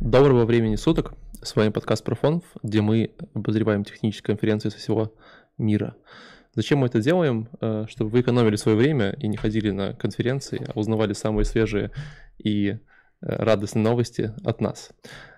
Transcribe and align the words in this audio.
Доброго 0.00 0.46
времени 0.46 0.76
суток. 0.76 1.12
С 1.42 1.54
вами 1.54 1.68
подкаст 1.68 2.02
Профонов, 2.02 2.44
где 2.62 2.80
мы 2.80 3.10
обозреваем 3.34 3.84
технические 3.84 4.34
конференции 4.34 4.70
со 4.70 4.78
всего 4.78 5.14
мира. 5.58 5.96
Зачем 6.54 6.78
мы 6.78 6.86
это 6.86 7.02
делаем? 7.02 7.50
Э, 7.60 7.84
чтобы 7.90 8.08
вы 8.08 8.22
экономили 8.22 8.56
свое 8.56 8.78
время 8.78 9.10
и 9.18 9.28
не 9.28 9.36
ходили 9.36 9.70
на 9.70 9.92
конференции, 9.92 10.66
а 10.66 10.78
узнавали 10.78 11.12
самые 11.12 11.44
свежие 11.44 11.90
и 12.38 12.68
э, 12.70 12.78
радостные 13.20 13.84
новости 13.84 14.32
от 14.46 14.62
нас. 14.62 14.92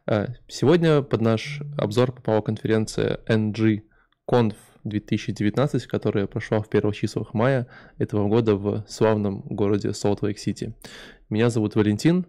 Э, 0.06 0.29
сегодня 0.46 1.02
под 1.02 1.20
наш 1.20 1.62
обзор 1.77 2.12
попала 2.12 2.43
конференция 2.43 3.18
NG 3.27 3.82
Conf 4.30 4.54
2019, 4.84 5.88
которая 5.88 6.29
прошла 6.29 6.61
в 6.61 6.68
первых 6.68 6.95
числах 6.95 7.34
мая 7.34 7.66
этого 7.98 8.29
года 8.29 8.54
в 8.54 8.84
славном 8.88 9.40
городе 9.40 9.93
Солт-Лейк-Сити. 9.93 10.74
Меня 11.29 11.50
зовут 11.50 11.74
Валентин, 11.74 12.27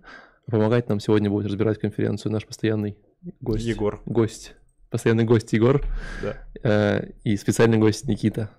Помогать 0.48 0.90
нам 0.90 1.00
сегодня 1.00 1.30
будет 1.30 1.48
разбирать 1.48 1.80
конференцию 1.80 2.32
наш 2.32 2.46
постоянный 2.46 2.98
гость. 3.40 3.66
Егор. 3.66 4.02
Гость. 4.06 4.56
Постоянный 4.90 5.24
гость 5.24 5.54
Егор. 5.54 5.84
Да. 6.22 6.38
Э, 6.64 7.12
и 7.24 7.38
специальный 7.38 7.78
гость 7.78 8.08
Никита. 8.08 8.50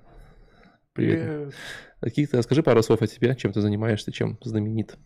Привет. 0.94 1.54
Привет. 2.00 2.34
расскажи 2.34 2.62
пару 2.62 2.82
слов 2.82 3.02
о 3.02 3.06
тебе, 3.06 3.36
чем 3.36 3.52
ты 3.52 3.60
занимаешься, 3.60 4.12
чем 4.12 4.38
знаменит. 4.42 4.96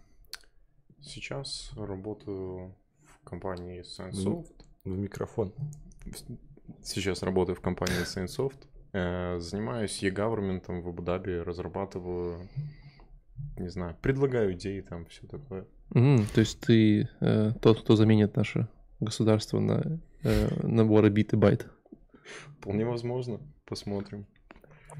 Сейчас 1.00 1.72
работаю 1.76 2.76
в 3.02 3.24
компании 3.24 3.82
ScienceSoft. 3.82 4.52
В 4.84 4.96
микрофон. 4.96 5.52
Сейчас 6.82 7.22
работаю 7.22 7.56
в 7.56 7.60
компании 7.60 8.02
ScienceSoft. 8.04 8.66
Э, 8.92 9.38
занимаюсь 9.40 10.02
e-government 10.02 10.64
в 10.66 10.88
Абу-Даби, 10.88 11.40
разрабатываю, 11.40 12.48
не 13.58 13.68
знаю, 13.68 13.96
предлагаю 14.00 14.52
идеи 14.52 14.80
там, 14.80 15.06
все 15.06 15.26
такое. 15.26 15.66
Mm, 15.94 16.24
то 16.32 16.40
есть 16.40 16.60
ты 16.60 17.08
э, 17.20 17.52
тот, 17.60 17.80
кто 17.80 17.96
заменит 17.96 18.36
наше 18.36 18.68
государство 19.00 19.58
на 19.58 20.00
э, 20.22 20.66
наборы 20.66 21.08
бит 21.10 21.32
и 21.32 21.36
байт? 21.36 21.66
Вполне 22.58 22.84
возможно. 22.84 23.40
Посмотрим. 23.64 24.26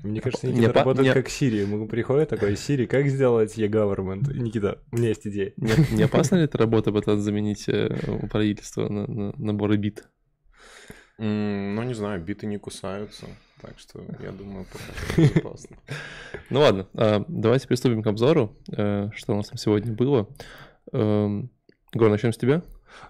Мне 0.02 0.20
кажется, 0.20 0.46
Никита 0.46 0.60
не, 0.60 0.66
работает 0.68 1.08
не... 1.08 1.14
как 1.14 1.28
Siri. 1.28 1.62
Ему 1.62 1.88
приходит 1.88 2.28
такой, 2.28 2.52
Siri, 2.52 2.86
как 2.86 3.08
сделать 3.08 3.56
e-government? 3.56 4.32
Никита, 4.32 4.78
у 4.92 4.96
меня 4.96 5.08
есть 5.08 5.26
идея. 5.26 5.52
Не, 5.56 5.96
не 5.96 6.02
опасна 6.04 6.36
ли 6.36 6.44
эта 6.44 6.58
работа 6.58 6.92
пытаться 6.92 7.20
заменить 7.20 7.68
э, 7.68 7.88
правительство 8.30 8.88
на, 8.88 9.06
на 9.06 9.32
наборы 9.36 9.76
бит? 9.76 10.08
Mm, 11.18 11.74
ну, 11.74 11.82
не 11.82 11.94
знаю, 11.94 12.22
биты 12.22 12.46
не 12.46 12.58
кусаются. 12.58 13.26
Так 13.60 13.76
что 13.78 14.00
я 14.22 14.30
думаю, 14.30 14.66
пока 14.70 15.38
опасно. 15.40 15.76
Ну 16.48 16.60
ладно, 16.60 16.86
а, 16.94 17.24
давайте 17.26 17.66
приступим 17.66 18.04
к 18.04 18.06
обзору, 18.06 18.56
э, 18.70 19.10
что 19.16 19.32
у 19.32 19.36
нас 19.36 19.48
там 19.48 19.56
сегодня 19.56 19.92
было. 19.92 20.28
Эм, 20.92 21.50
Гор, 21.94 22.10
начнем 22.10 22.32
с 22.32 22.36
тебя? 22.36 22.62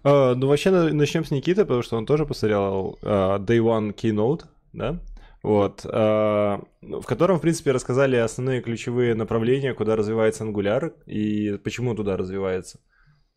Uh, 0.03 0.35
ну, 0.35 0.49
вообще, 0.49 0.71
начнем 0.71 1.25
с 1.25 1.31
Никиты, 1.31 1.63
потому 1.63 1.83
что 1.83 1.97
он 1.97 2.05
тоже 2.05 2.27
посмотрел 2.27 2.99
uh, 3.03 3.39
Day 3.39 3.59
One 3.59 3.95
Keynote, 3.95 4.45
да? 4.73 5.01
Вот, 5.43 5.85
uh, 5.85 6.67
в 6.83 7.05
котором, 7.05 7.39
в 7.39 7.41
принципе, 7.41 7.71
рассказали 7.71 8.17
основные 8.17 8.61
ключевые 8.61 9.15
направления, 9.15 9.73
куда 9.75 9.97
развивается 9.97 10.45
Angular 10.45 10.93
и 11.07 11.57
почему 11.59 11.95
туда 11.95 12.17
развивается. 12.17 12.81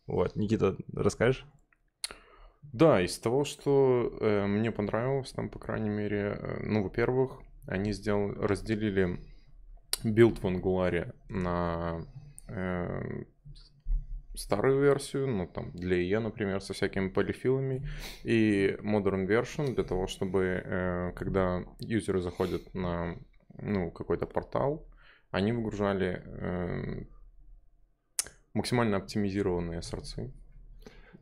Вот, 0.06 0.34
Никита, 0.36 0.76
расскажешь? 0.92 1.46
Да, 2.72 3.00
из 3.00 3.18
того, 3.18 3.44
что 3.44 4.12
э, 4.20 4.46
мне 4.46 4.70
понравилось, 4.70 5.32
там, 5.32 5.48
по 5.48 5.58
крайней 5.58 5.90
мере, 5.90 6.38
э, 6.38 6.62
ну, 6.64 6.82
во-первых, 6.82 7.40
они 7.66 7.92
сделали, 7.92 8.38
разделили 8.38 9.20
build 10.04 10.38
в 10.38 10.46
Angular 10.46 11.14
на 11.28 12.06
э, 12.48 13.24
старую 14.34 14.80
версию, 14.80 15.28
ну 15.28 15.46
там 15.46 15.70
для 15.72 15.96
IE, 15.96 16.18
например, 16.18 16.60
со 16.60 16.72
всякими 16.72 17.08
polyfill 17.08 17.60
ами, 17.60 17.86
и 18.24 18.76
modern 18.82 19.26
version 19.26 19.74
для 19.74 19.84
того, 19.84 20.06
чтобы 20.06 20.62
э, 20.64 21.12
когда 21.14 21.64
юзеры 21.80 22.20
заходят 22.20 22.74
на 22.74 23.16
ну, 23.58 23.90
какой-то 23.90 24.26
портал, 24.26 24.86
они 25.30 25.52
выгружали 25.52 26.22
э, 26.24 27.04
максимально 28.54 28.96
оптимизированные 28.96 29.82
сорцы. 29.82 30.32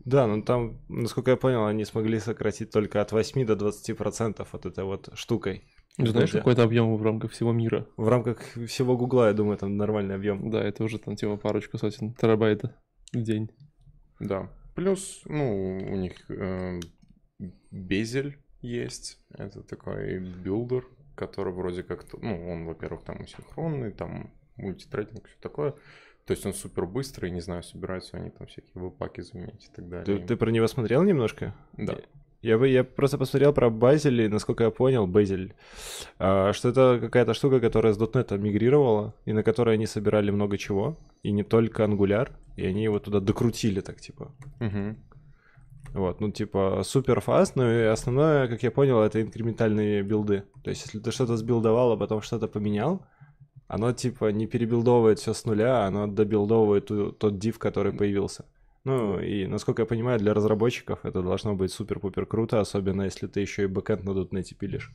Да, 0.04 0.26
ну 0.26 0.42
там, 0.42 0.80
насколько 0.88 1.32
я 1.32 1.36
понял, 1.36 1.66
они 1.66 1.84
смогли 1.84 2.18
сократить 2.20 2.70
только 2.70 3.00
от 3.00 3.12
8 3.12 3.44
до 3.46 3.54
20% 3.54 4.46
от 4.50 4.66
этой 4.66 4.84
вот 4.84 5.10
штукой. 5.14 5.64
Ты 5.96 6.06
знаешь, 6.06 6.30
какой-то 6.30 6.62
объем 6.62 6.96
в 6.96 7.02
рамках 7.02 7.32
всего 7.32 7.52
мира? 7.52 7.86
В 7.96 8.08
рамках 8.08 8.40
всего 8.66 8.96
Гугла, 8.96 9.26
я 9.26 9.34
думаю, 9.34 9.58
там 9.58 9.76
нормальный 9.76 10.14
объем. 10.14 10.50
Да, 10.50 10.62
это 10.62 10.84
уже 10.84 10.98
там 10.98 11.16
тема 11.16 11.36
парочку 11.36 11.76
сотен 11.76 12.14
терабайта 12.14 12.74
в 13.12 13.22
день. 13.22 13.50
Да. 14.18 14.50
Плюс, 14.74 15.22
ну, 15.26 15.78
у 15.90 15.96
них 15.96 16.30
э, 16.30 16.80
Bazel 17.70 18.38
есть. 18.60 19.18
Это 19.30 19.62
такой 19.62 20.18
builder, 20.18 20.86
который 21.14 21.52
вроде 21.52 21.82
как, 21.82 22.04
ну, 22.20 22.50
он, 22.50 22.66
во-первых, 22.66 23.02
там 23.04 23.26
синхронный, 23.26 23.92
там 23.92 24.32
multithreading, 24.56 25.26
все 25.26 25.36
такое. 25.40 25.74
То 26.26 26.32
есть 26.32 26.46
он 26.46 26.54
супер 26.54 26.86
быстрый, 26.86 27.30
не 27.30 27.40
знаю, 27.40 27.62
собираются 27.62 28.16
они 28.16 28.30
там 28.30 28.46
всякие 28.46 28.70
веб-паки 28.74 29.20
заменить 29.22 29.68
и 29.70 29.74
так 29.74 29.88
далее. 29.88 30.04
Ты, 30.04 30.26
ты 30.26 30.36
про 30.36 30.50
него 30.50 30.66
смотрел 30.68 31.02
немножко? 31.02 31.54
Да. 31.76 31.98
Я, 32.42 32.56
бы, 32.56 32.68
я 32.68 32.84
просто 32.84 33.18
посмотрел 33.18 33.52
про 33.52 33.68
Базель, 33.68 34.22
и, 34.22 34.28
насколько 34.28 34.64
я 34.64 34.70
понял, 34.70 35.06
Базель, 35.06 35.54
а, 36.18 36.52
что 36.52 36.70
это 36.70 36.98
какая-то 37.00 37.34
штука, 37.34 37.60
которая 37.60 37.92
с 37.92 37.98
.NET 37.98 38.38
мигрировала, 38.38 39.14
и 39.26 39.32
на 39.32 39.42
которой 39.42 39.74
они 39.74 39.86
собирали 39.86 40.30
много 40.30 40.56
чего, 40.56 40.96
и 41.22 41.32
не 41.32 41.42
только 41.42 41.84
Angular, 41.84 42.30
и 42.60 42.66
они 42.66 42.84
его 42.84 42.98
туда 42.98 43.20
докрутили 43.20 43.80
так, 43.80 44.00
типа. 44.00 44.32
Угу. 44.60 44.96
Вот, 45.94 46.20
ну, 46.20 46.30
типа, 46.30 46.82
супер 46.84 47.20
фаст, 47.20 47.56
но 47.56 47.70
и 47.70 47.82
основное, 47.84 48.48
как 48.48 48.62
я 48.62 48.70
понял, 48.70 49.00
это 49.00 49.20
инкрементальные 49.20 50.02
билды. 50.02 50.44
То 50.62 50.70
есть, 50.70 50.86
если 50.86 51.00
ты 51.00 51.10
что-то 51.10 51.36
сбилдовал, 51.36 51.92
а 51.92 51.96
потом 51.96 52.20
что-то 52.22 52.46
поменял, 52.48 53.06
оно, 53.66 53.92
типа, 53.92 54.30
не 54.32 54.46
перебилдовывает 54.46 55.18
все 55.18 55.32
с 55.32 55.44
нуля, 55.44 55.86
оно 55.86 56.06
добилдовывает 56.06 56.86
тот 56.86 57.34
diff, 57.34 57.58
который 57.58 57.92
появился. 57.92 58.44
Ну, 58.84 59.18
и, 59.20 59.46
насколько 59.46 59.82
я 59.82 59.86
понимаю, 59.86 60.18
для 60.18 60.32
разработчиков 60.32 61.04
это 61.04 61.22
должно 61.22 61.54
быть 61.54 61.72
супер-пупер 61.72 62.26
круто, 62.26 62.60
особенно 62.60 63.02
если 63.02 63.26
ты 63.26 63.40
еще 63.40 63.64
и 63.64 63.66
бэкэнд 63.66 64.04
на 64.04 64.10
.NET 64.10 64.54
пилишь. 64.58 64.92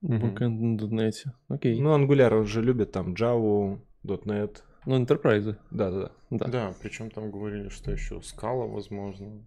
Бэкэнд 0.00 0.60
на 0.60 0.76
.NET, 0.76 1.14
окей. 1.48 1.80
Ну, 1.80 1.96
Angular 1.96 2.38
он 2.38 2.46
же 2.46 2.62
любит 2.62 2.92
там 2.92 3.14
Java, 3.14 3.78
.NET. 4.04 4.62
Ну, 4.88 4.98
Enterprise. 4.98 5.54
Да-да-да. 5.70 6.10
Да, 6.30 6.46
да 6.46 6.74
причем 6.80 7.10
там 7.10 7.30
говорили, 7.30 7.68
что 7.68 7.92
еще 7.92 8.16
Scala 8.20 8.66
возможно. 8.66 9.44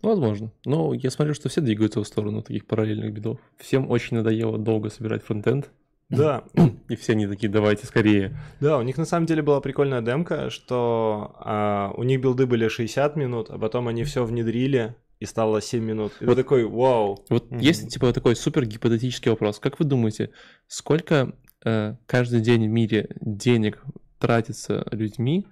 Ну, 0.00 0.08
возможно. 0.08 0.50
Но 0.64 0.94
я 0.94 1.10
смотрю, 1.10 1.34
что 1.34 1.50
все 1.50 1.60
двигаются 1.60 2.00
в 2.00 2.06
сторону 2.06 2.40
таких 2.42 2.66
параллельных 2.66 3.12
билдов. 3.12 3.38
Всем 3.58 3.90
очень 3.90 4.16
надоело 4.16 4.56
долго 4.56 4.88
собирать 4.88 5.22
фронтенд. 5.22 5.70
Да. 6.08 6.44
И 6.88 6.96
все 6.96 7.12
они 7.12 7.26
такие, 7.26 7.50
давайте 7.50 7.86
скорее. 7.86 8.38
Да, 8.58 8.78
у 8.78 8.82
них 8.82 8.96
на 8.96 9.04
самом 9.04 9.26
деле 9.26 9.42
была 9.42 9.60
прикольная 9.60 10.00
демка, 10.00 10.48
что 10.48 11.36
а, 11.40 11.92
у 11.94 12.02
них 12.02 12.22
билды 12.22 12.46
были 12.46 12.68
60 12.68 13.16
минут, 13.16 13.50
а 13.50 13.58
потом 13.58 13.86
они 13.86 14.04
все 14.04 14.24
внедрили, 14.24 14.96
и 15.20 15.26
стало 15.26 15.60
7 15.60 15.84
минут. 15.84 16.12
И 16.20 16.24
вот 16.24 16.36
такой, 16.36 16.64
вау. 16.64 17.22
Вот 17.28 17.52
mm-hmm. 17.52 17.60
есть 17.60 17.92
типа 17.92 18.14
такой 18.14 18.34
супер 18.34 18.64
гипотетический 18.64 19.30
вопрос. 19.30 19.58
Как 19.58 19.78
вы 19.78 19.84
думаете, 19.84 20.30
сколько 20.68 21.34
э, 21.66 21.96
каждый 22.06 22.40
день 22.40 22.66
в 22.66 22.70
мире 22.70 23.10
денег 23.20 23.84
тратится 24.18 24.86
людьми 24.90 25.46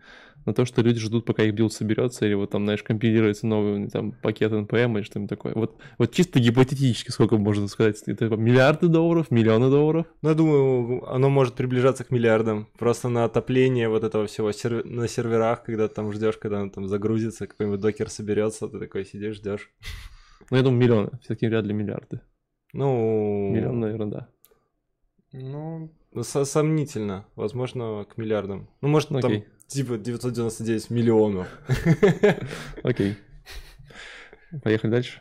на 0.46 0.54
то, 0.54 0.64
что 0.64 0.80
люди 0.80 1.00
ждут, 1.00 1.26
пока 1.26 1.42
их 1.42 1.54
билд 1.54 1.72
соберется, 1.72 2.24
или 2.24 2.34
вот 2.34 2.50
там, 2.50 2.64
знаешь, 2.64 2.82
компилируется 2.82 3.46
новый 3.46 3.90
там, 3.90 4.12
пакет 4.12 4.52
NPM 4.52 4.96
или 4.96 5.02
что-нибудь 5.02 5.28
такое. 5.28 5.52
Вот, 5.54 5.76
вот 5.98 6.12
чисто 6.12 6.38
гипотетически 6.38 7.10
сколько 7.10 7.36
можно 7.36 7.66
сказать? 7.66 8.00
Это 8.06 8.28
миллиарды 8.28 8.86
долларов, 8.86 9.30
миллионы 9.30 9.68
долларов? 9.68 10.06
Ну, 10.22 10.28
я 10.28 10.34
думаю, 10.36 11.12
оно 11.12 11.28
может 11.28 11.54
приближаться 11.54 12.04
к 12.04 12.12
миллиардам. 12.12 12.68
Просто 12.78 13.08
на 13.08 13.24
отопление 13.24 13.88
вот 13.88 14.04
этого 14.04 14.26
всего 14.26 14.52
сер... 14.52 14.84
на 14.84 15.08
серверах, 15.08 15.64
когда 15.64 15.88
ты 15.88 15.94
там 15.94 16.12
ждешь, 16.12 16.36
когда 16.36 16.62
он 16.62 16.70
там 16.70 16.86
загрузится, 16.86 17.48
какой-нибудь 17.48 17.80
докер 17.80 18.08
соберется, 18.08 18.68
ты 18.68 18.78
такой 18.78 19.04
сидишь, 19.04 19.36
ждешь. 19.36 19.70
Ну, 20.50 20.56
я 20.56 20.62
думаю, 20.62 20.80
миллионы. 20.80 21.10
Все-таки 21.22 21.48
вряд 21.48 21.64
ли 21.64 21.74
миллиарды. 21.74 22.20
Ну... 22.72 23.50
Миллион, 23.52 23.80
наверное, 23.80 24.06
да. 24.06 24.28
Ну, 25.32 25.90
сомнительно. 26.22 27.26
Возможно, 27.34 28.06
к 28.08 28.16
миллиардам. 28.16 28.68
Ну, 28.80 28.88
может, 28.88 29.10
ну, 29.10 29.20
там 29.20 29.42
Типа 29.66 29.98
999 29.98 30.90
миллионов. 30.90 31.48
Окей. 32.84 33.16
Поехали 34.62 34.90
дальше. 34.90 35.20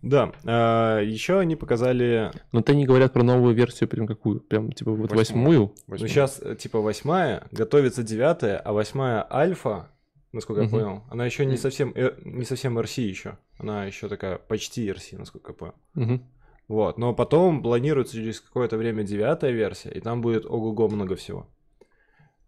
Да, 0.00 0.32
а, 0.44 1.00
еще 1.00 1.38
они 1.38 1.56
показали... 1.56 2.30
Но 2.52 2.62
ты 2.62 2.74
не 2.74 2.84
говорят 2.84 3.12
про 3.12 3.22
новую 3.22 3.54
версию, 3.54 3.88
прям 3.88 4.06
какую? 4.06 4.40
Прям 4.40 4.72
типа 4.72 4.92
вот 4.92 5.12
восьмую? 5.12 5.74
Ну 5.86 5.96
сейчас 5.96 6.40
э, 6.42 6.56
типа 6.56 6.80
восьмая, 6.80 7.46
готовится 7.52 8.02
девятая, 8.02 8.58
а 8.58 8.74
восьмая 8.74 9.26
альфа, 9.30 9.88
насколько 10.32 10.62
я 10.62 10.68
понял, 10.68 11.04
она 11.08 11.24
еще 11.24 11.46
не 11.46 11.56
совсем, 11.56 11.92
э, 11.94 12.12
не 12.22 12.44
совсем 12.44 12.78
RC 12.78 13.02
еще. 13.02 13.38
Она 13.56 13.86
еще 13.86 14.10
такая 14.10 14.36
почти 14.36 14.86
RC, 14.88 15.16
насколько 15.16 15.52
я 15.52 15.56
понял. 15.56 16.20
Вот, 16.68 16.98
но 16.98 17.14
потом 17.14 17.62
планируется 17.62 18.16
через 18.16 18.40
какое-то 18.40 18.76
время 18.76 19.02
девятая 19.02 19.50
версия, 19.50 19.90
и 19.90 20.00
там 20.00 20.22
будет 20.22 20.46
ого-го 20.46 20.88
много 20.88 21.14
всего. 21.16 21.46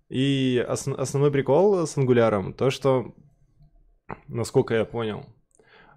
И 0.08 0.64
ос- 0.66 0.88
основной 0.88 1.30
прикол 1.30 1.86
с 1.86 1.96
ангуляром 1.98 2.54
то, 2.54 2.70
что 2.70 3.14
насколько 4.28 4.74
я 4.74 4.84
понял. 4.84 5.26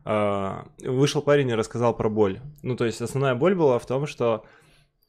А, 0.04 0.68
Вышел 0.80 1.22
парень 1.22 1.50
и 1.50 1.56
рассказал 1.56 1.96
про 1.96 2.10
боль. 2.10 2.42
Ну, 2.64 2.76
то 2.76 2.86
есть 2.86 3.02
основная 3.02 3.36
боль 3.36 3.56
была 3.56 3.80
в 3.80 3.86
том, 3.86 4.08
что 4.08 4.46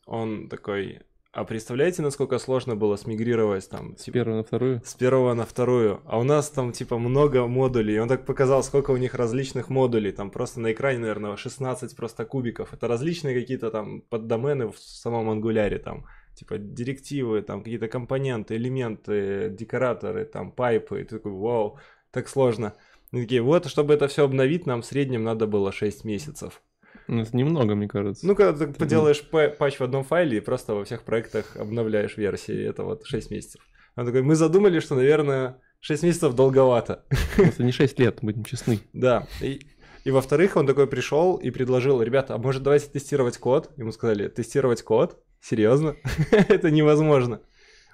он 0.06 0.48
такой, 0.48 1.00
а 1.32 1.44
представляете, 1.44 2.02
насколько 2.02 2.38
сложно 2.38 2.74
было 2.74 2.96
смигрировать 2.96 3.68
там 3.68 3.96
С 3.96 4.10
первой 4.10 4.36
на 4.36 4.42
вторую. 4.42 4.82
с 4.84 4.94
первого 4.94 5.32
на 5.34 5.44
вторую, 5.44 6.00
а 6.04 6.18
у 6.18 6.24
нас 6.24 6.50
там 6.50 6.72
типа 6.72 6.98
много 6.98 7.46
модулей, 7.46 7.94
и 7.94 7.98
он 7.98 8.08
так 8.08 8.26
показал, 8.26 8.64
сколько 8.64 8.90
у 8.90 8.96
них 8.96 9.14
различных 9.14 9.68
модулей, 9.68 10.10
там 10.10 10.30
просто 10.30 10.60
на 10.60 10.72
экране, 10.72 10.98
наверное, 10.98 11.36
16 11.36 11.94
просто 11.94 12.24
кубиков, 12.24 12.72
это 12.72 12.88
различные 12.88 13.40
какие-то 13.40 13.70
там 13.70 14.00
поддомены 14.00 14.72
в 14.72 14.78
самом 14.78 15.30
ангуляре, 15.30 15.78
там 15.78 16.04
типа 16.34 16.58
директивы, 16.58 17.42
там 17.42 17.62
какие-то 17.62 17.86
компоненты, 17.86 18.56
элементы, 18.56 19.50
декораторы, 19.50 20.24
там 20.24 20.50
пайпы, 20.50 21.00
и 21.00 21.04
ты 21.04 21.16
такой, 21.16 21.32
вау, 21.32 21.78
так 22.10 22.28
сложно. 22.28 22.74
И 23.12 23.22
такие, 23.22 23.42
вот, 23.42 23.66
чтобы 23.66 23.94
это 23.94 24.08
все 24.08 24.24
обновить, 24.24 24.66
нам 24.66 24.82
в 24.82 24.86
среднем 24.86 25.22
надо 25.22 25.46
было 25.46 25.70
6 25.70 26.04
месяцев. 26.04 26.62
Ну, 27.08 27.22
это 27.22 27.36
немного, 27.36 27.74
мне 27.74 27.88
кажется. 27.88 28.26
Ну, 28.26 28.34
когда 28.34 28.66
ты 28.66 28.72
поделаешь 28.72 29.22
па- 29.28 29.48
патч 29.48 29.76
в 29.78 29.82
одном 29.82 30.04
файле 30.04 30.38
и 30.38 30.40
просто 30.40 30.74
во 30.74 30.84
всех 30.84 31.02
проектах 31.02 31.56
обновляешь 31.56 32.16
версии, 32.16 32.68
это 32.68 32.84
вот 32.84 33.06
6 33.06 33.30
месяцев. 33.30 33.60
Он 33.96 34.06
такой, 34.06 34.22
мы 34.22 34.34
задумали, 34.34 34.80
что, 34.80 34.94
наверное, 34.94 35.60
6 35.80 36.02
месяцев 36.02 36.34
долговато. 36.34 37.04
Это 37.36 37.62
не 37.62 37.72
6 37.72 37.98
лет, 37.98 38.18
будем 38.22 38.44
честны. 38.44 38.80
Да. 38.92 39.26
И, 39.40 39.66
и 40.04 40.10
во-вторых, 40.10 40.56
он 40.56 40.66
такой 40.66 40.86
пришел 40.86 41.36
и 41.36 41.50
предложил, 41.50 42.00
ребята, 42.02 42.34
а 42.34 42.38
может 42.38 42.62
давайте 42.62 42.88
тестировать 42.88 43.38
код? 43.38 43.70
Ему 43.76 43.92
сказали, 43.92 44.28
тестировать 44.28 44.82
код? 44.82 45.22
Серьезно? 45.40 45.96
Это 46.30 46.70
невозможно. 46.70 47.40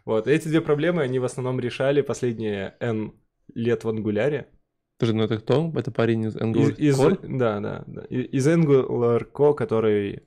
Вот, 0.04 0.28
и 0.28 0.30
эти 0.30 0.46
две 0.46 0.60
проблемы 0.60 1.02
они 1.02 1.18
в 1.18 1.24
основном 1.24 1.58
решали 1.58 2.00
последние 2.00 2.76
N 2.80 3.12
лет 3.54 3.82
в 3.84 3.88
ангуляре. 3.88 4.48
Подожди, 4.98 5.18
ну 5.18 5.24
это 5.24 5.38
кто? 5.38 5.72
Это 5.76 5.90
парень 5.90 6.22
из 6.24 6.36
Из, 6.36 6.40
Angular 6.42 6.74
из- 6.76 6.98
Core? 6.98 7.18
да, 7.38 7.60
да, 7.60 7.84
да. 7.86 8.02
И- 8.08 8.22
Из 8.38 8.46
Angular 8.48 9.26
Co, 9.30 9.54
который 9.54 10.22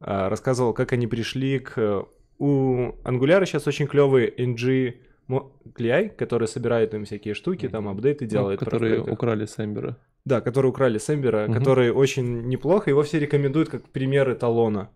а, 0.00 0.28
рассказывал, 0.28 0.72
как 0.74 0.92
они 0.92 1.06
пришли 1.06 1.58
к... 1.58 2.04
У 2.38 2.92
Angular 3.04 3.44
сейчас 3.46 3.66
очень 3.66 3.86
клевый 3.86 4.28
NG 4.36 4.94
CLI, 5.28 6.08
который 6.10 6.48
собирает 6.48 6.92
им 6.94 7.04
всякие 7.04 7.34
штуки, 7.34 7.68
там 7.68 7.88
апдейты 7.88 8.24
Ну, 8.24 8.30
делает. 8.30 8.60
в 8.60 8.64
которые 8.64 9.00
украли 9.02 9.46
с 9.46 9.58
Эмбера. 9.58 9.96
Да, 10.24 10.40
который 10.40 10.66
украли 10.68 10.98
с 10.98 11.08
Эмбера, 11.14 11.44
Мгм. 11.46 11.54
который 11.54 11.90
очень 11.90 12.42
неплохо, 12.48 12.90
его 12.90 13.02
все 13.02 13.18
рекомендуют 13.18 13.68
как 13.68 13.88
пример 13.90 14.30
эталона. 14.32 14.90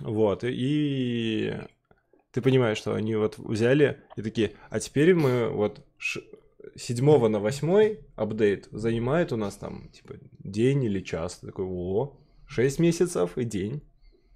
Вот, 0.00 0.42
и 0.44 1.54
ты 2.32 2.40
понимаешь, 2.42 2.78
что 2.78 2.94
они 2.94 3.14
вот 3.16 3.38
взяли 3.38 3.98
и 4.16 4.22
такие, 4.22 4.52
а 4.70 4.80
теперь 4.80 5.14
мы 5.14 5.48
вот 5.48 5.80
ш- 5.98 6.20
7 6.76 7.28
на 7.28 7.38
8 7.38 7.96
апдейт 8.16 8.68
занимает 8.70 9.32
у 9.32 9.36
нас 9.36 9.56
там, 9.56 9.88
типа, 9.90 10.14
день 10.38 10.84
или 10.84 11.00
час. 11.00 11.38
Ты 11.38 11.46
такой, 11.48 11.66
о, 11.66 12.16
6 12.46 12.78
месяцев 12.78 13.36
и 13.36 13.44
день. 13.44 13.82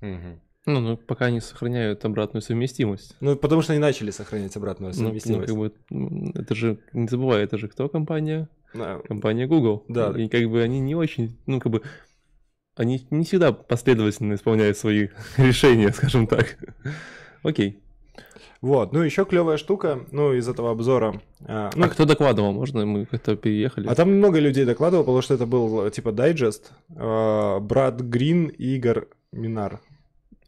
Мгм. 0.01 0.41
Ну, 0.67 0.81
ну, 0.81 0.97
пока 0.97 1.27
они 1.27 1.41
сохраняют 1.41 2.05
обратную 2.05 2.43
совместимость. 2.43 3.17
Ну, 3.21 3.37
потому 3.37 3.63
что 3.63 3.73
они 3.73 3.81
начали 3.81 4.11
сохранять 4.11 4.57
обратную 4.57 4.93
Ну, 4.97 5.01
ну, 5.01 5.07
совместимость. 5.07 5.47
как 5.47 5.57
бы, 5.57 5.73
это 6.35 6.55
же, 6.57 6.79
не 6.93 7.07
забывай, 7.07 7.45
это 7.45 7.57
же 7.57 7.69
кто 7.69 7.89
компания? 7.89 8.49
Да. 8.75 8.99
Компания 9.07 9.47
Google. 9.47 9.85
Да. 9.89 10.13
И 10.17 10.29
как 10.29 10.45
бы 10.51 10.63
они 10.63 10.81
не 10.81 10.97
очень, 10.97 11.39
ну, 11.47 11.61
как 11.61 11.71
бы, 11.71 11.83
они 12.75 13.07
не 13.11 13.25
всегда 13.25 13.53
последовательно 13.53 14.35
исполняют 14.35 14.77
свои 14.77 15.09
решения, 15.37 15.93
скажем 15.93 16.27
так. 16.27 16.59
Окей. 17.45 17.81
Вот, 18.61 18.93
ну 18.93 19.01
еще 19.01 19.25
клевая 19.25 19.59
штука, 19.59 20.01
ну, 20.11 20.33
из 20.33 20.49
этого 20.49 20.71
обзора. 20.71 21.21
а, 21.47 21.71
ну, 21.75 21.85
а 21.85 21.89
кто 21.89 22.05
докладывал? 22.05 22.53
Можно 22.53 22.87
мы 22.87 23.07
как-то 23.07 23.37
переехали? 23.37 23.87
А 23.87 23.95
там 23.95 24.11
много 24.13 24.39
людей 24.39 24.65
докладывало, 24.65 25.05
потому 25.05 25.23
что 25.23 25.35
это 25.35 25.47
был 25.47 25.91
типа 25.91 26.13
дайджест. 26.13 26.73
Э, 26.97 27.61
Брат 27.61 28.01
Грин 28.01 28.47
и 28.47 28.77
Игорь 28.77 29.05
Минар. 29.33 29.81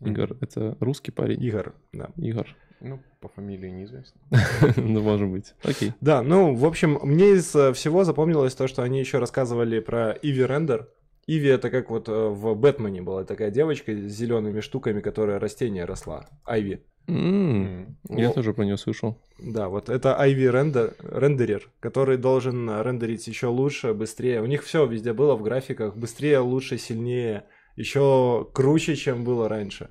Игорь, 0.00 0.32
это 0.40 0.76
русский 0.80 1.10
парень? 1.10 1.42
Игорь, 1.42 1.72
да. 1.92 2.10
Игорь. 2.16 2.54
Ну, 2.80 3.00
по 3.20 3.28
фамилии 3.28 3.70
неизвестно. 3.70 4.20
Ну, 4.76 5.00
может 5.00 5.28
быть. 5.28 5.54
Окей. 5.64 5.92
Да, 6.00 6.22
ну, 6.22 6.54
в 6.54 6.64
общем, 6.64 6.98
мне 7.02 7.32
из 7.32 7.54
э, 7.54 7.72
всего 7.72 8.04
запомнилось 8.04 8.54
то, 8.54 8.68
что 8.68 8.82
они 8.82 9.00
еще 9.00 9.18
рассказывали 9.18 9.80
про 9.80 10.12
Иви 10.22 10.44
Рендер. 10.44 10.88
Иви 11.28 11.50
это 11.50 11.68
как 11.68 11.90
вот 11.90 12.08
э, 12.08 12.12
в 12.12 12.54
Бэтмене 12.54 13.02
была 13.02 13.22
такая 13.22 13.50
девочка 13.50 13.92
с 13.92 14.12
зелеными 14.12 14.60
штуками, 14.60 15.00
которая 15.00 15.38
растение 15.38 15.84
росла. 15.84 16.26
Айви. 16.46 16.82
М. 17.06 17.98
Я 18.08 18.32
тоже 18.32 18.54
про 18.54 18.64
нее 18.64 18.78
слышал. 18.78 19.18
Да, 19.38 19.68
вот 19.68 19.90
это 19.90 20.18
Айви 20.18 20.46
рендер, 20.46 20.94
рендерер, 21.02 21.70
который 21.80 22.16
должен 22.16 22.68
э, 22.70 22.82
рендерить 22.82 23.28
еще 23.28 23.48
лучше, 23.48 23.92
быстрее. 23.92 24.40
У 24.40 24.46
них 24.46 24.64
все 24.64 24.86
везде 24.86 25.12
было 25.12 25.36
в 25.36 25.42
графиках. 25.42 25.94
Быстрее, 25.96 26.38
лучше, 26.38 26.78
сильнее. 26.78 27.44
Еще 27.76 28.48
круче, 28.54 28.96
чем 28.96 29.22
было 29.22 29.50
раньше. 29.50 29.90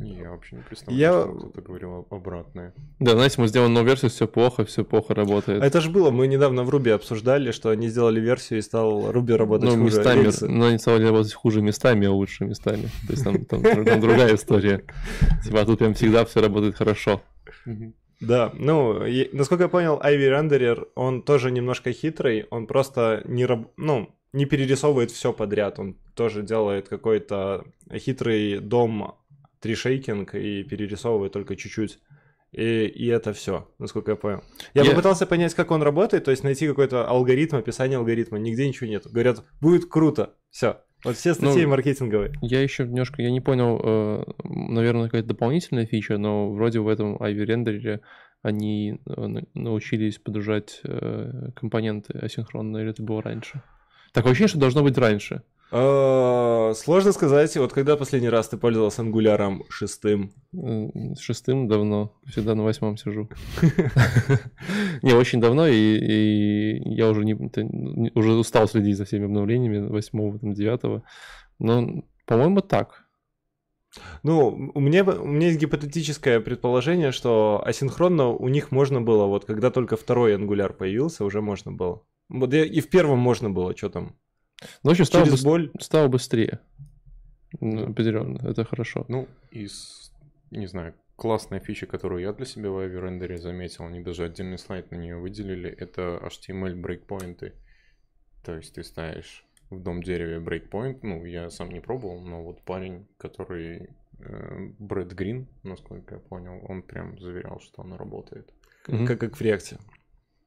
Не, 0.00 0.14
Я 0.18 0.30
вообще 0.30 0.56
не 0.56 0.62
представляю, 0.62 1.00
Я- 1.00 1.22
что 1.22 1.32
кто-то 1.34 1.60
говорил 1.62 2.06
обратное. 2.10 2.72
Да, 3.00 3.12
знаете, 3.12 3.40
мы 3.40 3.48
сделали 3.48 3.68
новую 3.68 3.86
версию, 3.86 4.10
все 4.10 4.26
плохо, 4.26 4.64
все 4.64 4.82
плохо 4.84 5.14
работает. 5.14 5.62
А 5.62 5.66
это 5.66 5.80
же 5.80 5.90
было, 5.90 6.10
мы 6.10 6.26
недавно 6.26 6.64
в 6.64 6.70
Руби 6.70 6.90
обсуждали, 6.90 7.50
что 7.52 7.68
они 7.70 7.88
сделали 7.88 8.18
версию 8.20 8.60
и 8.60 8.62
стал 8.62 9.12
Руби 9.12 9.34
работать 9.34 9.68
Ну, 9.68 9.82
хуже. 9.82 9.98
местами, 9.98 10.22
Рельсы. 10.22 10.48
но 10.48 10.66
они 10.66 10.78
стали 10.78 11.04
работать 11.04 11.34
хуже 11.34 11.60
местами, 11.60 12.06
а 12.06 12.12
лучше 12.12 12.44
местами. 12.46 12.88
То 13.06 13.12
есть 13.12 13.24
там, 13.24 13.44
там, 13.44 13.62
там 13.62 14.00
другая 14.00 14.34
история. 14.34 14.84
Типа, 15.44 15.60
а 15.60 15.64
тут 15.66 15.78
прям 15.78 15.92
всегда 15.94 16.24
все 16.24 16.40
работает 16.40 16.76
хорошо. 16.76 17.20
Да, 18.20 18.52
ну, 18.54 19.04
и- 19.06 19.30
насколько 19.34 19.64
я 19.64 19.68
понял, 19.68 19.98
Айви 20.02 20.24
Рендерер, 20.24 20.88
он 20.94 21.22
тоже 21.22 21.50
немножко 21.50 21.90
хитрый, 21.92 22.46
он 22.50 22.66
просто 22.66 23.22
не, 23.24 23.46
раб- 23.46 23.70
ну, 23.78 24.10
не 24.34 24.44
перерисовывает 24.44 25.10
все 25.10 25.32
подряд, 25.32 25.78
он 25.78 25.96
тоже 26.14 26.42
делает 26.42 26.86
какой-то 26.88 27.64
хитрый 27.94 28.58
дом 28.60 29.14
тришейкинг 29.60 30.34
и 30.34 30.62
перерисовывает 30.64 31.32
только 31.32 31.56
чуть-чуть. 31.56 31.98
И, 32.52 32.86
и 32.86 33.06
это 33.06 33.32
все, 33.32 33.68
насколько 33.78 34.10
я 34.10 34.16
понял. 34.16 34.42
Я 34.74 34.82
Я- 34.82 34.90
попытался 34.90 35.24
понять, 35.26 35.54
как 35.54 35.70
он 35.70 35.82
работает, 35.82 36.24
то 36.24 36.32
есть 36.32 36.42
найти 36.42 36.66
какой-то 36.66 37.06
алгоритм, 37.06 37.56
описание 37.56 37.98
алгоритма, 37.98 38.38
нигде 38.38 38.66
ничего 38.66 38.88
нет. 38.90 39.04
Говорят, 39.06 39.44
будет 39.60 39.84
круто, 39.88 40.34
все. 40.50 40.80
Вот 41.04 41.16
все 41.16 41.32
статьи 41.32 41.62
Ну, 41.62 41.68
маркетинговые. 41.70 42.32
Я 42.42 42.60
еще 42.60 42.84
немножко, 42.84 43.22
я 43.22 43.30
не 43.30 43.40
понял, 43.40 43.80
э, 43.82 44.24
наверное, 44.44 45.04
какая-то 45.04 45.28
дополнительная 45.28 45.86
фича, 45.86 46.18
но 46.18 46.50
вроде 46.52 46.80
в 46.80 46.88
этом 46.88 47.16
Ivy 47.16 47.44
рендере 47.44 48.00
они 48.42 48.98
э, 49.06 49.26
на- 49.26 49.44
научились 49.54 50.18
подгружать 50.18 50.80
э, 50.84 51.50
компоненты 51.54 52.18
асинхронно, 52.18 52.78
или 52.78 52.90
это 52.90 53.02
было 53.02 53.22
раньше? 53.22 53.62
Такое 54.12 54.32
ощущение, 54.32 54.48
что 54.48 54.58
должно 54.58 54.82
быть 54.82 54.98
раньше. 54.98 55.42
А, 55.72 56.72
Сложно 56.74 57.12
сказать, 57.12 57.56
вот 57.56 57.72
когда 57.72 57.96
последний 57.96 58.28
раз 58.28 58.48
ты 58.48 58.56
пользовался 58.56 59.02
ангуляром 59.02 59.64
шестым? 59.68 60.32
Э, 60.52 60.88
Шестым 61.18 61.68
давно, 61.68 62.16
всегда 62.26 62.54
на 62.54 62.64
восьмом 62.64 62.96
сижу. 62.96 63.28
Не, 65.02 65.12
очень 65.12 65.40
давно, 65.40 65.68
и, 65.68 66.80
я 66.84 67.08
уже 67.08 67.24
не, 67.24 67.34
уже 68.14 68.32
устал 68.32 68.68
следить 68.68 68.96
за 68.96 69.04
всеми 69.04 69.26
обновлениями 69.26 69.86
восьмого, 69.86 70.38
там, 70.38 70.54
девятого. 70.54 71.04
Но, 71.58 72.04
по-моему, 72.26 72.60
так. 72.60 73.04
Ну, 74.22 74.72
у 74.74 74.80
меня, 74.80 75.04
у 75.04 75.26
меня 75.26 75.48
есть 75.48 75.60
гипотетическое 75.60 76.40
предположение, 76.40 77.10
что 77.12 77.62
асинхронно 77.64 78.28
у 78.28 78.48
них 78.48 78.70
можно 78.70 79.00
было, 79.00 79.26
вот 79.26 79.44
когда 79.44 79.70
только 79.70 79.96
второй 79.96 80.34
ангуляр 80.34 80.72
появился, 80.72 81.24
уже 81.24 81.40
можно 81.40 81.72
было. 81.72 82.02
Вот 82.28 82.54
и 82.54 82.80
в 82.80 82.88
первом 82.90 83.18
можно 83.18 83.50
было, 83.50 83.76
что 83.76 83.88
там, 83.88 84.16
Ну, 84.82 84.90
в 84.90 84.92
общем, 84.92 85.04
стало, 85.04 85.24
через 85.24 85.40
быс- 85.40 85.44
боль. 85.44 85.72
стало 85.80 86.08
быстрее. 86.08 86.60
Ну, 87.60 87.90
определенно, 87.90 88.38
это 88.48 88.64
хорошо. 88.64 89.04
Ну, 89.08 89.26
из, 89.50 90.12
не 90.50 90.66
знаю, 90.66 90.94
классная 91.16 91.60
фича, 91.60 91.86
которую 91.86 92.22
я 92.22 92.32
для 92.32 92.46
себя 92.46 92.70
в 92.70 92.80
рендере 92.80 93.38
заметил, 93.38 93.84
они 93.84 94.00
даже 94.00 94.24
отдельный 94.24 94.58
слайд 94.58 94.90
на 94.90 94.96
нее 94.96 95.16
выделили, 95.16 95.68
это 95.70 96.20
HTML 96.22 96.74
брейкпоинты. 96.76 97.54
То 98.44 98.56
есть 98.56 98.74
ты 98.74 98.84
ставишь 98.84 99.44
в 99.70 99.80
дом 99.82 100.02
дереве 100.02 100.40
брейкпоинт, 100.40 101.02
ну, 101.02 101.24
я 101.24 101.50
сам 101.50 101.70
не 101.70 101.80
пробовал, 101.80 102.20
но 102.20 102.42
вот 102.42 102.62
парень, 102.62 103.06
который 103.18 103.90
э, 104.18 104.68
Брэд 104.78 105.12
Грин, 105.12 105.46
насколько 105.62 106.14
я 106.14 106.20
понял, 106.20 106.64
он 106.68 106.82
прям 106.82 107.18
заверял, 107.18 107.60
что 107.60 107.82
оно 107.82 107.96
работает. 107.96 108.52
Мгм. 108.88 109.06
Как, 109.06 109.20
как 109.20 109.36
в 109.36 109.40
реакте. 109.42 109.78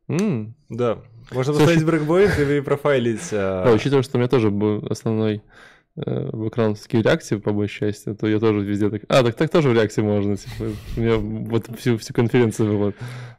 М. 0.07 0.55
Да. 0.69 0.99
Можно 1.31 1.53
Слушай- 1.53 1.65
поставить 1.67 1.85
брейкпоинт 1.85 2.39
и 2.39 2.61
профайлить. 2.61 3.29
а, 3.31 3.63
Да, 3.65 3.71
учитывая, 3.71 4.03
что 4.03 4.17
у 4.17 4.19
меня 4.19 4.27
тоже 4.27 4.51
был 4.51 4.85
основной 4.89 5.41
э, 5.95 6.29
бэкграунд 6.31 6.77
в 6.79 6.93
реакции, 6.93 7.37
по 7.37 7.51
большей 7.53 7.91
части, 7.91 8.13
то 8.15 8.27
я 8.27 8.39
тоже 8.39 8.61
везде 8.61 8.89
так... 8.89 9.03
А, 9.09 9.23
так, 9.23 9.35
так 9.35 9.49
тоже 9.51 9.69
в 9.69 9.73
реакции 9.73 10.01
можно. 10.01 10.35
Типа, 10.37 10.71
у 10.97 10.99
меня 10.99 11.17
вот 11.17 11.67
всю, 11.77 11.97
всю 11.97 12.13
конференцию 12.13 12.77
было. 12.77 12.93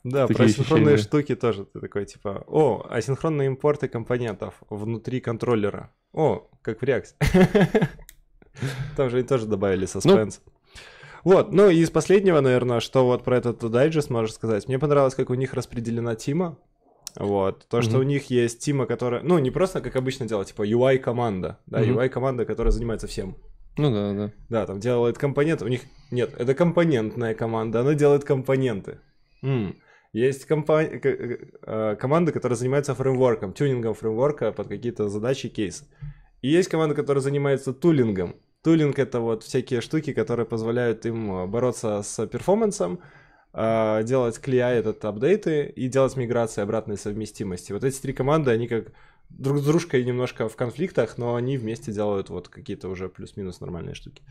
Да, 0.04 0.26
про 0.28 0.44
ощущения. 0.44 0.96
штуки 0.96 1.34
тоже. 1.34 1.64
Ты 1.64 1.80
такой, 1.80 2.06
типа, 2.06 2.44
о, 2.46 2.86
асинхронные 2.88 3.46
импорты 3.48 3.88
компонентов 3.88 4.54
внутри 4.70 5.20
контроллера. 5.20 5.90
О, 6.12 6.48
как 6.62 6.80
в 6.80 6.84
реакте. 6.84 7.14
Там 8.96 9.10
же 9.10 9.18
они 9.18 9.26
тоже 9.26 9.46
добавили 9.46 9.86
саспенс. 9.86 10.40
Вот, 11.24 11.52
ну 11.52 11.70
и 11.70 11.76
из 11.76 11.90
последнего, 11.90 12.40
наверное, 12.40 12.80
что 12.80 13.04
вот 13.06 13.24
про 13.24 13.38
этот 13.38 13.58
дайджест 13.70 14.10
можешь 14.10 14.34
сказать. 14.34 14.68
Мне 14.68 14.78
понравилось, 14.78 15.14
как 15.14 15.30
у 15.30 15.34
них 15.34 15.54
распределена 15.54 16.14
тима. 16.14 16.58
Вот. 17.16 17.66
То, 17.68 17.80
что 17.80 17.92
Мгм. 17.92 18.00
у 18.00 18.02
них 18.02 18.30
есть 18.30 18.58
тима, 18.60 18.86
которая... 18.86 19.22
Ну, 19.22 19.38
не 19.38 19.50
просто, 19.50 19.80
как 19.80 19.96
обычно 19.96 20.26
делать, 20.26 20.48
типа 20.48 20.66
UI-команда. 20.66 21.58
Да, 21.66 21.78
Мгм. 21.80 21.98
UI-команда, 21.98 22.44
которая 22.44 22.72
занимается 22.72 23.06
всем. 23.06 23.36
Ну 23.76 23.90
да, 23.92 24.12
да. 24.12 24.32
Да, 24.50 24.66
там 24.66 24.80
делает 24.80 25.16
компоненты. 25.16 25.64
У 25.64 25.68
них... 25.68 25.82
Нет, 26.10 26.34
это 26.38 26.54
компонентная 26.54 27.34
команда. 27.34 27.80
Она 27.80 27.94
делает 27.94 28.24
компоненты. 28.24 28.98
М. 29.42 29.76
Есть 30.12 30.46
компа- 30.46 30.84
к- 30.86 31.06
э, 31.06 31.96
команда, 31.96 32.32
которая 32.32 32.56
занимается 32.56 32.94
фреймворком, 32.94 33.52
тюнингом 33.52 33.94
фреймворка 33.94 34.52
под 34.52 34.68
какие-то 34.68 35.08
задачи, 35.08 35.48
кейсы. 35.48 35.84
И 36.42 36.48
есть 36.48 36.68
команда, 36.68 36.94
которая 36.94 37.22
занимается 37.22 37.72
тулингом. 37.72 38.36
Тулинг— 38.64 38.98
это 38.98 39.20
вот 39.20 39.42
всякие 39.42 39.82
штуки, 39.82 40.14
которые 40.14 40.46
позволяют 40.46 41.04
им 41.04 41.30
э, 41.30 41.46
бороться 41.46 42.02
с 42.02 42.26
перформансом, 42.26 42.98
э, 43.52 44.02
делать 44.04 44.40
клея 44.40 44.70
этот 44.70 45.04
апдейты 45.04 45.66
и 45.66 45.86
делать 45.86 46.16
миграции 46.16 46.62
обратной 46.62 46.96
совместимости. 46.96 47.72
Вот 47.72 47.84
эти 47.84 48.00
три 48.00 48.14
команды, 48.14 48.52
они 48.52 48.66
как 48.66 48.92
друг 49.28 49.58
с 49.58 49.64
дружкой 49.66 50.02
немножко 50.02 50.48
в 50.48 50.56
конфликтах, 50.56 51.18
но 51.18 51.34
они 51.34 51.58
вместе 51.58 51.92
делают 51.92 52.30
вот 52.30 52.48
какие-то 52.48 52.88
уже 52.88 53.10
плюс-минус 53.10 53.60
нормальные 53.60 53.94
штуки. 53.94 54.22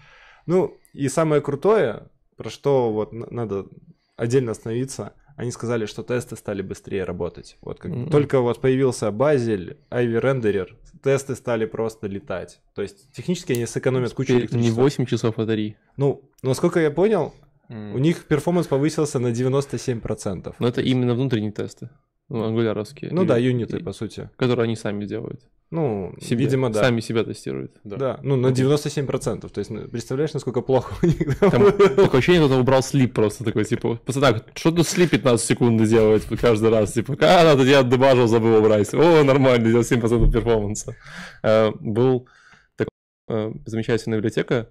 Ну, 0.48 0.78
и 0.94 1.10
самое 1.10 1.40
крутое, 1.40 2.10
про 2.36 2.50
что 2.50 2.92
вот 2.92 3.14
надо 3.14 3.68
отдельно 4.16 4.54
остановиться, 4.54 5.14
они 5.36 5.52
сказали, 5.52 5.86
что 5.86 6.04
тесты 6.04 6.36
стали 6.36 6.62
быстрее 6.62 7.04
работать. 7.04 7.58
Вот 7.62 7.80
как 7.80 7.92
Мгм. 7.92 8.10
только 8.10 8.40
вот 8.40 8.62
появился 8.62 9.12
Базель, 9.12 9.78
Ivy 9.92 10.22
Renderer, 10.22 10.68
тесты 11.04 11.36
стали 11.36 11.66
просто 11.66 12.08
летать. 12.08 12.62
То 12.76 12.82
есть 12.82 13.12
технически 13.12 13.54
они 13.54 13.66
сэкономят 13.66 14.14
кучу 14.14 14.28
Теперь 14.28 14.42
не 14.42 14.48
электричества. 14.48 14.82
8 14.82 15.06
часов, 15.06 15.40
а 15.40 15.46
3. 15.46 15.76
Ну, 15.98 16.22
насколько 16.44 16.80
я 16.80 16.92
понял, 16.92 17.34
М. 17.70 17.96
у 17.96 17.98
них 17.98 18.26
перформанс 18.26 18.68
повысился 18.68 19.20
на 19.20 19.32
97%. 19.32 20.56
Но 20.60 20.68
это 20.68 20.82
именно 20.82 21.14
внутренние 21.16 21.52
тесты. 21.52 21.90
Ну, 22.34 22.44
ангуляровские. 22.46 23.12
Ну 23.14 23.24
И- 23.24 23.26
да, 23.28 23.38
юниты, 23.38 23.78
и- 23.78 23.84
по 23.84 23.94
сути. 23.94 24.30
Которые 24.38 24.64
они 24.64 24.76
сами 24.76 25.06
делают. 25.06 25.42
Ну, 25.70 26.14
Себе. 26.20 26.46
видимо, 26.46 26.70
да. 26.72 26.84
Сами 26.84 27.00
себя 27.00 27.24
тестируют. 27.24 27.72
Да. 27.84 27.96
Да, 27.98 28.20
ну 28.22 28.36
на 28.36 28.48
97%. 28.52 29.50
То 29.50 29.60
есть, 29.60 29.72
ну, 29.72 29.88
представляешь, 29.88 30.34
насколько 30.34 30.62
плохо 30.62 30.94
у 31.02 31.06
них 31.08 31.40
там 31.40 31.52
такое 31.72 32.20
ощущение, 32.20 32.42
кто-то 32.46 32.60
убрал 32.60 32.82
слип 32.84 33.14
просто 33.14 33.44
такой, 33.44 33.66
типа, 33.66 33.96
пацаны, 34.06 34.42
что 34.56 34.72
тут 34.72 34.88
слип 34.88 35.12
15 35.12 35.46
секунд 35.48 35.84
делает 35.88 36.26
каждый 36.42 36.70
раз? 36.70 36.94
Типа, 36.94 37.16
а, 37.22 37.44
надо, 37.44 37.64
я 37.64 37.82
дебажил, 37.84 38.28
забыл 38.28 38.58
убрать. 38.58 38.94
О, 38.94 39.24
нормально, 39.24 39.68
97% 39.68 40.32
перформанса. 40.32 40.96
Э, 41.44 41.72
Был 41.80 42.28
такой 42.76 42.92
э, 43.30 43.52
замечательная 43.66 44.18
библиотека 44.20 44.70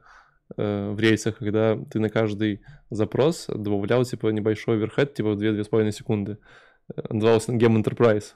э, 0.57 0.90
в 0.92 1.00
рейсах, 1.00 1.38
когда 1.38 1.76
ты 1.90 1.99
на 1.99 2.11
каждый 2.11 2.61
запрос 2.90 3.47
добавлял, 3.49 4.04
типа, 4.04 4.28
небольшой 4.28 4.76
оверхед, 4.76 5.14
типа, 5.14 5.35
2-2,5 5.35 5.90
секунды. 5.92 6.38
Э, 6.89 7.03
Назывался 7.11 7.53
Gem 7.53 7.77
Enterprise. 7.83 8.35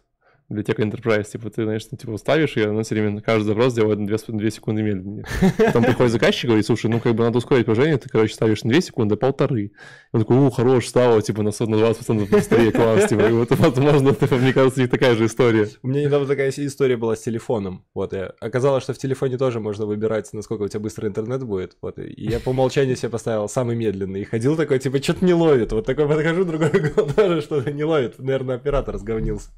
Библиотека 0.49 0.83
Enterprise, 0.83 1.25
типа, 1.25 1.50
ты, 1.50 1.65
знаешь, 1.65 1.88
типа, 1.88 2.17
ставишь, 2.19 2.57
и 2.57 2.62
она 2.62 2.85
все 2.85 2.95
время 2.95 3.11
на 3.11 3.21
каждый 3.21 3.47
запрос 3.47 3.75
делает 3.75 3.99
на 3.99 4.07
2, 4.07 4.17
2 4.29 4.50
секунды 4.50 4.83
медленнее. 4.83 5.25
Потом 5.59 5.83
приходит 5.83 6.12
заказчик 6.12 6.45
и 6.45 6.47
говорит, 6.47 6.67
слушай, 6.67 6.87
ну, 6.88 7.00
как 7.00 7.17
бы 7.17 7.25
надо 7.25 7.38
ускорить 7.38 7.65
приложение, 7.65 7.99
ты, 7.99 8.09
короче, 8.09 8.33
ставишь 8.33 8.62
не 8.62 8.71
2 8.71 8.81
секунды, 8.81 9.15
а 9.15 9.19
полторы. 9.19 9.73
Он 10.12 10.21
такой, 10.21 10.37
у, 10.37 10.50
хорош, 10.50 10.87
стало, 10.87 11.21
типа, 11.21 11.43
на 11.43 11.50
100 11.50 11.67
на 11.67 11.75
20% 11.75 12.31
быстрее, 12.31 12.71
класс, 12.71 13.09
типа, 13.09 13.23
и 13.23 13.33
вот, 13.33 13.50
возможно, 13.50 14.15
типа, 14.15 14.37
мне 14.37 14.53
кажется, 14.53 14.79
у 14.79 14.83
них 14.83 14.91
такая 14.91 15.17
же 15.17 15.26
история. 15.26 15.69
У 15.83 15.88
меня 15.88 16.05
недавно 16.05 16.29
такая 16.29 16.50
история 16.50 16.97
была 16.97 17.17
с 17.17 17.23
телефоном. 17.23 17.85
Вот, 17.93 18.15
и 18.15 18.19
оказалось, 18.38 18.85
что 18.85 18.95
в 18.95 18.99
телефоне 18.99 19.38
тоже 19.38 19.59
можно 19.59 19.85
выбирать, 19.85 20.33
насколько 20.33 20.62
у 20.62 20.69
тебя 20.69 20.79
быстрый 20.79 21.09
интернет 21.09 21.43
будет. 21.43 21.76
Вот, 21.83 21.99
и 21.99 22.15
я 22.17 22.38
по 22.38 22.50
умолчанию 22.50 22.95
себе 22.95 23.09
поставил 23.09 23.49
самый 23.49 23.75
медленный. 23.75 24.21
И 24.21 24.25
ходил 24.25 24.57
такой, 24.57 24.79
типа, 24.79 25.03
что-то 25.03 25.25
не 25.25 25.35
ловит. 25.35 25.73
Вот 25.73 25.87
такой 25.87 26.07
подхожу, 26.07 26.45
другой 26.45 26.71
тоже 27.17 27.41
что-то 27.41 27.73
не 27.73 27.83
ловит. 27.83 28.21
Наверное, 28.21 28.55
оператор 28.55 28.97
сговнился. 28.97 29.50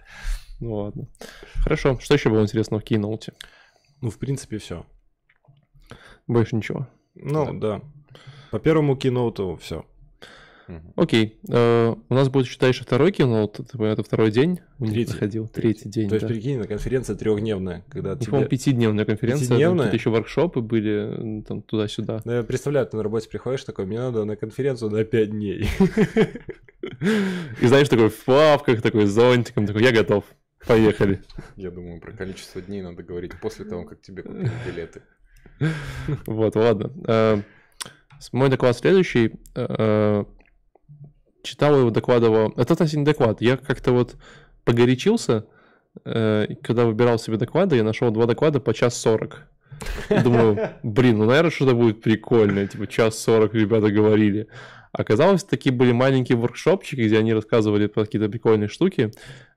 Ну, 0.60 0.74
ладно. 0.74 1.06
Хорошо, 1.62 1.98
что 2.00 2.14
еще 2.14 2.30
было 2.30 2.42
интересного 2.42 2.80
в 2.80 2.84
Keynote? 2.84 3.32
Ну, 4.00 4.10
в 4.10 4.18
принципе, 4.18 4.58
все. 4.58 4.84
Больше 6.26 6.56
ничего. 6.56 6.88
Ну, 7.14 7.58
да. 7.58 7.80
По 8.50 8.58
первому 8.58 8.96
киноуту 8.96 9.58
все. 9.60 9.84
Окей, 10.96 11.38
э, 11.48 11.94
у 12.10 12.14
нас 12.14 12.28
будет 12.28 12.44
еще 12.44 12.58
дальше 12.58 12.82
второй 12.84 13.10
Keynote, 13.10 13.64
это, 13.86 14.02
второй 14.02 14.30
день 14.30 14.60
у 14.78 14.84
них 14.84 14.92
Третий. 14.92 15.10
проходил, 15.12 15.48
третий 15.48 15.88
день, 15.88 16.10
То 16.10 16.16
есть, 16.16 16.26
да. 16.26 16.32
прикинь, 16.34 16.58
на 16.58 16.66
конференция 16.66 17.16
трехдневная, 17.16 17.84
когда 17.88 18.10
Ну, 18.10 18.16
тебе... 18.16 18.26
по-моему, 18.26 18.50
пятидневная 18.50 19.04
конференция, 19.06 19.46
Пятидневная? 19.48 19.86
тут 19.86 19.94
еще 19.94 20.10
воркшопы 20.10 20.60
были, 20.60 21.42
там, 21.48 21.62
туда-сюда. 21.62 22.20
Ну, 22.26 22.32
я 22.32 22.42
представляю, 22.42 22.86
ты 22.86 22.98
на 22.98 23.02
работе 23.02 23.30
приходишь 23.30 23.64
такой, 23.64 23.86
мне 23.86 23.98
надо 23.98 24.26
на 24.26 24.36
конференцию 24.36 24.90
на 24.90 25.04
5 25.04 25.30
дней. 25.30 25.68
И 27.62 27.66
знаешь, 27.66 27.88
такой 27.88 28.10
в 28.10 28.24
плавках, 28.24 28.82
такой 28.82 29.06
с 29.06 29.10
зонтиком, 29.10 29.66
такой, 29.66 29.82
я 29.82 29.90
готов, 29.92 30.24
поехали. 30.68 31.22
Я 31.56 31.70
думаю, 31.70 32.00
про 32.00 32.12
количество 32.12 32.60
дней 32.60 32.82
надо 32.82 33.02
говорить 33.02 33.32
после 33.40 33.64
того, 33.64 33.84
как 33.84 34.00
тебе 34.00 34.22
купили 34.22 34.50
билеты. 34.66 35.02
Вот, 36.26 36.54
ладно. 36.54 36.92
Э, 37.06 37.42
Мой 38.32 38.48
доклад 38.48 38.76
следующий. 38.76 39.32
Э, 39.56 40.24
Читал 41.42 41.78
его, 41.78 41.90
докладывал. 41.90 42.52
Это, 42.56 42.74
кстати, 42.74 42.96
не 42.96 43.04
доклад. 43.04 43.40
Я 43.40 43.56
как-то 43.56 43.92
вот 43.92 44.16
погорячился, 44.64 45.46
э, 46.04 46.46
когда 46.62 46.84
выбирал 46.84 47.18
себе 47.18 47.38
доклады, 47.38 47.76
я 47.76 47.84
нашел 47.84 48.10
два 48.10 48.26
доклада 48.26 48.60
по 48.60 48.74
час 48.74 48.96
сорок. 48.96 49.48
Думаю, 50.10 50.70
блин, 50.82 51.18
ну, 51.18 51.24
наверное, 51.24 51.50
что-то 51.50 51.74
будет 51.74 52.02
прикольное. 52.02 52.66
Типа, 52.66 52.86
час 52.86 53.18
сорок 53.18 53.54
ребята 53.54 53.90
говорили. 53.90 54.48
Оказалось, 54.92 55.44
такие 55.44 55.72
были 55.74 55.92
маленькие 55.92 56.38
воркшопчики, 56.38 57.00
где 57.00 57.18
они 57.18 57.34
рассказывали 57.34 57.86
про 57.86 58.04
какие-то 58.04 58.28
прикольные 58.28 58.68
штуки. 58.68 59.10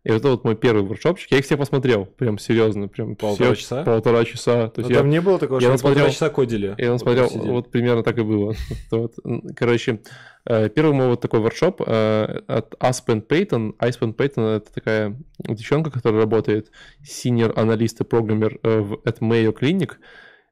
И 0.04 0.10
вот 0.10 0.18
это 0.18 0.30
вот 0.30 0.44
мой 0.44 0.56
первый 0.56 0.84
воркшопчик. 0.84 1.32
Я 1.32 1.38
их 1.38 1.46
все 1.46 1.58
посмотрел. 1.58 2.06
Прям 2.06 2.38
серьезно. 2.40 2.88
Прям 2.88 3.16
Полтора 3.16 3.54
все- 3.54 3.62
часа? 3.62 3.84
Полтора 3.84 4.26
часа. 4.26 4.68
То 4.70 4.82
Но 4.82 4.88
есть 4.88 4.90
я 4.92 4.98
там 4.98 5.10
не 5.10 5.22
было 5.22 5.38
такого, 5.40 5.60
я 5.60 5.68
что 5.78 5.88
мы 5.88 5.94
полтора 5.94 6.10
часа 6.12 6.30
кодили. 6.30 6.76
я 6.78 6.92
Вот 6.92 7.02
смотрел, 7.02 7.30
сидели. 7.30 7.50
вот 7.50 7.72
примерно 7.72 8.04
так 8.04 8.18
и 8.18 8.24
было. 8.24 8.56
Вот. 8.92 9.14
Короче, 9.56 10.02
э, 10.46 10.70
первый 10.70 10.94
мой 10.94 11.08
вот 11.08 11.22
такой 11.22 11.40
воркшоп 11.40 11.82
э, 11.86 12.42
от 12.48 12.74
Aspen 12.80 13.26
Payton. 13.26 13.78
Aspen 13.78 14.16
Payton— 14.16 14.56
это 14.58 14.74
такая 14.74 15.18
девчонка, 15.40 15.92
которая 15.92 16.22
работает 16.22 16.72
senior 17.04 17.54
аналист 17.58 18.02
и 18.02 18.04
программер 18.04 18.60
э, 18.64 18.80
в 18.80 18.94
at 19.06 19.20
Mayo 19.20 19.56
Clinic. 19.58 19.92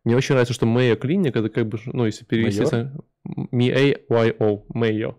Мне 0.06 0.16
очень 0.16 0.34
нравится, 0.34 0.54
что 0.54 0.66
Mayo 0.66 0.96
Clinic— 0.98 1.30
это 1.38 1.50
как 1.50 1.68
бы, 1.68 1.78
ну, 1.86 2.06
если 2.06 2.24
перевести... 2.24 2.64
Майор? 2.72 2.92
M-A-Y-O, 3.26 4.66
Mayo. 4.74 5.16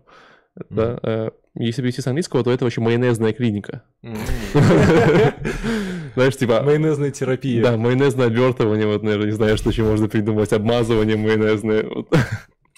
Да, 0.69 0.99
э, 1.01 1.29
если 1.55 1.81
перевести 1.81 2.01
с 2.01 2.07
английского, 2.07 2.43
то 2.43 2.51
это 2.51 2.65
вообще 2.65 2.81
майонезная 2.81 3.33
клиника. 3.33 3.83
Знаешь, 6.15 6.37
типа... 6.37 6.61
Майонезная 6.63 7.11
терапия. 7.11 7.63
Да, 7.63 7.77
майонезное 7.77 8.27
обертывание, 8.27 8.87
вот, 8.87 9.03
наверное, 9.03 9.27
не 9.27 9.33
знаю, 9.33 9.57
что 9.57 9.69
еще 9.69 9.83
можно 9.83 10.07
придумать, 10.07 10.53
обмазывание 10.53 11.17
майонезное. 11.17 11.85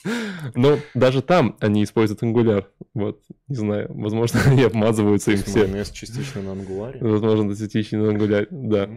Но 0.55 0.79
даже 0.93 1.21
там 1.21 1.55
они 1.59 1.83
используют 1.83 2.23
ангуляр. 2.23 2.69
Вот, 2.93 3.21
не 3.47 3.55
знаю, 3.55 3.87
возможно, 3.93 4.39
они 4.45 4.63
обмазываются 4.63 5.31
им 5.31 5.37
все. 5.37 5.61
Майонез 5.61 5.91
частично 5.91 6.41
на 6.41 6.51
ангуларе. 6.53 6.99
Возможно, 6.99 7.53
десятичный 7.53 7.99
на 7.99 8.09
ангуляр, 8.09 8.47
да. 8.49 8.89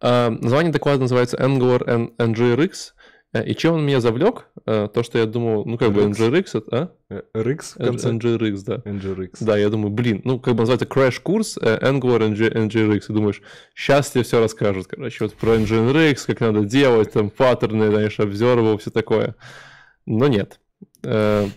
А, 0.00 0.30
название 0.30 0.72
доклада 0.72 1.00
называется 1.00 1.36
Angular 1.38 1.84
and 1.86 2.16
NGRX. 2.18 2.92
Э, 3.32 3.44
И 3.44 3.54
чем 3.54 3.74
он 3.74 3.84
меня 3.86 4.00
завлек? 4.00 4.46
Э, 4.66 4.88
То, 4.92 5.02
что 5.02 5.18
я 5.18 5.26
думал, 5.26 5.64
ну 5.66 5.78
как 5.78 5.92
бы 5.92 6.02
RX. 6.02 6.10
NGRX, 6.12 6.58
это, 6.58 6.92
Э, 7.10 7.22
RX 7.34 7.60
в 7.74 7.80
а? 7.80 7.84
конце. 7.86 8.10
NGRX, 8.10 8.62
да. 8.66 8.76
NGRX. 8.84 9.30
Да, 9.40 9.56
я 9.58 9.68
думаю, 9.68 9.90
блин, 9.90 10.22
ну, 10.24 10.38
как 10.40 10.54
бы 10.54 10.60
называется 10.60 10.86
crash-курс 10.86 11.58
э, 11.60 11.78
Angular 11.82 12.20
NG, 12.32 12.52
NGRX, 12.52 13.02
и 13.08 13.12
думаешь, 13.12 13.42
сейчас 13.74 14.10
тебе 14.10 14.24
все 14.24 14.40
расскажут, 14.40 14.86
короче, 14.86 15.24
вот 15.24 15.34
про 15.34 15.56
NGRX, 15.56 16.26
как 16.26 16.40
надо 16.40 16.64
делать, 16.64 17.12
там, 17.12 17.30
паттерны, 17.30 17.90
знаешь, 17.90 18.18
observable, 18.18 18.78
все 18.78 18.90
такое. 18.90 19.34
Но 20.06 20.28
нет. 20.28 20.60
Э. 21.02 21.46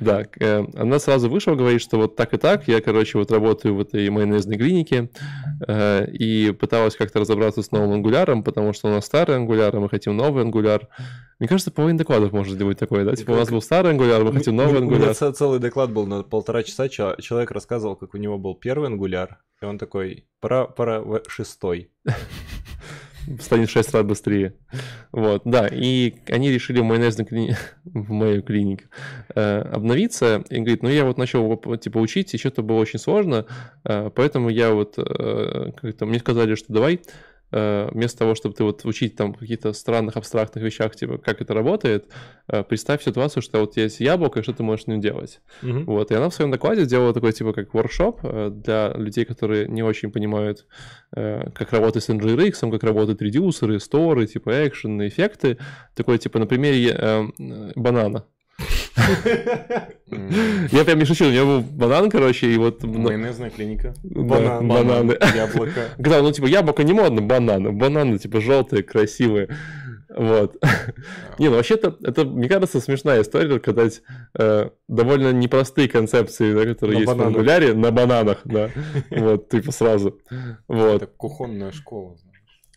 Да, 0.00 0.24
э, 0.38 0.64
она 0.76 0.98
сразу 0.98 1.28
вышла, 1.30 1.54
говорит, 1.54 1.80
что 1.80 1.96
вот 1.96 2.14
так 2.16 2.34
и 2.34 2.36
так, 2.36 2.68
я, 2.68 2.80
короче, 2.80 3.18
вот 3.18 3.32
работаю 3.32 3.74
в 3.74 3.80
этой 3.80 4.08
майонезной 4.10 4.56
клинике, 4.56 5.10
э, 5.66 6.06
и 6.12 6.52
пыталась 6.52 6.94
как-то 6.96 7.20
разобраться 7.20 7.62
с 7.62 7.72
новым 7.72 7.92
ангуляром, 7.94 8.44
потому 8.44 8.72
что 8.74 8.88
у 8.88 8.90
нас 8.92 9.06
старый 9.06 9.36
ангуляр, 9.36 9.74
а 9.74 9.80
мы 9.80 9.88
хотим 9.88 10.16
новый 10.16 10.42
ангуляр. 10.44 10.88
Мне 11.38 11.48
кажется, 11.48 11.70
половина 11.70 11.98
докладов 11.98 12.32
может 12.32 12.62
быть 12.62 12.78
такое, 12.78 13.04
да? 13.04 13.16
Типа, 13.16 13.32
у 13.32 13.36
нас 13.36 13.48
был 13.50 13.62
старый 13.62 13.92
ангуляр, 13.92 14.22
мы 14.22 14.32
хотим 14.32 14.54
новый 14.56 14.80
У 14.80 14.84
меня 14.84 14.94
ангуляр. 14.96 15.14
целый 15.34 15.58
доклад 15.58 15.90
был 15.90 16.06
на 16.06 16.22
полтора 16.22 16.62
часа. 16.62 16.88
чел- 16.88 17.16
Человек 17.16 17.50
рассказывал, 17.50 17.96
как 17.96 18.14
у 18.14 18.18
него 18.18 18.38
был 18.38 18.54
первый 18.54 18.88
ангуляр, 18.88 19.38
и 19.62 19.64
он 19.64 19.78
такой, 19.78 20.26
пора, 20.40 20.66
пора 20.66 21.02
шестой. 21.28 21.90
станет 23.40 23.68
в 23.68 23.72
6 23.72 23.94
раз 23.94 24.04
быстрее. 24.04 24.54
Вот, 25.12 25.42
да, 25.44 25.66
и 25.66 26.14
они 26.28 26.50
решили 26.50 26.80
в 26.80 26.84
майонезной 26.84 27.24
клини... 27.24 27.56
в 27.84 28.10
мою 28.10 28.42
клинику 28.42 28.84
э, 29.34 29.60
обновиться, 29.60 30.44
и 30.50 30.58
говорит, 30.58 30.82
ну 30.82 30.88
я 30.88 31.04
вот 31.04 31.18
начал 31.18 31.56
типа, 31.78 31.98
учить, 31.98 32.34
и 32.34 32.38
что-то 32.38 32.62
было 32.62 32.78
очень 32.78 32.98
сложно, 32.98 33.46
э, 33.84 34.10
поэтому 34.14 34.48
я 34.48 34.72
вот, 34.72 34.94
э, 34.98 35.72
как-то, 35.80 36.06
мне 36.06 36.18
сказали, 36.18 36.54
что 36.54 36.72
давай 36.72 37.00
вместо 37.50 38.18
того, 38.18 38.34
чтобы 38.34 38.54
ты 38.54 38.64
вот 38.64 38.84
учить 38.84 39.16
там 39.16 39.34
каких-то 39.34 39.72
странных 39.72 40.16
абстрактных 40.16 40.62
вещах, 40.64 40.94
типа, 40.94 41.18
как 41.18 41.40
это 41.40 41.54
работает, 41.54 42.08
э, 42.48 42.62
представь 42.62 43.02
ситуацию, 43.02 43.42
что 43.42 43.60
вот 43.60 43.76
есть 43.76 44.00
яблоко, 44.00 44.40
и 44.40 44.42
что 44.42 44.52
ты 44.52 44.62
можешь 44.62 44.84
с 44.84 44.86
ним 44.88 45.00
делать. 45.00 45.40
Мгм. 45.62 45.84
Вот, 45.84 46.10
и 46.10 46.14
она 46.14 46.28
в 46.28 46.34
своем 46.34 46.50
докладе 46.50 46.84
сделала 46.84 47.14
такой, 47.14 47.32
типа, 47.32 47.52
как 47.52 47.74
воркшоп 47.74 48.20
э, 48.22 48.50
для 48.50 48.92
людей, 48.94 49.24
которые 49.24 49.66
не 49.68 49.82
очень 49.82 50.10
понимают, 50.10 50.66
э, 51.16 51.50
как 51.54 51.72
работать 51.72 52.04
с 52.04 52.08
NGRX, 52.10 52.70
как 52.70 52.82
работают 52.82 53.22
редюсеры, 53.22 53.80
сторы, 53.80 54.26
типа, 54.26 54.66
экшен, 54.66 55.06
эффекты. 55.06 55.58
Такой, 55.94 56.18
типа, 56.18 56.38
на 56.38 56.46
примере 56.46 56.96
э, 56.98 57.24
банана. 57.74 58.24
Я 60.72 60.84
прям 60.84 60.98
не 60.98 61.04
шучу, 61.04 61.26
у 61.26 61.30
него 61.30 61.46
был 61.46 61.60
банан, 61.60 62.10
короче, 62.10 62.52
и 62.52 62.56
вот... 62.56 62.82
Майонезная 62.82 63.50
клиника. 63.50 63.94
банан, 64.02 64.68
бананы. 64.68 65.16
Яблоко. 65.34 65.88
Когда, 65.96 66.22
ну, 66.22 66.32
типа, 66.32 66.46
яблоко 66.46 66.82
не 66.82 66.92
модно, 66.92 67.22
бананы. 67.22 67.72
Бананы, 67.72 68.18
типа, 68.18 68.40
желтые, 68.40 68.82
красивые. 68.82 69.48
Вот. 70.08 70.56
Не, 71.38 71.48
ну 71.48 71.56
вообще-то, 71.56 71.96
это, 72.02 72.24
мне 72.24 72.48
кажется, 72.48 72.80
смешная 72.80 73.22
история, 73.22 73.60
когда 73.60 73.86
э, 74.38 74.70
довольно 74.88 75.32
непростые 75.32 75.88
концепции, 75.88 76.54
да, 76.54 76.64
которые 76.64 76.96
На 76.96 77.00
есть 77.00 77.12
бананах. 77.12 77.34
в 77.34 77.36
ангуляре, 77.36 77.74
на 77.74 77.90
бананах, 77.90 78.40
да. 78.44 78.70
Вот, 79.10 79.48
типа 79.50 79.70
сразу. 79.70 80.18
Вот. 80.66 81.02
Это 81.02 81.06
кухонная 81.06 81.72
школа. 81.72 82.16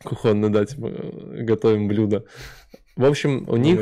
Кухонно, 0.04 0.52
да, 0.52 0.66
типа, 0.66 0.88
э, 0.88 1.44
готовим 1.44 1.88
блюдо. 1.88 2.26
В 2.96 3.06
общем, 3.06 3.46
у 3.48 3.56
На 3.56 3.62
них... 3.62 3.80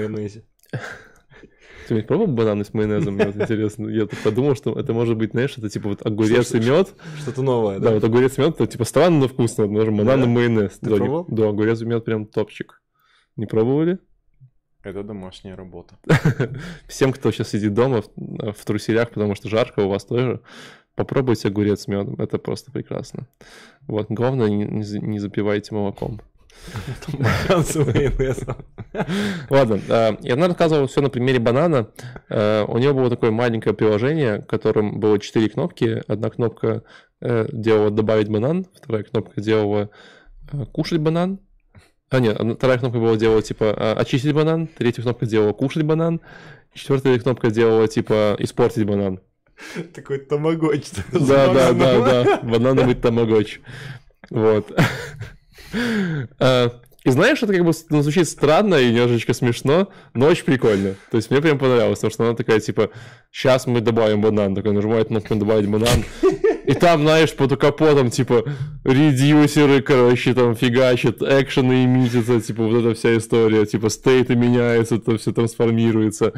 ведь 1.96 2.08
пробовал 2.08 2.32
бананы 2.32 2.64
с 2.66 2.74
майонезом? 2.74 3.16
Мне 3.16 3.26
вот 3.28 3.36
интересно. 3.42 3.88
Я 3.88 4.06
тут 4.06 4.20
подумал, 4.24 4.56
что 4.56 4.74
это 4.80 4.94
может 4.94 5.18
быть, 5.18 5.32
знаешь, 5.32 5.58
это 5.58 5.70
типа 5.70 5.90
вот 5.90 6.06
огурец 6.06 6.54
и 6.54 6.60
мед. 6.60 6.94
Что-то 7.20 7.42
новое, 7.42 7.80
Да, 7.80 7.90
да? 7.90 7.96
вот 7.96 8.04
огурец 8.04 8.38
и 8.38 8.42
мед, 8.42 8.56
это 8.56 8.68
типа 8.68 8.86
странно, 8.86 9.20
но 9.20 9.28
вкусно. 9.28 9.68
Даже 9.68 9.92
банан 9.92 10.20
и 10.20 10.24
Да? 10.24 10.30
майонез. 10.30 10.78
Ты 10.80 10.86
Да, 10.86 10.92
не- 10.92 10.98
пробовал? 10.98 11.26
Да, 11.30 11.50
огурец 11.50 11.82
и 11.82 11.86
мед 11.86 12.06
прям 12.06 12.26
топчик. 12.26 12.82
Не 13.36 13.46
пробовали? 13.46 14.00
Это 14.84 15.04
домашняя 15.04 15.56
работа. 15.56 15.98
Всем, 16.88 17.12
кто 17.12 17.32
сейчас 17.32 17.50
сидит 17.50 17.74
дома 17.74 18.02
в, 18.16 18.54
в 18.54 18.66
труселях, 18.66 19.10
потому 19.12 19.36
что 19.36 19.50
жарко, 19.50 19.82
у 19.82 19.90
вас 19.90 20.06
тоже, 20.06 20.40
попробуйте 20.96 21.50
огурец 21.50 21.82
с 21.82 21.88
медом. 21.88 22.16
Это 22.18 22.38
просто 22.38 22.72
прекрасно. 22.72 23.28
Вот, 23.88 24.08
главное, 24.10 24.48
не, 24.50 24.64
не 24.66 25.20
запивайте 25.20 25.76
молоком. 25.76 26.22
Ладно, 29.50 29.80
э, 29.88 30.16
и 30.22 30.32
она 30.32 30.48
рассказывала 30.48 30.88
все 30.88 31.02
на 31.02 31.10
примере 31.10 31.40
банана. 31.40 31.90
Э, 32.30 32.66
У 32.68 32.78
нее 32.78 32.94
было 32.94 33.10
такое 33.10 33.32
маленькое 33.32 33.74
приложение, 33.76 34.40
в 34.40 34.46
котором 34.46 35.00
было 35.00 35.20
четыре 35.20 35.50
кнопки. 35.50 36.04
Одна 36.08 36.30
кнопка 36.30 36.84
э, 37.22 37.48
делала 37.52 37.92
«добавить 37.92 38.30
банан», 38.30 38.66
вторая 38.76 39.04
кнопка 39.04 39.42
делала 39.42 39.90
э, 40.52 40.66
«кушать 40.72 41.00
банан». 41.00 41.40
А 42.10 42.20
нет, 42.20 42.40
вторая 42.58 42.80
кнопка 42.80 43.00
была 43.00 43.16
делала 43.16 43.42
типа 43.42 43.66
э, 43.66 43.94
«очистить 43.94 44.34
банан», 44.34 44.68
третья 44.68 45.02
кнопка 45.02 45.26
делала 45.26 45.54
«кушать 45.54 45.84
банан», 45.84 46.22
четвертая 46.74 47.20
кнопка 47.20 47.52
делала 47.52 47.88
типа 47.88 48.36
«испортить 48.40 48.86
банан». 48.86 49.20
Такой 49.94 50.20
тамагоч. 50.20 50.86
Да, 51.12 51.54
да, 51.54 51.74
да, 51.74 52.24
да. 52.24 52.40
Банановый 52.44 52.96
тамагоч. 52.96 53.60
Вот. 54.30 54.72
Э, 56.40 56.70
И 57.06 57.12
знаешь, 57.12 57.42
это 57.42 57.54
как 57.54 57.64
бы 57.64 57.72
ну, 57.90 58.02
звучит 58.02 58.28
странно 58.28 58.76
и 58.76 58.92
немножечко 58.92 59.34
смешно, 59.34 59.88
но 60.14 60.28
очень 60.28 60.44
прикольно. 60.44 60.96
То 61.12 61.18
есть 61.18 61.32
мне 61.32 61.42
прям 61.42 61.58
понравилось, 61.58 62.00
потому 62.00 62.12
что 62.12 62.24
она 62.26 62.36
такая, 62.36 62.60
типа, 62.60 62.90
сейчас 63.32 63.68
мы 63.68 63.80
добавим 63.82 64.22
банан. 64.22 64.54
Такой 64.56 64.74
нажимает 64.74 65.08
кнопку 65.08 65.36
добавить 65.36 65.70
банан. 65.70 66.04
И 66.66 66.74
там, 66.74 67.02
знаешь, 67.02 67.34
под 67.34 67.58
капотом, 67.60 68.12
типа, 68.12 68.44
редюсеры, 68.84 69.82
короче, 69.82 70.36
там 70.36 70.56
фигачат, 70.56 71.22
экшены 71.22 71.86
имитятся, 71.86 72.40
типа, 72.42 72.64
вот 72.64 72.80
эта 72.82 72.94
вся 72.94 73.18
история, 73.18 73.66
типа, 73.66 73.90
стейты 73.90 74.36
меняются, 74.36 74.96
это 74.96 75.18
все 75.18 75.32
трансформируется. 75.32 76.32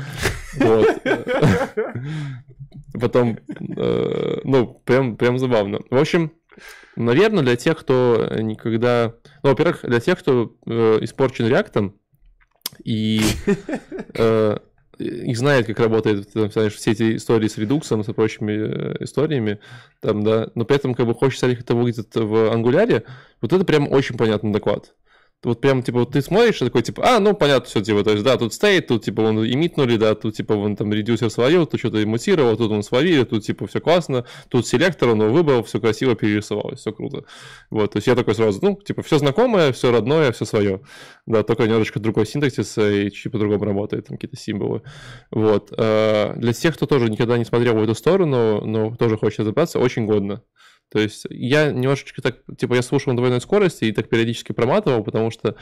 Вот. 0.58 0.88
Потом, 3.00 3.40
э, 3.78 4.38
ну, 4.44 4.82
прям, 4.86 5.18
прям 5.18 5.38
забавно. 5.40 5.80
В 5.90 5.98
общем, 5.98 6.32
наверное, 6.96 7.44
для 7.44 7.56
тех, 7.56 7.80
кто 7.80 8.28
никогда... 8.40 9.14
Ну, 9.44 9.50
во-первых, 9.50 9.82
для 9.84 10.00
тех, 10.00 10.20
кто 10.20 10.56
э, 10.66 10.98
испорчен 11.02 11.48
реактом 11.48 11.96
и, 12.84 13.22
э, 14.16 14.58
и 14.98 15.34
знает, 15.36 15.68
как 15.68 15.80
работает, 15.80 16.32
там, 16.34 16.52
знаешь, 16.52 16.76
все 16.76 16.92
эти 16.92 17.16
истории 17.18 17.48
с 17.48 17.58
редуксом, 17.58 18.04
с 18.04 18.14
прочими 18.14 18.52
э, 18.52 19.04
историями, 19.04 19.60
там, 20.00 20.24
да, 20.24 20.50
но 20.56 20.66
при 20.66 20.78
этом 20.78 20.94
как 20.94 21.08
бы 21.08 21.16
хочется, 21.16 21.50
как 21.50 21.62
это 21.62 21.76
выглядит 21.76 22.16
в 22.16 22.52
ангуляре, 22.52 23.04
вот 23.42 23.54
это 23.54 23.66
прям 23.66 23.92
очень 23.92 24.18
понятный 24.18 24.52
доклад. 24.52 24.94
Вот 25.44 25.60
прям, 25.60 25.82
типа, 25.82 26.00
вот 26.00 26.12
ты 26.12 26.22
смотришь 26.22 26.62
и 26.62 26.66
такой, 26.66 26.84
типа, 26.84 27.16
а, 27.16 27.20
ну, 27.20 27.34
понятно, 27.34 27.66
все, 27.66 27.82
типа, 27.82 28.04
то 28.04 28.12
есть, 28.12 28.24
да, 28.24 28.38
тут 28.38 28.54
стоит, 28.54 28.86
тут, 28.88 29.06
типа, 29.06 29.24
вон 29.24 29.44
имитнули, 29.44 29.98
да, 29.98 30.14
тут, 30.14 30.36
типа, 30.36 30.54
вон 30.54 30.76
там 30.76 30.94
редюсер 30.94 31.32
свалил, 31.32 31.66
тут 31.66 31.80
что-то 31.80 32.04
иммутировал, 32.04 32.56
тут 32.58 32.72
он 32.72 32.84
свалили, 32.84 33.24
тут, 33.24 33.44
типа, 33.44 33.66
все 33.66 33.80
классно, 33.80 34.26
тут 34.50 34.68
селектор, 34.68 35.10
он 35.10 35.22
его 35.24 35.34
выбрал, 35.34 35.64
все 35.64 35.80
красиво 35.80 36.16
перерисовалось, 36.16 36.82
все 36.82 36.92
круто. 36.92 37.26
Вот, 37.72 37.92
то 37.92 37.98
есть 37.98 38.06
я 38.06 38.16
такой 38.16 38.36
сразу, 38.36 38.60
ну, 38.62 38.76
типа, 38.76 39.02
все 39.02 39.18
знакомое, 39.18 39.72
все 39.72 39.92
родное, 39.92 40.32
все 40.32 40.46
свое. 40.46 40.82
Да, 41.26 41.42
только 41.42 41.64
немножечко 41.64 42.00
другой 42.00 42.28
синтаксис 42.28 42.78
э, 42.78 43.08
и 43.08 43.12
чуть 43.12 43.32
по-другому 43.32 43.66
работает, 43.66 44.08
там 44.08 44.18
какие-то 44.18 44.38
символы. 44.38 44.84
Вот. 45.32 45.74
э, 45.76 46.34
Для 46.36 46.54
тех, 46.54 46.76
кто 46.76 46.86
тоже 46.86 47.10
никогда 47.10 47.40
не 47.40 47.46
смотрел 47.46 47.76
в 47.76 47.82
эту 47.82 47.96
сторону, 47.96 48.64
но 48.64 48.96
тоже 48.96 49.18
хочет 49.18 49.40
разобраться, 49.40 49.80
очень 49.80 50.06
годно. 50.06 50.44
То 50.92 51.00
есть 51.00 51.26
я 51.30 51.72
немножечко 51.72 52.22
так, 52.22 52.40
типа, 52.58 52.74
я 52.74 52.82
слушал 52.82 53.14
на 53.14 53.18
двойной 53.18 53.40
скорости 53.40 53.86
и 53.86 53.94
так 53.94 54.10
периодически 54.10 54.52
проматывал, 54.52 55.04
потому 55.04 55.32
что 55.32 55.56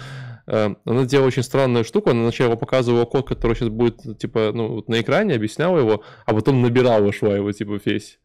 э, 0.47 0.75
она 0.85 1.05
делала 1.05 1.27
очень 1.27 1.43
странную 1.43 1.83
штуку. 1.83 2.09
Она 2.09 2.23
сначала 2.23 2.55
показывала 2.55 3.05
код, 3.05 3.27
который 3.27 3.55
сейчас 3.55 3.69
будет, 3.69 4.17
типа, 4.17 4.51
ну, 4.53 4.67
вот 4.69 4.89
на 4.89 4.99
экране, 4.99 5.35
объясняла 5.35 5.77
его, 5.77 6.03
а 6.25 6.33
потом 6.33 6.63
набирала 6.63 7.13
шла 7.13 7.35
его, 7.35 7.51
типа, 7.51 7.79
весь. 7.85 8.19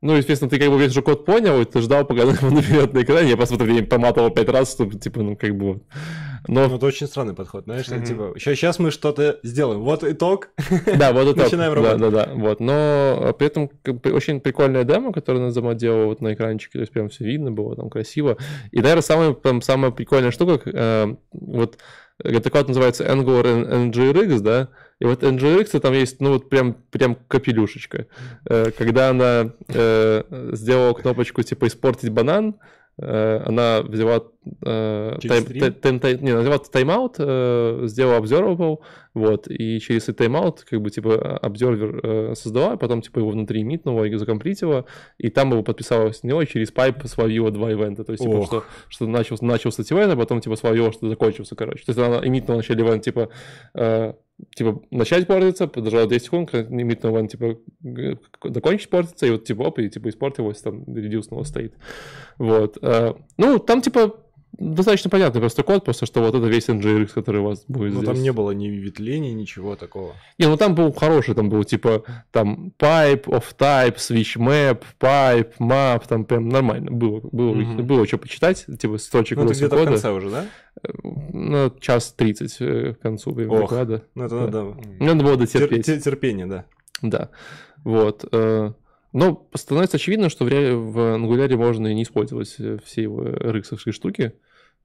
Ну, 0.00 0.16
естественно, 0.16 0.48
ты 0.48 0.58
как 0.58 0.70
бы 0.70 0.78
весь 0.78 0.92
же 0.92 1.02
код 1.02 1.26
понял, 1.26 1.60
и 1.60 1.66
ты 1.66 1.82
ждал, 1.82 2.06
пока 2.06 2.22
он 2.22 2.34
наберет 2.54 2.94
на 2.94 3.02
экране. 3.02 3.30
Я 3.30 3.36
просто 3.36 3.56
время 3.56 3.86
поматывал 3.86 4.30
пять 4.30 4.48
раз, 4.48 4.72
чтобы, 4.72 4.98
типа, 4.98 5.22
ну, 5.22 5.36
как 5.36 5.54
бы... 5.54 5.82
Но 6.46 6.68
Ну, 6.68 6.76
это 6.76 6.86
очень 6.86 7.06
странный 7.06 7.34
подход, 7.34 7.64
знаешь, 7.64 7.88
Мгм. 7.88 8.04
типа, 8.04 8.34
сейчас 8.38 8.78
мы 8.78 8.90
что-то 8.90 9.38
сделаем, 9.42 9.80
вот 9.80 10.04
итог. 10.04 10.50
Да, 10.98 11.12
вот 11.12 11.28
это. 11.28 11.44
Начинаем 11.44 11.74
да, 11.74 11.82
работать. 11.92 12.12
Да, 12.12 12.26
да, 12.26 12.32
вот. 12.34 12.60
Но 12.60 13.18
э, 13.20 13.32
при 13.36 13.46
этом 13.48 13.70
очень 14.04 14.40
прикольная 14.40 14.84
демо, 14.84 15.12
которую 15.12 15.44
Назама 15.44 15.74
делала 15.74 16.06
вот 16.06 16.20
на 16.20 16.34
экранчике, 16.34 16.72
то 16.74 16.80
есть 16.80 16.92
прям 16.92 17.08
все 17.08 17.24
видно 17.24 17.50
было, 17.50 17.76
там 17.76 17.90
красиво. 17.90 18.36
И, 18.70 18.80
наверное, 18.80 19.02
самая, 19.02 19.34
там, 19.34 19.62
самая 19.62 19.90
прикольная 19.90 20.30
штука, 20.30 20.60
э, 20.70 21.14
вот 21.32 21.78
этот 22.22 22.52
код 22.52 22.68
называется 22.68 23.04
Angular 23.04 23.90
NGRX, 23.92 24.40
да, 24.40 24.68
и 24.98 25.04
вот 25.04 25.22
NGRX 25.22 25.78
там 25.78 25.92
есть, 25.94 26.20
ну 26.20 26.32
вот 26.32 26.48
прям, 26.48 26.74
прям 26.90 27.16
капелюшечка. 27.28 28.06
Э, 28.46 28.70
Когда 28.76 29.10
она 29.10 29.52
э, 29.68 30.22
сделала 30.52 30.94
кнопочку 30.94 31.42
типа 31.42 31.66
«испортить 31.68 32.10
банан», 32.10 32.56
она 33.00 33.82
взяла 33.82 34.22
э, 34.64 35.16
тайм- 35.22 35.80
тайм- 35.80 36.00
тай- 36.00 36.18
не, 36.18 36.30
она 36.30 36.40
взяла 36.40 36.58
тайм-аут, 36.58 37.16
э, 37.18 37.82
сделала 37.84 38.18
observable, 38.20 38.78
вот, 39.14 39.48
и 39.48 39.78
через 39.80 40.04
этот 40.04 40.18
тайм-аут, 40.18 40.64
как 40.64 40.80
бы, 40.80 40.90
типа, 40.90 41.38
observer 41.38 42.00
э, 42.02 42.34
создала, 42.34 42.72
а 42.72 42.76
потом, 42.76 43.02
типа, 43.02 43.20
его 43.20 43.30
внутри 43.30 43.62
эмитнула 43.62 44.04
и 44.04 44.14
закомплитила, 44.16 44.84
и 45.18 45.28
там 45.28 45.50
его 45.52 45.62
подписалась 45.62 46.12
на 46.12 46.22
него, 46.22 46.42
и 46.42 46.46
через 46.46 46.70
pipe 46.70 47.06
словила 47.06 47.50
два 47.50 47.70
ивента, 47.70 48.04
то 48.04 48.12
есть, 48.12 48.22
типа, 48.24 48.34
Ох. 48.34 48.46
что, 48.46 48.64
что 48.88 49.06
начался, 49.06 49.44
начался 49.44 49.82
event, 49.82 50.12
а 50.12 50.16
потом, 50.16 50.40
типа, 50.40 50.56
словила, 50.56 50.92
что 50.92 51.08
закончился, 51.08 51.56
короче. 51.56 51.84
То 51.84 51.90
есть, 51.90 51.98
она 51.98 52.26
эмитнула 52.26 52.56
вначале 52.56 52.84
event, 52.84 53.04
типа, 53.04 53.28
э, 53.74 54.14
типа, 54.54 54.82
начать 54.90 55.26
портиться, 55.26 55.66
подождала 55.66 56.06
10 56.06 56.24
секунд, 56.24 56.54
имитный 56.54 57.10
ивент, 57.10 57.30
типа, 57.30 57.58
закончить 58.44 58.90
портиться, 58.90 59.26
и 59.26 59.30
вот, 59.30 59.44
типа, 59.44 59.62
оп, 59.62 59.78
и, 59.78 59.88
типа, 59.88 60.08
испортилось, 60.08 60.60
там, 60.60 60.84
редюснуло 60.94 61.44
стоит. 61.44 61.74
Вот. 62.38 62.78
э, 62.82 63.14
Ну, 63.36 63.58
там, 63.58 63.80
типа, 63.80 64.16
достаточно 64.58 65.08
понятный 65.10 65.40
просто 65.40 65.62
код, 65.62 65.84
просто 65.84 66.04
что 66.06 66.20
вот 66.20 66.34
это 66.34 66.46
весь 66.46 66.68
NGRX, 66.68 67.08
который 67.14 67.40
у 67.40 67.44
вас 67.44 67.64
будет 67.68 67.92
Ну, 67.94 68.00
здесь. 68.00 68.08
там 68.14 68.22
не 68.22 68.32
было 68.32 68.50
ни 68.50 68.66
ветвлений, 68.68 69.32
ничего 69.32 69.76
такого. 69.76 70.14
Не, 70.38 70.46
ну 70.46 70.56
там 70.56 70.74
был 70.74 70.92
хороший, 70.92 71.34
там 71.34 71.48
был 71.48 71.64
типа 71.64 72.02
там 72.30 72.72
pipe, 72.78 73.24
of 73.24 73.44
type, 73.56 73.96
switch 73.96 74.36
map, 74.36 74.82
pipe, 75.00 75.52
map, 75.60 76.02
там 76.08 76.24
прям 76.24 76.48
нормально 76.48 76.90
было, 76.90 77.20
было, 77.32 77.54
Мгм. 77.54 77.86
было 77.86 78.06
что 78.06 78.18
почитать, 78.18 78.66
типа 78.78 78.98
строчек 78.98 79.38
Ну, 79.38 79.44
это 79.44 79.54
где-то 79.54 79.76
в 79.76 79.78
кода. 79.78 79.90
конце 79.92 80.10
уже, 80.10 80.30
да? 80.30 80.46
Ну, 81.02 81.70
час 81.80 82.12
30 82.16 82.56
э, 82.60 82.94
к 82.94 83.00
концу 83.00 83.30
Ох. 83.30 83.36
доклада. 83.60 84.02
Ну, 84.14 84.24
это 84.24 84.34
Да. 84.36 84.40
надо... 84.42 84.58
М. 84.58 84.76
Надо 85.00 85.24
было 85.24 85.34
тер- 85.34 85.38
дотерпеть. 85.38 85.86
те- 85.86 86.00
Терпение, 86.00 86.46
да. 86.46 86.64
Да. 87.02 87.30
Вот. 87.84 88.24
э, 88.32 88.72
Но 89.14 89.48
становится 89.54 89.96
очевидно, 89.96 90.28
что 90.28 90.44
в, 90.44 90.48
ре- 90.48 90.74
в 90.76 90.98
Angular 91.16 91.56
можно 91.56 91.86
и 91.88 91.94
не 91.94 92.02
использовать 92.02 92.54
э, 92.58 92.76
все 92.84 93.02
его 93.04 93.22
rx 93.24 93.90
штуки, 93.90 94.34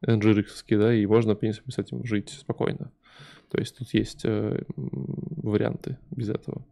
ngrx, 0.05 0.77
да, 0.77 0.93
и 0.93 1.05
можно, 1.05 1.35
в 1.35 1.39
принципе, 1.39 1.71
с 1.71 1.77
этим 1.77 2.05
жить 2.05 2.29
спокойно. 2.29 2.91
То 3.49 3.59
есть 3.59 3.77
тут 3.77 3.93
есть 3.93 4.21
э, 4.25 4.63
варианты 4.75 5.97
без 6.11 6.29
этого. 6.29 6.65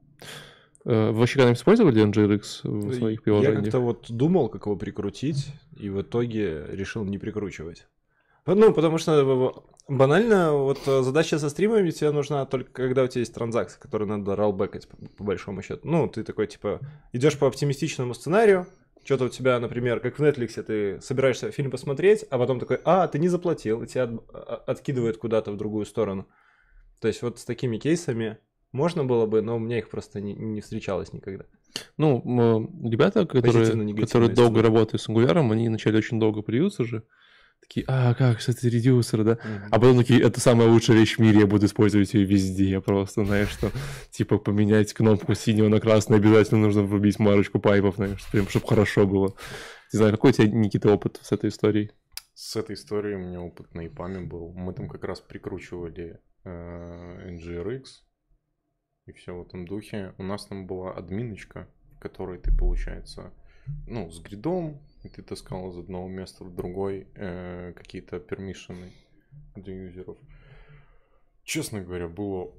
Э, 0.86 1.12
Вы 1.12 1.20
вообще 1.20 1.36
когда-нибудь 1.36 1.60
использовали 1.60 2.04
ngrx 2.04 2.42
в 2.64 2.94
своих 2.96 3.20
Я 3.20 3.24
приложениях? 3.24 3.64
как-то 3.64 3.80
вот 3.80 4.06
думал, 4.10 4.50
как 4.50 4.66
его 4.66 4.76
прикрутить, 4.76 5.54
и 5.78 5.90
в 5.90 6.02
итоге 6.02 6.66
решил 6.72 7.04
не 7.06 7.18
прикручивать. 7.18 7.88
Ну, 8.48 8.74
потому 8.74 8.98
что 8.98 9.64
банально, 9.88 10.54
вот 10.54 10.80
э, 10.88 11.04
задача 11.04 11.38
со 11.38 11.50
стримами 11.50 11.92
тебе 11.92 12.12
нужна 12.12 12.46
только 12.46 12.72
когда 12.72 13.04
у 13.04 13.08
тебя 13.08 13.20
есть 13.20 13.34
транзакция, 13.34 13.80
которую 13.80 14.08
надо 14.10 14.36
роллбекать, 14.36 14.88
по, 14.88 14.98
по 15.18 15.24
большому 15.24 15.62
счету. 15.62 15.82
Ну, 15.84 16.08
ты 16.08 16.24
такой, 16.24 16.48
типа, 16.48 16.80
идешь 17.14 17.38
по 17.38 17.48
оптимистичному 17.48 18.16
сценарию, 18.16 18.66
что-то 19.04 19.26
у 19.26 19.30
тебя, 19.30 19.60
например, 19.60 20.00
как 20.00 20.20
в 20.20 20.24
Netflix, 20.24 20.62
ты 20.64 21.02
собираешься 21.02 21.52
фильм 21.52 21.72
посмотреть, 21.72 22.26
а 22.30 22.38
потом 22.38 22.60
такой, 22.60 22.80
а, 22.84 23.08
ты 23.08 23.20
не 23.20 23.28
заплатил, 23.30 23.84
и 23.84 23.88
тебя 23.88 24.04
от- 24.04 24.24
а- 24.34 24.64
откидывает 24.68 25.18
куда-то 25.18 25.52
в 25.52 25.58
другую 25.58 25.86
сторону. 25.86 26.28
То 27.00 27.08
есть 27.08 27.22
вот 27.22 27.40
с 27.40 27.46
такими 27.46 27.78
кейсами 27.78 28.38
можно 28.72 29.04
было 29.04 29.26
бы, 29.26 29.42
но 29.42 29.56
у 29.56 29.60
меня 29.60 29.80
их 29.80 29.90
просто 29.90 30.22
не, 30.22 30.34
не 30.34 30.62
встречалось 30.62 31.14
никогда. 31.14 31.46
Ну, 31.98 32.22
ребята, 32.90 33.26
которые, 33.26 33.66
которые 34.06 34.30
долго 34.36 34.62
работают 34.62 35.02
с 35.02 35.10
Angular, 35.10 35.52
они 35.52 35.68
вначале 35.68 35.98
очень 35.98 36.20
долго 36.20 36.42
плюются 36.42 36.84
же. 36.84 37.04
Такие, 37.62 37.86
а, 37.88 38.14
как, 38.14 38.42
это 38.48 38.68
редюсер, 38.68 39.24
да? 39.24 39.38
Мгм. 39.44 39.68
А 39.72 39.80
потом 39.80 39.98
такие, 40.00 40.22
это 40.22 40.40
самая 40.42 40.68
лучшая 40.68 40.98
вещь 40.98 41.16
в 41.16 41.20
мире, 41.20 41.42
я 41.42 41.48
буду 41.48 41.68
использовать 41.68 42.14
ее 42.14 42.26
везде. 42.26 42.82
Просто, 42.82 43.24
знаешь, 43.24 43.50
что, 43.50 43.72
типа, 44.12 44.40
поменять 44.40 44.94
кнопку 44.94 45.36
синего 45.36 45.70
на 45.70 45.80
красный 45.80 46.18
обязательно 46.18 46.62
нужно 46.62 46.84
врубить 46.84 47.20
марочку 47.20 47.60
пайпов, 47.60 47.96
знаешь, 47.96 48.26
прям, 48.32 48.48
чтобы 48.48 48.68
хорошо 48.68 49.08
было. 49.08 49.36
Не 49.94 49.98
знаю, 49.98 50.12
какой 50.12 50.32
у 50.32 50.34
тебя, 50.34 50.48
Никита, 50.48 50.92
опыт 50.92 51.20
с 51.22 51.32
этой 51.32 51.50
историей? 51.50 51.92
С 52.34 52.56
этой 52.56 52.76
историей 52.76 53.16
у 53.16 53.20
меня 53.20 53.42
опыт 53.42 53.74
на 53.74 53.86
ИПАМе 53.88 54.22
был. 54.22 54.52
Мы 54.54 54.74
там 54.74 54.90
как 54.90 55.04
раз 55.04 55.20
прикручивали 55.20 56.20
э, 56.44 57.30
NGRX 57.30 57.84
и 59.06 59.12
все 59.14 59.36
в 59.36 59.42
этом 59.42 59.66
духе. 59.66 60.14
У 60.18 60.24
нас 60.24 60.46
там 60.48 60.66
была 60.66 60.94
админочка, 60.94 61.68
в 61.96 62.00
которой 62.00 62.40
ты, 62.40 62.52
получается, 62.52 63.34
ну, 63.88 64.10
с 64.10 64.20
гридом, 64.22 64.82
и 65.04 65.10
ты 65.10 65.24
таскал 65.24 65.70
из 65.72 65.78
одного 65.78 66.08
места 66.08 66.44
в 66.44 66.54
другой 66.56 67.08
э, 67.16 67.74
какие-то 67.74 68.20
пермишины 68.20 68.92
для 69.56 69.74
юзеров. 69.74 70.18
Честно 71.44 71.82
говоря, 71.82 72.08
было, 72.08 72.54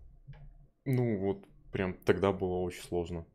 ну, 0.85 1.19
вот 1.19 1.47
прям 1.71 1.95
тогда 1.95 2.33
было 2.33 2.59
очень 2.59 2.83
сложно. 2.83 3.27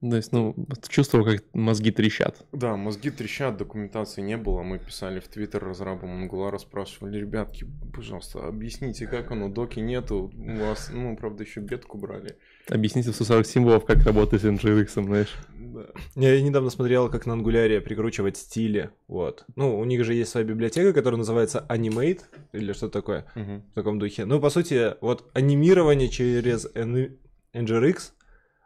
То 0.00 0.16
есть, 0.16 0.32
ну, 0.32 0.54
чувствовал, 0.88 1.24
как 1.24 1.42
мозги 1.54 1.90
трещат. 1.90 2.44
Да, 2.52 2.76
мозги 2.76 3.10
трещат, 3.10 3.56
документации 3.56 4.20
не 4.20 4.36
было. 4.36 4.62
Мы 4.62 4.78
писали 4.78 5.18
в 5.18 5.28
Твиттер 5.28 5.64
разрабам 5.64 6.24
Angular, 6.28 6.58
спрашивали, 6.58 7.18
ребятки, 7.18 7.66
пожалуйста, 7.94 8.46
объясните, 8.46 9.06
как 9.06 9.30
оно, 9.30 9.48
доки 9.48 9.80
нету, 9.80 10.30
у 10.36 10.56
вас, 10.58 10.90
ну, 10.92 11.16
правда, 11.16 11.44
еще 11.44 11.60
бетку 11.60 11.96
брали. 11.96 12.36
Объясните 12.68 13.12
в 13.12 13.14
140 13.14 13.46
символов, 13.46 13.86
как 13.86 14.04
работать 14.04 14.42
с 14.42 14.44
NGX, 14.44 15.02
знаешь. 15.02 15.34
Да. 15.58 15.86
Я 16.16 16.40
недавно 16.42 16.68
смотрел, 16.70 17.08
как 17.10 17.24
на 17.24 17.32
Angular 17.32 17.80
прикручивать 17.80 18.36
стили. 18.36 18.90
Вот. 19.08 19.44
Ну, 19.56 19.78
у 19.78 19.84
них 19.86 20.04
же 20.04 20.12
есть 20.12 20.30
своя 20.30 20.46
библиотека, 20.46 20.92
которая 20.92 21.18
называется 21.18 21.64
Animate, 21.70 22.20
или 22.52 22.72
что 22.74 22.88
такое 22.90 23.24
Мгм. 23.34 23.62
в 23.70 23.74
таком 23.74 23.98
духе. 23.98 24.26
Ну, 24.26 24.38
по 24.38 24.50
сути, 24.50 24.94
вот 25.00 25.30
анимирование 25.34 26.08
через 26.10 26.66
N- 26.74 27.16
NGRX, 27.54 28.12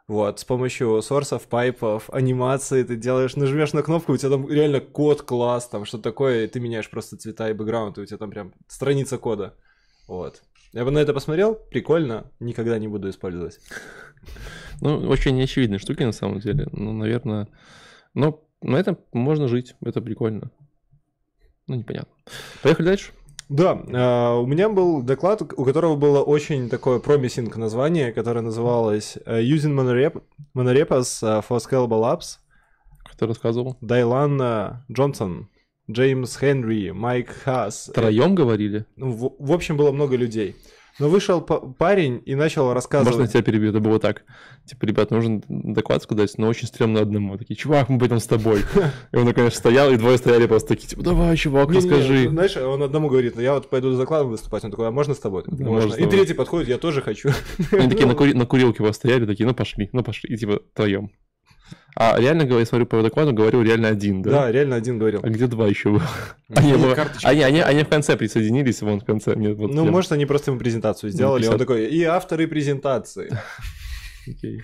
вот, 0.09 0.39
с 0.39 0.43
помощью 0.43 1.03
сорсов, 1.03 1.47
пайпов, 1.47 2.09
анимации 2.09 2.81
ты 2.81 2.95
делаешь, 2.95 3.35
нажмешь 3.35 3.73
на 3.73 3.83
кнопку, 3.83 4.13
у 4.13 4.17
тебя 4.17 4.31
там 4.31 4.49
реально 4.49 4.79
код, 4.79 5.21
класс, 5.21 5.69
там 5.69 5.85
что 5.85 5.99
такое, 5.99 6.45
и 6.45 6.47
ты 6.47 6.59
меняешь 6.59 6.89
просто 6.89 7.15
цвета 7.15 7.47
и 7.47 7.53
бэкграунд, 7.53 7.99
и 7.99 8.01
у 8.01 8.05
тебя 8.07 8.17
там 8.17 8.31
прям 8.31 8.51
страница 8.67 9.19
кода. 9.19 9.53
Вот. 10.07 10.41
Я 10.73 10.83
бы 10.83 10.89
на 10.89 10.97
это 10.97 11.13
посмотрел, 11.13 11.53
прикольно, 11.53 12.31
никогда 12.39 12.79
не 12.79 12.87
буду 12.87 13.09
использовать. 13.09 13.59
Ну, 14.81 15.09
очень 15.09 15.35
неочевидные 15.35 15.77
штуки, 15.77 16.03
на 16.03 16.13
самом 16.13 16.39
деле. 16.39 16.67
Ну, 16.71 16.93
наверное... 16.93 17.49
Но 18.13 18.47
на 18.61 18.77
этом 18.77 18.97
можно 19.11 19.49
жить, 19.49 19.75
это 19.81 20.01
прикольно. 20.01 20.51
Ну, 21.67 21.75
непонятно. 21.75 22.13
Поехали 22.63 22.85
дальше. 22.85 23.11
Да, 23.49 23.81
а, 23.91 24.35
у 24.37 24.45
меня 24.45 24.69
был 24.69 25.01
доклад, 25.01 25.41
у 25.41 25.65
которого 25.65 25.95
было 25.95 26.21
очень 26.21 26.69
такое 26.69 26.99
промисинг 26.99 27.57
название, 27.57 28.13
которое 28.13 28.41
называлось 28.41 29.17
э, 29.25 29.41
Using 29.41 29.73
Monorep- 29.73 30.21
Monorepas 30.55 31.19
э, 31.23 31.41
for 31.41 31.57
Scalable 31.57 32.03
Apps. 32.03 32.37
Кто 33.11 33.25
рассказывал? 33.25 33.75
Дайлан 33.81 34.39
э, 34.39 34.71
Джонсон, 34.91 35.49
Джеймс 35.89 36.37
Хенри, 36.37 36.91
Майк 36.91 37.29
Хас. 37.43 37.89
Троем 37.93 38.35
говорили? 38.35 38.85
Ну, 38.95 39.11
В, 39.11 39.33
в 39.39 39.51
общем, 39.51 39.77
было 39.77 39.91
много 39.91 40.15
людей. 40.15 40.55
Но 40.99 41.09
вышел 41.09 41.41
па- 41.41 41.59
парень 41.59 42.21
и 42.25 42.35
начал 42.35 42.73
рассказывать. 42.73 43.13
Можно 43.15 43.23
я 43.23 43.27
тебя 43.29 43.41
перебью? 43.41 43.69
Это 43.69 43.79
было 43.79 43.99
так. 43.99 44.23
Типа, 44.65 44.85
ребят, 44.85 45.11
нужен 45.11 45.43
доклад 45.47 46.03
сказать, 46.03 46.31
но 46.37 46.47
очень 46.47 46.67
стрёмно 46.67 47.01
одному. 47.01 47.37
Такие, 47.37 47.55
чувак, 47.55 47.89
мы 47.89 47.97
пойдем 47.97 48.19
с 48.19 48.27
тобой. 48.27 48.63
И 49.11 49.15
он, 49.15 49.31
конечно, 49.33 49.57
стоял, 49.57 49.91
и 49.91 49.97
двое 49.97 50.17
стояли 50.17 50.45
просто 50.45 50.69
такие, 50.69 50.87
типа, 50.87 51.01
давай, 51.01 51.35
чувак, 51.37 51.71
расскажи. 51.71 52.29
знаешь, 52.29 52.57
он 52.57 52.83
одному 52.83 53.09
говорит, 53.09 53.39
я 53.39 53.53
вот 53.53 53.69
пойду 53.69 53.91
с 53.93 53.97
докладом 53.97 54.29
выступать. 54.29 54.63
Он 54.65 54.71
такой, 54.71 54.87
а 54.87 54.91
можно 54.91 55.13
с 55.13 55.19
тобой? 55.19 55.43
Можно. 55.47 55.95
И 55.95 56.05
третий 56.05 56.33
подходит, 56.33 56.67
я 56.67 56.77
тоже 56.77 57.01
хочу. 57.01 57.29
Они 57.71 57.89
такие 57.89 58.05
на 58.35 58.45
курилке 58.45 58.83
у 58.83 58.85
вас 58.85 58.97
стояли, 58.97 59.25
такие, 59.25 59.47
ну 59.47 59.55
пошли, 59.55 59.89
ну 59.93 60.03
пошли. 60.03 60.33
И 60.33 60.37
типа, 60.37 60.59
втроем. 60.73 61.11
А 62.01 62.17
реально, 62.17 62.45
говорю, 62.45 62.65
смотрю 62.65 62.85
по 62.85 63.01
докладу, 63.03 63.33
говорил 63.33 63.61
реально 63.61 63.89
один, 63.89 64.21
да? 64.21 64.31
Да, 64.31 64.51
реально 64.53 64.77
один 64.77 64.97
говорил. 64.99 65.19
А 65.21 65.27
где 65.27 65.47
два 65.47 65.67
еще 65.67 65.89
было? 65.89 66.03
Ну, 66.47 66.55
Они, 66.55 66.71
они, 67.23 67.43
они, 67.43 67.59
они 67.59 67.83
в 67.83 67.89
конце 67.89 68.15
присоединились, 68.15 68.81
вон 68.81 69.01
в 69.01 69.05
конце. 69.05 69.35
Нет, 69.35 69.57
вот 69.57 69.71
Ну, 69.73 69.81
прям. 69.81 69.91
может, 69.93 70.13
они 70.13 70.25
просто 70.25 70.51
ему 70.51 70.59
презентацию 70.61 71.09
сделали, 71.11 71.43
и 71.43 71.47
он 71.47 71.55
50. 71.55 71.59
такой, 71.59 71.85
и 71.87 72.03
авторы 72.05 72.47
презентации. 72.47 73.29
Окей. 74.27 74.63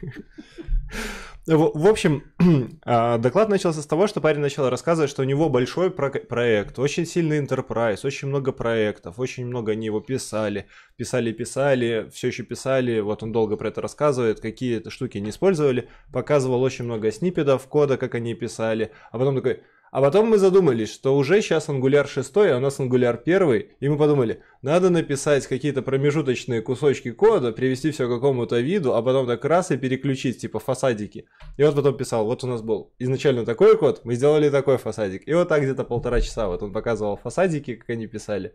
В, 1.47 1.87
общем, 1.87 2.23
а, 2.85 3.19
доклад 3.19 3.49
начался 3.49 3.83
с 3.83 3.85
того, 3.85 4.07
что 4.07 4.19
парень 4.19 4.39
начал 4.39 4.67
рассказывать, 4.67 5.11
что 5.11 5.21
у 5.21 5.25
него 5.25 5.47
большой 5.47 5.91
про- 5.91 6.09
проект, 6.09 6.79
очень 6.79 7.05
сильный 7.05 7.39
enterprise, 7.39 7.99
очень 8.03 8.29
много 8.29 8.51
проектов, 8.51 9.19
очень 9.19 9.45
много 9.45 9.73
они 9.73 9.85
его 9.85 9.99
писали, 9.99 10.65
писали, 10.95 11.31
писали, 11.31 12.09
все 12.11 12.29
еще 12.29 12.41
писали, 12.41 12.99
вот 12.99 13.21
он 13.21 13.31
долго 13.31 13.57
про 13.57 13.67
это 13.67 13.79
рассказывает, 13.79 14.39
какие 14.39 14.77
это 14.77 14.89
штуки 14.89 15.19
они 15.19 15.29
использовали, 15.29 15.87
показывал 16.11 16.63
очень 16.63 16.85
много 16.85 17.11
сниппетов 17.11 17.67
кода, 17.67 17.97
как 17.97 18.15
они 18.15 18.33
писали, 18.33 18.91
а 19.11 19.19
потом 19.19 19.35
такой, 19.35 19.61
а 19.91 20.01
потом 20.01 20.27
мы 20.27 20.37
задумались, 20.37 20.91
что 20.93 21.15
уже 21.15 21.41
сейчас 21.41 21.69
Angular 21.69 22.07
6, 22.07 22.35
а 22.37 22.57
у 22.57 22.59
нас 22.59 22.79
Angular 22.79 23.17
1, 23.23 23.69
и 23.79 23.89
мы 23.89 23.97
подумали, 23.97 24.41
надо 24.61 24.89
написать 24.89 25.47
какие-то 25.47 25.81
промежуточные 25.81 26.61
кусочки 26.61 27.11
кода, 27.11 27.51
привести 27.51 27.91
все 27.91 28.07
к 28.07 28.09
какому-то 28.09 28.59
виду, 28.59 28.93
а 28.93 29.01
потом 29.01 29.25
так 29.25 29.45
раз 29.45 29.71
и 29.71 29.77
переключить, 29.77 30.39
типа 30.39 30.59
фасадики. 30.59 31.27
И 31.57 31.63
вот 31.63 31.75
потом 31.75 31.95
писал, 31.95 32.25
вот 32.25 32.43
у 32.43 32.47
нас 32.47 32.61
был 32.61 32.93
изначально 32.99 33.45
такой 33.45 33.77
код, 33.77 34.01
мы 34.03 34.15
сделали 34.15 34.49
такой 34.49 34.77
фасадик. 34.77 35.27
И 35.27 35.33
вот 35.33 35.47
так 35.47 35.61
где-то 35.61 35.83
полтора 35.83 36.19
часа 36.19 36.47
вот 36.47 36.61
он 36.61 36.73
показывал 36.73 37.15
фасадики, 37.15 37.75
как 37.75 37.89
они 37.89 38.07
писали. 38.07 38.53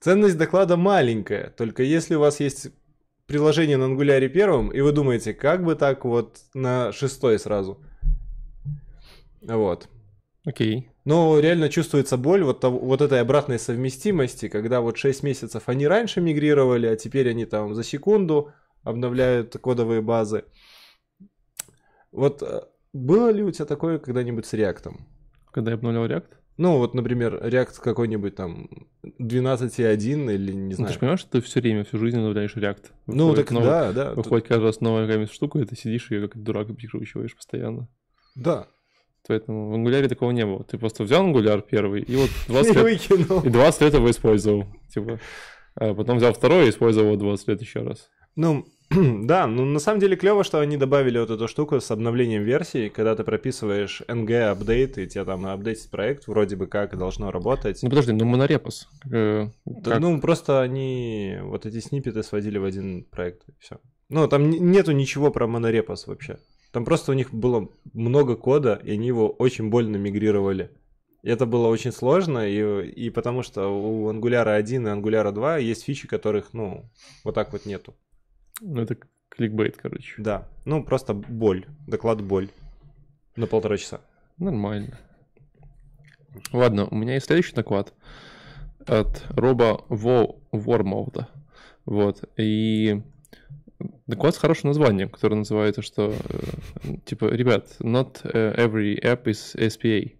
Ценность 0.00 0.38
доклада 0.38 0.76
маленькая, 0.76 1.50
только 1.50 1.82
если 1.82 2.14
у 2.14 2.20
вас 2.20 2.40
есть 2.40 2.68
приложение 3.26 3.76
на 3.76 3.84
Angular 3.84 4.28
первом, 4.28 4.70
и 4.70 4.80
вы 4.80 4.92
думаете, 4.92 5.34
как 5.34 5.64
бы 5.64 5.74
так 5.74 6.04
вот 6.04 6.38
на 6.54 6.92
шестой 6.92 7.38
сразу. 7.38 7.84
Вот. 9.42 9.88
Окей. 10.44 10.88
Но 11.04 11.38
реально 11.38 11.68
чувствуется 11.68 12.16
боль 12.16 12.42
вот, 12.44 12.60
того- 12.60 12.78
вот 12.78 13.00
этой 13.02 13.20
обратной 13.20 13.58
совместимости, 13.58 14.48
когда 14.48 14.80
вот 14.80 14.96
6 14.96 15.22
месяцев 15.22 15.64
они 15.66 15.86
раньше 15.86 16.20
мигрировали, 16.20 16.86
а 16.86 16.96
теперь 16.96 17.28
они 17.30 17.44
там 17.44 17.74
за 17.74 17.82
секунду 17.84 18.52
обновляют 18.82 19.56
кодовые 19.60 20.00
базы. 20.02 20.44
Вот 22.12 22.42
э, 22.42 22.62
было 22.92 23.30
ли 23.30 23.42
у 23.42 23.50
тебя 23.50 23.66
такое 23.66 23.98
когда-нибудь 23.98 24.46
с 24.46 24.54
React? 24.54 24.94
Когда 25.52 25.72
я 25.72 25.76
обновлял 25.76 26.06
React, 26.06 26.28
Ну, 26.56 26.78
вот, 26.78 26.94
например, 26.94 27.34
React 27.36 27.80
какой-нибудь 27.82 28.34
там 28.36 28.88
12.1 29.20 30.32
или 30.34 30.52
не 30.52 30.62
ну, 30.62 30.70
ты 30.70 30.76
знаю. 30.76 30.92
же 30.92 30.98
понимаешь, 30.98 31.20
что 31.20 31.30
ты 31.32 31.40
все 31.40 31.60
время, 31.60 31.84
всю 31.84 31.98
жизнь 31.98 32.16
обновляешь 32.16 32.56
React. 32.56 32.84
Ну, 33.06 33.28
Выходит 33.28 33.48
так 33.48 33.50
новый- 33.52 33.66
да, 33.68 33.92
да. 33.92 34.14
тут- 34.14 34.24
Выходит 34.24 34.48
каждый 34.48 34.64
раз 34.64 34.80
новая 34.80 35.06
какая-нибудь 35.06 35.32
штука, 35.32 35.58
и 35.58 35.64
ты 35.64 35.76
сидишь 35.76 36.10
и 36.10 36.14
ее 36.14 36.28
как 36.28 36.42
дурак 36.42 36.68
прикручиваешь 36.74 37.34
постоянно. 37.36 37.88
Да. 38.34 38.68
Поэтому 39.28 39.70
в 39.70 39.74
Angular 39.74 40.08
такого 40.08 40.30
не 40.30 40.44
было. 40.44 40.64
Ты 40.64 40.78
просто 40.78 41.04
взял 41.04 41.26
Angular 41.26 41.62
первый, 41.68 42.02
и 42.02 42.16
вот 42.16 42.30
20 42.48 42.76
И 42.76 42.78
лет, 42.78 43.44
и 43.44 43.50
20 43.50 43.80
лет 43.82 43.94
его 43.94 44.10
использовал. 44.10 44.64
Типа. 44.92 45.20
А 45.76 45.94
потом 45.94 46.18
взял 46.18 46.32
второй 46.32 46.66
и 46.66 46.70
использовал 46.70 47.08
его 47.08 47.16
20 47.16 47.48
лет 47.48 47.60
еще 47.60 47.80
раз. 47.80 48.10
Ну, 48.36 48.66
да, 48.90 49.46
ну 49.46 49.64
на 49.64 49.78
самом 49.78 50.00
деле 50.00 50.16
клево, 50.16 50.42
что 50.42 50.58
они 50.58 50.76
добавили 50.76 51.18
вот 51.18 51.30
эту 51.30 51.46
штуку 51.46 51.80
с 51.80 51.90
обновлением 51.90 52.42
версии, 52.42 52.88
когда 52.88 53.14
ты 53.14 53.22
прописываешь 53.22 54.02
ng 54.08 54.50
апдейт, 54.50 54.98
и 54.98 55.06
тебе 55.06 55.24
там 55.24 55.46
апдейтить 55.46 55.90
проект 55.90 56.26
вроде 56.26 56.56
бы 56.56 56.66
как 56.66 56.98
должно 56.98 57.30
работать. 57.30 57.80
Ну 57.82 57.88
подожди, 57.88 58.12
ну 58.12 58.24
монорепос. 58.24 58.88
э, 59.12 59.48
как? 59.84 60.00
Ну, 60.00 60.20
просто 60.20 60.60
они 60.60 61.38
вот 61.42 61.66
эти 61.66 61.78
сниппеты 61.78 62.22
сводили 62.22 62.58
в 62.58 62.64
один 62.64 63.04
проект, 63.04 63.48
и 63.48 63.52
все. 63.60 63.78
Ну, 64.08 64.26
там 64.26 64.50
нету 64.50 64.90
ничего 64.90 65.30
про 65.30 65.46
монорепос 65.46 66.08
вообще. 66.08 66.38
Там 66.72 66.84
просто 66.84 67.12
у 67.12 67.14
них 67.14 67.32
было 67.34 67.68
много 67.92 68.36
кода, 68.36 68.80
и 68.82 68.92
они 68.92 69.08
его 69.08 69.28
очень 69.28 69.70
больно 69.70 69.96
мигрировали. 69.96 70.70
И 71.22 71.28
это 71.28 71.44
было 71.44 71.66
очень 71.66 71.92
сложно, 71.92 72.48
и, 72.48 72.88
и 72.88 73.10
потому 73.10 73.42
что 73.42 73.68
у 73.68 74.10
Angular 74.10 74.54
1 74.54 74.86
и 74.86 74.90
Angular 74.90 75.32
2 75.32 75.58
есть 75.58 75.84
фичи, 75.84 76.08
которых, 76.08 76.54
ну, 76.54 76.84
вот 77.24 77.34
так 77.34 77.52
вот 77.52 77.66
нету. 77.66 77.94
Ну 78.60 78.80
это 78.80 78.96
кликбейт, 79.28 79.76
короче. 79.76 80.14
Да, 80.18 80.48
ну 80.64 80.82
просто 80.84 81.12
боль, 81.14 81.66
доклад 81.86 82.22
боль 82.22 82.48
на 83.36 83.46
полтора 83.46 83.76
часа. 83.76 84.00
Нормально. 84.38 84.98
Ладно, 86.52 86.86
у 86.90 86.94
меня 86.94 87.14
есть 87.14 87.26
следующий 87.26 87.54
доклад. 87.54 87.92
от 88.86 89.24
Роба 89.30 89.84
Во 89.88 90.36
Вормолда. 90.52 91.28
Вот. 91.84 92.24
И 92.36 93.02
доклад 94.06 94.34
с 94.34 94.38
хорошим 94.38 94.68
названием, 94.68 95.08
которое 95.08 95.36
называется, 95.36 95.82
что 95.82 96.12
э, 96.12 96.96
типа, 97.04 97.26
ребят, 97.26 97.76
not 97.80 98.20
э, 98.24 98.54
every 98.56 99.00
app 99.02 99.24
is 99.24 99.56
SPA. 99.56 100.12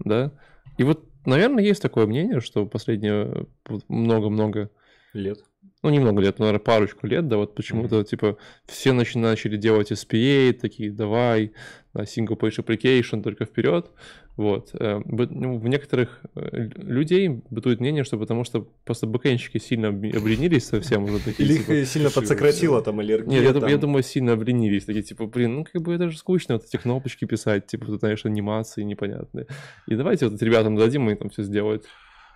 Да? 0.00 0.32
И 0.78 0.82
вот, 0.82 1.04
наверное, 1.26 1.64
есть 1.64 1.82
такое 1.82 2.06
мнение, 2.06 2.40
что 2.40 2.66
последние 2.66 3.46
много-много 3.88 4.70
Лет. 5.12 5.38
ну, 5.82 5.90
немного 5.90 6.20
лет, 6.22 6.38
наверное, 6.38 6.60
парочку 6.60 7.06
лет, 7.06 7.26
да, 7.26 7.36
вот 7.36 7.54
почему-то, 7.54 8.04
типа, 8.04 8.36
все 8.66 8.92
начали 8.92 9.56
делать 9.56 9.90
SPA, 9.90 10.52
такие, 10.52 10.92
давай, 10.92 11.48
да, 11.48 11.52
single 11.94 12.38
page 12.38 12.58
application, 12.64 13.22
только 13.22 13.44
вперед, 13.44 13.90
вот. 14.36 14.70
Э, 14.74 15.00
ну, 15.04 15.58
В 15.58 15.68
некоторых 15.68 16.20
э, 16.34 16.68
людей 16.76 17.42
бытует 17.50 17.80
мнение, 17.80 18.04
что 18.04 18.16
потому 18.16 18.44
что 18.44 18.68
просто 18.84 19.06
бэкэнщики 19.06 19.58
сильно 19.58 19.88
об- 19.88 20.04
обленились 20.04 20.66
совсем 20.66 21.04
уже 21.04 21.18
такие, 21.18 21.48
Или 21.48 21.58
типа, 21.58 21.72
их 21.72 21.88
сильно 21.88 22.06
решили 22.06 22.20
подсократило 22.20 22.80
там 22.82 23.00
аллергия. 23.00 23.40
нет, 23.42 23.68
я, 23.68 23.76
думаю, 23.76 24.02
сильно 24.02 24.32
обленились. 24.32 24.84
Такие, 24.84 25.02
типа, 25.02 25.26
блин, 25.26 25.56
ну 25.56 25.64
как 25.64 25.82
бы 25.82 25.92
это 25.94 26.10
же 26.10 26.16
скучно, 26.16 26.54
вот 26.54 26.64
эти 26.64 26.76
кнопочки 26.76 27.24
писать, 27.24 27.66
типа, 27.66 27.86
тут, 27.86 28.00
знаешь, 28.00 28.24
анимации 28.24 28.82
непонятные. 28.82 29.46
И 29.86 29.94
давайте 29.94 30.28
вот 30.28 30.40
ребятам 30.42 30.76
дадим, 30.76 31.10
и 31.10 31.14
там 31.16 31.28
все 31.30 31.42
сделают. 31.42 31.86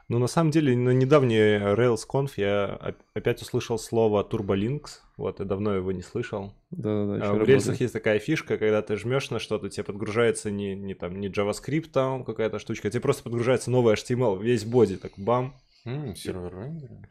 Ну, 0.08 0.18
на 0.18 0.26
самом 0.26 0.50
деле, 0.50 0.76
на 0.76 0.90
недавней 0.90 1.56
RailsConf 1.58 2.32
я 2.36 2.78
оп- 2.80 3.02
опять 3.14 3.40
услышал 3.40 3.78
слово 3.78 4.22
TurboLinks. 4.22 5.00
Вот, 5.16 5.38
я 5.40 5.46
давно 5.46 5.74
его 5.74 5.92
не 5.92 6.02
слышал. 6.02 6.52
Да-да-да, 6.70 7.14
А 7.14 7.18
в 7.18 7.32
работает. 7.32 7.48
рельсах 7.48 7.80
есть 7.80 7.92
такая 7.94 8.18
фишка, 8.18 8.58
когда 8.58 8.82
ты 8.82 8.96
жмешь 8.96 9.30
на 9.30 9.38
что-то, 9.38 9.70
тебе 9.70 9.84
подгружается 9.84 10.50
не, 10.50 10.74
не 10.74 10.94
там 10.94 11.18
не 11.20 11.28
JavaScript 11.28 11.90
там 11.90 12.24
какая-то 12.24 12.58
штучка, 12.58 12.90
тебе 12.90 13.00
просто 13.00 13.22
подгружается 13.22 13.70
новый 13.70 13.94
HTML, 13.94 14.42
весь 14.42 14.64
боди, 14.64 14.96
так 14.96 15.12
бам. 15.16 15.56
М, 15.86 16.14
сервер 16.16 16.52
рендеринг. 16.54 17.08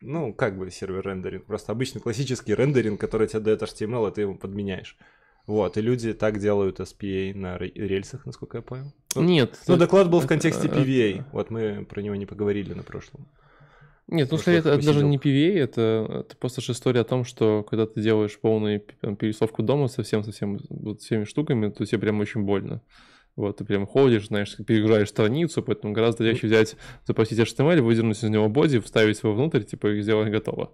Ну, 0.00 0.32
как 0.34 0.56
бы 0.58 0.70
сервер 0.70 1.04
рендеринг, 1.04 1.46
просто 1.46 1.72
обычный 1.72 2.00
классический 2.00 2.54
рендеринг, 2.54 3.00
который 3.00 3.26
тебе 3.26 3.40
дает 3.40 3.62
HTML, 3.62 4.06
а 4.06 4.10
ты 4.12 4.20
ему 4.20 4.38
подменяешь. 4.38 4.96
Вот, 5.46 5.76
и 5.76 5.80
люди 5.80 6.12
так 6.12 6.38
делают 6.38 6.80
SPA 6.80 7.32
на 7.34 7.56
ре- 7.56 7.70
рельсах, 7.74 8.26
насколько 8.26 8.58
я 8.58 8.62
понял. 8.62 8.92
Ну, 9.14 9.22
Нет. 9.22 9.56
Ну, 9.68 9.74
это- 9.74 9.84
доклад 9.84 10.10
был 10.10 10.18
в 10.18 10.24
это- 10.24 10.28
контексте 10.34 10.66
это- 10.66 10.80
PVA. 10.80 11.24
Вот 11.32 11.50
мы 11.50 11.84
про 11.84 12.02
него 12.02 12.16
не 12.16 12.26
поговорили 12.26 12.72
на 12.74 12.82
прошлом. 12.82 13.28
Нет, 14.08 14.30
ну 14.30 14.38
скорее 14.38 14.58
это, 14.58 14.70
это 14.70 14.86
даже 14.86 15.04
не. 15.04 15.18
PVA, 15.18 15.58
это, 15.58 16.24
это 16.26 16.36
просто 16.36 16.60
же 16.60 16.72
история 16.72 17.00
о 17.00 17.04
том, 17.04 17.24
что 17.24 17.64
когда 17.68 17.86
ты 17.86 18.00
делаешь 18.00 18.38
полную 18.38 18.82
там, 19.00 19.16
перерисовку 19.16 19.62
дома 19.62 19.88
совсем-совсем 19.88 20.60
вот 20.68 21.00
всеми 21.00 21.24
штуками, 21.24 21.70
то 21.70 21.84
тебе 21.84 21.98
прям 21.98 22.20
очень 22.20 22.42
больно. 22.42 22.82
Вот, 23.36 23.58
ты 23.58 23.64
прям 23.66 23.86
ходишь, 23.86 24.28
знаешь, 24.28 24.56
перегружаешь 24.66 25.08
страницу, 25.10 25.62
поэтому 25.62 25.92
гораздо 25.92 26.24
легче 26.24 26.46
взять, 26.46 26.76
запустить 27.04 27.38
HTML, 27.38 27.82
выдернуть 27.82 28.16
из 28.24 28.30
него 28.30 28.48
боди, 28.48 28.78
вставить 28.80 29.22
его 29.22 29.34
внутрь, 29.34 29.62
типа, 29.62 29.88
и 29.88 30.00
сделать 30.00 30.30
готово. 30.30 30.72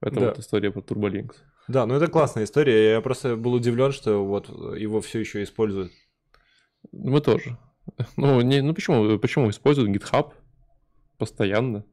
Это 0.00 0.18
Да. 0.18 0.26
вот 0.28 0.38
история 0.40 0.72
про 0.72 0.80
TurboLinks. 0.80 1.34
Да, 1.68 1.86
ну 1.86 1.94
это 1.94 2.08
классная 2.08 2.44
история. 2.44 2.92
Я 2.94 3.00
просто 3.00 3.36
был 3.36 3.52
удивлен, 3.52 3.92
что 3.92 4.24
вот 4.26 4.48
его 4.76 5.00
все 5.00 5.20
еще 5.20 5.42
используют. 5.44 5.92
Мы 6.90 7.20
тоже. 7.20 7.56
Ну, 8.16 8.40
не, 8.40 8.60
ну 8.62 8.74
почему, 8.74 9.18
почему 9.18 9.48
используют 9.50 9.90
GitHub 9.96 10.32
постоянно? 11.18 11.84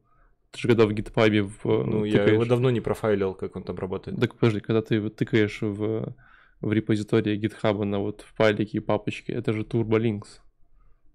Ты 0.50 0.60
же 0.60 0.68
когда 0.68 0.86
в 0.86 0.90
GitHub 0.90 1.42
в, 1.62 1.84
Ну, 1.84 2.04
я 2.04 2.14
тыкаешь- 2.24 2.32
его 2.32 2.44
давно 2.44 2.70
не 2.70 2.80
профайлил, 2.80 3.34
как 3.34 3.54
он 3.56 3.62
там 3.62 3.76
работает. 3.76 4.18
Так 4.18 4.34
подожди, 4.34 4.60
когда 4.60 4.80
ты 4.82 5.10
тыкаешь 5.10 5.58
в, 5.60 6.14
в 6.60 6.72
репозитории 6.72 7.38
GitHub 7.38 7.84
на 7.84 7.98
вот 8.00 8.22
в 8.22 8.36
файлики 8.36 8.76
и 8.76 8.80
папочки, 8.80 9.32
это 9.32 9.52
же 9.52 9.62
TurboLinks. 9.62 10.26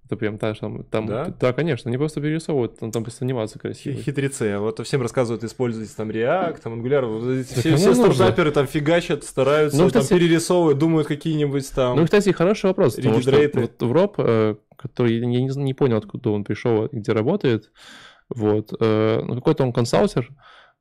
Это 0.06 0.17
прям 0.17 0.38
та 0.38 0.53
же 0.53 0.60
там, 0.60 0.84
там 0.84 1.08
Да? 1.08 1.53
конечно, 1.53 1.89
они 1.89 1.97
просто 1.97 2.19
перерисовывают, 2.19 2.77
там, 2.77 2.91
там 2.91 3.03
просто 3.03 3.23
анимация 3.23 3.60
красивая. 3.60 4.01
Хитрецы. 4.01 4.51
А 4.51 4.60
Вот 4.60 4.86
всем 4.86 5.01
рассказывают, 5.01 5.45
используйте 5.45 5.93
там 5.95 6.10
React, 6.10 6.62
там 6.62 6.82
Angular. 6.82 7.06
Вот 7.06 7.29
эти 7.29 7.53
все, 7.53 7.75
все 7.77 7.93
стартаперы 7.95 8.51
там 8.51 8.67
фигачат, 8.67 9.23
стараются, 9.23 9.77
Ну, 9.77 9.89
там 9.89 10.01
кстати- 10.01 10.19
перерисовывают, 10.19 10.77
думают 10.77 11.08
какие-нибудь 11.08 11.69
там... 11.73 11.95
Ну, 11.97 12.03
кстати, 12.03 12.32
хороший 12.32 12.65
вопрос, 12.65 12.95
потому 12.95 13.21
что 13.21 13.32
вот 13.56 13.82
в 13.82 13.91
Роб, 13.93 14.15
э, 14.17 14.56
который, 14.77 15.19
я 15.19 15.25
не, 15.25 15.47
не 15.47 15.73
понял, 15.73 15.97
откуда 15.97 16.32
он 16.32 16.43
пришел, 16.43 16.86
и 16.86 16.97
где 16.97 17.13
работает, 17.13 17.71
вот, 18.29 18.73
э, 18.77 19.21
ну, 19.25 19.36
какой-то 19.36 19.63
он 19.63 19.71
консалтер, 19.71 20.29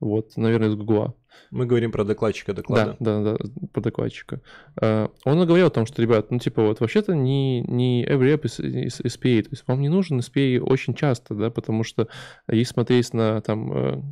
вот, 0.03 0.37
наверное, 0.37 0.69
из 0.69 0.75
Гугла. 0.75 1.15
Мы 1.51 1.67
говорим 1.67 1.93
про 1.93 2.05
докладчика 2.05 2.53
доклада. 2.53 2.97
Да, 2.99 3.23
да, 3.23 3.37
да, 3.38 3.67
про 3.73 3.81
докладчика. 3.81 4.41
Э, 4.81 5.09
Он 5.25 5.47
говорил 5.47 5.69
о 5.69 5.71
том, 5.71 5.87
что, 5.87 6.03
ребят, 6.03 6.31
ну, 6.31 6.38
типа, 6.38 6.62
вот 6.62 6.81
вообще-то 6.81 7.15
не, 7.15 7.62
не 7.62 8.05
every 8.05 8.35
app 8.35 8.43
is, 8.43 8.61
is 8.61 9.01
SPA, 9.05 9.43
то 9.43 9.51
есть 9.51 9.65
вам 9.67 9.81
не 9.81 9.88
нужен 9.88 10.19
SPA 10.19 10.59
очень 10.59 10.95
часто, 10.95 11.35
да, 11.35 11.51
потому 11.51 11.85
что 11.85 12.09
если 12.49 12.73
смотреть 12.73 13.15
на, 13.15 13.41
там, 13.41 13.73
э, 13.73 14.03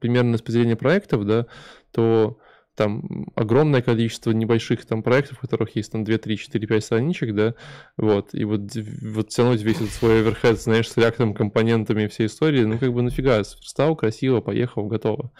примерно 0.00 0.36
с 0.36 0.42
зрения 0.44 0.76
проектов, 0.76 1.24
да, 1.26 1.46
то 1.92 2.38
там 2.80 3.26
огромное 3.34 3.82
количество 3.82 4.30
небольших 4.30 4.86
там 4.86 5.02
проектов, 5.02 5.36
у 5.36 5.40
которых 5.42 5.76
есть 5.76 5.92
там 5.92 6.02
2, 6.02 6.16
3, 6.16 6.36
4, 6.38 6.66
5 6.66 6.82
страничек, 6.82 7.34
да, 7.34 7.54
вот, 7.98 8.30
и 8.32 8.44
вот, 8.44 8.62
вот 8.74 9.28
тянуть 9.28 9.60
весь 9.60 9.76
этот 9.76 9.90
свой 9.90 10.20
оверхед, 10.20 10.58
знаешь, 10.58 10.88
с 10.88 10.96
реактом, 10.96 11.34
компонентами 11.34 12.06
всей 12.06 12.26
истории, 12.28 12.64
ну, 12.64 12.78
как 12.78 12.94
бы 12.94 13.02
нафига, 13.02 13.42
встал, 13.42 13.96
красиво, 13.96 14.40
поехал, 14.40 14.86
готово. 14.86 15.30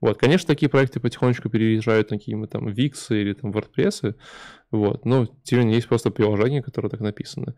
Вот, 0.00 0.16
конечно, 0.18 0.46
такие 0.46 0.70
проекты 0.70 0.98
потихонечку 0.98 1.50
переезжают 1.50 2.10
на 2.10 2.16
какие-нибудь 2.16 2.48
там 2.48 2.68
Wix 2.68 2.94
или 3.10 3.34
там 3.34 3.50
WordPress, 3.50 4.14
вот, 4.70 5.04
но 5.04 5.26
тем 5.42 5.58
не 5.58 5.64
менее 5.64 5.76
есть 5.76 5.88
просто 5.88 6.10
приложения, 6.10 6.62
которые 6.62 6.88
так 6.88 7.00
написаны. 7.00 7.56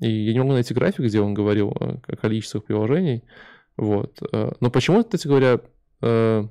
И 0.00 0.10
я 0.10 0.34
не 0.34 0.38
могу 0.40 0.52
найти 0.52 0.74
график, 0.74 1.06
где 1.06 1.22
он 1.22 1.32
говорил 1.32 1.70
о 1.70 2.02
о 2.06 2.16
количествах 2.16 2.64
приложений, 2.66 3.24
вот. 3.78 4.20
э, 4.32 4.50
Но 4.60 4.70
почему-то, 4.70 5.04
кстати 5.04 5.28
говоря, 5.28 5.60
э, 6.02 6.44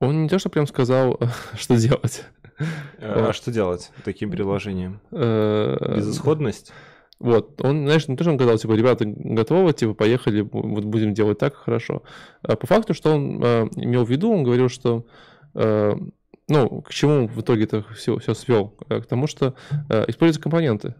он 0.00 0.22
не 0.22 0.28
то, 0.28 0.38
что 0.38 0.48
прям 0.50 0.66
сказал, 0.66 1.20
что 1.56 1.76
делать. 1.76 2.24
А 3.00 3.32
что 3.32 3.50
делать 3.50 3.90
таким 4.04 4.30
приложением? 4.30 5.00
Э, 5.10 5.96
Безысходность? 5.96 6.72
Вот, 7.20 7.64
он, 7.64 7.84
знаешь, 7.84 8.08
не 8.08 8.16
то, 8.16 8.24
что 8.24 8.32
он 8.32 8.38
сказал, 8.38 8.58
типа, 8.58 8.72
ребята, 8.72 9.04
готовы, 9.06 9.72
типа, 9.72 9.94
поехали, 9.94 10.40
вот 10.40 10.84
будем 10.84 11.14
делать 11.14 11.38
так, 11.38 11.54
хорошо. 11.54 12.02
А 12.42 12.56
по 12.56 12.66
факту, 12.66 12.92
что 12.92 13.14
он 13.14 13.42
э, 13.42 13.68
имел 13.76 14.04
в 14.04 14.10
виду, 14.10 14.32
он 14.32 14.42
говорил, 14.42 14.68
что, 14.68 15.06
э, 15.54 15.94
ну, 16.48 16.82
к 16.82 16.92
чему 16.92 17.28
в 17.28 17.40
итоге 17.40 17.64
это 17.64 17.82
все, 17.94 18.18
все 18.18 18.34
свел? 18.34 18.74
Э, 18.88 19.00
К 19.00 19.06
тому, 19.06 19.26
что 19.26 19.54
э, 19.88 20.04
используются 20.08 20.42
компоненты. 20.42 20.94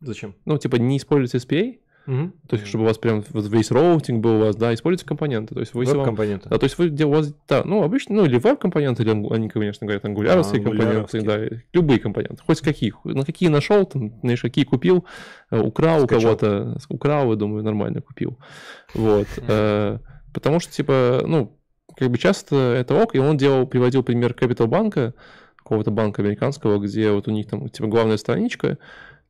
Зачем? 0.00 0.34
Ну, 0.46 0.56
типа, 0.58 0.76
не 0.76 0.96
используйте 0.96 1.46
SPA, 1.46 1.78
Мгм. 2.06 2.32
то 2.48 2.56
есть, 2.56 2.66
чтобы 2.66 2.84
у 2.84 2.86
вас 2.86 2.98
прям 2.98 3.22
весь 3.32 3.70
routing 3.70 4.22
был 4.22 4.36
у 4.36 4.38
вас, 4.46 4.56
да, 4.56 4.72
используйте 4.74 5.06
компоненты. 5.06 5.54
То 5.54 5.60
есть, 5.60 5.74
вы, 5.74 5.82
если 5.82 5.92
вам- 5.96 6.00
Веб-компоненты. 6.06 6.48
да, 6.48 6.58
то 6.58 6.64
есть 6.64 6.78
вы 6.78 6.88
где 6.88 7.04
у 7.04 7.10
вас, 7.10 7.32
да, 7.48 7.62
ну, 7.64 7.82
обычно, 7.82 8.16
ну, 8.16 8.24
или 8.24 8.38
веб-компоненты, 8.38 9.02
или 9.02 9.10
они, 9.10 9.48
конечно, 9.48 9.86
говорят, 9.86 10.04
ангуляровские 10.04 10.62
А, 10.62 10.64
компоненты, 10.64 11.22
да, 11.22 11.38
любые 11.72 12.00
компоненты, 12.00 12.42
хоть 12.44 12.60
каких, 12.60 13.04
на 13.04 13.24
какие 13.24 13.48
нашел, 13.48 13.84
там, 13.84 14.18
знаешь, 14.22 14.40
какие 14.40 14.64
купил, 14.64 15.04
э, 15.50 15.60
украл 15.60 16.04
у 16.04 16.06
кого-то, 16.06 16.78
украл, 16.88 17.32
и 17.32 17.36
думаю, 17.36 17.62
нормально 17.62 18.00
купил, 18.00 18.38
вот, 18.94 19.28
э, 19.36 19.98
потому 20.32 20.60
что, 20.60 20.72
типа, 20.72 21.22
ну, 21.26 21.56
как 21.96 22.10
бы 22.10 22.18
часто 22.18 22.56
это 22.56 22.94
ок, 23.00 23.14
и 23.14 23.18
он 23.18 23.36
делал, 23.36 23.66
приводил 23.66 24.02
пример 24.02 24.32
Capital 24.32 24.66
банка, 24.66 25.14
какого-то 25.70 25.92
банка 25.92 26.20
американского, 26.22 26.78
где 26.80 27.12
вот 27.12 27.28
у 27.28 27.30
них 27.30 27.46
там, 27.46 27.68
типа, 27.68 27.86
главная 27.86 28.16
страничка, 28.16 28.76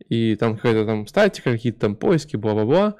и 0.08 0.34
там 0.36 0.56
какая-то 0.56 0.86
там 0.86 1.06
статика, 1.06 1.52
какие-то 1.52 1.80
там 1.80 1.96
поиски, 1.96 2.36
бла-бла-бла, 2.36 2.94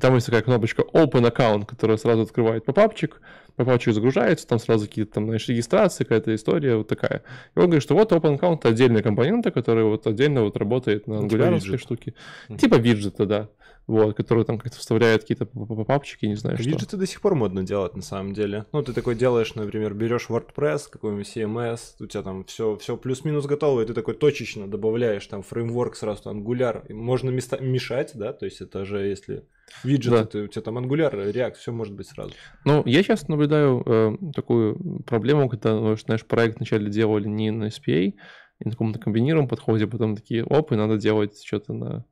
там 0.00 0.14
есть 0.16 0.26
такая 0.26 0.42
кнопочка 0.42 0.82
Open 0.92 1.32
Account, 1.32 1.66
которая 1.66 1.96
сразу 1.98 2.22
открывает 2.22 2.64
попапчик, 2.64 3.20
попапчик 3.54 3.94
загружается, 3.94 4.44
там 4.48 4.58
сразу 4.58 4.88
какие-то 4.88 5.12
там, 5.14 5.26
знаешь, 5.26 5.46
регистрации, 5.48 6.02
какая-то 6.02 6.34
история 6.34 6.74
вот 6.76 6.88
такая. 6.88 7.22
И 7.54 7.58
он 7.60 7.66
говорит, 7.66 7.82
что 7.84 7.94
вот 7.94 8.10
Open 8.10 8.36
Account— 8.40 8.60
отдельная 8.68 9.02
компонента, 9.02 9.52
которая 9.52 9.84
вот 9.84 10.08
отдельно 10.08 10.42
вот 10.42 10.56
работает 10.56 11.06
на 11.06 11.14
Ну, 11.14 11.28
типа 11.28 11.34
ангуляровской 11.36 11.72
виджет. 11.72 11.80
штуке. 11.86 12.14
Мгм. 12.48 12.58
Типа 12.58 12.74
виджета, 12.74 13.26
да. 13.26 13.48
Вот, 13.90 14.16
который 14.16 14.44
там 14.44 14.56
как-то 14.58 14.78
вставляет 14.78 15.22
какие-то 15.22 15.46
попапчики, 15.46 16.24
не 16.24 16.36
знаю 16.36 16.56
что. 16.56 16.68
Виджеты 16.68 16.96
до 16.96 17.06
сих 17.06 17.20
пор 17.20 17.34
модно 17.34 17.64
делать 17.64 17.96
на 17.96 18.02
самом 18.02 18.34
деле. 18.34 18.66
Ну, 18.72 18.82
ты 18.84 18.92
такой 18.92 19.16
делаешь, 19.16 19.56
например, 19.56 19.94
берешь 19.94 20.26
WordPress, 20.28 20.82
какой-нибудь 20.88 21.26
CMS, 21.36 21.80
у 21.98 22.06
тебя 22.06 22.22
там 22.22 22.44
все, 22.44 22.76
все 22.76 22.96
плюс-минус 22.96 23.46
готово, 23.46 23.80
и 23.80 23.86
ты 23.86 23.92
такой 23.92 24.14
точечно 24.14 24.68
добавляешь 24.68 25.26
там 25.26 25.42
фреймворк 25.42 25.96
сразу, 25.96 26.30
Angular. 26.30 26.86
И 26.88 26.92
можно 26.92 27.30
места 27.30 27.58
мешать, 27.58 28.12
да, 28.14 28.32
то 28.32 28.44
есть 28.44 28.60
это 28.60 28.84
же 28.84 28.98
если 29.00 29.44
виджеты, 29.82 30.16
Да. 30.18 30.24
ты- 30.24 30.42
у 30.44 30.46
тебя 30.46 30.62
там 30.62 30.78
Angular, 30.78 31.12
React, 31.32 31.54
все 31.54 31.72
может 31.72 31.94
быть 31.94 32.06
сразу. 32.06 32.32
Ну, 32.64 32.84
я 32.86 33.02
сейчас 33.02 33.26
наблюдаю 33.26 33.82
э, 33.84 34.16
такую 34.36 35.02
проблему, 35.04 35.48
когда, 35.48 35.74
ну, 35.74 35.96
знаешь, 35.96 36.24
проект 36.24 36.58
вначале 36.58 36.88
делали 36.90 37.26
не 37.26 37.50
на 37.50 37.64
SPA, 37.66 38.12
и 38.60 38.64
на 38.64 38.70
каком-то 38.70 39.00
комбинированном 39.00 39.48
подходе, 39.48 39.88
потом 39.88 40.14
такие, 40.14 40.44
оп, 40.44 40.70
и 40.70 40.76
надо 40.76 40.96
делать 40.96 41.42
что-то 41.44 41.72
на 41.72 42.04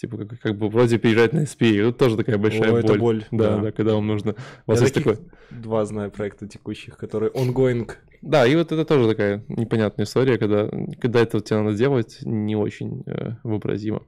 типа 0.00 0.16
как, 0.18 0.40
как 0.40 0.56
бы 0.56 0.68
вроде 0.68 0.98
переезжать 0.98 1.32
на 1.32 1.40
SPA. 1.40 1.88
Это 1.88 1.92
тоже 1.92 2.16
такая 2.16 2.38
большая 2.38 2.72
О, 2.72 2.78
это 2.78 2.88
боль. 2.88 2.98
боль, 2.98 3.24
Да, 3.30 3.56
да. 3.56 3.62
да, 3.62 3.72
когда 3.72 3.94
вам 3.94 4.06
нужно... 4.06 4.34
У 4.66 4.70
вас 4.70 4.78
Я 4.80 4.84
есть 4.84 4.94
такое... 4.94 5.18
Два 5.50 5.84
знаю 5.84 6.10
проекта 6.10 6.46
текущих, 6.46 6.96
которые 6.96 7.32
ongoing. 7.32 7.90
Да, 8.22 8.46
и 8.46 8.54
вот 8.56 8.70
это 8.72 8.84
тоже 8.84 9.08
такая 9.08 9.44
непонятная 9.48 10.04
история, 10.06 10.38
когда, 10.38 10.68
когда 11.00 11.20
это 11.20 11.40
тебе 11.40 11.60
надо 11.60 11.76
делать, 11.76 12.18
не 12.22 12.56
очень 12.56 13.02
э, 13.06 13.36
вообразимо. 13.42 14.02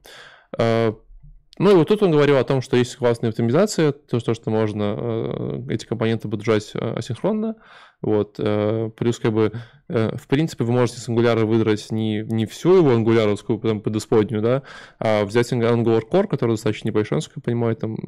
А, 0.56 0.94
Ну 1.60 1.72
и 1.72 1.74
вот 1.74 1.88
тут 1.88 2.02
он 2.02 2.10
говорил 2.10 2.38
о 2.38 2.44
том, 2.44 2.62
что 2.62 2.78
есть 2.78 2.96
классная 2.96 3.28
оптимизация, 3.28 3.92
то, 3.92 4.18
что, 4.18 4.32
что 4.32 4.48
можно 4.48 4.96
э, 4.96 5.62
эти 5.68 5.84
компоненты 5.84 6.26
подгружать 6.26 6.70
э, 6.72 6.78
асинхронно, 6.78 7.56
вот, 8.00 8.36
э, 8.38 8.90
плюс 8.96 9.18
как 9.18 9.34
бы, 9.34 9.52
в 9.86 10.26
принципе, 10.26 10.64
вы 10.64 10.72
можете 10.72 11.00
с 11.00 11.08
Angular 11.10 11.44
выдрать 11.44 11.90
не, 11.90 12.22
не 12.22 12.46
всю 12.46 12.76
его 12.76 12.92
ангуляровскую 12.92 13.58
там, 13.58 13.82
подисподнюю, 13.82 14.40
да, 14.40 14.62
а 14.98 15.26
взять 15.26 15.52
Angular 15.52 16.00
Core, 16.10 16.28
который 16.28 16.52
достаточно 16.52 16.88
небольшой, 16.88 17.16
насколько 17.16 17.40
я 17.40 17.42
понимаю, 17.52 17.76
там 17.76 17.98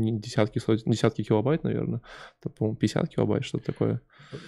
не 0.00 0.18
десятки, 0.18 0.58
сотен, 0.58 0.90
десятки 0.90 1.22
килобайт, 1.22 1.64
наверное, 1.64 2.00
там, 2.42 2.52
по-моему, 2.52 2.76
50 2.76 3.08
килобайт, 3.08 3.44
что-то 3.44 3.66
такое. 3.66 4.00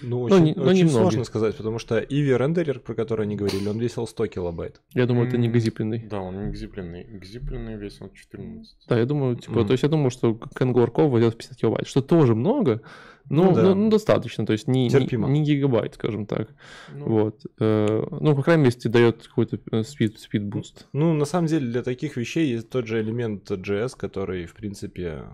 Ну, 0.02 0.18
Ну, 0.18 0.20
очень, 0.22 0.44
не- 0.44 0.54
ну, 0.54 0.62
очень 0.62 0.80
немного. 0.86 0.98
сложно 1.00 1.24
сказать, 1.24 1.56
потому 1.56 1.78
что 1.80 1.98
Иви 1.98 2.32
рендерер, 2.36 2.78
про 2.78 2.94
который 2.94 3.26
они 3.26 3.34
говорили, 3.36 3.68
он 3.68 3.78
весил 3.80 4.06
100 4.06 4.26
килобайт. 4.28 4.80
Я 4.94 5.06
думаю, 5.06 5.26
это 5.28 5.36
не 5.38 5.48
М, 5.48 5.52
газипленный. 5.52 5.98
Да, 6.08 6.20
он 6.20 6.46
не 6.46 6.52
гзипленный. 6.52 7.04
Гзипленный 7.04 7.76
весил 7.76 8.08
14. 8.12 8.76
Да, 8.88 8.98
я 8.98 9.06
думаю, 9.06 9.36
типа, 9.36 9.52
Мгм. 9.58 9.66
то 9.66 9.72
есть 9.72 9.82
я 9.82 9.88
думаю, 9.88 10.10
что 10.10 10.34
к 10.34 10.60
Angular 10.62 10.92
Core 10.92 11.08
войдет 11.08 11.34
в 11.34 11.36
50 11.38 11.58
килобайт, 11.58 11.86
что 11.88 12.00
тоже 12.00 12.34
много, 12.36 12.72
но, 12.72 12.80
Ну 13.28 13.54
да. 13.54 13.62
ну, 13.62 13.74
ну, 13.74 13.90
достаточно, 13.90 14.44
то 14.44 14.52
есть 14.52 14.68
не, 14.68 14.85
не, 14.85 14.90
Терпимо. 14.90 15.28
не 15.28 15.42
гигабайт, 15.42 15.94
скажем 15.94 16.26
так. 16.26 16.48
Ну, 16.92 17.06
Вот. 17.06 17.46
Э, 17.58 18.04
Ну, 18.20 18.37
по 18.37 18.42
крайней 18.42 18.64
мере, 18.64 18.74
если 18.74 18.88
дает 18.88 19.26
какой-то 19.26 19.56
speed, 19.56 20.16
speed 20.16 20.48
boost. 20.50 20.87
Ну, 20.92 21.12
на 21.14 21.24
самом 21.24 21.46
деле, 21.46 21.66
для 21.66 21.82
таких 21.82 22.16
вещей 22.16 22.48
есть 22.48 22.68
тот 22.68 22.87
же 22.87 23.00
элемент 23.00 23.50
JS, 23.50 23.96
который, 23.96 24.46
в 24.46 24.54
принципе, 24.54 25.24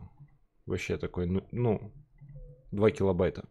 вообще 0.67 0.97
такой, 0.97 1.27
ну, 1.27 1.43
ну 1.51 1.93
2 2.73 2.91
килобайта. 2.91 3.45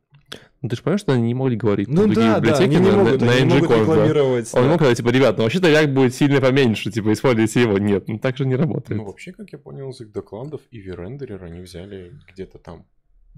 Ну, 0.61 0.69
ты 0.69 0.75
же 0.75 0.81
понимаешь, 0.81 1.01
что 1.01 1.13
они 1.13 1.27
не 1.27 1.33
могли 1.33 1.55
говорить 1.55 1.87
Ну 1.87 2.03
про 2.03 2.03
другие 2.05 2.27
да, 2.27 2.33
да, 2.33 2.39
библиотеки 2.39 2.75
они 2.75 2.85
не 2.85 2.91
на, 2.91 2.97
могут, 2.97 3.21
на, 3.21 3.31
они 3.31 3.43
на 3.43 3.45
не 3.45 3.53
могут 3.53 3.69
да. 3.69 3.79
рекламировать. 3.79 4.53
Он 4.53 4.63
да. 4.63 4.67
мог 4.67 4.77
сказать, 4.77 4.97
типа, 4.97 5.09
ребят, 5.09 5.37
ну 5.37 5.43
вообще-то 5.43 5.69
React 5.69 5.93
будет 5.93 6.15
сильно 6.15 6.41
поменьше, 6.41 6.91
типа, 6.91 7.13
используйте 7.13 7.61
его. 7.61 7.77
Нет, 7.77 8.07
ну 8.07 8.19
так 8.19 8.37
же 8.37 8.45
не 8.45 8.55
работает. 8.55 8.99
Ну, 8.99 9.05
вообще, 9.05 9.31
как 9.31 9.51
я 9.51 9.59
понял 9.59 9.89
из 9.91 10.01
их 10.01 10.11
докладов, 10.11 10.61
Иви 10.71 10.91
рендерер 10.91 11.43
они 11.43 11.61
взяли 11.61 12.13
где-то 12.31 12.57
там. 12.57 12.85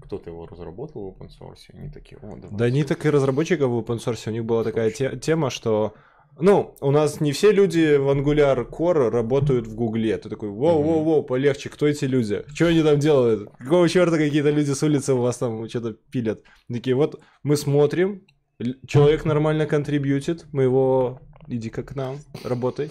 Кто-то 0.02 0.30
его 0.30 0.46
разработал 0.46 1.02
в 1.02 1.22
open 1.22 1.28
source, 1.28 1.72
и 1.72 1.76
они 1.76 1.90
такие, 1.90 2.18
о, 2.22 2.36
давай. 2.36 2.50
Да 2.58 2.70
не 2.70 2.84
так 2.84 3.04
и 3.06 3.10
разработчиков 3.10 3.70
в 3.70 3.78
open 3.78 3.98
source, 3.98 4.28
у 4.28 4.32
них 4.32 4.44
была 4.44 4.64
такая 4.64 4.90
те- 4.90 5.16
тема, 5.16 5.50
что 5.50 5.94
ну, 6.38 6.74
у 6.80 6.90
нас 6.90 7.20
не 7.20 7.32
все 7.32 7.52
люди 7.52 7.96
в 7.96 8.08
Angular 8.08 8.66
Core 8.68 9.10
работают 9.10 9.66
в 9.66 9.74
Гугле. 9.74 10.16
Ты 10.16 10.28
такой, 10.28 10.48
воу-воу-воу, 10.48 11.22
полегче, 11.22 11.68
кто 11.68 11.86
эти 11.86 12.04
люди? 12.06 12.44
Что 12.54 12.68
они 12.68 12.82
там 12.82 12.98
делают? 12.98 13.50
Какого 13.58 13.88
черта 13.88 14.16
какие-то 14.16 14.50
люди 14.50 14.72
с 14.72 14.82
улицы 14.82 15.12
у 15.14 15.20
вас 15.20 15.36
там 15.38 15.68
что-то 15.68 15.96
пилят? 16.10 16.42
Такие, 16.72 16.94
вот 16.96 17.20
мы 17.42 17.56
смотрим, 17.56 18.22
человек 18.86 19.24
нормально 19.24 19.66
контрибьютит, 19.66 20.46
мы 20.52 20.62
его, 20.62 21.20
иди-ка 21.46 21.82
к 21.82 21.94
нам, 21.94 22.18
работай. 22.44 22.90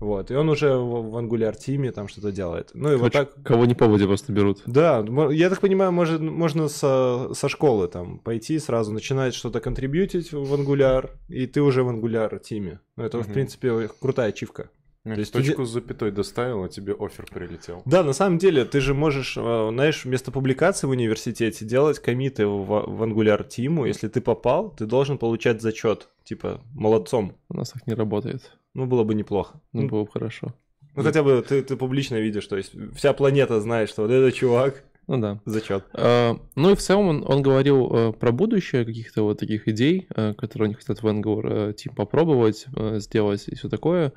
Вот, 0.00 0.30
и 0.30 0.34
он 0.34 0.48
уже 0.48 0.76
в, 0.76 1.10
в 1.10 1.16
Angular 1.16 1.56
тиме 1.56 1.92
там 1.92 2.08
что-то 2.08 2.32
делает. 2.32 2.70
Ну 2.74 2.92
и 2.92 2.96
вот 2.96 3.12
Короче, 3.12 3.30
так 3.32 3.42
Кого 3.44 3.64
не 3.64 3.74
по 3.74 3.86
воде 3.86 4.06
просто 4.06 4.32
берут. 4.32 4.62
да, 4.66 5.04
я 5.30 5.48
так 5.50 5.60
понимаю, 5.60 5.92
может, 5.92 6.20
можно 6.20 6.68
со, 6.68 7.30
со 7.32 7.48
школы 7.48 7.88
там 7.88 8.18
пойти 8.18 8.58
сразу, 8.58 8.92
начинать 8.92 9.34
что-то 9.34 9.60
контрибьютить 9.60 10.32
в 10.32 10.54
Angular, 10.54 11.10
и 11.28 11.46
ты 11.46 11.62
уже 11.62 11.82
в 11.82 11.88
Angular 11.88 12.38
тиме. 12.40 12.80
Ну, 12.96 13.04
это, 13.04 13.18
в 13.18 13.24
Мгм. 13.26 13.32
принципе, 13.32 13.88
крутая 14.00 14.28
ачивка. 14.30 14.70
Ну, 15.06 15.12
то 15.14 15.20
есть 15.20 15.32
точку 15.34 15.66
с 15.66 15.70
запятой 15.70 16.10
доставил, 16.12 16.64
а 16.64 16.68
тебе 16.70 16.94
офер 16.98 17.26
прилетел. 17.30 17.82
Да, 17.84 18.02
на 18.02 18.14
самом 18.14 18.38
деле, 18.38 18.64
ты 18.64 18.80
же 18.80 18.94
можешь, 18.94 19.36
э, 19.36 19.68
знаешь, 19.70 20.06
вместо 20.06 20.30
публикации 20.32 20.86
в 20.86 20.90
университете 20.90 21.66
делать 21.66 21.98
комиты 21.98 22.46
в, 22.46 22.64
в 22.64 23.02
Angular 23.02 23.46
тиму. 23.46 23.84
Если 23.84 24.08
ты 24.08 24.22
попал, 24.22 24.70
ты 24.74 24.86
должен 24.86 25.18
получать 25.18 25.60
зачет. 25.60 26.08
Типа, 26.24 26.62
молодцом. 26.72 27.36
У 27.50 27.54
нас 27.54 27.68
так 27.70 27.86
не 27.86 27.92
работает. 27.92 28.52
Ну, 28.74 28.86
было 28.86 29.04
бы 29.04 29.14
неплохо. 29.14 29.60
Ну, 29.72 29.82
Ну, 29.82 29.88
было 29.88 30.04
бы 30.04 30.10
хорошо. 30.10 30.52
ну, 30.96 31.02
хотя 31.02 31.22
бы 31.22 31.42
ты, 31.48 31.62
ты 31.62 31.76
публично 31.76 32.16
видишь, 32.20 32.46
то 32.46 32.56
есть 32.56 32.72
вся 32.94 33.12
планета 33.12 33.60
знает, 33.60 33.88
что 33.88 34.02
вот 34.02 34.10
этот 34.10 34.34
чувак 34.34 34.84
Ну 35.06 35.18
да. 35.20 35.40
зачет. 35.44 35.84
А, 35.92 36.36
Ну 36.56 36.70
и 36.70 36.74
в 36.74 36.80
целом 36.80 37.06
он, 37.08 37.24
он 37.26 37.42
говорил 37.42 37.88
э, 37.92 38.12
про 38.12 38.32
будущее, 38.32 38.84
каких-то 38.84 39.22
вот 39.22 39.38
таких 39.38 39.68
идей, 39.68 40.06
э, 40.16 40.34
которые 40.34 40.66
они 40.66 40.74
хотят 40.74 41.02
в 41.02 41.06
Angular 41.06 41.70
э, 41.70 41.72
Team 41.72 41.94
попробовать, 41.94 42.66
э, 42.76 42.98
сделать 43.00 43.46
и 43.48 43.54
все 43.54 43.68
такое. 43.68 44.12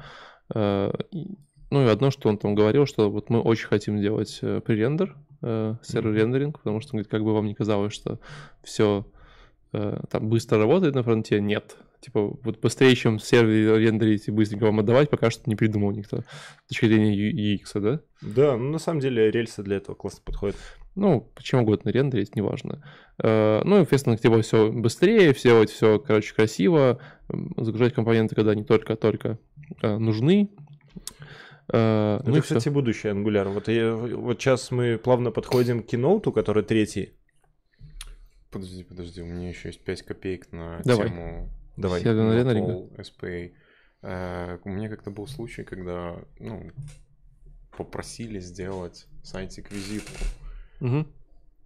Э, 0.55 0.91
и- 1.11 1.27
Ну 1.69 1.85
и 1.85 1.89
одно, 1.89 2.11
что 2.11 2.29
он 2.29 2.37
там 2.37 2.55
говорил, 2.55 2.85
что 2.85 3.09
вот 3.11 3.29
мы 3.29 3.41
очень 3.41 3.67
хотим 3.67 3.99
делать 4.01 4.39
э, 4.41 4.61
пререндер, 4.65 5.15
э, 5.41 5.75
сервер-рендеринг, 5.83 6.57
потому 6.59 6.79
что, 6.79 6.91
он 6.95 6.99
говорит, 6.99 7.11
как 7.11 7.23
бы 7.23 7.33
вам 7.33 7.45
не 7.47 7.53
казалось, 7.53 7.93
что 7.93 8.19
все 8.63 9.05
там 9.73 10.29
быстро 10.29 10.57
работает 10.59 10.95
на 10.95 11.03
фронте, 11.03 11.41
нет. 11.41 11.75
Типа 11.99 12.27
вот 12.43 12.59
быстрее, 12.61 12.95
чем 12.95 13.19
сервер 13.19 13.77
рендерить 13.79 14.27
и 14.27 14.31
быстренько 14.31 14.65
вам 14.65 14.79
отдавать, 14.79 15.09
пока 15.09 15.29
что 15.31 15.49
не 15.49 15.55
придумал 15.55 15.91
никто. 15.91 16.21
С 16.21 16.67
точки 16.69 16.85
зрения 16.85 17.15
UX, 17.55 17.79
да? 17.81 18.01
Да, 18.21 18.55
ну 18.57 18.71
на 18.71 18.79
самом 18.79 18.99
деле 18.99 19.31
рельсы 19.31 19.63
для 19.63 19.77
этого 19.77 19.95
классно 19.95 20.21
подходят. 20.23 20.55
Ну, 20.95 21.31
чем 21.41 21.61
угодно 21.61 21.89
рендерить, 21.89 22.35
неважно. 22.35 22.83
Э, 23.21 23.61
Ну, 23.63 23.79
естественно, 23.81 24.17
типа 24.17 24.41
все 24.41 24.71
быстрее, 24.71 25.33
сделать 25.33 25.69
все, 25.71 25.99
короче, 25.99 26.33
красиво, 26.33 26.99
загружать 27.57 27.93
компоненты, 27.93 28.35
когда 28.35 28.51
они 28.51 28.63
только-только 28.63 29.37
э, 29.81 29.97
нужны. 29.97 30.49
Э, 31.71 32.17
Это, 32.19 32.29
Ну 32.29 32.37
и 32.37 32.41
кстати, 32.41 32.61
все. 32.61 32.71
будущее 32.71 33.13
Angular. 33.13 33.47
Вот, 33.49 33.67
я- 33.67 33.93
вот 33.95 34.39
сейчас 34.41 34.71
мы 34.71 34.97
плавно 34.97 35.31
подходим 35.31 35.83
к 35.83 35.93
Keynote, 35.93 36.31
который 36.31 36.63
третий. 36.63 37.13
Подожди, 38.49 38.83
подожди, 38.83 39.21
у 39.21 39.25
меня 39.25 39.49
еще 39.49 39.69
есть 39.69 39.81
5 39.83 40.01
копеек 40.03 40.51
на 40.51 40.81
Давай. 40.83 41.09
тему 41.09 41.49
Давай. 41.77 42.03
Not 42.03 42.35
рендеринга. 42.35 42.71
all 42.73 42.95
SPA. 42.97 43.51
Э, 44.01 44.57
У 44.63 44.69
меня 44.69 44.89
как-то 44.89 45.11
был 45.11 45.27
случай, 45.27 45.63
когда 45.63 46.15
ну, 46.39 46.71
попросили 47.77 48.39
сделать 48.39 49.07
сайтик-визитку. 49.23 50.25
Мгм. 50.79 51.07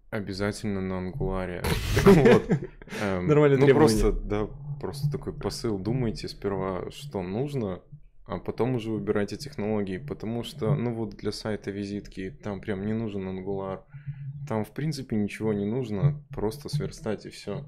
Обязательно 0.10 0.82
на 0.82 0.98
ангуларе. 0.98 1.64
Эм, 3.02 3.28
Нормальное 3.28 3.58
Ну, 3.58 3.68
просто, 3.74 4.12
да, 4.12 4.48
просто 4.82 5.10
такой 5.10 5.32
посыл. 5.32 5.80
Думайте 5.80 6.28
сперва, 6.28 6.92
что 6.92 7.22
нужно, 7.22 7.82
а 8.26 8.40
потом 8.40 8.76
уже 8.76 8.92
выбирайте 8.92 9.38
технологии, 9.38 9.98
потому 9.98 10.44
что, 10.44 10.76
ну 10.76 10.94
вот 10.94 11.12
для 11.16 11.32
сайта 11.32 11.72
визитки 11.72 12.30
там 12.44 12.60
прям 12.60 12.86
не 12.86 12.94
нужен 12.94 13.26
ангулар. 13.26 13.86
Там, 14.50 14.66
в 14.66 14.72
принципе, 14.72 15.16
ничего 15.16 15.54
не 15.54 15.66
нужно, 15.66 16.22
просто 16.30 16.68
сверстать 16.68 17.26
и 17.26 17.30
все. 17.30 17.64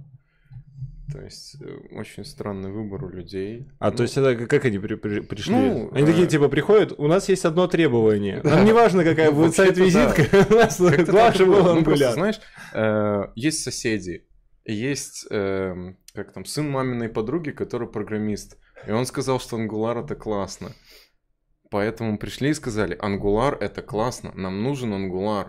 То 1.12 1.22
есть, 1.22 1.58
э, 1.62 1.66
очень 1.98 2.24
странный 2.26 2.72
выбор 2.72 3.04
у 3.04 3.10
людей. 3.10 3.68
А 3.80 3.92
Ну, 3.92 3.98
то 3.98 4.04
есть 4.04 4.18
это 4.18 4.36
как 4.48 4.66
они 4.66 4.80
при- 4.80 4.96
при- 4.96 5.20
пришли? 5.20 5.54
Ну, 5.54 5.90
они 5.94 6.06
такие 6.06 6.26
э, 6.26 6.30
типа 6.30 6.48
приходят, 6.48 6.94
у 6.98 7.08
нас 7.08 7.28
есть 7.30 7.44
одно 7.46 7.68
требование. 7.68 8.40
Нам 8.44 8.64
не 8.66 8.72
важно, 8.74 9.04
какая 9.04 9.30
Ну, 9.32 9.36
будет 9.44 9.56
сайт-визитка, 9.56 10.24
у 10.50 10.56
нас 10.56 10.80
главное, 10.80 11.34
чтобы 11.34 11.62
Ну, 11.62 11.84
просто, 11.84 12.06
Angular. 12.06 12.14
знаешь, 12.14 12.40
э, 12.74 13.22
есть 13.36 13.64
соседи, 13.64 14.26
есть, 14.66 15.28
эм, 15.30 15.98
как 16.14 16.32
там, 16.32 16.46
сын 16.46 16.70
маминой 16.70 17.10
подруги, 17.10 17.52
который 17.52 17.88
программист. 17.90 18.58
И 18.88 18.92
он 18.92 19.06
сказал, 19.06 19.40
что 19.42 19.58
Angular 19.58 20.04
это 20.06 20.16
классно. 20.16 20.72
Поэтому 21.70 22.18
пришли 22.18 22.50
и 22.52 22.54
сказали, 22.54 22.98
Angular 22.98 23.58
это 23.60 23.82
классно, 23.82 24.32
нам 24.36 24.64
нужен 24.64 24.94
Angular. 24.94 25.48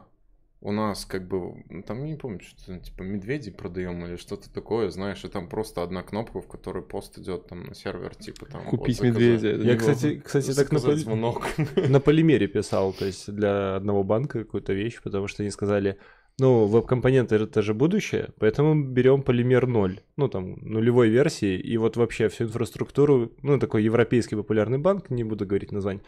У 0.64 0.72
нас 0.72 1.04
как 1.04 1.28
бы, 1.28 1.62
ну, 1.68 1.82
там 1.82 2.02
я 2.04 2.10
не 2.10 2.16
помню, 2.16 2.40
что 2.40 2.78
типа 2.78 3.02
медведи 3.02 3.50
продаем 3.50 4.02
или 4.06 4.16
что-то 4.16 4.50
такое, 4.50 4.88
знаешь, 4.88 5.22
и 5.22 5.28
там 5.28 5.46
просто 5.46 5.82
одна 5.82 6.02
кнопка, 6.02 6.40
в 6.40 6.48
которой 6.48 6.82
пост 6.82 7.18
идет 7.18 7.48
там 7.48 7.64
на 7.64 7.74
сервер, 7.74 8.14
типа 8.14 8.46
там. 8.46 8.62
вот, 8.64 8.70
Купить 8.70 8.96
заказать- 8.96 9.20
медведя. 9.42 9.62
Я, 9.62 9.76
кстати, 9.76 10.22
кстати, 10.24 10.54
так 10.54 10.72
на, 10.72 10.78
поли- 10.78 11.88
на 11.88 12.00
полимере 12.00 12.46
писал, 12.48 12.94
то 12.94 13.04
есть 13.04 13.30
для 13.30 13.76
одного 13.76 14.02
банка 14.04 14.38
какую-то 14.44 14.72
вещь, 14.72 15.02
потому 15.02 15.28
что 15.28 15.42
они 15.42 15.50
сказали, 15.50 15.98
ну, 16.40 16.64
веб-компоненты 16.64 17.36
это 17.36 17.60
же 17.60 17.74
будущее, 17.74 18.30
поэтому 18.38 18.74
берем 18.90 19.22
полимер 19.22 19.66
0, 19.66 20.00
ну, 20.16 20.28
там, 20.28 20.52
нулевой 20.62 21.10
версии, 21.10 21.58
и 21.58 21.76
вот 21.76 21.98
вообще 21.98 22.28
всю 22.30 22.44
инфраструктуру, 22.44 23.32
ну, 23.42 23.58
такой 23.58 23.84
европейский 23.84 24.34
популярный 24.36 24.78
банк, 24.78 25.10
не 25.10 25.24
буду 25.24 25.44
говорить 25.46 25.72
название. 25.72 26.02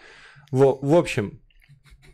В, 0.51 0.79
в 0.81 0.95
общем, 0.95 1.41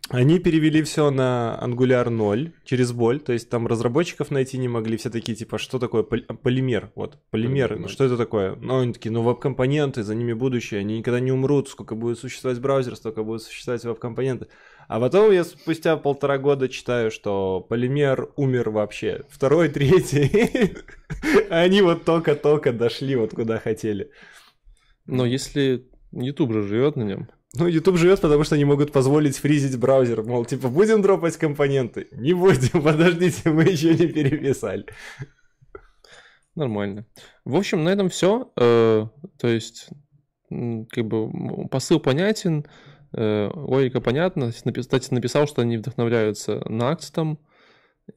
они 0.09 0.39
перевели 0.41 0.83
все 0.83 1.11
на 1.11 1.59
Angular 1.63 2.11
0 2.11 2.53
через 2.65 2.93
боль, 2.93 3.21
то 3.21 3.33
есть 3.33 3.49
там 3.49 3.67
разработчиков 3.67 4.31
найти 4.31 4.59
не 4.59 4.69
могли, 4.69 4.97
все 4.97 5.11
такие 5.11 5.35
типа, 5.37 5.59
что 5.59 5.79
такое 5.79 6.03
пол- 6.03 6.25
полимер? 6.43 6.91
Вот, 6.95 7.19
полимер, 7.31 7.69
Полимер, 7.69 7.87
да. 7.87 7.89
что 7.89 8.05
это 8.05 8.17
такое? 8.17 8.57
Ну, 8.57 8.81
они 8.81 8.93
такие, 8.93 9.11
ну, 9.11 9.23
веб-компоненты, 9.23 10.03
за 10.03 10.15
ними 10.15 10.33
будущее, 10.33 10.81
они 10.81 10.99
никогда 10.99 11.21
не 11.21 11.33
умрут, 11.33 11.69
сколько 11.69 11.95
будет 11.95 12.19
существовать 12.19 12.61
браузер, 12.61 12.97
столько 12.97 13.23
будет 13.23 13.43
существовать 13.43 13.85
веб-компоненты. 13.85 14.49
А 14.89 15.01
потом 15.01 15.31
я 15.31 15.45
спустя 15.45 15.97
полтора 15.97 16.37
года 16.37 16.69
читаю, 16.69 17.11
что 17.11 17.61
полимер 17.61 18.29
умер 18.37 18.71
вообще. 18.71 19.23
Второй, 19.31 19.69
третий. 19.71 20.75
Они 21.49 21.81
вот 21.81 22.05
только-только 22.05 22.73
дошли 22.73 23.17
вот 23.17 23.31
куда 23.31 23.59
хотели. 23.59 24.11
Но 25.07 25.25
если 25.25 25.89
YouTube 26.11 26.53
же 26.53 26.63
живет 26.65 26.97
на 26.97 27.05
нем, 27.05 27.29
Ну, 27.55 27.67
YouTube 27.67 27.99
живет, 27.99 28.21
потому 28.21 28.45
что 28.45 28.55
они 28.55 28.65
могут 28.65 28.93
позволить 28.93 29.37
фризить 29.37 29.79
браузер. 29.79 30.23
Мол, 30.23 30.45
типа, 30.47 30.69
будем 30.69 31.03
дропать 31.03 31.37
компоненты? 31.37 32.09
Не 32.13 32.33
будем, 32.33 32.83
подождите, 32.83 33.51
мы 33.51 33.65
еще 33.65 33.95
не 33.95 34.07
переписали. 34.07 34.87
нормально. 36.55 37.05
В 37.45 37.57
общем, 37.57 37.85
на 37.85 37.91
этом 37.91 38.09
все. 38.09 38.51
То 38.57 39.11
есть, 39.43 39.89
как 40.49 41.07
бы 41.07 41.69
посыл 41.69 42.01
понятен. 42.01 42.65
Э, 43.15 43.51
Логика 43.53 44.01
понятна. 44.01 44.45
Напи- 44.65 44.81
Кстати, 44.81 45.13
написал, 45.13 45.47
что 45.47 45.61
они 45.61 45.77
вдохновляются 45.77 46.63
Next, 46.67 47.37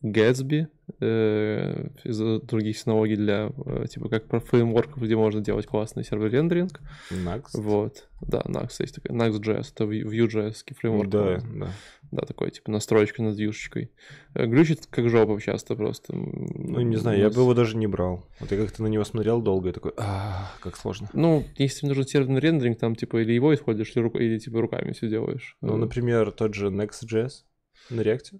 Gatsby, 0.02 0.68
э, 1.00 1.88
из 2.04 2.18
других 2.42 2.78
технологий 2.78 3.16
для, 3.16 3.52
э, 3.66 3.86
типа, 3.90 4.10
как 4.10 4.28
про 4.28 4.40
фреймворков, 4.40 5.02
где 5.04 5.16
можно 5.16 5.42
делать 5.42 5.66
классный 5.68 6.04
сервер-рендеринг. 6.04 6.80
Next. 7.12 7.52
Вот. 7.54 8.08
Да, 8.22 8.42
Next 8.46 8.76
есть 8.80 8.96
такая. 8.96 9.16
Next.js, 9.18 9.68
это 9.74 9.84
Vue- 9.86 10.04
Vue.js 10.04 10.56
фреймворк. 10.76 11.10
Да, 11.10 11.20
по-моему. 11.24 11.66
да. 11.66 11.72
Да, 12.12 12.22
такой, 12.26 12.52
типа, 12.52 12.72
настроечка 12.72 13.22
над 13.24 13.38
вьюшечкой. 13.38 13.92
Э, 14.34 14.46
Глючит 14.46 14.86
как 14.88 15.10
жопа 15.10 15.40
часто 15.42 15.76
просто. 15.76 16.14
Ну, 16.16 16.80
не 16.82 16.96
знаю, 16.98 17.20
я 17.20 17.30
бы 17.30 17.42
его 17.42 17.54
даже 17.54 17.78
не 17.78 17.88
брал. 17.88 18.26
Вот 18.40 18.52
я 18.52 18.58
как-то 18.58 18.84
на 18.84 18.88
него 18.88 19.04
смотрел 19.04 19.42
долго 19.42 19.70
и 19.70 19.72
такой, 19.72 19.94
а, 19.98 20.52
как 20.62 20.78
сложно. 20.78 21.10
Ну, 21.14 21.44
если 21.58 21.88
нужен 21.88 22.06
серверный 22.06 22.40
рендеринг, 22.40 22.78
там, 22.80 22.96
типа, 22.96 23.22
или 23.22 23.34
его 23.34 23.54
используешь, 23.54 23.92
или, 23.96 24.40
типа, 24.40 24.62
руками 24.62 24.94
все 24.94 25.10
делаешь. 25.10 25.58
Ну, 25.62 25.78
например, 25.78 26.32
тот 26.32 26.54
же 26.54 26.68
Next.js 26.68 27.44
на 27.90 28.02
React. 28.02 28.40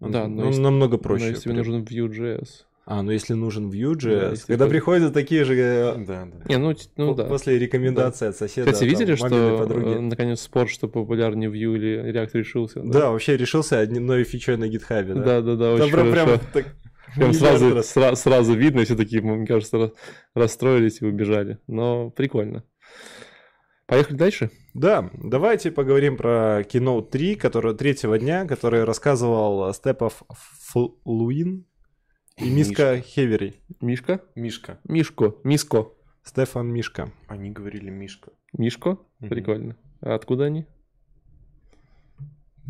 Он, 0.00 0.12
Да, 0.12 0.28
но 0.28 0.42
он 0.42 0.48
если- 0.48 0.60
намного 0.60 0.92
но 0.96 0.98
проще. 0.98 1.28
если 1.28 1.42
тебе 1.42 1.54
Прям. 1.54 1.66
нужен 1.66 1.82
Vue.js. 1.84 2.48
А, 2.90 3.02
ну 3.02 3.10
если 3.10 3.34
нужен 3.34 3.68
Да, 3.70 3.76
Vue.js, 3.76 4.30
если 4.30 4.46
когда 4.46 4.64
ты- 4.64 4.70
приходят 4.70 5.12
такие 5.12 5.44
же 5.44 5.54
э, 5.56 5.94
Да, 6.06 6.24
да. 6.26 6.44
Не, 6.48 6.56
ну, 6.56 6.74
ну 6.96 7.14
да. 7.14 7.24
после 7.24 7.58
рекомендации 7.58 8.28
от 8.28 8.36
соседа. 8.36 8.72
Кстати, 8.72 8.88
видели, 8.88 9.14
там, 9.16 9.28
что 9.28 9.58
подруги. 9.58 9.96
э, 9.96 10.00
наконец 10.00 10.40
спор, 10.40 10.68
что 10.68 10.88
популярнее 10.88 11.50
Vue 11.50 11.76
или 11.76 12.12
React 12.12 12.30
решился? 12.32 12.80
Да, 12.82 13.10
вообще 13.10 13.36
решился 13.36 13.80
одной 13.80 14.24
фичой 14.24 14.56
на 14.56 14.68
гитхабе, 14.68 15.14
да? 15.14 15.20
Да, 15.22 15.40
да, 15.42 15.56
да, 15.56 15.72
очень 15.74 15.92
прям, 15.92 16.12
прям 16.12 16.26
хорошо. 16.28 16.44
так 16.54 16.66
Прям 17.16 17.32
сразу, 17.34 17.74
раз. 17.74 17.94
сра- 17.96 18.14
сразу 18.16 18.54
видно, 18.54 18.84
все 18.84 18.94
такие, 18.96 19.20
мне 19.20 19.46
кажется, 19.46 19.76
рас- 19.78 19.92
расстроились 20.34 21.02
и 21.02 21.06
убежали. 21.06 21.58
Но 21.66 22.10
прикольно. 22.10 22.64
Поехали 23.88 24.16
дальше? 24.16 24.50
Да, 24.74 25.10
давайте 25.14 25.70
поговорим 25.70 26.18
про 26.18 26.60
Keynote 26.60 27.08
3, 27.08 27.36
который 27.36 27.74
третьего 27.74 28.18
дня, 28.18 28.46
который 28.46 28.84
рассказывал 28.84 29.72
Степов 29.72 30.22
Флуин 30.66 31.64
и 32.36 32.50
Миска 32.50 33.00
Хевери. 33.00 33.54
Мишка? 33.80 34.20
Мишка. 34.34 34.78
Мишко. 34.84 35.34
Миско. 35.42 35.88
Стефан 36.22 36.68
Мишка. 36.70 37.10
Они 37.28 37.50
говорили 37.50 37.88
Мишка. 37.88 38.30
Мишко? 38.52 38.98
Прикольно. 39.20 39.74
А 40.02 40.14
откуда 40.14 40.44
они? 40.44 40.66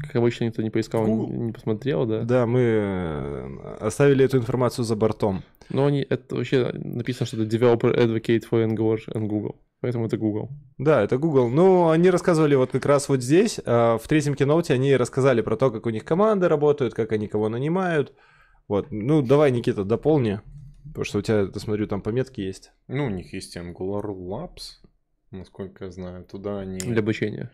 Как 0.00 0.16
обычно, 0.16 0.44
никто 0.44 0.62
не 0.62 0.70
поискал, 0.70 1.06
не, 1.06 1.14
Google. 1.14 1.34
не 1.34 1.52
посмотрел, 1.52 2.06
да? 2.06 2.22
Да, 2.22 2.46
мы 2.46 2.60
э, 2.60 3.76
оставили 3.80 4.24
эту 4.24 4.38
информацию 4.38 4.84
за 4.84 4.96
бортом. 4.96 5.42
Но 5.70 5.86
они, 5.86 6.06
это 6.08 6.36
вообще 6.36 6.72
написано, 6.72 7.26
что 7.26 7.42
это 7.42 7.56
Developer 7.56 7.94
Advocate 7.94 8.44
for 8.50 8.64
Angular 8.64 9.00
and 9.08 9.26
Google. 9.26 9.56
Поэтому 9.80 10.06
это 10.06 10.16
Google. 10.16 10.50
Да, 10.76 11.02
это 11.02 11.18
Google. 11.18 11.48
Ну, 11.48 11.90
они 11.90 12.10
рассказывали 12.10 12.56
вот 12.56 12.72
как 12.72 12.84
раз 12.84 13.08
вот 13.08 13.22
здесь, 13.22 13.60
а, 13.64 13.96
в 13.98 14.08
третьем 14.08 14.34
киноуте 14.34 14.74
они 14.74 14.96
рассказали 14.96 15.40
про 15.40 15.56
то, 15.56 15.70
как 15.70 15.86
у 15.86 15.90
них 15.90 16.04
команды 16.04 16.48
работают, 16.48 16.94
как 16.94 17.12
они 17.12 17.28
кого 17.28 17.48
нанимают. 17.48 18.12
Вот, 18.66 18.88
ну, 18.90 19.22
давай, 19.22 19.52
Никита, 19.52 19.84
дополни, 19.84 20.40
потому 20.84 21.04
что 21.04 21.18
у 21.18 21.22
тебя, 21.22 21.40
я 21.42 21.60
смотрю, 21.60 21.86
там 21.86 22.02
пометки 22.02 22.40
есть. 22.40 22.72
Ну, 22.88 23.06
у 23.06 23.10
них 23.10 23.32
есть 23.32 23.56
Angular 23.56 24.04
Labs, 24.04 24.80
насколько 25.30 25.84
я 25.84 25.90
знаю. 25.90 26.24
Туда 26.24 26.58
они... 26.58 26.78
Для 26.78 26.98
обучения. 26.98 27.50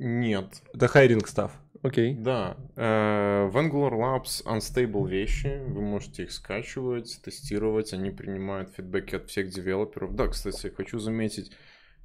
Нет. 0.00 0.62
Это 0.72 0.88
хайринг 0.88 1.28
став. 1.28 1.52
Окей. 1.82 2.14
Да. 2.14 2.56
э, 2.76 3.48
В 3.50 3.56
Angular 3.56 3.92
Labs 3.92 4.44
unstable 4.44 5.08
вещи. 5.08 5.62
Вы 5.66 5.82
можете 5.82 6.24
их 6.24 6.32
скачивать, 6.32 7.20
тестировать. 7.22 7.92
Они 7.92 8.10
принимают 8.10 8.70
фидбэки 8.70 9.16
от 9.16 9.28
всех 9.28 9.50
девелоперов. 9.50 10.14
Да, 10.14 10.28
кстати, 10.28 10.68
хочу 10.68 10.98
заметить, 10.98 11.52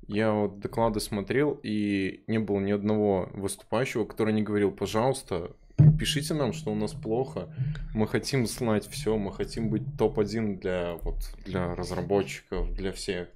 я 0.07 0.31
вот 0.31 0.59
доклады 0.59 0.99
смотрел, 0.99 1.59
и 1.63 2.23
не 2.27 2.39
было 2.39 2.59
ни 2.59 2.71
одного 2.71 3.29
выступающего, 3.33 4.05
который 4.05 4.33
не 4.33 4.43
говорил, 4.43 4.71
пожалуйста, 4.71 5.51
пишите 5.97 6.33
нам, 6.33 6.53
что 6.53 6.71
у 6.71 6.75
нас 6.75 6.93
плохо. 6.93 7.49
Мы 7.93 8.07
хотим 8.07 8.45
знать 8.45 8.87
все, 8.87 9.17
мы 9.17 9.33
хотим 9.33 9.69
быть 9.69 9.83
топ-1 9.97 10.59
для, 10.59 10.95
вот, 11.01 11.17
для 11.45 11.73
разработчиков, 11.75 12.71
для 12.73 12.91
всех. 12.91 13.29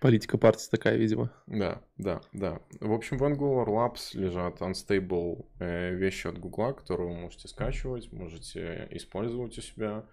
Политика 0.00 0.38
партии 0.38 0.66
такая, 0.70 0.96
видимо. 0.96 1.30
Да, 1.46 1.82
да, 1.98 2.22
да. 2.32 2.60
В 2.80 2.92
общем, 2.92 3.18
в 3.18 3.22
Angular 3.22 3.66
Labs 3.66 4.14
лежат 4.18 4.60
unstable 4.62 5.46
э, 5.58 5.94
вещи 5.94 6.26
от 6.26 6.38
Google, 6.38 6.72
которые 6.74 7.08
вы 7.08 7.16
можете 7.16 7.48
скачивать, 7.48 8.10
можете 8.10 8.88
использовать 8.92 9.58
у 9.58 9.60
себя. 9.60 10.06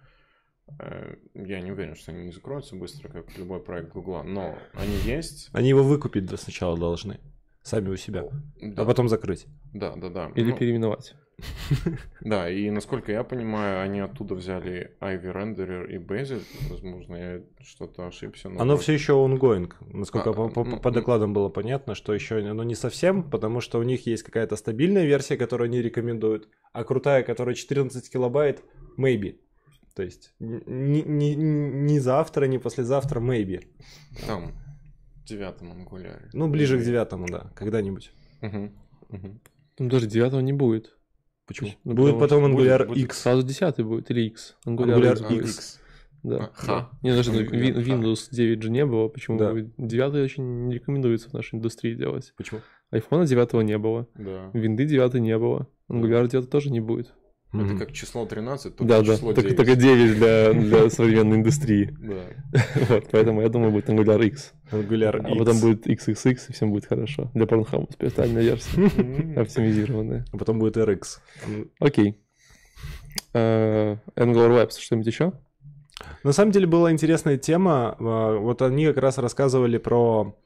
Э, 0.78 1.14
я 1.34 1.60
не 1.62 1.72
уверен, 1.72 1.94
что 1.94 2.12
они 2.12 2.26
не 2.26 2.32
закроются 2.32 2.76
быстро, 2.76 3.08
как 3.08 3.36
любой 3.38 3.60
проект 3.60 3.92
Google, 3.92 4.22
но 4.24 4.58
они 4.74 4.94
есть. 5.04 5.48
Они 5.52 5.70
его 5.70 5.82
выкупить 5.82 6.28
сначала 6.38 6.76
должны. 6.76 7.18
Сами 7.62 7.88
у 7.88 7.96
себя. 7.96 8.24
Да, 8.60 8.82
А 8.82 8.84
потом 8.84 9.08
закрыть. 9.08 9.46
да, 9.72 9.96
да, 9.96 10.10
да. 10.10 10.32
Или 10.34 10.50
Ну, 10.50 10.56
переименовать. 10.56 11.14
Да, 12.20 12.50
и 12.50 12.68
насколько 12.70 13.12
я 13.12 13.22
понимаю, 13.24 13.80
они 13.80 14.00
оттуда 14.00 14.34
взяли 14.34 14.96
Ivy 15.00 15.32
Renderer 15.32 15.88
и 15.88 15.96
Bazel. 15.98 16.42
Возможно, 16.68 17.16
я 17.16 17.42
что-то 17.62 18.06
ошибся. 18.06 18.48
но 18.48 18.60
Оно 18.60 18.74
вот- 18.74 18.82
все 18.82 18.92
еще 18.92 19.12
ongoing. 19.12 19.72
Насколько 19.92 20.30
А, 20.30 20.32
по, 20.32 20.48
по- 20.48 20.60
м, 20.60 20.80
по 20.80 20.90
докладам 20.90 21.32
было 21.32 21.48
понятно, 21.48 21.94
что 21.94 22.12
еще 22.14 22.38
оно 22.38 22.64
не 22.64 22.74
совсем, 22.74 23.22
потому 23.30 23.60
что 23.60 23.78
у 23.78 23.82
них 23.82 24.06
есть 24.06 24.22
какая-то 24.24 24.56
стабильная 24.56 25.04
версия, 25.04 25.36
которую 25.36 25.66
они 25.66 25.80
рекомендуют, 25.80 26.48
а 26.72 26.84
крутая, 26.84 27.22
которая 27.22 27.54
14 27.54 28.10
килобайт, 28.10 28.62
maybe. 28.98 29.38
То 29.94 30.02
есть 30.02 30.32
ни, 30.38 31.00
ни, 31.00 31.34
ни 31.34 31.98
завтра, 31.98 32.46
ни 32.46 32.58
послезавтра, 32.58 33.20
maybe. 33.20 33.64
Там, 34.26 34.52
в 35.16 35.24
девятом 35.24 35.72
ангуляре. 35.72 36.28
Ну, 36.32 36.48
ближе 36.48 36.78
к 36.78 36.82
девятому, 36.84 37.26
да, 37.26 37.50
когда-нибудь. 37.54 38.12
Мгм. 38.40 38.72
Ну, 39.78 39.88
даже 39.88 40.06
девятого 40.06 40.40
не 40.40 40.52
будет. 40.52 40.97
Почему? 41.48 41.70
Ну, 41.82 41.94
будет 41.94 42.18
потому 42.18 42.42
потом 42.42 42.56
Angular 42.56 42.86
будет 42.86 42.98
X. 43.04 43.22
Сразу 43.22 43.42
десятый 43.42 43.84
будет, 43.84 44.10
или 44.10 44.26
X. 44.28 44.56
Angular, 44.66 44.98
Angular 44.98 45.38
X. 45.40 45.56
X. 45.56 45.80
Да. 46.22 46.36
А, 46.36 46.50
ха. 46.52 46.66
да. 46.66 46.98
Не, 47.02 47.16
даже 47.16 47.32
Angular 47.32 47.50
Win- 47.50 47.74
ха. 47.74 47.80
Windows 47.80 48.28
9 48.30 48.62
же 48.62 48.70
не 48.70 48.84
было. 48.84 49.08
Почему? 49.08 49.38
Да. 49.38 49.54
Девятый 49.78 50.22
очень 50.22 50.66
не 50.66 50.74
рекомендуется 50.74 51.30
в 51.30 51.32
нашей 51.32 51.56
индустрии 51.56 51.94
делать. 51.94 52.34
Почему? 52.36 52.60
Айфона 52.90 53.26
9 53.26 53.52
не 53.64 53.78
было. 53.78 54.06
Да. 54.14 54.50
Винды 54.52 54.84
9 54.84 55.14
не 55.14 55.36
было. 55.38 55.66
Angular 55.90 56.28
9 56.28 56.50
тоже 56.50 56.70
не 56.70 56.80
будет. 56.80 57.14
Это 57.50 57.62
Мгм. 57.62 57.78
как 57.78 57.92
число 57.92 58.26
13, 58.26 58.76
только 58.76 58.84
Да, 58.92 59.00
да. 59.02 59.14
число 59.16 59.32
Только, 59.32 59.50
9. 59.50 59.56
только 59.56 59.74
9 59.76 60.16
для, 60.18 60.52
для 60.52 60.90
современной 60.90 61.36
индустрии. 61.38 61.96
Да. 61.98 62.14
Вот, 62.90 63.04
поэтому 63.10 63.40
я 63.40 63.48
думаю, 63.48 63.72
будет 63.72 63.88
Angular 63.88 64.22
X. 64.26 64.52
Angular 64.70 65.20
А 65.24 65.28
X. 65.30 65.38
потом 65.38 65.60
будет 65.60 65.86
XXX, 65.86 66.38
и 66.48 66.52
всем 66.52 66.70
будет 66.72 66.84
хорошо. 66.86 67.30
Для 67.32 67.46
Pornhub 67.46 67.90
специальная 67.92 68.42
версия. 68.42 69.40
Оптимизированная. 69.40 70.26
А 70.30 70.36
потом 70.36 70.58
будет 70.58 70.76
RX. 70.76 71.20
Окей. 71.80 72.18
Э, 73.34 73.96
Angular 74.16 74.50
Labs, 74.50 74.78
что-нибудь 74.78 75.06
еще? 75.06 75.32
На 76.24 76.32
самом 76.32 76.52
деле 76.52 76.66
была 76.66 76.92
интересная 76.92 77.38
тема. 77.38 77.96
а, 77.98 78.36
Вот 78.38 78.62
они 78.62 78.86
как 78.86 78.98
раз 78.98 79.18
рассказывали 79.18 79.78
про 79.78 80.36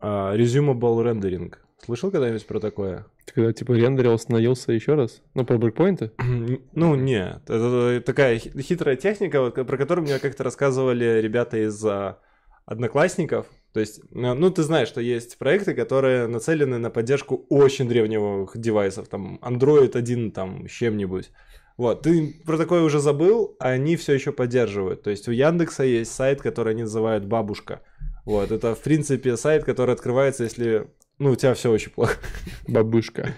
а, 0.00 0.34
resumable 0.36 1.02
rendering. 1.04 1.54
Слышал 1.84 2.10
когда-нибудь 2.10 2.46
про 2.46 2.60
такое? 2.60 3.06
Ты 3.24 3.32
когда 3.34 3.52
типа 3.52 3.72
рендерил, 3.72 4.12
остановился 4.12 4.72
еще 4.72 4.94
раз? 4.94 5.22
Ну, 5.34 5.44
про 5.44 5.58
брейкпоинты? 5.58 6.12
Ну, 6.74 6.94
нет. 6.94 7.42
Это 7.48 8.02
такая 8.04 8.38
хи- 8.38 8.52
хитрая 8.60 8.96
техника, 8.96 9.40
вот, 9.40 9.54
про 9.54 9.76
которую 9.76 10.04
мне 10.04 10.18
как-то 10.18 10.44
рассказывали 10.44 11.20
ребята 11.20 11.56
из 11.58 11.84
а, 11.84 12.18
одноклассников. 12.66 13.46
То 13.72 13.80
есть, 13.80 14.00
а, 14.14 14.34
ну, 14.34 14.50
ты 14.50 14.62
знаешь, 14.62 14.88
что 14.88 15.00
есть 15.00 15.38
проекты, 15.38 15.74
которые 15.74 16.26
нацелены 16.26 16.78
на 16.78 16.90
поддержку 16.90 17.46
очень 17.48 17.88
древних 17.88 18.50
девайсов, 18.54 19.08
там, 19.08 19.38
Android 19.42 19.96
1, 19.96 20.32
там, 20.32 20.68
с 20.68 20.72
чем-нибудь. 20.72 21.30
Вот, 21.76 22.02
ты 22.02 22.34
про 22.44 22.58
такое 22.58 22.82
уже 22.82 23.00
забыл, 23.00 23.56
а 23.58 23.70
они 23.70 23.96
все 23.96 24.12
еще 24.12 24.32
поддерживают. 24.32 25.02
То 25.02 25.08
есть 25.08 25.28
у 25.28 25.32
Яндекса 25.32 25.82
есть 25.82 26.12
сайт, 26.12 26.42
который 26.42 26.74
они 26.74 26.82
называют 26.82 27.24
«Бабушка». 27.24 27.80
Вот, 28.26 28.50
это, 28.50 28.74
в 28.74 28.82
принципе, 28.82 29.36
сайт, 29.38 29.64
который 29.64 29.94
открывается, 29.94 30.44
если, 30.44 30.88
ну, 31.20 31.32
у 31.32 31.36
тебя 31.36 31.54
все 31.54 31.70
очень 31.70 31.90
плохо. 31.92 32.16
Бабушка. 32.66 33.34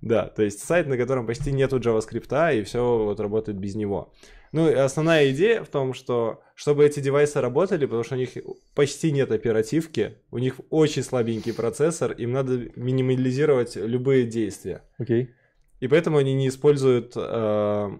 Да, 0.00 0.26
то 0.26 0.42
есть 0.42 0.64
сайт, 0.64 0.86
на 0.86 0.96
котором 0.96 1.26
почти 1.26 1.52
нету 1.52 1.78
JavaScript, 1.78 2.58
и 2.58 2.62
все 2.64 2.98
вот 2.98 3.20
работает 3.20 3.58
без 3.58 3.74
него. 3.74 4.12
Ну, 4.52 4.70
и 4.70 4.74
основная 4.74 5.30
идея 5.32 5.62
в 5.62 5.68
том, 5.68 5.92
что 5.92 6.42
чтобы 6.54 6.86
эти 6.86 7.00
девайсы 7.00 7.40
работали, 7.40 7.84
потому 7.84 8.04
что 8.04 8.14
у 8.14 8.18
них 8.18 8.30
почти 8.74 9.12
нет 9.12 9.30
оперативки, 9.30 10.14
у 10.30 10.38
них 10.38 10.60
очень 10.70 11.02
слабенький 11.02 11.52
процессор, 11.52 12.12
им 12.12 12.32
надо 12.32 12.70
минимализировать 12.74 13.76
любые 13.76 14.24
действия. 14.24 14.82
Окей. 14.98 15.34
И 15.80 15.88
поэтому 15.88 16.16
они 16.16 16.32
не 16.32 16.48
используют, 16.48 17.12
э, 17.16 17.98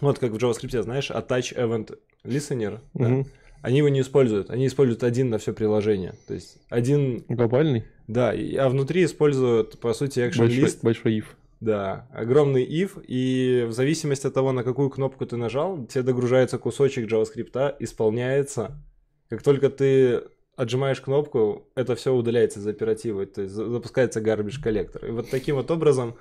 вот 0.00 0.18
как 0.18 0.32
в 0.32 0.36
JavaScript, 0.36 0.82
знаешь, 0.82 1.10
attach 1.12 1.54
event 1.54 1.96
listener, 2.24 2.80
да? 2.94 3.24
Они 3.62 3.78
его 3.78 3.88
не 3.88 4.00
используют, 4.00 4.50
они 4.50 4.66
используют 4.66 5.02
один 5.04 5.30
на 5.30 5.38
все 5.38 5.52
приложение. 5.52 6.14
То 6.26 6.34
есть 6.34 6.58
один, 6.68 7.24
Глобальный? 7.28 7.84
да, 8.08 8.34
и- 8.34 8.56
а 8.56 8.68
внутри 8.68 9.04
используют, 9.04 9.78
по 9.78 9.94
сути, 9.94 10.18
action 10.18 10.38
Большой, 10.40 10.70
большой 10.82 11.18
if. 11.20 11.24
да, 11.60 12.08
огромный 12.12 12.64
if, 12.66 13.02
и 13.06 13.64
в 13.68 13.72
зависимости 13.72 14.26
от 14.26 14.34
того, 14.34 14.50
на 14.52 14.64
какую 14.64 14.90
кнопку 14.90 15.24
ты 15.26 15.36
нажал, 15.36 15.86
тебе 15.86 16.02
догружается 16.02 16.58
кусочек 16.58 17.08
JavaScript, 17.10 17.76
исполняется. 17.78 18.82
Как 19.28 19.42
только 19.42 19.70
ты 19.70 20.22
отжимаешь 20.56 21.00
кнопку, 21.00 21.68
это 21.76 21.94
все 21.94 22.12
удаляется 22.12 22.58
из 22.58 22.66
оперативы, 22.66 23.26
то 23.26 23.42
есть 23.42 23.54
за- 23.54 23.70
запускается 23.70 24.20
garbage 24.20 24.60
коллектор. 24.60 25.06
И 25.06 25.10
вот 25.12 25.30
таким 25.30 25.54
вот 25.56 25.70
образом 25.70 26.16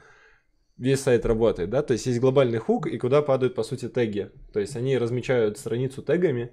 весь 0.78 1.02
сайт 1.02 1.26
работает, 1.26 1.70
да, 1.72 1.82
то 1.82 1.94
есть 1.94 2.06
есть 2.06 2.20
глобальный 2.20 2.60
хук, 2.60 2.86
и 2.88 2.98
куда 3.00 3.22
падают, 3.24 3.56
по 3.56 3.64
сути, 3.64 3.89
теги. 3.89 4.30
То 4.54 4.60
есть 4.60 4.76
они 4.76 4.98
размечают 4.98 5.58
страницу 5.58 6.02
тегами, 6.02 6.52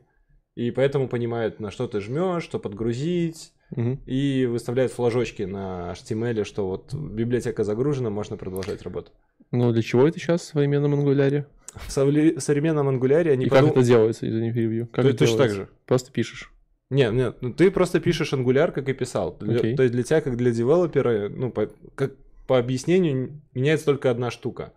и 0.59 0.71
поэтому 0.73 1.09
понимают, 1.09 1.61
на 1.61 1.71
что 1.71 1.87
ты 1.87 2.01
жмешь, 2.01 2.43
что 2.43 2.59
подгрузить, 2.59 3.53
Мгм. 3.77 4.01
и 4.07 4.47
выставляют 4.47 4.91
флажочки 4.93 5.43
на 5.45 5.93
HTML, 5.93 6.45
что 6.45 6.67
вот 6.69 6.93
библиотека 6.95 7.63
загружена, 7.65 8.11
можно 8.11 8.37
продолжать 8.37 8.83
работу. 8.83 9.13
Ну, 9.53 9.71
для 9.73 9.83
чего 9.83 10.09
это 10.09 10.19
сейчас 10.19 10.41
в 10.41 10.45
современном 10.47 10.95
ангуляре? 10.95 11.47
В 11.87 11.91
современном 11.93 12.89
ангуляре 12.89 13.31
они 13.33 13.47
И 13.47 13.49
как 13.49 13.61
подум- 13.61 13.71
это 13.71 13.83
делается, 13.85 14.29
извини, 14.29 14.53
перебью? 14.53 14.87
Как 14.87 15.05
То- 15.05 15.11
это 15.11 15.19
точно 15.19 15.39
так 15.39 15.51
же. 15.51 15.69
Просто 15.87 16.11
пишешь. 16.11 16.51
Нет, 16.91 17.13
нет, 17.13 17.37
ну 17.43 17.53
ты 17.53 17.71
просто 17.71 18.01
пишешь 18.01 18.33
ангуляр, 18.33 18.73
как 18.73 18.89
и 18.89 18.95
писал. 18.95 19.37
Для-. 19.39 19.77
То 19.77 19.83
есть 19.83 19.93
для 19.93 20.03
тебя, 20.03 20.21
как 20.23 20.37
для 20.37 20.51
девелопера, 20.51 21.29
ну, 21.29 21.51
по, 21.53 21.69
как, 21.95 22.13
по 22.47 22.59
объяснению, 22.59 23.41
меняется 23.55 23.85
только 23.87 24.11
одна 24.11 24.31
штука. 24.31 24.73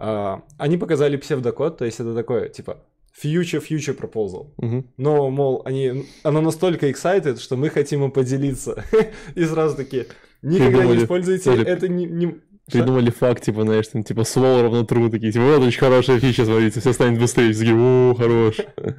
А, 0.00 0.42
они 0.58 0.78
показали 0.78 1.16
псевдокод, 1.18 1.78
то 1.78 1.84
есть 1.84 2.00
это 2.00 2.14
такое, 2.14 2.48
типа, 2.48 2.78
future 3.22 3.62
future 3.66 3.96
proposal. 3.96 4.52
Мгм. 4.58 4.90
Но, 4.96 5.30
мол, 5.30 5.62
они, 5.64 6.06
оно 6.22 6.40
настолько 6.40 6.88
excited, 6.90 7.38
что 7.40 7.56
мы 7.56 7.70
хотим 7.70 8.04
им 8.04 8.10
поделиться. 8.10 8.84
И 9.34 9.44
сразу 9.44 9.76
такие, 9.76 10.06
никогда 10.42 10.66
не 10.70 10.76
Придумали. 10.78 11.02
используйте, 11.04 11.44
Тоже 11.50 11.62
это 11.64 11.88
не... 11.88 12.06
не- 12.06 12.34
Придумали 12.72 13.10
факт, 13.10 13.44
типа, 13.44 13.62
знаешь, 13.62 13.88
там, 13.88 14.02
типа, 14.02 14.20
slow 14.20 14.62
равно 14.62 14.82
true, 14.84 15.10
такие, 15.10 15.32
типа, 15.32 15.44
вот 15.44 15.62
очень 15.62 15.78
хорошая 15.80 16.18
фича, 16.18 16.46
смотрите, 16.46 16.80
все 16.80 16.92
станет 16.94 17.20
быстрее, 17.20 17.52
все 17.52 17.60
такие, 17.60 17.76
о, 17.76 18.14
хорош. 18.14 18.56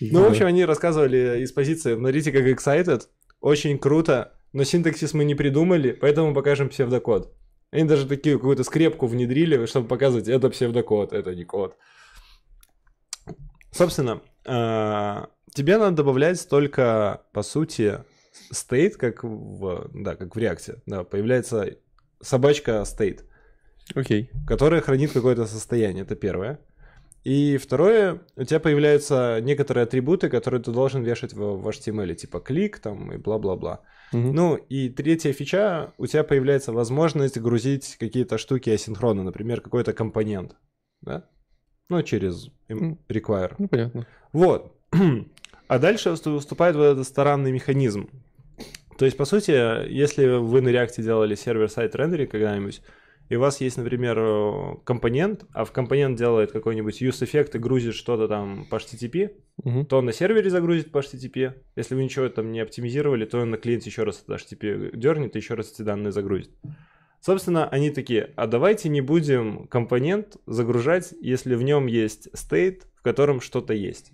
Ну, 0.00 0.22
в 0.22 0.26
общем, 0.28 0.46
они 0.46 0.64
рассказывали 0.64 1.40
из 1.42 1.50
позиции, 1.52 1.94
смотрите, 1.96 2.30
как 2.32 2.46
excited, 2.46 3.02
очень 3.40 3.78
круто, 3.78 4.32
но 4.52 4.62
синтаксис 4.64 5.12
мы 5.12 5.24
не 5.24 5.34
придумали, 5.34 5.90
поэтому 5.90 6.32
покажем 6.34 6.68
псевдокод. 6.68 7.34
Они 7.72 7.84
даже 7.84 8.06
такие 8.06 8.36
какую-то 8.36 8.62
скрепку 8.64 9.06
внедрили, 9.06 9.66
чтобы 9.66 9.88
показывать, 9.88 10.28
это 10.28 10.48
псевдокод, 10.50 11.12
это 11.12 11.34
не 11.34 11.44
код. 11.44 11.76
Собственно, 13.70 14.20
э, 14.44 15.26
тебе 15.52 15.78
надо 15.78 15.96
добавлять 15.96 16.48
только, 16.48 17.22
по 17.32 17.42
сути, 17.42 18.04
state, 18.52 18.92
как 18.92 19.24
в, 19.24 19.90
да, 19.92 20.16
как 20.16 20.34
в 20.34 20.38
реакте. 20.38 20.82
Да, 20.86 21.04
появляется 21.04 21.76
собачка 22.20 22.84
state 22.84 23.24
Окей. 23.94 24.30
которая 24.46 24.80
хранит 24.80 25.12
какое-то 25.12 25.46
состояние, 25.46 26.02
это 26.02 26.16
первое. 26.16 26.60
И 27.24 27.56
второе, 27.56 28.22
у 28.36 28.44
тебя 28.44 28.60
появляются 28.60 29.40
некоторые 29.42 29.84
атрибуты, 29.84 30.28
которые 30.28 30.62
ты 30.62 30.70
должен 30.70 31.02
вешать 31.02 31.34
в, 31.34 31.56
в 31.56 31.68
HTML, 31.68 32.14
типа 32.14 32.40
клик 32.40 32.78
там 32.78 33.12
и 33.12 33.16
бла-бла-бла. 33.16 33.80
Мгм. 34.12 34.34
Ну 34.34 34.54
и 34.56 34.88
третья 34.88 35.32
фича, 35.32 35.92
у 35.98 36.06
тебя 36.06 36.24
появляется 36.24 36.72
возможность 36.72 37.38
грузить 37.38 37.96
какие-то 37.98 38.38
штуки 38.38 38.70
асинхронно, 38.70 39.24
например, 39.24 39.60
какой-то 39.60 39.92
компонент, 39.92 40.56
да? 41.02 41.28
Ну, 41.88 42.02
через 42.02 42.50
require. 42.68 43.54
Ну, 43.58 43.68
понятно. 43.68 44.06
Вот. 44.32 44.74
А 45.68 45.78
дальше 45.78 46.14
вступает 46.14 46.76
вот 46.76 46.84
этот 46.84 47.06
странный 47.06 47.52
механизм. 47.52 48.08
То 48.98 49.04
есть, 49.04 49.18
по 49.18 49.26
сути, 49.26 49.50
если 49.92 50.26
вы 50.26 50.62
на 50.62 50.70
React 50.70 51.02
делали 51.02 51.34
сервер-сайт 51.34 51.94
рендеринг 51.94 52.30
когда-нибудь, 52.30 52.80
и 53.28 53.36
у 53.36 53.40
вас 53.40 53.60
есть, 53.60 53.76
например, 53.76 54.18
э, 54.18 54.76
компонент, 54.84 55.44
а 55.52 55.66
в 55.66 55.72
компонент 55.72 56.16
делает 56.16 56.52
какой-нибудь 56.52 57.02
use 57.02 57.22
эффект 57.22 57.54
и 57.54 57.58
грузит 57.58 57.94
что-то 57.94 58.26
там 58.28 58.64
по 58.70 58.76
HTTP, 58.76 59.32
Мгм. 59.62 59.84
то 59.84 59.98
он 59.98 60.06
на 60.06 60.12
сервере 60.14 60.48
загрузит 60.48 60.90
по 60.90 61.00
HTTP. 61.00 61.52
Если 61.76 61.94
вы 61.94 62.02
ничего 62.02 62.26
там 62.30 62.50
не 62.50 62.60
оптимизировали, 62.60 63.26
то 63.26 63.38
он 63.38 63.50
на 63.50 63.58
клиенте 63.58 63.90
еще 63.90 64.04
раз 64.04 64.24
это 64.26 64.36
HTTP 64.36 64.96
дернет 64.96 65.36
и 65.36 65.38
еще 65.38 65.52
раз 65.52 65.70
эти 65.70 65.82
данные 65.82 66.12
загрузит. 66.12 66.50
Собственно, 67.20 67.68
они 67.68 67.90
такие, 67.90 68.32
а 68.36 68.46
давайте 68.46 68.88
не 68.88 69.00
будем 69.00 69.66
компонент 69.66 70.36
загружать, 70.46 71.12
если 71.20 71.54
в 71.56 71.62
нем 71.62 71.86
есть 71.86 72.28
state, 72.34 72.82
в 72.94 73.02
котором 73.02 73.40
что-то 73.40 73.74
есть. 73.74 74.12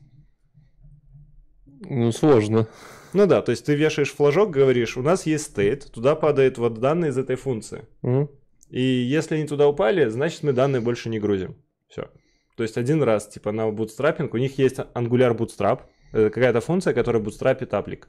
Ну, 1.81 2.13
сложно. 2.13 2.67
Ну 3.13 3.27
да, 3.27 3.43
то 3.43 3.51
есть 3.51 3.65
ты 3.67 3.75
вешаешь 3.75 4.13
флажок, 4.13 4.51
говоришь, 4.51 4.97
у 4.97 5.03
нас 5.03 5.27
есть 5.27 5.57
state, 5.57 5.91
туда 5.93 6.15
падают 6.17 6.59
вот 6.59 6.79
данные 6.81 7.11
из 7.11 7.19
этой 7.19 7.37
функции. 7.37 7.87
Мгм. 8.03 8.31
И 8.71 8.81
если 8.81 9.37
они 9.37 9.47
туда 9.47 9.69
упали, 9.69 10.09
значит 10.09 10.43
мы 10.43 10.53
данные 10.53 10.81
больше 10.81 11.09
не 11.11 11.21
грузим. 11.21 11.57
Все. 11.89 12.09
То 12.57 12.63
есть 12.63 12.77
один 12.77 13.03
раз, 13.03 13.29
типа 13.29 13.53
на 13.53 13.71
бутстрапинг, 13.71 14.35
у 14.35 14.39
них 14.39 14.59
есть 14.59 14.79
Angular 14.79 15.37
Bootstrap, 15.37 15.83
это 16.13 16.31
какая-то 16.31 16.61
функция, 16.61 16.95
которая 16.95 17.23
бутстрапит 17.23 17.75
аплик. 17.75 18.09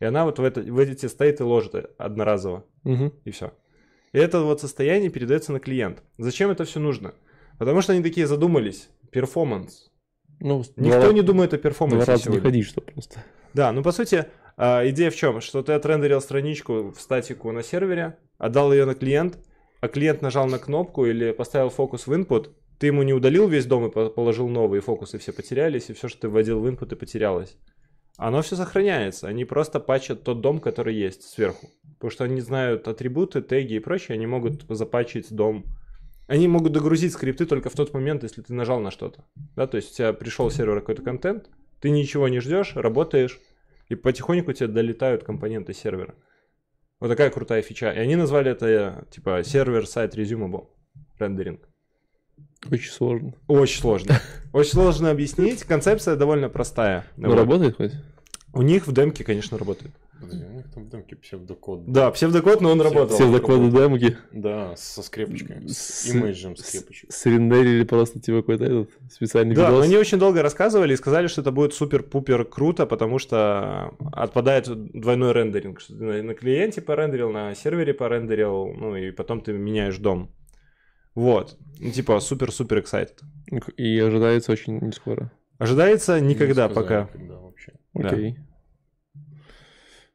И 0.00 0.04
она 0.04 0.24
вот 0.24 0.38
в, 0.38 0.42
это, 0.44 0.60
в 0.60 0.78
эти 0.78 1.06
стейты 1.06 1.44
ложит 1.44 1.74
одноразово, 1.96 2.64
Мгм. 2.84 3.12
и 3.24 3.30
все. 3.30 3.52
Это 4.16 4.40
вот 4.40 4.60
состояние 4.60 5.10
передается 5.10 5.52
на 5.52 5.60
клиент. 5.60 6.02
Зачем 6.18 6.50
это 6.50 6.64
все 6.64 6.80
нужно? 6.80 7.14
Потому 7.58 7.82
что 7.82 7.92
они 7.92 8.02
такие 8.02 8.26
задумались. 8.26 8.88
Перформанс. 9.10 9.90
Ну, 10.40 10.64
Никто 10.76 11.00
два, 11.02 11.12
не 11.12 11.22
думает 11.22 11.52
о 11.52 11.56
два 11.56 11.62
перформансе 11.62 12.06
раза 12.10 12.20
не 12.20 12.24
сегодня. 12.24 12.42
ходи, 12.42 12.62
что 12.62 12.80
просто. 12.80 13.22
Да, 13.54 13.72
ну 13.72 13.82
по 13.82 13.92
сути, 13.92 14.26
а, 14.56 14.88
идея 14.88 15.10
в 15.10 15.16
чем? 15.16 15.40
Что 15.40 15.62
ты 15.62 15.72
отрендерил 15.72 16.20
страничку 16.20 16.90
в 16.92 17.00
статику 17.00 17.52
на 17.52 17.62
сервере, 17.62 18.16
отдал 18.38 18.72
ее 18.72 18.84
на 18.86 18.94
клиент, 18.94 19.38
а 19.80 19.88
клиент 19.88 20.22
нажал 20.22 20.46
на 20.46 20.58
кнопку 20.58 21.06
или 21.06 21.32
поставил 21.32 21.68
фокус 21.70 22.06
в 22.06 22.12
input, 22.12 22.50
ты 22.78 22.86
ему 22.88 23.02
не 23.02 23.14
удалил 23.14 23.48
весь 23.48 23.64
DOM 23.66 23.86
и 23.86 23.90
по- 23.90 24.10
положил 24.10 24.48
новые 24.48 24.80
фокусы, 24.82 25.18
все 25.18 25.32
потерялись, 25.32 25.88
и 25.88 25.92
все, 25.94 26.08
что 26.08 26.22
ты 26.22 26.28
вводил 26.28 26.60
в 26.60 26.66
input, 26.66 26.92
и 26.92 26.96
потерялось. 26.96 27.56
Оно 28.16 28.40
все 28.42 28.56
сохраняется, 28.56 29.28
они 29.28 29.44
просто 29.44 29.78
патчат 29.78 30.22
тот 30.22 30.40
дом, 30.40 30.58
который 30.58 30.94
есть 30.94 31.22
сверху. 31.22 31.68
Потому 31.94 32.10
что 32.10 32.24
они 32.24 32.40
знают 32.40 32.88
атрибуты, 32.88 33.42
теги 33.42 33.74
и 33.74 33.78
прочее, 33.78 34.14
они 34.14 34.26
могут 34.26 34.64
запатчить 34.68 35.34
дом. 35.34 35.66
Они 36.26 36.48
могут 36.48 36.72
догрузить 36.72 37.12
скрипты 37.12 37.46
только 37.46 37.70
в 37.70 37.74
тот 37.74 37.92
момент, 37.92 38.22
если 38.22 38.42
ты 38.42 38.52
нажал 38.54 38.80
на 38.80 38.90
что-то. 38.90 39.24
Да, 39.54 39.66
то 39.66 39.76
есть 39.76 39.92
у 39.92 39.96
тебя 39.96 40.12
пришел 40.12 40.50
с 40.50 40.54
сервера 40.54 40.80
какой-то 40.80 41.02
контент, 41.02 41.50
ты 41.80 41.90
ничего 41.90 42.28
не 42.28 42.40
ждешь, 42.40 42.74
работаешь, 42.74 43.38
и 43.88 43.94
потихоньку 43.94 44.52
тебе 44.52 44.68
долетают 44.68 45.22
компоненты 45.22 45.72
сервера. 45.72 46.14
Вот 46.98 47.08
такая 47.08 47.30
крутая 47.30 47.62
фича. 47.62 47.92
И 47.92 47.98
они 47.98 48.16
назвали 48.16 48.50
это 48.50 49.06
типа 49.10 49.42
сервер-сайт 49.44 50.16
resumable 50.16 50.68
рендеринг. 51.18 51.68
Очень 52.70 52.90
сложно. 52.92 53.32
Очень 53.48 53.80
сложно. 53.80 54.20
Очень 54.52 54.72
сложно 54.72 55.10
объяснить. 55.10 55.62
Концепция 55.64 56.16
довольно 56.16 56.48
простая. 56.48 57.04
Ну, 57.16 57.28
Вот. 57.30 57.36
работает 57.36 57.76
хоть? 57.76 57.92
У 58.52 58.62
них 58.62 58.86
в 58.86 58.92
демке, 58.92 59.22
конечно, 59.22 59.58
работает. 59.58 59.92
Подожди, 60.18 60.46
у 60.46 60.52
них 60.56 60.64
там 60.72 60.84
в 60.84 60.88
демке 60.88 61.14
псевдокод. 61.14 61.92
Да, 61.92 62.10
псевдокод, 62.10 62.62
но 62.62 62.70
он 62.70 62.80
работал. 62.80 63.18
Заклады 63.18 63.70
демки 63.70 64.16
Да, 64.32 64.74
со 64.74 65.02
скрепочками, 65.02 65.66
с 65.66 65.76
с- 65.76 66.08
скрепочек. 66.56 67.12
Срендерили 67.12 67.84
просто 67.84 68.18
типа 68.18 68.38
какой-то 68.38 68.64
этот 68.64 68.90
специальный 69.12 69.54
Да, 69.54 69.68
видос. 69.68 69.84
они 69.84 69.98
очень 69.98 70.18
долго 70.18 70.40
рассказывали 70.40 70.94
и 70.94 70.96
сказали, 70.96 71.26
что 71.26 71.42
это 71.42 71.50
будет 71.52 71.74
супер-пупер 71.74 72.46
круто, 72.46 72.86
потому 72.86 73.18
что 73.18 73.92
отпадает 74.14 74.66
двойной 74.92 75.32
рендеринг. 75.32 75.80
Что 75.80 75.94
ты 75.94 76.02
на 76.02 76.22
на 76.22 76.34
клиенте 76.34 76.80
порендерил, 76.80 77.30
на 77.30 77.54
сервере 77.54 77.92
порендерил, 77.92 78.72
ну 78.72 78.96
и 78.96 79.10
потом 79.10 79.42
ты 79.42 79.52
меняешь 79.52 79.98
дом. 79.98 80.30
Вот. 81.16 81.56
Ну, 81.80 81.90
типа 81.90 82.20
супер-супер 82.20 82.78
excited. 82.78 83.18
И 83.76 83.98
ожидается 83.98 84.52
очень 84.52 84.78
не 84.78 84.92
скоро. 84.92 85.32
Ожидается 85.58 86.20
никогда 86.20 86.68
Не 86.68 86.74
пока. 86.74 87.06
Когда 87.06 87.34
вообще. 87.38 87.72
Да. 87.94 88.08
Окей. 88.10 88.38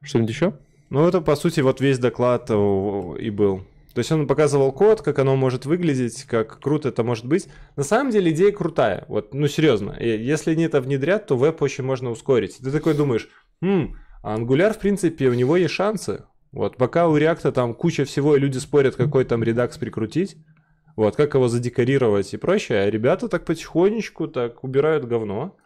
Что-нибудь 0.01 0.29
еще? 0.29 0.53
Ну, 0.89 1.07
это, 1.07 1.21
по 1.21 1.35
сути, 1.35 1.61
вот 1.61 1.81
весь 1.81 1.99
доклад 1.99 2.49
и 2.49 3.29
был. 3.29 3.63
То 3.93 3.99
есть 3.99 4.11
он 4.11 4.27
показывал 4.27 4.71
код, 4.71 5.01
как 5.01 5.19
оно 5.19 5.35
может 5.35 5.65
выглядеть, 5.65 6.23
как 6.23 6.59
круто 6.59 6.89
это 6.89 7.03
может 7.03 7.25
быть. 7.25 7.47
На 7.75 7.83
самом 7.83 8.11
деле 8.11 8.31
идея 8.31 8.51
крутая. 8.51 9.05
Вот, 9.07 9.33
ну, 9.33 9.47
серьезно. 9.47 9.91
И 9.99 10.07
Если 10.07 10.51
они 10.51 10.63
это 10.63 10.81
внедрят, 10.81 11.27
то 11.27 11.35
веб 11.35 11.61
очень 11.61 11.83
можно 11.83 12.09
ускорить. 12.09 12.57
Ты 12.57 12.71
такой 12.71 12.93
думаешь, 12.93 13.27
«М, 13.61 13.97
а 14.23 14.37
Angular, 14.37 14.73
в 14.73 14.79
принципе, 14.79 15.27
у 15.29 15.33
него 15.33 15.57
есть 15.57 15.73
шансы. 15.73 16.23
Вот, 16.51 16.77
пока 16.77 17.07
у 17.07 17.17
React 17.17 17.51
там 17.51 17.73
куча 17.73 18.05
всего, 18.05 18.35
и 18.35 18.39
люди 18.39 18.57
спорят, 18.57 18.95
какой 18.95 19.23
там 19.25 19.43
редакс 19.43 19.77
прикрутить, 19.77 20.37
вот, 20.95 21.15
как 21.15 21.33
его 21.33 21.47
задекорировать 21.47 22.33
и 22.33 22.37
прочее, 22.37 22.79
а 22.79 22.89
ребята 22.89 23.27
так 23.27 23.45
потихонечку 23.45 24.27
так 24.27 24.63
убирают 24.63 25.05
говно 25.05 25.57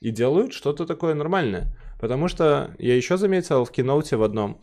и 0.00 0.10
делают 0.10 0.52
что-то 0.52 0.86
такое 0.86 1.14
нормальное. 1.14 1.76
Потому 2.00 2.28
что 2.28 2.74
я 2.78 2.96
еще 2.96 3.16
заметил 3.16 3.64
в 3.64 3.70
киноуте 3.70 4.16
в 4.16 4.22
одном, 4.22 4.60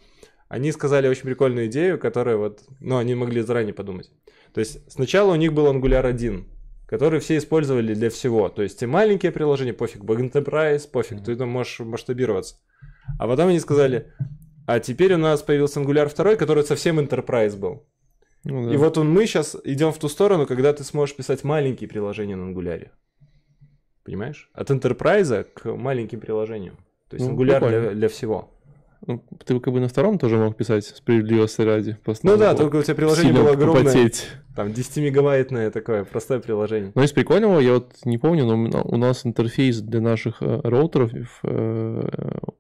они 0.50 0.72
сказали 0.72 1.08
очень 1.08 1.24
прикольную 1.24 1.68
идею, 1.68 2.00
которая 2.00 2.36
вот, 2.36 2.62
ну, 2.80 2.98
они 2.98 3.16
могли 3.16 3.42
заранее 3.42 3.74
подумать. 3.74 4.12
То 4.54 4.60
есть 4.60 4.92
сначала 4.92 5.32
у 5.32 5.36
них 5.36 5.54
был 5.54 5.72
Angular 5.72 6.06
1, 6.06 6.48
который 6.88 7.20
все 7.20 7.38
использовали 7.38 7.94
для 7.94 8.10
всего. 8.10 8.50
То 8.50 8.64
есть 8.64 8.80
те 8.80 8.88
маленькие 8.88 9.32
приложения, 9.32 9.74
пофиг, 9.74 10.02
Enterprise, 10.02 10.90
пофиг, 10.90 11.24
ты 11.24 11.36
там 11.36 11.50
можешь 11.50 11.80
масштабироваться. 11.80 12.56
А 13.20 13.28
потом 13.28 13.50
они 13.50 13.60
сказали, 13.60 14.12
а 14.66 14.80
теперь 14.80 15.14
у 15.14 15.18
нас 15.18 15.44
появился 15.44 15.80
Angular 15.80 16.14
2, 16.14 16.36
который 16.36 16.64
совсем 16.64 17.00
Enterprise 17.00 17.56
был. 17.56 17.88
Ну, 18.44 18.68
да. 18.68 18.74
И 18.74 18.78
вот 18.78 18.98
он, 18.98 19.10
мы 19.12 19.26
сейчас 19.26 19.56
идем 19.64 19.92
в 19.92 19.98
ту 19.98 20.08
сторону, 20.08 20.46
когда 20.48 20.74
ты 20.74 20.84
сможешь 20.84 21.16
писать 21.16 21.44
маленькие 21.44 21.90
приложения 21.90 22.36
на 22.36 22.52
Angular. 22.52 22.90
Понимаешь? 24.04 24.50
От 24.54 24.72
Enterprise 24.72 25.46
к 25.54 25.66
маленьким 25.76 26.20
приложениям. 26.20 26.78
То 27.10 27.16
есть 27.18 27.28
Ну, 27.28 27.36
Angular 27.36 27.46
для, 27.46 27.60
прикольно. 27.60 27.92
для 27.92 28.08
всего. 28.10 28.50
Ну, 29.08 29.24
ты 29.46 29.60
как 29.60 29.74
бы 29.74 29.80
на 29.80 29.88
втором 29.88 30.20
тоже 30.20 30.38
мог 30.38 30.58
писать 30.58 30.86
справедливости 30.86 31.62
ради. 31.62 31.98
Просто 32.04 32.28
Ну 32.28 32.38
да, 32.38 32.54
только 32.54 32.78
у 32.78 32.84
тебя 32.84 32.96
приложение 32.96 33.34
было 33.34 33.52
огромное. 33.52 33.84
попотеть. 33.84 34.28
Там 34.56 34.70
10-мегабайтное 34.70 35.72
такое 35.72 36.04
простое 36.04 36.40
приложение. 36.40 36.92
Но 36.96 37.04
из 37.04 37.14
прикольного, 37.14 37.60
я 37.60 37.76
вот 37.76 37.94
не 38.04 38.18
помню, 38.18 38.46
но 38.46 38.82
у 38.84 38.98
нас 38.98 39.26
интерфейс 39.26 39.80
для 39.80 40.02
наших 40.02 40.42
э, 40.42 40.62
роутеров 40.64 41.40
э, 41.44 42.10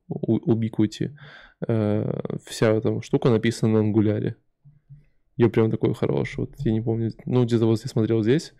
у 0.07 0.53
Ubiquiti, 0.53 1.09
э, 1.67 2.19
вся 2.45 2.71
эта 2.71 3.01
штука 3.01 3.29
написана 3.29 3.73
на 3.73 3.79
ангуляре. 3.79 4.37
Я 5.39 5.47
прям 5.49 5.71
такой 5.71 5.93
хороший, 5.93 6.41
вот 6.41 6.49
я 6.59 6.73
не 6.73 6.81
помню, 6.81 7.11
ну 7.25 7.45
где-то 7.45 7.65
вот 7.65 7.79
я 7.81 7.87
смотрел 7.89 8.21
здесь, 8.23 8.53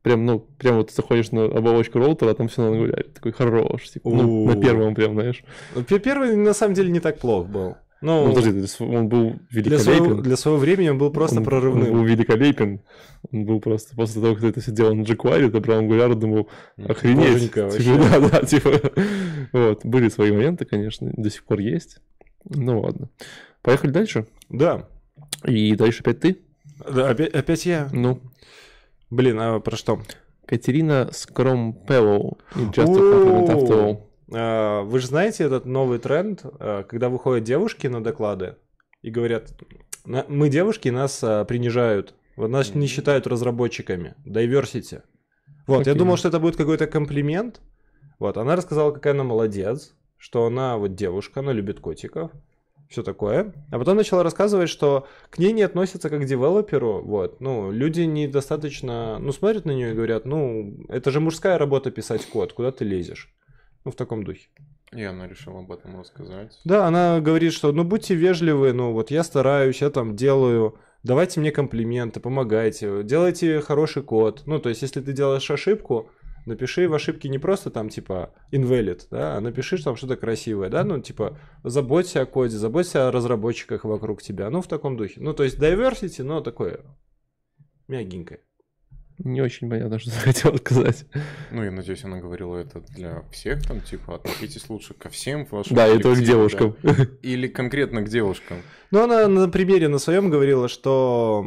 прям, 0.00 0.24
ну, 0.24 0.38
прям 0.40 0.76
вот 0.76 0.90
заходишь 0.90 1.30
на 1.30 1.44
оболочку 1.44 1.98
роутера, 1.98 2.30
а 2.30 2.34
там 2.34 2.48
все 2.48 2.62
на 2.62 2.68
ангуляре, 2.68 3.04
такой 3.14 3.32
хорош, 3.32 3.90
типа, 3.90 4.08
ну, 4.08 4.46
на 4.46 4.56
первом 4.60 4.94
прям, 4.94 5.12
знаешь. 5.12 5.44
Ну, 5.74 5.82
пе- 5.84 5.98
Первый 5.98 6.34
на 6.34 6.54
самом 6.54 6.72
деле 6.72 6.90
не 6.90 7.00
так 7.00 7.18
плох 7.18 7.46
был. 7.48 7.76
Ну, 8.00 8.26
Ну, 8.28 8.34
подожди, 8.34 8.64
он 8.80 9.08
был 9.08 9.34
для, 9.50 9.78
своего, 9.78 10.04
великолепен. 10.06 10.22
для 10.22 10.36
своего 10.36 10.58
времени 10.58 10.88
он 10.88 10.98
был 10.98 11.12
просто 11.12 11.36
он, 11.38 11.44
прорывным. 11.44 11.84
Он 11.86 11.92
был 11.98 12.04
великолепен. 12.04 12.80
Он 13.30 13.44
был 13.44 13.60
просто 13.60 13.94
после 13.94 14.20
того, 14.22 14.32
как 14.34 14.40
ты 14.42 14.48
это 14.48 14.60
все 14.60 14.72
делал 14.72 14.94
на 14.96 15.02
jQuery, 15.02 15.50
ты 15.50 15.60
брал 15.60 15.82
Angular 15.82 16.14
думал, 16.14 16.48
охренеть. 16.78 17.34
Боженька 17.34 17.70
Типа, 17.70 17.98
да, 18.10 18.28
да, 18.28 18.42
типа. 18.42 18.70
Вот, 19.52 19.84
были 19.84 20.08
свои 20.08 20.32
моменты, 20.32 20.64
конечно, 20.64 21.12
до 21.16 21.30
сих 21.30 21.44
пор 21.44 21.60
есть. 21.60 21.98
Ну 22.44 22.80
ладно. 22.80 23.08
Поехали 23.62 23.90
дальше. 23.92 24.26
Да. 24.48 24.88
И 25.44 25.74
дальше 25.76 26.00
опять 26.00 26.20
ты. 26.20 26.38
Да, 26.78 27.10
опять, 27.10 27.34
опять 27.34 27.66
я. 27.66 27.88
Ну, 27.92 28.20
Блин, 29.10 29.38
а 29.40 29.60
про 29.60 29.76
что? 29.76 30.00
Катерина 30.46 31.10
Скромпеллоу. 31.12 32.38
А, 34.34 34.82
Вы 34.82 34.98
же 35.00 35.06
знаете 35.06 35.44
этот 35.44 35.66
новый 35.66 35.98
тренд, 35.98 36.40
а, 36.44 36.82
когда 36.84 37.08
выходят 37.08 37.44
девушки 37.44 37.86
на 37.86 38.02
доклады 38.02 38.56
и 39.02 39.10
говорят, 39.10 39.52
«На- 40.06 40.24
мы 40.28 40.48
девушки, 40.48 40.88
нас 40.88 41.22
а, 41.22 41.44
принижают, 41.44 42.14
вот 42.36 42.48
нас 42.48 42.74
не 42.74 42.86
считают 42.86 43.26
разработчиками, 43.26 44.14
diversity. 44.24 45.02
Вот, 45.66 45.86
я 45.86 45.92
Окей. 45.92 45.94
думал, 45.98 46.16
что 46.16 46.28
это 46.28 46.40
будет 46.40 46.56
какой-то 46.56 46.86
комплимент. 46.86 47.60
Вот, 48.18 48.36
она 48.38 48.56
рассказала, 48.56 48.90
какая 48.92 49.12
она 49.12 49.24
молодец, 49.24 49.94
что 50.16 50.46
она 50.46 50.76
вот 50.78 50.94
девушка, 50.94 51.40
она 51.40 51.52
любит 51.52 51.80
котиков, 51.80 52.30
все 52.92 53.02
такое. 53.02 53.52
А 53.70 53.78
потом 53.78 53.96
начала 53.96 54.22
рассказывать, 54.22 54.68
что 54.68 55.06
к 55.30 55.38
ней 55.38 55.52
не 55.52 55.62
относятся 55.62 56.08
как 56.08 56.22
к 56.22 56.24
девелоперу, 56.24 57.02
вот, 57.02 57.40
ну, 57.40 57.72
люди 57.72 58.02
недостаточно, 58.02 59.18
ну, 59.18 59.32
смотрят 59.32 59.64
на 59.64 59.72
нее 59.72 59.90
и 59.90 59.94
говорят, 59.94 60.24
ну, 60.24 60.76
это 60.88 61.10
же 61.10 61.20
мужская 61.20 61.58
работа 61.58 61.90
писать 61.90 62.24
код, 62.26 62.52
куда 62.52 62.70
ты 62.70 62.84
лезешь? 62.84 63.34
Ну, 63.84 63.90
в 63.90 63.96
таком 63.96 64.22
духе. 64.22 64.48
И 64.92 65.02
она 65.02 65.26
решила 65.26 65.60
об 65.60 65.72
этом 65.72 65.98
рассказать. 65.98 66.60
Да, 66.64 66.86
она 66.86 67.20
говорит, 67.20 67.54
что 67.54 67.72
ну 67.72 67.82
будьте 67.82 68.14
вежливы, 68.14 68.74
ну 68.74 68.92
вот 68.92 69.10
я 69.10 69.24
стараюсь, 69.24 69.80
я 69.80 69.88
там 69.88 70.16
делаю, 70.16 70.78
давайте 71.02 71.40
мне 71.40 71.50
комплименты, 71.50 72.20
помогайте, 72.20 73.02
делайте 73.02 73.60
хороший 73.60 74.02
код. 74.02 74.42
Ну, 74.44 74.58
то 74.58 74.68
есть, 74.68 74.82
если 74.82 75.00
ты 75.00 75.12
делаешь 75.12 75.50
ошибку, 75.50 76.10
напиши 76.46 76.88
в 76.88 76.94
ошибке 76.94 77.28
не 77.28 77.38
просто 77.38 77.70
там 77.70 77.88
типа 77.88 78.34
invalid, 78.50 79.06
да, 79.10 79.36
а 79.36 79.40
напиши 79.40 79.82
там 79.82 79.96
что-то 79.96 80.16
красивое, 80.16 80.68
да, 80.68 80.84
ну 80.84 81.00
типа 81.00 81.38
заботься 81.64 82.22
о 82.22 82.26
коде, 82.26 82.56
заботься 82.56 83.08
о 83.08 83.12
разработчиках 83.12 83.84
вокруг 83.84 84.22
тебя, 84.22 84.50
ну 84.50 84.62
в 84.62 84.68
таком 84.68 84.96
духе. 84.96 85.20
Ну, 85.20 85.32
то 85.34 85.44
есть 85.44 85.58
diversity, 85.58 86.22
но 86.22 86.40
такое 86.40 86.80
мягенькое. 87.88 88.40
Не 89.18 89.40
очень 89.40 89.68
понятно, 89.70 89.98
что 89.98 90.10
хотел 90.24 90.56
сказать. 90.56 91.06
Ну, 91.50 91.62
я 91.62 91.70
надеюсь, 91.70 92.04
она 92.04 92.18
говорила 92.18 92.56
это 92.56 92.80
для 92.80 93.22
всех, 93.30 93.62
там, 93.66 93.80
типа, 93.80 94.16
относитесь 94.16 94.68
лучше 94.68 94.94
ко 94.94 95.10
всем 95.10 95.46
вашим 95.50 95.76
Да, 95.76 95.86
и 95.86 95.98
только 95.98 96.22
к 96.22 96.24
девушкам. 96.24 96.76
да. 96.82 96.94
Или 97.22 97.46
конкретно 97.46 98.02
к 98.02 98.08
девушкам. 98.08 98.58
Ну, 98.90 99.02
она 99.02 99.28
на 99.28 99.48
примере 99.48 99.88
на 99.88 99.98
своем 99.98 100.30
говорила, 100.30 100.68
что, 100.68 101.44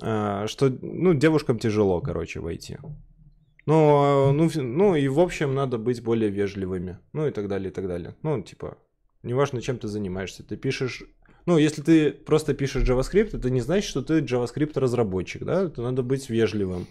э, 0.00 0.46
что 0.46 0.70
ну, 0.80 1.14
девушкам 1.14 1.58
тяжело, 1.58 2.00
короче, 2.00 2.40
войти. 2.40 2.78
Ну, 3.66 4.28
а, 4.28 4.32
ну, 4.32 4.50
ну, 4.54 4.94
и 4.94 5.08
в 5.08 5.18
общем 5.20 5.54
надо 5.54 5.78
быть 5.78 6.02
более 6.02 6.30
вежливыми. 6.30 6.98
Ну, 7.12 7.26
и 7.26 7.30
так 7.30 7.48
далее, 7.48 7.70
и 7.70 7.72
так 7.72 7.88
далее. 7.88 8.14
Ну, 8.22 8.42
типа, 8.42 8.76
неважно, 9.22 9.62
чем 9.62 9.78
ты 9.78 9.88
занимаешься. 9.88 10.42
Ты 10.42 10.56
пишешь... 10.56 11.04
Ну, 11.46 11.58
если 11.58 11.82
ты 11.82 12.10
просто 12.10 12.54
пишешь 12.54 12.88
JavaScript, 12.88 13.36
это 13.36 13.50
не 13.50 13.60
значит, 13.60 13.88
что 13.88 14.02
ты 14.02 14.20
JavaScript-разработчик, 14.20 15.44
да? 15.44 15.64
Это 15.64 15.82
надо 15.82 16.02
быть 16.02 16.30
вежливым. 16.30 16.86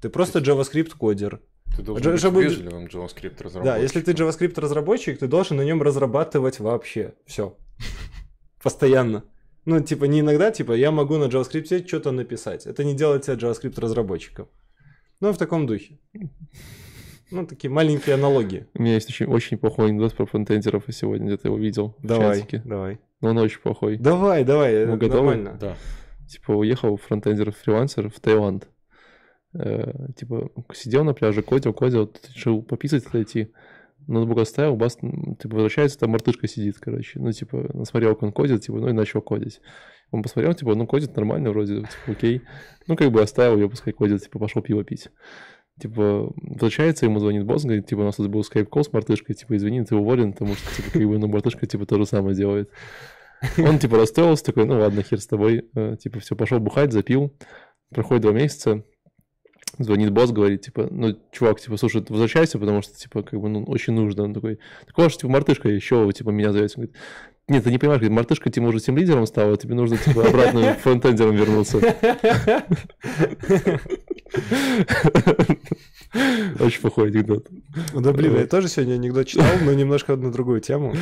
Ты 0.00 0.08
просто 0.08 0.40
JavaScript-кодер. 0.40 1.40
Ты 1.76 1.82
должен 1.82 2.04
Же- 2.04 2.10
быть 2.10 2.20
чтобы- 2.20 2.44
вежливым 2.44 2.86
JavaScript 2.86 3.42
разработчиком. 3.42 3.64
Да, 3.64 3.76
если 3.78 4.00
ты 4.00 4.12
JavaScript-разработчик, 4.12 5.18
ты 5.18 5.26
должен 5.26 5.56
на 5.56 5.62
нем 5.64 5.82
разрабатывать 5.82 6.60
вообще 6.60 7.14
все. 7.26 7.56
Постоянно. 8.62 9.24
Ну, 9.64 9.80
типа, 9.80 10.04
не 10.04 10.20
иногда, 10.20 10.52
типа, 10.52 10.72
я 10.72 10.90
могу 10.92 11.16
на 11.16 11.24
JavaScript 11.24 11.86
что-то 11.86 12.12
написать. 12.12 12.66
Это 12.66 12.84
не 12.84 12.94
делает 12.94 13.22
тебя 13.22 13.34
JavaScript-разработчиком. 13.34 14.48
Ну, 15.20 15.32
в 15.32 15.38
таком 15.38 15.66
духе. 15.66 15.98
Ну, 17.30 17.46
такие 17.46 17.70
маленькие 17.70 18.14
аналогии. 18.14 18.66
У 18.74 18.82
меня 18.82 18.94
есть 18.94 19.08
очень, 19.08 19.26
очень 19.26 19.58
плохой 19.58 19.88
анекдот 19.88 20.14
про 20.14 20.26
фронтендеров, 20.26 20.84
я 20.86 20.92
сегодня 20.92 21.26
где-то 21.26 21.48
его 21.48 21.58
видел 21.58 21.96
в 21.98 22.06
Давай, 22.06 22.38
чатике. 22.40 22.62
давай. 22.64 23.00
Но 23.20 23.30
он 23.30 23.38
очень 23.38 23.60
плохой. 23.60 23.96
Давай, 23.96 24.44
давай, 24.44 24.72
это 24.74 24.96
готовы? 24.96 25.34
нормально. 25.36 25.58
Да. 25.60 25.76
Типа 26.28 26.52
уехал 26.52 26.96
фронтендер-фрилансер 26.96 28.10
в 28.10 28.20
Таиланд. 28.20 28.68
Э, 29.54 30.08
типа 30.16 30.50
сидел 30.74 31.02
на 31.04 31.14
пляже, 31.14 31.42
кодил, 31.42 31.72
кодил, 31.72 32.12
решил 32.34 32.62
пописать 32.62 33.06
отойти. 33.06 33.52
Ноутбук 34.06 34.38
оставил, 34.38 34.76
бас, 34.76 34.96
типа, 34.96 35.54
возвращается, 35.54 35.98
там 35.98 36.10
мартышка 36.10 36.46
сидит, 36.46 36.78
короче. 36.78 37.18
Ну, 37.18 37.32
типа, 37.32 37.84
смотрел, 37.84 38.14
как 38.14 38.22
он 38.22 38.32
кодит, 38.32 38.62
типа, 38.62 38.78
ну 38.78 38.88
и 38.88 38.92
начал 38.92 39.20
кодить. 39.20 39.60
Он 40.12 40.22
посмотрел, 40.22 40.54
типа, 40.54 40.74
ну, 40.74 40.86
кодит 40.86 41.16
нормально 41.16 41.50
вроде, 41.50 41.76
типа, 41.76 42.12
окей. 42.12 42.42
Ну, 42.86 42.96
как 42.96 43.10
бы 43.10 43.20
оставил 43.20 43.56
ее, 43.56 43.68
пускай 43.68 43.92
кодит, 43.92 44.22
типа, 44.22 44.38
пошел 44.38 44.62
пиво 44.62 44.84
пить. 44.84 45.08
Типа, 45.80 46.32
возвращается, 46.36 47.06
ему 47.06 47.18
звонит 47.18 47.44
босс, 47.44 47.64
говорит, 47.64 47.86
типа, 47.86 48.00
у 48.00 48.04
нас 48.04 48.16
тут 48.16 48.28
был 48.28 48.42
скайп-кол 48.42 48.84
с 48.84 48.92
мартышкой, 48.92 49.34
типа, 49.34 49.56
извини, 49.56 49.84
ты 49.84 49.96
уволен, 49.96 50.32
потому 50.32 50.54
что, 50.54 50.74
типа, 50.74 50.90
как 50.92 51.02
бы, 51.02 51.18
ну, 51.18 51.26
мартышка, 51.26 51.66
типа, 51.66 51.84
то 51.86 51.96
же 51.96 52.06
самое 52.06 52.36
делает. 52.36 52.70
Он, 53.58 53.78
типа, 53.78 53.98
расстроился, 53.98 54.44
такой, 54.44 54.64
ну, 54.64 54.78
ладно, 54.78 55.02
хер 55.02 55.20
с 55.20 55.26
тобой. 55.26 55.68
Э, 55.74 55.96
Типа, 55.96 56.20
все, 56.20 56.36
пошел 56.36 56.58
бухать, 56.58 56.92
запил. 56.92 57.36
Проходит 57.90 58.22
два 58.22 58.32
месяца, 58.32 58.84
звонит 59.78 60.10
босс, 60.10 60.32
говорит, 60.32 60.62
типа, 60.62 60.88
ну, 60.90 61.16
чувак, 61.32 61.60
типа, 61.60 61.76
слушай, 61.76 62.02
ты 62.02 62.12
возвращайся, 62.12 62.58
потому 62.58 62.82
что, 62.82 62.96
типа, 62.96 63.22
как 63.22 63.40
бы, 63.40 63.48
ну, 63.48 63.64
очень 63.64 63.92
нужно. 63.92 64.24
Он 64.24 64.34
такой, 64.34 64.58
так 64.86 64.98
у 64.98 65.02
вас 65.02 65.12
же, 65.12 65.18
типа, 65.18 65.32
мартышка 65.32 65.68
еще, 65.68 66.10
типа, 66.12 66.30
меня 66.30 66.52
зовет. 66.52 66.72
Он 66.76 66.84
говорит, 66.84 66.96
нет, 67.48 67.62
ты 67.64 67.70
не 67.70 67.78
понимаешь, 67.78 68.00
говорит, 68.00 68.16
мартышка, 68.16 68.50
типа, 68.50 68.64
уже 68.64 68.80
тем 68.80 68.96
лидером 68.96 69.26
стала, 69.26 69.56
тебе 69.56 69.74
нужно, 69.74 69.96
типа, 69.98 70.26
обратно 70.26 70.74
фронтендером 70.82 71.36
вернуться. 71.36 71.78
Очень 76.60 76.80
плохой 76.80 77.08
анекдот. 77.08 77.48
Да 77.94 78.12
блин, 78.12 78.36
я 78.36 78.46
тоже 78.46 78.68
сегодня 78.68 78.94
анекдот 78.94 79.26
читал, 79.26 79.46
но 79.62 79.72
немножко 79.74 80.16
на 80.16 80.32
другую 80.32 80.60
тему. 80.60 80.94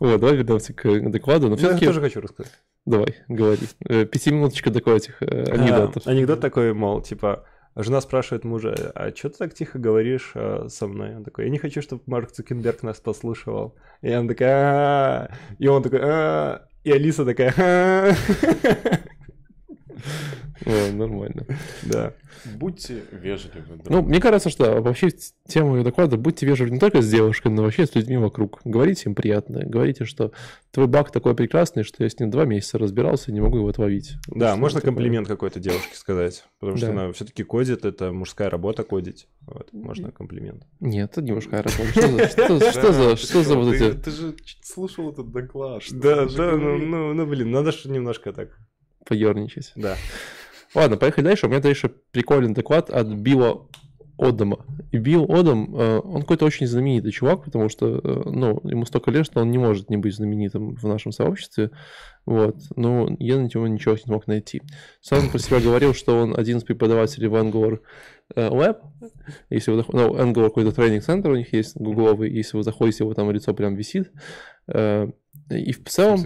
Вот, 0.00 0.20
давай 0.20 0.36
вернемся 0.36 0.72
к 0.74 1.10
докладу. 1.10 1.46
Но 1.48 1.54
Я 1.54 1.58
все-таки, 1.58 1.86
тоже 1.86 2.00
хочу 2.00 2.20
рассказать. 2.20 2.52
давай, 2.84 3.14
говори. 3.28 3.62
Э, 3.88 4.04
Пятиминуточка 4.04 4.70
такой 4.70 4.96
этих 4.98 5.22
э, 5.22 5.44
анекдотов. 5.44 6.02
А, 6.06 6.10
анекдот 6.10 6.40
такой, 6.40 6.74
мол, 6.74 7.00
типа, 7.00 7.44
жена 7.82 8.00
спрашивает 8.00 8.44
мужа, 8.44 8.74
а 8.94 9.14
что 9.14 9.30
ты 9.30 9.38
так 9.38 9.54
тихо 9.54 9.78
говоришь 9.78 10.32
а, 10.34 10.68
со 10.68 10.86
мной? 10.86 11.16
Он 11.16 11.24
такой, 11.24 11.44
я 11.44 11.50
не 11.50 11.58
хочу, 11.58 11.82
чтобы 11.82 12.02
Марк 12.06 12.32
Цукенберг 12.32 12.82
нас 12.82 13.00
послушивал. 13.00 13.74
И 14.02 14.10
она 14.10 14.28
такая, 14.28 15.36
и 15.58 15.66
он 15.68 15.82
такой, 15.82 16.00
и 16.84 16.92
Алиса 16.92 17.24
такая. 17.24 18.16
О, 20.66 20.92
нормально. 20.92 21.46
да. 21.82 22.12
Будьте 22.54 23.02
вежливы. 23.12 23.62
Ну, 23.88 24.02
мне 24.02 24.20
кажется, 24.20 24.50
что 24.50 24.80
вообще 24.82 25.08
тема 25.48 25.76
ее 25.78 25.84
доклада 25.84 26.16
будьте 26.16 26.46
вежливы 26.46 26.70
не 26.70 26.78
только 26.78 27.02
с 27.02 27.10
девушкой, 27.10 27.50
но 27.50 27.62
вообще 27.62 27.86
с 27.86 27.94
людьми 27.94 28.16
вокруг. 28.16 28.60
Говорите 28.64 29.04
им 29.06 29.14
приятное. 29.14 29.64
Говорите, 29.64 30.04
что 30.04 30.32
твой 30.70 30.86
баг 30.86 31.10
такой 31.10 31.34
прекрасный, 31.34 31.82
что 31.82 32.02
я 32.04 32.10
с 32.10 32.18
ним 32.18 32.30
два 32.30 32.44
месяца 32.44 32.78
разбирался 32.78 33.30
и 33.30 33.34
не 33.34 33.40
могу 33.40 33.58
его 33.58 33.68
отловить. 33.68 34.14
Да, 34.28 34.56
можно 34.56 34.80
комплимент 34.80 35.26
какой-то 35.28 35.60
девушке 35.60 35.94
сказать, 35.96 36.44
потому 36.60 36.76
что 36.78 36.90
она 36.90 37.12
все-таки 37.12 37.42
кодит, 37.42 37.84
это 37.84 38.12
мужская 38.12 38.50
работа 38.50 38.84
кодить. 38.84 39.28
Вот, 39.46 39.72
можно 39.72 40.10
комплимент. 40.10 40.64
Нет, 40.80 41.12
это 41.12 41.22
не 41.22 41.32
мужская 41.32 41.62
работа. 41.62 42.28
Что 42.28 42.92
за, 42.92 43.16
что, 43.16 43.42
за- 43.42 43.56
вот 43.56 43.70
ты- 43.76 43.88
эти... 43.88 43.96
Ты 43.98 44.10
же 44.10 44.34
слушал 44.62 45.10
этот 45.10 45.30
доклад. 45.32 45.82
Да, 45.90 46.26
да, 46.26 46.52
ну, 46.56 46.76
ну, 46.78 47.14
ну, 47.14 47.26
блин, 47.26 47.50
надо 47.50 47.72
же 47.72 47.90
немножко 47.90 48.32
так. 48.32 48.50
Поерничать. 49.06 49.72
Да. 49.76 49.96
Ладно, 50.74 50.96
поехали 50.96 51.24
дальше. 51.24 51.46
У 51.46 51.48
меня 51.48 51.60
дальше 51.60 51.90
прикольный 52.10 52.52
доклад 52.52 52.90
от 52.90 53.06
Билла 53.06 53.66
Одама. 54.18 54.64
И 54.92 54.98
Билл 54.98 55.30
Одам, 55.30 55.76
э, 55.76 56.00
он 56.00 56.22
какой-то 56.22 56.46
очень 56.46 56.66
знаменитый 56.66 57.12
чувак, 57.12 57.44
потому 57.44 57.68
что, 57.68 58.00
э, 58.02 58.22
ну, 58.30 58.60
ему 58.64 58.86
столько 58.86 59.10
лет, 59.10 59.26
что 59.26 59.40
он 59.40 59.50
не 59.50 59.58
может 59.58 59.90
не 59.90 59.96
быть 59.98 60.14
знаменитым 60.14 60.74
в 60.74 60.84
нашем 60.84 61.12
сообществе. 61.12 61.70
Вот. 62.24 62.56
Но 62.76 63.14
я 63.18 63.36
на 63.36 63.42
него 63.42 63.68
ничего 63.68 63.94
не 63.94 64.00
смог 64.00 64.26
найти. 64.26 64.62
Сам 65.00 65.28
про 65.28 65.38
себя 65.38 65.60
говорил, 65.60 65.94
что 65.94 66.18
он 66.18 66.36
один 66.36 66.58
из 66.58 66.64
преподавателей 66.64 67.28
в 67.28 67.34
Angular 67.34 67.80
э, 68.34 68.48
Lab. 68.48 68.78
Если 69.50 69.70
вы 69.70 69.78
заходите, 69.78 70.04
ну, 70.04 70.16
Angular 70.16 70.48
какой-то 70.48 70.72
тренинг-центр 70.72 71.30
у 71.30 71.36
них 71.36 71.52
есть, 71.52 71.76
гугловый. 71.76 72.30
Если 72.30 72.56
вы 72.56 72.62
заходите, 72.62 73.04
его 73.04 73.14
там 73.14 73.30
лицо 73.30 73.52
прям 73.54 73.76
висит. 73.76 74.10
И 74.68 75.72
в 75.72 75.84
целом... 75.88 76.20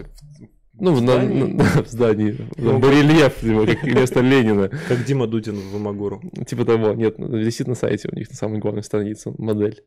Ну, 0.81 0.93
в, 0.93 0.97
здании? 0.97 1.43
На, 1.43 1.47
на, 1.47 1.63
в 1.83 1.87
здании. 1.87 2.37
Ну, 2.57 2.79
барельеф, 2.79 3.39
типа, 3.39 3.67
как 3.67 3.83
вместо 3.83 4.19
Ленина. 4.21 4.69
Как 4.87 5.03
Дима 5.05 5.27
Дудин 5.27 5.55
в 5.55 5.79
Магуру. 5.79 6.23
Типа 6.47 6.65
того, 6.65 6.93
нет, 6.93 7.15
висит 7.19 7.67
на 7.67 7.75
сайте 7.75 8.09
у 8.11 8.15
них 8.15 8.31
на 8.31 8.35
самой 8.35 8.59
главной 8.59 8.81
странице 8.81 9.31
модель. 9.37 9.83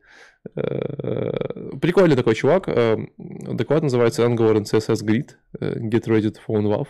Э, 0.55 1.75
прикольный 1.81 2.15
такой 2.15 2.33
чувак. 2.35 2.69
Э, 2.69 2.95
доклад 3.17 3.83
называется 3.83 4.23
Angular 4.23 4.55
and 4.55 4.63
CSS 4.63 5.03
Grid. 5.03 5.31
Э, 5.59 5.77
Get 5.79 6.05
ready 6.05 6.31
to 6.31 6.39
in 6.47 6.63
love. 6.63 6.87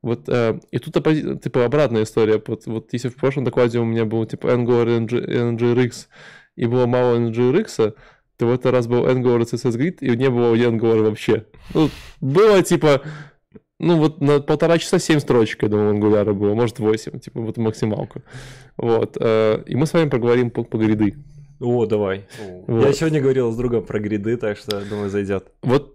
Вот, 0.00 0.28
и 0.28 0.78
тут 0.78 1.42
типа 1.42 1.64
обратная 1.64 2.02
история. 2.02 2.40
Вот, 2.46 2.66
вот 2.66 2.92
если 2.92 3.08
в 3.08 3.16
прошлом 3.16 3.44
докладе 3.44 3.80
у 3.80 3.84
меня 3.84 4.04
был 4.04 4.26
типа 4.26 4.48
Angular 4.48 4.98
and 4.98 5.08
NGRX, 5.08 6.06
и 6.56 6.66
было 6.66 6.86
мало 6.86 7.16
NGRX, 7.16 7.94
то 8.36 8.46
в 8.46 8.52
этот 8.52 8.72
раз 8.72 8.86
был 8.86 9.06
Angular 9.06 9.42
CSS 9.42 9.78
Grid, 9.78 9.98
и 10.00 10.16
не 10.16 10.30
было 10.30 10.54
Angular 10.54 11.02
вообще. 11.02 11.46
Ну, 11.72 11.90
было 12.20 12.62
типа, 12.62 13.02
ну 13.78 13.98
вот 13.98 14.20
на 14.20 14.40
полтора 14.40 14.78
часа 14.78 14.98
7 14.98 15.20
строчек, 15.20 15.62
я 15.62 15.68
думаю, 15.68 15.96
Angular 15.96 16.32
было, 16.32 16.54
может 16.54 16.78
8, 16.78 17.20
типа 17.20 17.40
вот 17.40 17.56
максималку. 17.56 18.22
Вот, 18.76 19.16
э, 19.20 19.62
и 19.66 19.76
мы 19.76 19.86
с 19.86 19.92
вами 19.92 20.08
поговорим 20.08 20.50
по, 20.50 20.64
по 20.64 20.76
гриды. 20.76 21.14
О, 21.60 21.86
давай. 21.86 22.26
Вот. 22.66 22.84
Я 22.84 22.92
сегодня 22.92 23.20
говорил 23.20 23.52
с 23.52 23.56
другом 23.56 23.84
про 23.84 24.00
гриды, 24.00 24.36
так 24.36 24.58
что, 24.58 24.84
думаю, 24.84 25.10
зайдет. 25.10 25.52
Вот 25.62 25.94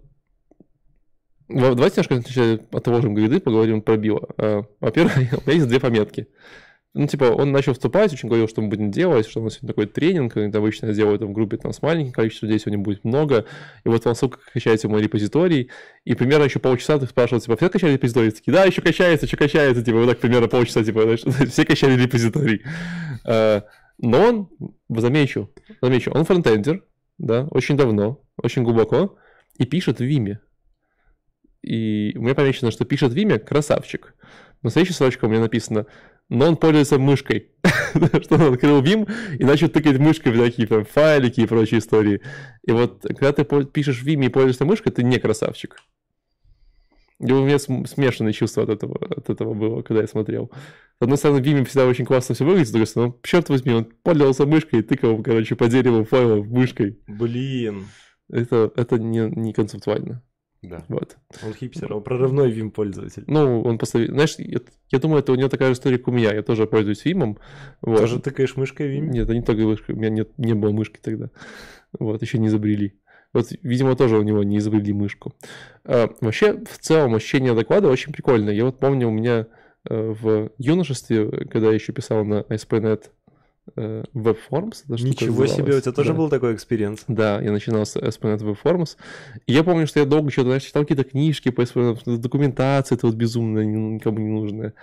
Давайте 1.50 2.02
немножко 2.08 2.64
отложим 2.76 3.14
гриды, 3.14 3.40
поговорим 3.40 3.82
про 3.82 3.96
био. 3.96 4.20
Э, 4.38 4.62
во-первых, 4.78 5.16
у 5.32 5.48
меня 5.48 5.54
есть 5.54 5.66
две 5.66 5.80
пометки. 5.80 6.28
Ну, 6.92 7.06
типа, 7.06 7.24
он 7.24 7.52
начал 7.52 7.72
вступать, 7.72 8.12
очень 8.12 8.28
говорил, 8.28 8.48
что 8.48 8.62
мы 8.62 8.68
будем 8.68 8.90
делать, 8.90 9.28
что 9.28 9.40
у 9.40 9.44
нас 9.44 9.54
сегодня 9.54 9.68
такой 9.68 9.86
тренинг, 9.86 10.36
это 10.36 10.58
обычно 10.58 10.86
я 10.86 10.92
делаю 10.92 11.18
в 11.24 11.32
группе 11.32 11.56
там 11.56 11.72
с 11.72 11.82
маленьким 11.82 12.10
количеством 12.10 12.48
людей, 12.48 12.58
сегодня 12.58 12.82
будет 12.82 13.04
много, 13.04 13.44
и 13.84 13.88
вот 13.88 14.04
вам 14.04 14.16
ссылка 14.16 14.40
качается 14.52 14.88
в 14.88 14.90
мой 14.90 15.00
репозиторий, 15.00 15.70
и 16.04 16.14
примерно 16.16 16.44
еще 16.44 16.58
полчаса 16.58 16.98
ты 16.98 17.06
спрашивал, 17.06 17.40
типа, 17.40 17.56
все 17.56 17.68
качали 17.68 17.92
репозиторий? 17.92 18.32
Такие, 18.32 18.52
да, 18.52 18.64
еще 18.64 18.82
качается, 18.82 19.26
еще 19.26 19.36
качается, 19.36 19.84
типа, 19.84 19.98
вот 19.98 20.08
так 20.08 20.18
примерно 20.18 20.48
полчаса, 20.48 20.82
типа, 20.82 21.16
все 21.48 21.64
качали 21.64 22.00
репозиторий. 22.00 22.62
Э, 23.24 23.60
но 23.98 24.20
он, 24.20 24.48
замечу, 24.88 25.48
замечу, 25.80 26.10
он 26.10 26.24
фронтендер, 26.24 26.84
да, 27.18 27.46
очень 27.52 27.76
давно, 27.76 28.20
очень 28.36 28.64
глубоко, 28.64 29.16
и 29.58 29.64
пишет 29.64 30.00
в 30.00 30.04
Виме. 30.04 30.40
И 31.62 32.14
у 32.16 32.22
меня 32.22 32.34
помечено, 32.34 32.72
что 32.72 32.84
пишет 32.84 33.12
в 33.12 33.14
Виме 33.14 33.38
красавчик. 33.38 34.16
Но 34.62 34.70
следующая 34.70 34.94
строчка 34.94 35.26
у 35.26 35.28
меня 35.28 35.40
написано 35.40 35.86
но 36.30 36.46
он 36.48 36.56
пользуется 36.56 36.98
мышкой. 36.98 37.48
что 38.22 38.36
он 38.36 38.54
открыл 38.54 38.82
Vim 38.82 39.10
и 39.38 39.44
начал 39.44 39.68
тыкать 39.68 39.98
мышкой 39.98 40.32
в 40.32 40.38
такие 40.38 40.66
там 40.66 40.84
файлики 40.84 41.40
и 41.40 41.46
прочие 41.46 41.80
истории. 41.80 42.22
И 42.64 42.72
вот 42.72 43.02
когда 43.02 43.32
ты 43.32 43.44
пишешь 43.64 44.00
в 44.00 44.06
Vim 44.06 44.24
и 44.24 44.28
пользуешься 44.28 44.64
мышкой, 44.64 44.92
ты 44.92 45.02
не 45.02 45.18
красавчик. 45.18 45.76
И 47.18 47.30
у 47.30 47.44
меня 47.44 47.58
смешанные 47.58 48.32
чувства 48.32 48.62
от 48.62 48.70
этого, 48.70 48.96
от 49.14 49.28
этого 49.28 49.52
было, 49.52 49.82
когда 49.82 50.00
я 50.00 50.08
смотрел. 50.08 50.50
С 50.98 51.02
одной 51.02 51.18
стороны, 51.18 51.40
Vim 51.40 51.64
всегда 51.66 51.86
очень 51.86 52.06
классно 52.06 52.34
все 52.34 52.44
выглядит, 52.44 52.68
с 52.68 52.70
другой 52.70 52.86
стороны, 52.86 53.12
ну, 53.12 53.20
черт 53.22 53.48
возьми, 53.50 53.74
он 53.74 53.84
пользовался 53.84 54.46
мышкой 54.46 54.80
и 54.80 54.82
тыкал, 54.82 55.22
короче, 55.22 55.54
по 55.54 55.68
дереву 55.68 56.04
файлов 56.04 56.46
мышкой. 56.46 56.98
Блин. 57.06 57.88
Это, 58.30 58.72
это 58.74 58.98
не, 58.98 59.28
не 59.28 59.52
концептуально. 59.52 60.22
Да. 60.62 60.84
Вот. 60.88 61.16
Он 61.42 61.54
хипстер, 61.54 61.92
он 61.92 62.02
прорывной 62.02 62.52
Vim 62.52 62.70
пользователь. 62.70 63.24
Ну, 63.26 63.62
он 63.62 63.78
поставил... 63.78 64.12
Знаешь, 64.12 64.34
я, 64.38 64.60
я 64.90 64.98
думаю, 64.98 65.20
это 65.20 65.32
у 65.32 65.34
него 65.34 65.48
такая 65.48 65.68
же 65.68 65.74
история, 65.74 65.98
как 65.98 66.08
у 66.08 66.12
меня. 66.12 66.34
Я 66.34 66.42
тоже 66.42 66.66
пользуюсь 66.66 67.04
Vim. 67.06 67.38
Вот. 67.80 68.00
Тоже 68.00 68.20
тыкаешь 68.20 68.56
мышкой 68.56 68.94
Vim? 68.94 69.06
Нет, 69.06 69.28
не 69.28 69.42
только 69.42 69.62
мышкой. 69.62 69.94
У 69.94 69.98
меня 69.98 70.10
нет, 70.10 70.36
не 70.36 70.54
было 70.54 70.70
мышки 70.70 70.98
тогда. 71.02 71.30
Вот, 71.98 72.20
еще 72.20 72.38
не 72.38 72.48
изобрели. 72.48 73.00
Вот, 73.32 73.46
видимо, 73.62 73.96
тоже 73.96 74.18
у 74.18 74.22
него 74.22 74.42
не 74.42 74.58
изобрели 74.58 74.92
мышку. 74.92 75.34
А, 75.84 76.10
вообще, 76.20 76.62
в 76.64 76.78
целом, 76.78 77.14
ощущение 77.14 77.54
доклада 77.54 77.88
очень 77.88 78.12
прикольное. 78.12 78.52
Я 78.52 78.64
вот 78.64 78.78
помню, 78.78 79.08
у 79.08 79.12
меня 79.12 79.46
э, 79.88 80.14
в 80.20 80.50
юношестве, 80.58 81.46
когда 81.46 81.68
я 81.68 81.74
еще 81.74 81.92
писал 81.92 82.24
на 82.24 82.40
ASP.NET 82.42 83.04
WebForms. 83.76 84.84
Ничего 84.88 85.46
себе, 85.46 85.76
у 85.76 85.80
тебя 85.80 85.92
тоже 85.92 86.10
да. 86.10 86.18
был 86.18 86.28
такой 86.28 86.54
experience? 86.54 87.04
Да, 87.08 87.40
я 87.40 87.52
начинал 87.52 87.86
с 87.86 87.96
ASP.NET 87.96 88.40
WebForms. 88.42 88.96
И 89.46 89.52
я 89.52 89.64
помню, 89.64 89.86
что 89.86 90.00
я 90.00 90.06
долго 90.06 90.30
что-то, 90.30 90.60
читал 90.60 90.82
какие-то 90.82 91.04
книжки 91.04 91.50
по 91.50 91.62
ASP.NET, 91.62 92.18
документация 92.18 92.96
это 92.96 93.06
вот 93.06 93.16
безумная, 93.16 93.64
никому 93.64 94.18
не 94.18 94.28
нужная. 94.28 94.74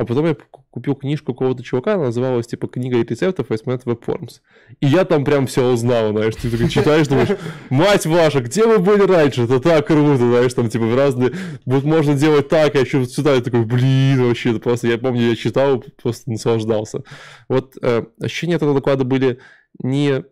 А 0.00 0.06
потом 0.06 0.24
я 0.24 0.36
купил 0.70 0.94
книжку 0.94 1.34
какого-то 1.34 1.62
чувака, 1.62 1.92
она 1.92 2.04
называлась 2.04 2.46
типа 2.46 2.68
«Книга 2.68 3.02
рецептов 3.02 3.50
ASP.NET 3.50 3.84
Webforms». 3.84 4.40
И 4.80 4.86
я 4.86 5.04
там 5.04 5.26
прям 5.26 5.46
все 5.46 5.70
узнал, 5.70 6.12
знаешь, 6.12 6.36
ты 6.36 6.50
такой 6.50 6.70
читаешь, 6.70 7.06
думаешь, 7.06 7.36
мать 7.68 8.06
ваша, 8.06 8.40
где 8.40 8.64
вы 8.64 8.78
были 8.78 9.02
раньше? 9.02 9.42
Это 9.42 9.60
так 9.60 9.86
круто, 9.86 10.16
знаешь, 10.16 10.54
там 10.54 10.70
типа 10.70 10.86
в 10.86 10.96
разные... 10.96 11.32
Вот 11.66 11.84
можно 11.84 12.14
делать 12.14 12.48
так, 12.48 12.76
я 12.76 12.80
еще 12.80 13.04
сюда, 13.04 13.34
я 13.34 13.42
такой, 13.42 13.66
блин, 13.66 14.24
вообще, 14.24 14.52
это 14.52 14.60
просто, 14.60 14.88
я 14.88 14.96
помню, 14.96 15.28
я 15.28 15.36
читал, 15.36 15.84
просто 16.02 16.30
наслаждался. 16.30 17.02
Вот 17.50 17.74
э, 17.82 18.04
ощущения 18.22 18.54
этого 18.54 18.72
доклада 18.72 19.04
были 19.04 19.38
не 19.82 20.24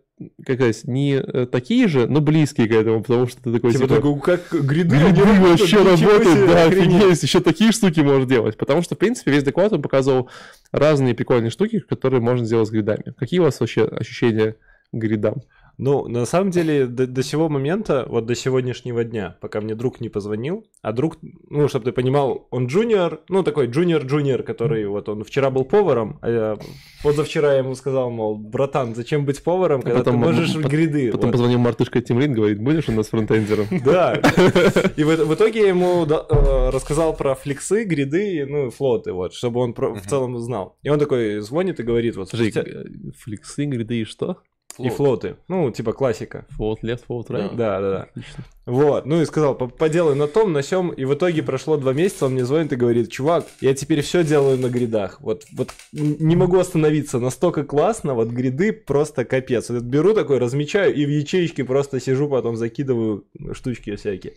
как 0.45 0.55
сказать, 0.57 0.83
не 0.85 1.13
э, 1.15 1.45
такие 1.45 1.87
же, 1.87 2.07
но 2.07 2.19
близкие 2.19 2.67
к 2.67 2.71
этому, 2.71 3.01
потому 3.01 3.27
что 3.27 3.41
ты 3.41 3.53
такой... 3.53 3.71
Типа, 3.71 3.83
типа 3.83 3.95
такой, 3.95 4.19
как 4.19 4.65
гриды, 4.65 4.97
гриды 4.97 5.21
вообще 5.41 5.77
работают, 5.77 6.47
да, 6.47 6.65
офигеть, 6.65 7.23
еще 7.23 7.39
такие 7.39 7.71
штуки 7.71 8.01
можно 8.01 8.25
делать. 8.25 8.57
Потому 8.57 8.81
что, 8.81 8.95
в 8.95 8.97
принципе, 8.97 9.31
весь 9.31 9.43
доклад 9.43 9.71
он 9.71 9.81
показывал 9.81 10.29
разные 10.71 11.15
прикольные 11.15 11.51
штуки, 11.51 11.79
которые 11.79 12.21
можно 12.21 12.45
сделать 12.45 12.67
с 12.67 12.71
гридами. 12.71 13.13
Какие 13.17 13.39
у 13.39 13.43
вас 13.43 13.59
вообще 13.59 13.85
ощущения 13.85 14.55
к 14.91 14.97
гридам? 14.97 15.41
Ну, 15.79 16.09
на 16.09 16.25
самом 16.25 16.51
деле, 16.51 16.87
до, 16.87 17.07
до 17.07 17.23
сего 17.23 17.47
момента, 17.47 18.05
вот 18.09 18.25
до 18.25 18.35
сегодняшнего 18.35 19.05
дня, 19.05 19.37
пока 19.39 19.61
мне 19.61 19.75
друг 19.75 20.01
не 20.01 20.09
позвонил, 20.09 20.67
а 20.81 20.91
друг, 20.91 21.17
ну, 21.49 21.69
чтобы 21.69 21.85
ты 21.85 21.91
понимал, 21.93 22.47
он 22.51 22.67
джуниор, 22.67 23.21
ну, 23.29 23.43
такой 23.43 23.67
джуниор-джуниор, 23.67 24.43
который 24.43 24.85
вот 24.87 25.07
он 25.07 25.23
вчера 25.23 25.49
был 25.49 25.63
поваром, 25.63 26.19
а 26.21 26.29
я 26.29 26.57
позавчера 27.01 27.53
ему 27.53 27.75
сказал, 27.75 28.11
мол, 28.11 28.35
братан, 28.35 28.93
зачем 28.93 29.25
быть 29.25 29.41
поваром, 29.41 29.81
когда 29.81 29.99
а 29.99 30.03
потом, 30.03 30.21
ты 30.21 30.27
можешь 30.27 30.53
в 30.53 30.67
гриды. 30.67 31.13
Потом 31.13 31.27
вот. 31.27 31.31
позвонил 31.31 31.59
Мартышка 31.59 32.01
Тимрин, 32.01 32.33
говорит, 32.33 32.61
будешь 32.61 32.89
у 32.89 32.91
нас 32.91 33.07
фронтендером? 33.07 33.67
Да. 33.85 34.15
И 34.97 35.03
в 35.03 35.33
итоге 35.33 35.61
я 35.61 35.69
ему 35.69 36.05
э, 36.05 36.69
рассказал 36.71 37.15
про 37.15 37.35
фликсы, 37.35 37.85
гриды, 37.85 38.45
ну, 38.45 38.69
флоты, 38.69 39.13
вот, 39.13 39.33
чтобы 39.33 39.61
он 39.61 39.73
в 39.73 40.05
целом 40.09 40.37
знал. 40.39 40.77
И 40.83 40.89
он 40.89 40.99
такой 40.99 41.39
звонит 41.39 41.79
и 41.79 41.83
говорит, 41.83 42.17
вот... 42.17 42.31
Фликсы, 42.31 43.65
гриды 43.65 44.01
и 44.01 44.03
что? 44.03 44.39
И 44.85 44.89
флоты. 44.89 45.35
Ну, 45.47 45.69
типа 45.71 45.93
классика. 45.93 46.45
Флот 46.51 46.83
left, 46.83 47.03
флот 47.05 47.29
right. 47.29 47.55
Да, 47.55 47.79
да, 47.79 47.91
да. 47.91 48.03
Отлично. 48.03 48.43
Вот. 48.65 49.05
Ну 49.05 49.21
и 49.21 49.25
сказал, 49.25 49.55
поделай 49.55 50.15
на 50.15 50.27
том, 50.27 50.53
на 50.53 50.61
сём. 50.61 50.89
И 50.91 51.05
в 51.05 51.13
итоге 51.13 51.43
прошло 51.43 51.77
два 51.77 51.93
месяца, 51.93 52.27
он 52.27 52.33
мне 52.33 52.45
звонит 52.45 52.71
и 52.71 52.75
говорит, 52.75 53.11
чувак, 53.11 53.45
я 53.61 53.73
теперь 53.73 54.01
все 54.01 54.23
делаю 54.23 54.57
на 54.57 54.67
гридах. 54.67 55.19
Вот, 55.21 55.43
вот 55.53 55.69
не 55.91 56.35
могу 56.35 56.59
остановиться. 56.59 57.19
Настолько 57.19 57.63
классно, 57.63 58.13
вот 58.13 58.29
гриды 58.29 58.71
просто 58.71 59.25
капец. 59.25 59.69
Вот 59.69 59.83
беру 59.83 60.13
такой, 60.13 60.37
размечаю 60.37 60.93
и 60.93 61.05
в 61.05 61.09
ячеечке 61.09 61.63
просто 61.63 61.99
сижу, 61.99 62.29
потом 62.29 62.55
закидываю 62.55 63.25
штучки 63.53 63.95
всякие. 63.95 64.33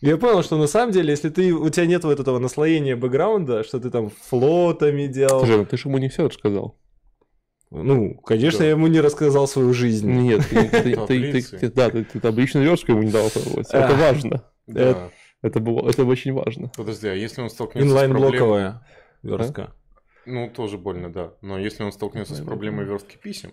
Я 0.00 0.16
понял, 0.16 0.42
что 0.42 0.56
на 0.56 0.66
самом 0.66 0.92
деле, 0.92 1.10
если 1.10 1.28
ты, 1.28 1.52
у 1.52 1.68
тебя 1.68 1.86
нет 1.86 2.02
вот 2.02 2.18
этого 2.18 2.40
наслоения 2.40 2.96
бэкграунда, 2.96 3.62
что 3.62 3.78
ты 3.78 3.88
там 3.88 4.10
флотами 4.10 5.06
делал... 5.06 5.38
Слушай, 5.40 5.58
ну 5.58 5.64
ты 5.64 5.76
же 5.76 5.88
ему 5.88 5.98
не 5.98 6.08
все 6.08 6.26
рассказал. 6.26 6.76
Ну, 7.74 8.14
конечно, 8.16 8.60
да. 8.60 8.64
я 8.66 8.70
ему 8.72 8.86
не 8.86 9.00
рассказал 9.00 9.48
свою 9.48 9.72
жизнь. 9.72 10.10
Нет, 10.10 10.46
ты, 10.48 10.68
ты, 10.68 11.06
ты, 11.06 11.42
ты, 11.42 11.72
да, 11.72 11.88
ты, 11.88 12.04
ты 12.04 12.20
табличную 12.20 12.66
верстку 12.66 12.92
ему 12.92 13.02
не 13.02 13.10
дал 13.10 13.30
попробовать. 13.30 13.68
Это 13.70 13.94
важно. 13.94 14.44
Это, 14.66 15.10
это 15.40 15.60
было, 15.60 15.88
это 15.88 16.04
очень 16.04 16.32
важно. 16.34 16.70
Подожди, 16.76 17.08
а 17.08 17.14
если 17.14 17.40
он 17.40 17.48
столкнется 17.48 17.88
с 17.88 17.92
проблемой... 17.92 18.20
Инлайн-блоковая 18.20 18.86
верстка. 19.22 19.74
Ну, 20.26 20.50
тоже 20.50 20.76
больно, 20.76 21.10
да. 21.10 21.32
Но 21.40 21.58
если 21.58 21.82
он 21.82 21.92
столкнется 21.92 22.34
с 22.34 22.40
проблемой 22.40 22.84
верстки 22.84 23.16
писем, 23.16 23.52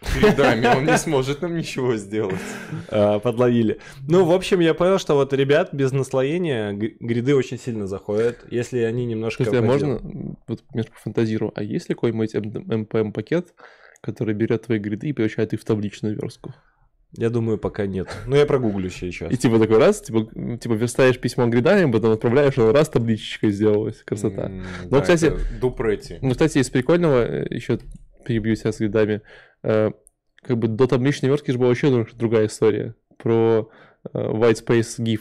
передами, 0.00 0.66
он 0.66 0.86
не 0.86 0.98
сможет 0.98 1.42
нам 1.42 1.56
ничего 1.56 1.96
сделать. 1.96 2.40
А, 2.88 3.18
подловили. 3.18 3.78
Ну, 4.08 4.24
в 4.24 4.32
общем, 4.32 4.60
я 4.60 4.74
понял, 4.74 4.98
что 4.98 5.14
вот 5.14 5.32
ребят 5.32 5.70
без 5.72 5.92
наслоения 5.92 6.72
гриды 6.72 7.34
очень 7.34 7.58
сильно 7.58 7.86
заходят, 7.86 8.38
если 8.50 8.78
они 8.80 9.06
немножко... 9.06 9.44
А 9.46 9.62
можно, 9.62 10.00
вот 10.46 10.62
немножко 10.70 10.94
фантазирую, 10.96 11.52
а 11.54 11.62
есть 11.62 11.88
ли 11.88 11.94
какой-нибудь 11.94 12.34
MPM-пакет, 12.34 13.54
который 14.00 14.34
берет 14.34 14.66
твои 14.66 14.78
гриды 14.78 15.08
и 15.08 15.12
превращает 15.12 15.52
их 15.52 15.60
в 15.60 15.64
табличную 15.64 16.16
верстку? 16.16 16.54
Я 17.12 17.28
думаю, 17.28 17.58
пока 17.58 17.86
нет. 17.86 18.08
Но 18.26 18.36
я 18.36 18.46
прогуглю 18.46 18.88
сейчас. 18.88 19.32
И 19.32 19.36
типа 19.36 19.58
такой 19.58 19.78
раз, 19.78 20.00
типа, 20.00 20.28
типа 20.58 20.74
верстаешь 20.74 21.18
письмо 21.18 21.48
гридами, 21.48 21.90
потом 21.90 22.12
отправляешь, 22.12 22.56
он 22.56 22.70
раз 22.70 22.88
табличечкой 22.88 23.50
сделалась. 23.50 24.00
Красота. 24.04 24.46
Mm, 24.46 24.62
Но, 24.84 24.98
да, 24.98 25.00
кстати... 25.00 25.32
Дупрети. 25.60 26.18
Ну, 26.22 26.30
кстати, 26.30 26.58
из 26.58 26.70
прикольного 26.70 27.24
э, 27.24 27.46
еще 27.50 27.80
перебью 28.24 28.56
себя 28.56 28.72
с 28.72 28.78
гридами. 28.78 29.22
Э, 29.62 29.90
как 30.42 30.58
бы 30.58 30.68
до 30.68 30.86
табличной 30.86 31.28
вертки 31.28 31.50
же 31.50 31.58
была 31.58 31.68
вообще 31.68 31.90
друг- 31.90 32.14
другая 32.14 32.46
история. 32.46 32.94
Про 33.18 33.70
э, 34.12 34.18
white 34.18 34.64
space 34.64 34.98
GIF. 34.98 35.20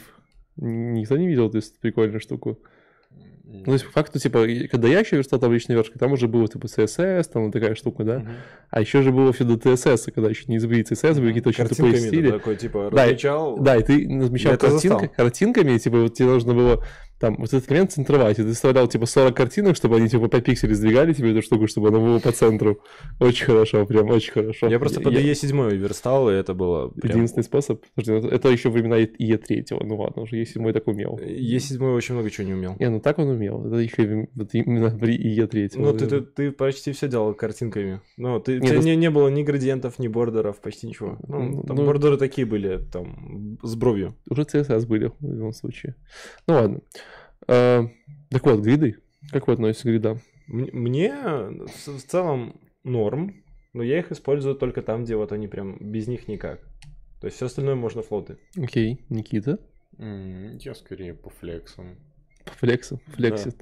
Никто 0.57 1.17
не 1.17 1.27
видел 1.27 1.47
эту 1.49 1.59
прикольную 1.81 2.19
штуку? 2.19 2.59
Ну, 3.51 3.63
то 3.63 3.73
есть, 3.73 3.85
по 3.85 3.91
факту, 3.91 4.19
типа, 4.19 4.45
когда 4.69 4.87
я 4.87 4.99
еще 4.99 5.15
верстал 5.15 5.39
табличной 5.39 5.75
вершкой, 5.75 5.97
там 5.97 6.11
уже 6.11 6.27
было, 6.27 6.47
типа, 6.47 6.67
CSS, 6.67 7.23
там 7.33 7.51
такая 7.51 7.73
штука, 7.73 8.03
да? 8.03 8.19
Мгм. 8.19 8.29
А 8.69 8.79
еще 8.79 9.01
же 9.01 9.11
было 9.11 9.33
все 9.33 9.43
до 9.43 9.55
TSS, 9.55 10.11
когда 10.11 10.29
еще 10.29 10.43
не 10.47 10.57
изобрели 10.57 10.83
CSS, 10.83 11.15
были 11.15 11.29
какие-то 11.29 11.49
очень 11.49 11.67
тупые 11.67 11.97
стили. 11.97 12.29
такой, 12.29 12.57
типа, 12.57 12.89
Да, 12.93 13.05
размечал. 13.05 13.57
Да, 13.57 13.75
и 13.75 13.81
ты 13.83 14.05
это 14.05 14.57
картинка- 14.57 15.07
картинками, 15.07 15.77
типа, 15.79 15.97
вот 16.01 16.13
тебе 16.13 16.27
нужно 16.27 16.53
было 16.53 16.83
там 17.19 17.35
вот 17.37 17.53
этот 17.53 17.69
элемент 17.69 17.91
центровать, 17.91 18.39
и 18.39 18.43
ты 18.43 18.53
вставлял, 18.53 18.87
типа, 18.87 19.05
40 19.05 19.35
картинок, 19.35 19.75
чтобы 19.75 19.97
они, 19.97 20.07
типа, 20.07 20.29
по 20.29 20.39
пикселю 20.41 20.73
сдвигали 20.73 21.13
тебе 21.13 21.31
эту 21.31 21.41
штуку, 21.41 21.67
чтобы 21.67 21.89
она 21.89 21.99
была 21.99 22.19
по 22.19 22.31
центру. 22.31 22.81
Очень 23.19 23.45
хорошо, 23.45 23.85
прям 23.85 24.09
очень 24.09 24.31
хорошо. 24.31 24.67
Я 24.67 24.79
просто 24.79 25.01
под 25.01 25.13
E7 25.13 25.75
верстал, 25.75 26.29
и 26.29 26.33
это 26.33 26.53
было 26.53 26.89
прям... 26.89 27.17
Единственный 27.17 27.43
способ. 27.43 27.83
Подожди, 27.95 28.27
ну, 28.27 28.33
это 28.33 28.49
еще 28.49 28.69
времена 28.69 28.99
Е3, 28.99 29.65
ну 29.81 29.97
ладно, 29.97 30.21
уже 30.21 30.41
Е7 30.41 30.71
так 30.71 30.87
умел. 30.87 31.19
E7 31.21 31.95
очень 31.95 32.15
много 32.15 32.29
чего 32.29 32.47
не 32.47 32.53
умел. 32.53 32.75
Не, 32.79 32.89
ну 32.89 32.99
так 33.01 33.19
он 33.19 33.27
умел. 33.27 33.65
Это 33.65 33.75
еще 33.75 34.27
вот 34.35 34.49
именно 34.53 34.97
при 34.97 35.17
Е3. 35.17 35.71
Ну, 35.75 35.93
ты, 35.93 36.07
ты, 36.07 36.21
ты 36.21 36.51
почти 36.51 36.93
все 36.93 37.09
делал 37.09 37.33
картинками. 37.33 37.99
Ну, 38.17 38.39
ты, 38.39 38.59
у 38.59 38.61
Не, 38.61 38.67
тебя 38.67 38.77
ну- 38.77 38.85
не, 38.85 38.95
не 38.95 39.09
было 39.09 39.27
ни 39.27 39.43
градиентов, 39.43 39.99
ни 39.99 40.07
бордеров, 40.07 40.61
почти 40.61 40.87
ничего. 40.87 41.17
Ну, 41.27 41.63
там 41.63 41.75
ну- 41.75 41.85
бордеры 41.85 42.17
такие 42.17 42.47
были, 42.47 42.79
там, 42.91 43.57
с 43.61 43.75
бровью. 43.75 44.15
Уже 44.29 44.43
CSS 44.43 44.85
были 44.87 45.11
в 45.19 45.33
любом 45.33 45.53
случае. 45.53 45.95
Ну 46.47 46.53
ладно. 46.53 46.81
А, 47.49 47.87
так 48.29 48.45
вот, 48.45 48.59
гриды. 48.61 48.97
Как 49.31 49.47
вы 49.47 49.53
относитесь 49.53 49.83
к 49.83 49.85
гридам? 49.85 50.19
Мне 50.47 51.13
в 51.13 52.01
целом 52.07 52.59
норм, 52.83 53.43
но 53.73 53.83
я 53.83 53.99
их 53.99 54.11
использую 54.11 54.55
только 54.55 54.81
там, 54.81 55.03
где 55.03 55.15
вот 55.15 55.31
они 55.31 55.47
прям 55.47 55.77
без 55.79 56.07
них 56.07 56.27
никак. 56.27 56.59
То 57.21 57.25
есть 57.27 57.37
все 57.37 57.47
остальное 57.47 57.75
можно 57.75 58.01
флоты. 58.01 58.37
Окей, 58.57 59.01
Никита. 59.09 59.59
М, 59.97 60.57
Я 60.57 60.73
скорее 60.73 61.13
по 61.13 61.29
флексам. 61.29 61.97
По 62.45 62.51
флексам. 62.53 62.99
Флексит. 63.07 63.57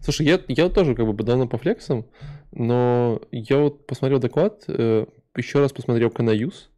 Слушай, 0.00 0.26
я, 0.26 0.40
я 0.48 0.68
тоже 0.68 0.94
как 0.94 1.06
бы 1.06 1.22
давно 1.22 1.46
по 1.46 1.58
флексам, 1.58 2.06
но 2.50 3.22
я 3.30 3.58
вот 3.58 3.86
посмотрел 3.86 4.18
доклад, 4.18 4.64
э, 4.66 5.06
еще 5.36 5.60
раз 5.60 5.72
посмотрел 5.72 6.10
Канаюз. 6.10 6.70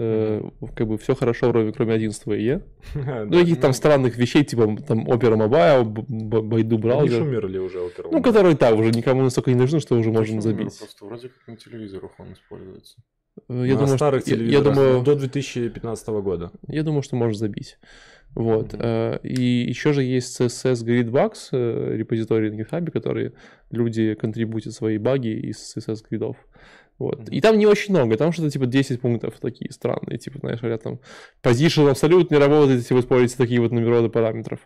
Э, 0.00 0.42
как 0.76 0.86
бы 0.86 0.96
все 0.96 1.16
хорошо, 1.16 1.48
вроде 1.48 1.72
кроме 1.72 1.94
11 1.94 2.22
ИЕ. 2.28 2.60
Ну, 2.94 3.38
каких-то 3.40 3.62
там 3.62 3.72
странных 3.72 4.16
вещей, 4.16 4.44
типа 4.44 4.76
там 4.86 5.04
Opera 5.08 5.36
Mobile, 5.36 5.84
Байду 6.42 6.76
Они 6.76 6.82
браузер. 6.82 7.18
шумерли 7.18 7.58
уже 7.58 7.80
оперу. 7.80 8.10
Ну, 8.12 8.22
которые, 8.22 8.56
да, 8.56 8.72
уже 8.74 8.90
никому 8.92 9.22
настолько 9.22 9.50
не 9.50 9.56
нужны, 9.56 9.80
что 9.80 9.96
уже 9.96 10.12
можно 10.12 10.40
забить. 10.40 10.78
Просто 10.78 11.04
вроде 11.04 11.28
как 11.30 11.48
на 11.48 11.56
телевизорах 11.56 12.12
он 12.18 12.32
используется. 12.32 12.96
Э, 13.48 13.64
Я 13.66 13.74
На 13.74 13.80
думаю, 13.80 13.96
старых 13.96 14.26
я- 14.28 14.60
думаю, 14.60 15.02
до 15.02 15.16
2015 15.16 16.08
года. 16.22 16.52
Я 16.68 16.82
думаю, 16.84 17.02
что 17.02 17.16
можно 17.16 17.34
забить. 17.36 17.78
Вот. 18.34 18.74
Э, 18.78 19.18
И 19.24 19.42
еще 19.68 19.92
же 19.92 20.02
есть 20.04 20.40
CSS 20.40 20.84
Gridbugs, 20.84 21.96
репозиторий 21.96 22.50
на 22.50 22.60
GitHub, 22.62 22.88
которые 22.92 23.32
люди 23.72 24.14
контрибутят 24.14 24.74
свои 24.74 24.98
баги 24.98 25.28
из 25.48 25.56
CSS 25.76 26.04
гридов. 26.08 26.36
Вот. 26.98 27.28
И 27.30 27.40
там 27.40 27.58
не 27.58 27.66
очень 27.66 27.94
много, 27.94 28.16
там 28.16 28.32
что-то 28.32 28.50
типа 28.50 28.66
10 28.66 29.00
пунктов 29.00 29.34
такие 29.40 29.70
странные, 29.72 30.18
типа, 30.18 30.38
знаешь, 30.40 30.60
говорят, 30.60 30.82
там 30.82 30.98
position 31.42 31.88
абсолютно 31.90 32.34
не 32.34 32.40
работает, 32.40 32.80
если 32.80 32.94
вы 32.94 33.00
используете 33.00 33.36
такие 33.36 33.60
вот 33.60 33.70
номероды 33.70 34.08
параметров. 34.08 34.60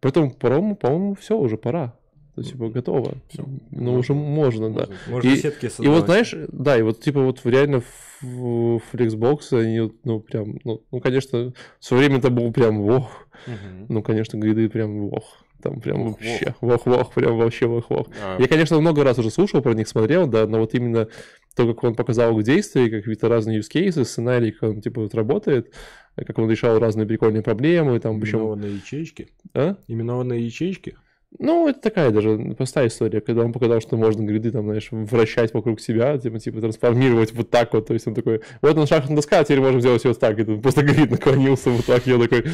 Поэтому, 0.00 0.30
по-моему, 0.30 0.76
по-моему, 0.76 1.14
все, 1.14 1.36
уже 1.38 1.56
пора. 1.58 1.98
То 2.34 2.42
есть, 2.42 2.52
типа, 2.52 2.68
готово. 2.68 3.14
Всё. 3.28 3.46
Ну, 3.70 3.94
уже 3.94 4.12
можно, 4.12 4.70
да. 4.70 4.86
Можно 5.08 5.28
И- 5.30 5.36
сетки 5.36 5.66
И 5.66 5.68
создавать. 5.70 6.00
вот, 6.00 6.06
знаешь, 6.06 6.34
да, 6.48 6.78
и 6.78 6.82
вот, 6.82 7.00
типа, 7.00 7.20
вот 7.20 7.40
реально 7.44 7.80
в 8.20 8.80
Flexbox 8.92 9.58
они, 9.58 9.90
ну, 10.04 10.20
прям, 10.20 10.58
ну, 10.64 10.82
ну, 10.90 11.00
конечно, 11.00 11.52
в 11.78 11.84
свое 11.84 12.04
время 12.04 12.18
это 12.18 12.30
был 12.30 12.52
прям 12.52 12.82
вох. 12.82 13.26
Мгм. 13.46 13.86
Ну, 13.88 14.02
конечно, 14.02 14.36
гриды 14.38 14.68
прям 14.68 15.08
вох. 15.08 15.44
Там 15.62 15.80
прям 15.80 16.04
Вох-вох. 16.04 16.20
вообще 16.20 16.54
вох-вох, 16.60 17.14
прям 17.14 17.38
вообще 17.38 17.66
вох-вох. 17.66 18.08
А, 18.22 18.36
Я, 18.38 18.46
конечно, 18.46 18.78
много 18.80 19.04
раз 19.04 19.18
уже 19.18 19.30
слушал 19.30 19.62
про 19.62 19.72
них, 19.74 19.88
смотрел, 19.88 20.26
да, 20.26 20.46
но 20.46 20.58
вот 20.60 20.74
именно 20.74 21.08
то, 21.54 21.66
как 21.66 21.82
он 21.84 21.94
показал 21.94 22.38
их 22.38 22.44
действия, 22.44 22.90
как 22.90 23.00
какие-то 23.00 23.28
разные 23.28 23.60
use 23.60 23.70
cases, 23.72 24.04
сценарии, 24.04 24.50
как 24.50 24.70
он, 24.70 24.80
типа, 24.82 25.00
вот 25.00 25.14
работает, 25.14 25.72
как 26.14 26.38
он 26.38 26.50
решал 26.50 26.78
разные 26.78 27.06
прикольные 27.06 27.42
проблемы, 27.42 27.98
там, 28.00 28.20
причем... 28.20 28.38
Именованные 28.38 28.76
ячейки. 28.76 29.28
А? 29.54 29.76
Именованные 29.88 30.44
ячейки. 30.44 30.96
Ну, 31.38 31.68
это 31.68 31.80
такая 31.80 32.10
даже 32.10 32.54
простая 32.56 32.88
история, 32.88 33.20
когда 33.20 33.42
он 33.42 33.52
показал, 33.52 33.80
что 33.80 33.96
можно 33.96 34.22
гриды 34.22 34.50
там, 34.50 34.64
знаешь, 34.64 34.88
вращать 34.90 35.52
вокруг 35.52 35.80
себя, 35.80 36.16
типа, 36.18 36.38
типа 36.38 36.60
трансформировать 36.60 37.32
вот 37.32 37.50
так 37.50 37.74
вот, 37.74 37.86
то 37.86 37.94
есть 37.94 38.06
он 38.06 38.14
такой, 38.14 38.40
вот 38.62 38.76
он 38.76 38.86
шахматная 38.86 39.16
доска, 39.16 39.40
а 39.40 39.44
теперь 39.44 39.60
можем 39.60 39.80
сделать 39.80 40.04
вот 40.04 40.18
так, 40.18 40.38
и 40.38 40.44
тут 40.44 40.62
просто 40.62 40.82
грид 40.82 41.10
наклонился 41.10 41.70
вот 41.70 41.84
так, 41.84 42.06
и 42.06 42.10
я 42.10 42.18
такой, 42.18 42.44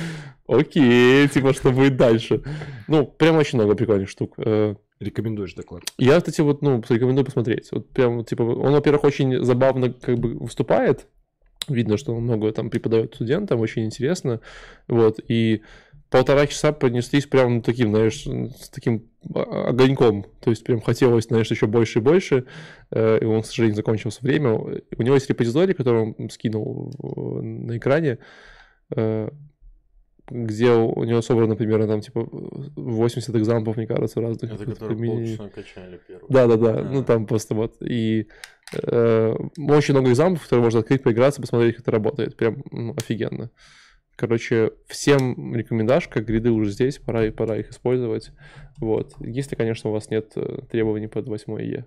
окей, 0.46 1.28
типа, 1.28 1.52
что 1.52 1.70
будет 1.70 1.96
дальше? 1.96 2.42
Ну, 2.88 3.06
прям 3.06 3.36
очень 3.36 3.58
много 3.58 3.74
прикольных 3.74 4.08
штук. 4.08 4.34
Э, 4.38 4.74
Рекомендуешь 5.02 5.54
доклад. 5.54 5.82
Я, 5.98 6.18
кстати, 6.18 6.40
вот, 6.42 6.62
ну, 6.62 6.82
рекомендую 6.88 7.24
посмотреть. 7.24 7.68
Вот 7.72 7.88
прям, 7.90 8.24
типа, 8.24 8.42
он, 8.42 8.72
во-первых, 8.72 9.02
очень 9.02 9.44
забавно 9.44 9.92
как 9.92 10.16
бы 10.16 10.34
выступает, 10.34 11.08
видно, 11.68 11.96
что 11.96 12.14
он 12.14 12.22
много 12.22 12.52
там 12.52 12.70
преподает 12.70 13.14
студентам, 13.14 13.60
очень 13.60 13.84
интересно, 13.84 14.40
вот, 14.88 15.18
и 15.26 15.62
полтора 16.12 16.46
часа 16.46 16.72
понеслись 16.72 17.26
прям 17.26 17.62
таким, 17.62 17.88
знаешь, 17.88 18.26
с 18.26 18.68
таким 18.68 19.08
а- 19.34 19.70
огоньком, 19.70 20.26
то 20.40 20.50
есть 20.50 20.62
прям 20.62 20.82
хотелось, 20.82 21.24
знаешь, 21.24 21.50
еще 21.50 21.66
больше 21.66 21.98
и 21.98 22.02
больше, 22.02 22.44
э, 22.90 23.18
и 23.20 23.24
он, 23.24 23.42
к 23.42 23.46
сожалению, 23.46 23.76
закончился 23.76 24.20
время. 24.22 24.52
У 24.52 25.02
него 25.02 25.14
есть 25.14 25.30
репозиторий, 25.30 25.74
который 25.74 26.14
он 26.18 26.30
скинул 26.30 26.92
на 27.42 27.78
экране, 27.78 28.18
э, 28.94 29.30
где 30.28 30.70
у 30.70 31.02
него 31.04 31.22
собрано 31.22 31.56
примерно 31.56 31.88
там 31.88 32.00
типа 32.02 32.28
80 32.76 33.34
экзамплов, 33.34 33.76
мне 33.76 33.86
кажется, 33.86 34.20
разных. 34.20 34.52
Это 34.52 34.66
который 34.66 34.96
мини- 34.96 35.36
качали 35.50 35.98
первый. 36.06 36.26
да, 36.28 36.46
да, 36.46 36.56
да. 36.56 36.78
А. 36.78 36.82
Ну 36.84 37.02
там 37.04 37.26
просто 37.26 37.54
вот. 37.54 37.76
И 37.80 38.28
э, 38.74 39.34
очень 39.56 39.94
много 39.94 40.10
экзамплов, 40.10 40.42
которые 40.42 40.64
можно 40.64 40.80
открыть, 40.80 41.02
поиграться, 41.02 41.40
посмотреть, 41.40 41.76
как 41.76 41.82
это 41.82 41.90
работает. 41.90 42.36
Прям 42.36 42.62
ну, 42.70 42.94
офигенно. 42.96 43.50
Короче, 44.22 44.70
всем 44.86 45.52
рекомендашка, 45.52 46.20
гриды 46.20 46.52
уже 46.52 46.70
здесь, 46.70 46.98
пора, 46.98 47.32
пора 47.32 47.56
их 47.56 47.70
использовать. 47.70 48.30
Вот. 48.78 49.14
Если, 49.18 49.56
конечно, 49.56 49.90
у 49.90 49.92
вас 49.92 50.10
нет 50.10 50.30
э, 50.36 50.60
требований 50.70 51.08
под 51.08 51.26
8 51.26 51.60
Е. 51.60 51.86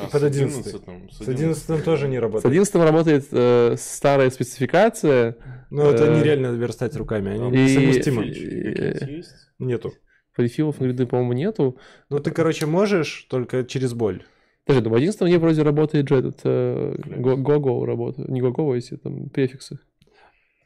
А 0.00 0.08
Под 0.10 0.22
с 0.22 0.24
11. 0.24 0.74
11-м, 0.74 1.10
С 1.10 1.28
11 1.28 1.84
тоже 1.84 2.08
не 2.08 2.16
С 2.18 2.20
работает. 2.20 2.46
11 2.46 2.74
работает 2.74 3.26
э, 3.30 3.76
старая 3.78 4.28
спецификация. 4.30 5.36
Ну, 5.70 5.84
это 5.84 6.06
э, 6.06 6.18
нереально 6.18 6.48
верстать 6.48 6.96
руками, 6.96 7.30
они 7.30 7.58
и- 7.58 7.62
несовместимы. 7.62 8.24
и-? 8.26 9.22
Нету. 9.60 9.92
Префилов 10.34 10.80
на 10.80 10.86
гриды, 10.86 11.06
по-моему, 11.06 11.34
нету. 11.34 11.78
Ну, 12.10 12.18
ты, 12.18 12.32
короче, 12.32 12.66
можешь 12.66 13.28
только 13.30 13.62
через 13.62 13.94
боль. 13.94 14.24
Подожди, 14.66 14.88
ну 14.88 14.94
в 14.94 14.96
11 14.96 15.20
Е 15.20 15.38
вроде 15.38 15.62
работает 15.62 16.08
же 16.08 16.16
этот 16.16 16.40
э, 16.42 16.96
глагол 17.06 17.84
работает. 17.84 18.28
Не 18.30 18.40
глагол, 18.40 18.72
а 18.72 18.76
эти 18.76 18.96
там 18.96 19.28
префиксы. 19.28 19.78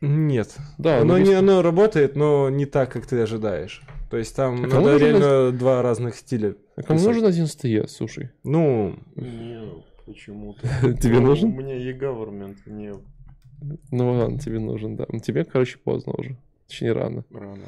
Нет. 0.01 0.57
Да, 0.79 1.01
оно, 1.01 1.17
ну, 1.17 1.25
не, 1.25 1.33
оно 1.35 1.63
работает, 1.63 2.15
но 2.17 2.49
не 2.51 2.67
так, 2.67 2.93
как 2.93 3.07
ты 3.07 3.21
ожидаешь. 3.21 3.83
То 4.11 4.17
есть 4.17 4.35
там 4.35 4.65
А 4.65 4.67
надо 4.69 4.97
реально 4.97 5.53
два 5.53 5.83
разных 5.83 6.15
стиля. 6.15 6.55
А 6.77 6.83
кому 6.83 6.99
писать. 6.99 7.15
нужен 7.15 7.27
11 7.27 7.65
Е, 7.65 7.89
слушай? 7.89 8.31
Ну, 8.45 8.97
Не, 9.17 9.83
почему-то. 10.07 10.61
Тебе 11.03 11.21
Ну, 11.21 11.27
нужен? 11.27 11.51
У 11.51 11.57
меня 11.57 11.75
e-government, 11.77 12.57
не 12.67 12.93
Ну 13.91 14.13
ладно, 14.13 14.39
тебе 14.39 14.61
нужен, 14.61 14.97
да. 14.97 15.05
Ну, 15.09 15.19
Тебе, 15.19 15.45
короче, 15.45 15.79
поздно 15.79 16.15
уже. 16.17 16.37
Точнее, 16.69 16.93
рано, 16.93 17.25
рано. 17.31 17.65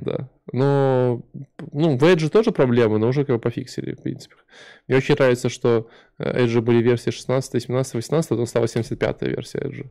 Да. 0.00 0.30
Но, 0.52 1.22
ну, 1.70 1.98
в 1.98 2.02
Edge 2.02 2.30
тоже 2.30 2.50
проблемы, 2.50 2.98
но 2.98 3.08
уже 3.08 3.26
как 3.26 3.36
бы 3.36 3.40
пофиксили, 3.40 3.92
в 3.92 4.02
принципе. 4.02 4.36
Мне 4.88 4.96
очень 4.96 5.14
нравится, 5.16 5.50
что 5.50 5.90
э, 6.18 6.44
Edge 6.44 6.62
были 6.62 6.82
версии 6.82 7.10
16, 7.10 7.62
17, 7.62 7.94
18, 7.94 8.28
потом 8.30 8.46
стала 8.46 8.64
75-я 8.64 9.28
версия 9.28 9.58
Edge. 9.58 9.86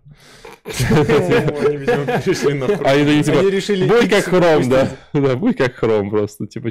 Они, 0.65 1.77
видимо, 1.77 2.05
перешли 2.19 2.53
на 2.55 2.65
А 2.65 2.95
это 2.95 3.13
не 3.13 3.23
типа, 3.23 3.39
они 3.41 3.87
будь 3.87 4.09
как 4.09 4.27
Chrome, 4.27 4.69
да. 4.69 4.89
Да, 5.13 5.35
будь 5.35 5.57
как 5.57 5.81
Chrome 5.81 6.09
просто. 6.09 6.47
Типа. 6.47 6.69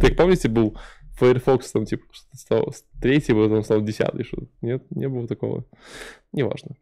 Так 0.00 0.16
помните, 0.16 0.48
был 0.48 0.76
Firefox, 1.20 1.70
там, 1.70 1.86
типа, 1.86 2.04
стал 2.32 2.74
третий, 3.00 3.32
потом 3.32 3.62
стал 3.62 3.80
десятый, 3.80 4.24
что 4.24 4.38
Нет, 4.60 4.82
не 4.90 5.08
было 5.08 5.28
такого. 5.28 5.64
Неважно. 6.32 6.74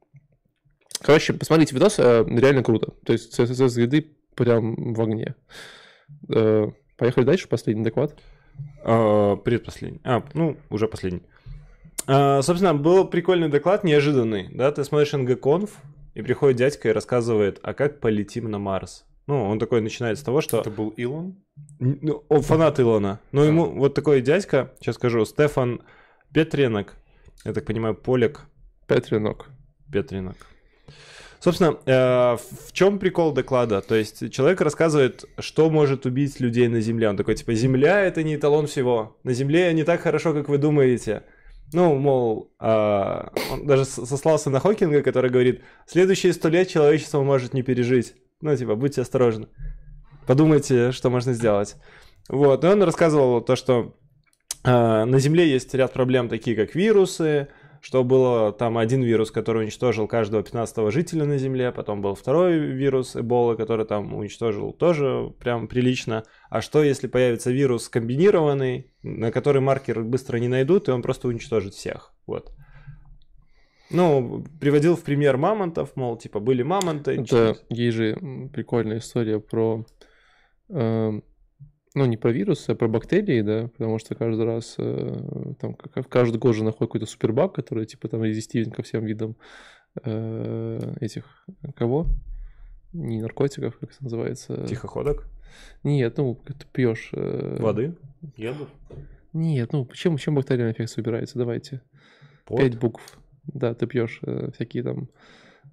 Короче, 1.02 1.34
посмотрите 1.34 1.74
видос, 1.74 1.98
э, 1.98 2.24
реально 2.26 2.62
круто. 2.62 2.92
То 3.04 3.12
есть 3.12 3.38
CSS 3.38 3.74
гриды 3.74 4.16
прям 4.34 4.94
в 4.94 5.00
огне. 5.00 5.34
Э, 6.28 6.70
Поехали 7.00 7.24
дальше, 7.24 7.48
последний 7.48 7.82
доклад. 7.82 8.14
А, 8.84 9.36
предпоследний. 9.36 10.02
А, 10.04 10.22
ну, 10.34 10.58
уже 10.68 10.86
последний. 10.86 11.22
А, 12.06 12.42
собственно, 12.42 12.74
был 12.74 13.08
прикольный 13.08 13.48
доклад, 13.48 13.84
неожиданный, 13.84 14.48
да, 14.52 14.70
ты 14.70 14.84
смотришь 14.84 15.14
NGConf, 15.14 15.70
и 16.14 16.20
приходит 16.20 16.58
дядька 16.58 16.90
и 16.90 16.92
рассказывает, 16.92 17.58
а 17.62 17.72
как 17.72 18.00
полетим 18.00 18.50
на 18.50 18.58
Марс. 18.58 19.06
Ну, 19.26 19.48
он 19.48 19.58
такой 19.58 19.80
начинает 19.80 20.18
с 20.18 20.22
того, 20.22 20.42
что... 20.42 20.60
Это 20.60 20.70
был 20.70 20.90
Илон? 20.90 21.42
Ну, 21.78 22.22
он 22.28 22.42
фанат 22.42 22.78
Илона. 22.80 23.18
Ну, 23.32 23.44
ему 23.44 23.70
вот 23.70 23.94
такой 23.94 24.20
дядька, 24.20 24.74
сейчас 24.80 24.96
скажу, 24.96 25.24
Стефан 25.24 25.80
Петренок, 26.34 26.96
я 27.46 27.54
так 27.54 27.64
понимаю, 27.64 27.94
Полик 27.94 28.42
Петринок. 28.86 29.48
Петринок. 29.90 30.36
Собственно, 31.40 31.78
э, 31.86 32.36
в 32.66 32.72
чем 32.72 32.98
прикол 32.98 33.32
доклада? 33.32 33.80
То 33.80 33.94
есть 33.94 34.30
человек 34.30 34.60
рассказывает, 34.60 35.24
что 35.38 35.70
может 35.70 36.04
убить 36.04 36.38
людей 36.38 36.68
на 36.68 36.82
Земле. 36.82 37.08
Он 37.08 37.16
такой, 37.16 37.34
типа, 37.34 37.54
Земля— 37.54 38.00
это 38.02 38.22
не 38.22 38.36
эталон 38.36 38.66
всего. 38.66 39.16
На 39.24 39.32
Земле 39.32 39.72
не 39.72 39.84
так 39.84 40.02
хорошо, 40.02 40.34
как 40.34 40.50
вы 40.50 40.58
думаете. 40.58 41.22
Ну, 41.72 41.94
мол, 41.94 42.52
э, 42.60 43.22
он 43.52 43.66
даже 43.66 43.86
сослался 43.86 44.50
на 44.50 44.60
Хокинга, 44.60 45.02
который 45.02 45.30
говорит, 45.30 45.62
следующие 45.86 46.34
сто 46.34 46.50
лет 46.50 46.68
человечество 46.68 47.22
может 47.22 47.54
не 47.54 47.62
пережить. 47.62 48.14
Ну, 48.42 48.54
типа, 48.54 48.74
будьте 48.74 49.00
осторожны. 49.00 49.48
Подумайте, 50.26 50.92
что 50.92 51.08
можно 51.08 51.32
сделать. 51.32 51.76
Вот, 52.28 52.64
и 52.64 52.66
он 52.66 52.82
рассказывал 52.82 53.40
то, 53.40 53.56
что 53.56 53.96
э, 54.62 55.04
на 55.04 55.18
Земле 55.18 55.48
есть 55.48 55.72
ряд 55.74 55.94
проблем, 55.94 56.28
такие 56.28 56.54
как 56.54 56.74
вирусы, 56.74 57.48
что 57.80 58.04
было 58.04 58.52
там 58.52 58.76
один 58.78 59.02
вирус, 59.02 59.30
который 59.30 59.62
уничтожил 59.62 60.06
каждого 60.06 60.42
15 60.42 60.92
жителя 60.92 61.24
на 61.24 61.38
Земле, 61.38 61.72
потом 61.72 62.02
был 62.02 62.14
второй 62.14 62.58
вирус 62.58 63.16
Эбола, 63.16 63.54
который 63.54 63.86
там 63.86 64.14
уничтожил 64.14 64.72
тоже 64.72 65.32
прям 65.38 65.66
прилично. 65.66 66.24
А 66.50 66.60
что, 66.60 66.82
если 66.82 67.06
появится 67.06 67.50
вирус 67.50 67.88
комбинированный, 67.88 68.90
на 69.02 69.32
который 69.32 69.62
маркер 69.62 70.02
быстро 70.02 70.36
не 70.36 70.48
найдут, 70.48 70.88
и 70.88 70.92
он 70.92 71.02
просто 71.02 71.28
уничтожит 71.28 71.74
всех? 71.74 72.12
Вот. 72.26 72.52
Ну, 73.90 74.44
приводил 74.60 74.94
в 74.94 75.02
пример 75.02 75.36
мамонтов, 75.36 75.96
мол, 75.96 76.16
типа, 76.16 76.38
были 76.38 76.62
мамонты. 76.62 77.16
Чуть- 77.24 77.64
есть 77.70 77.96
же 77.96 78.48
прикольная 78.52 78.98
история 78.98 79.40
про, 79.40 79.84
эм, 80.68 81.24
ну 81.94 82.04
не 82.04 82.16
про 82.16 82.30
вирусы, 82.30 82.70
а 82.70 82.74
про 82.74 82.88
бактерии, 82.88 83.42
да, 83.42 83.68
потому 83.68 83.98
что 83.98 84.14
каждый 84.14 84.44
раз, 84.44 84.76
э, 84.78 85.54
там, 85.60 85.74
каждый 85.74 86.38
год 86.38 86.54
же 86.54 86.64
находит 86.64 86.88
какой-то 86.88 87.06
супербак, 87.06 87.54
который 87.54 87.86
типа 87.86 88.08
там 88.08 88.22
резистивен 88.22 88.70
ко 88.70 88.82
всем 88.82 89.04
видам 89.04 89.36
э, 90.04 90.94
этих, 91.00 91.24
кого? 91.74 92.06
Не 92.92 93.22
наркотиков, 93.22 93.78
как 93.78 93.90
это 93.90 94.02
называется? 94.02 94.66
Тихоходок, 94.66 95.28
Нет, 95.84 96.16
ну, 96.16 96.34
ты 96.34 96.54
пьешь. 96.72 97.10
э, 97.12 97.56
воды, 97.60 97.96
Яду? 98.36 98.68
Нет, 99.32 99.72
ну, 99.72 99.86
чем, 99.92 100.16
чем 100.16 100.34
бактериальная 100.34 100.72
инфекция 100.72 101.02
убирается? 101.02 101.38
Давайте. 101.38 101.82
пот. 102.44 102.58
Пять 102.58 102.78
букв. 102.78 103.18
Да, 103.46 103.74
ты 103.74 103.86
пьешь 103.86 104.20
всякие 104.54 104.82
там 104.82 105.08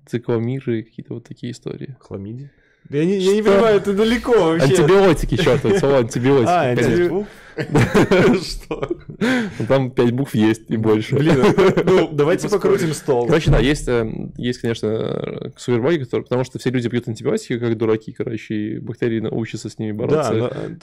цикломиры, 0.05 0.84
какие-то 0.84 1.15
вот 1.15 1.26
такие 1.26 1.51
истории. 1.51 1.95
Хламиди. 1.99 2.51
Я 2.89 3.05
не, 3.05 3.17
я 3.17 3.33
не 3.33 3.41
понимаю, 3.41 3.81
ты 3.81 3.93
далеко 3.93 4.31
вообще. 4.31 4.65
Антибиотики 4.67 5.35
слово 5.79 5.97
антибиотики. 5.99 6.49
А, 6.49 6.75
конечно. 6.75 7.27
Что? 8.43 8.87
Ну, 9.07 9.65
Там 9.67 9.91
пять 9.91 10.11
букв 10.11 10.35
есть 10.35 10.69
и 10.69 10.77
больше. 10.77 11.15
Блин, 11.15 11.43
ну 11.85 12.09
давайте 12.13 12.49
покрутим 12.49 12.93
стол. 12.93 13.27
Короче, 13.27 13.49
да, 13.51 13.59
есть, 13.59 13.87
э, 13.87 14.07
есть, 14.37 14.59
конечно, 14.59 14.87
э, 14.87 15.49
супербаги, 15.57 16.03
которые, 16.03 16.23
потому 16.23 16.43
что 16.43 16.59
все 16.59 16.69
люди 16.69 16.87
пьют 16.89 17.07
антибиотики, 17.07 17.57
как 17.57 17.77
дураки, 17.77 18.11
короче, 18.11 18.53
и 18.53 18.79
бактерии 18.79 19.19
научатся 19.19 19.69
с 19.69 19.79
ними 19.79 19.91
Да, 19.91 19.97
бороться. 19.97 20.33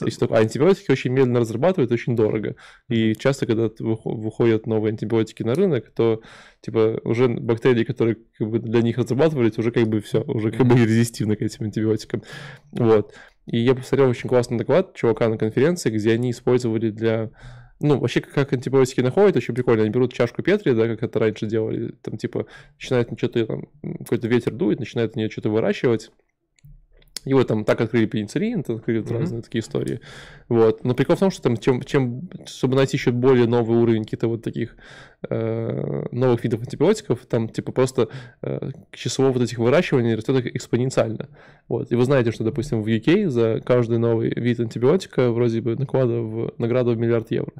всё 0.07 0.19
такое. 0.19 0.39
А 0.39 0.41
антибиотики 0.41 0.91
очень 0.91 1.11
медленно 1.11 1.39
разрабатывают, 1.39 1.91
очень 1.91 2.15
дорого. 2.15 2.55
И 2.89 3.15
часто, 3.15 3.45
когда 3.45 3.69
выходят 3.79 4.67
новые 4.67 4.91
антибиотики 4.91 5.43
на 5.43 5.55
рынок, 5.55 5.91
то 5.95 6.21
типа 6.61 6.99
уже 7.03 7.27
бактерии, 7.27 7.83
которые 7.83 8.17
как 8.37 8.49
бы, 8.49 8.59
для 8.59 8.81
них 8.81 8.97
разрабатывались, 8.97 9.57
уже 9.57 9.71
как 9.71 9.87
бы 9.87 10.01
все, 10.01 10.21
уже 10.21 10.51
как 10.51 10.65
бы 10.65 10.75
резистивны 10.75 11.35
к 11.35 11.41
этим 11.41 11.65
антибиотикам. 11.65 12.23
Вот. 12.71 13.13
И 13.45 13.59
я 13.59 13.75
посмотрел 13.75 14.09
очень 14.09 14.29
классный 14.29 14.57
доклад 14.57 14.95
чувака 14.95 15.29
на 15.29 15.37
конференции, 15.37 15.91
где 15.91 16.13
они 16.13 16.31
использовали 16.31 16.89
для 16.89 17.31
ну, 17.79 17.99
вообще, 17.99 18.21
как, 18.21 18.33
как 18.33 18.53
антибиотики 18.53 19.01
находят, 19.01 19.35
очень 19.35 19.53
прикольно. 19.53 19.83
Они 19.83 19.91
берут 19.91 20.13
чашку 20.13 20.41
Петри, 20.41 20.71
да, 20.71 20.87
как 20.87 21.03
это 21.03 21.19
раньше 21.19 21.45
делали, 21.45 21.93
там, 22.01 22.17
типа, 22.17 22.47
начинает 22.79 23.09
что-то 23.17 23.63
какой-то 23.99 24.27
ветер 24.27 24.53
дует, 24.53 24.79
начинает 24.79 25.13
в 25.13 25.15
нее 25.17 25.29
что-то 25.29 25.49
выращивать. 25.49 26.11
Вот 27.33 27.47
там 27.47 27.65
так 27.65 27.81
открыли 27.81 28.05
пенициллин, 28.05 28.63
так 28.63 28.77
открыли 28.77 28.99
Мгм. 28.99 29.17
разные 29.17 29.41
такие 29.41 29.61
истории. 29.61 29.99
Вот. 30.47 30.83
Но 30.83 30.93
прикол 30.93 31.15
в 31.15 31.19
том, 31.19 31.31
что 31.31 31.41
там, 31.41 31.57
чем, 31.57 31.81
чем, 31.81 32.29
чтобы 32.45 32.75
найти 32.75 32.97
еще 32.97 33.11
более 33.11 33.47
новый 33.47 33.77
уровень 33.77 34.03
каких-то 34.03 34.27
вот 34.27 34.43
таких 34.43 34.75
э, 35.29 36.05
новых 36.11 36.43
видов 36.43 36.61
антибиотиков, 36.61 37.25
там, 37.25 37.49
типа, 37.49 37.71
просто 37.71 38.09
э, 38.41 38.69
число 38.91 39.31
вот 39.31 39.41
этих 39.41 39.57
выращиваний 39.57 40.13
растет 40.15 40.45
экспоненциально. 40.45 41.29
Вот. 41.67 41.91
И 41.91 41.95
вы 41.95 42.03
знаете, 42.05 42.31
что, 42.31 42.43
допустим, 42.43 42.83
в 42.83 42.87
UK 42.87 43.27
за 43.29 43.59
каждый 43.65 43.97
новый 43.97 44.29
вид 44.29 44.59
антибиотика 44.59 45.31
вроде 45.31 45.61
бы 45.61 45.75
наклада 45.75 46.21
в 46.21 46.53
награду 46.57 46.91
в 46.91 46.97
миллиард 46.97 47.31
евро. 47.31 47.53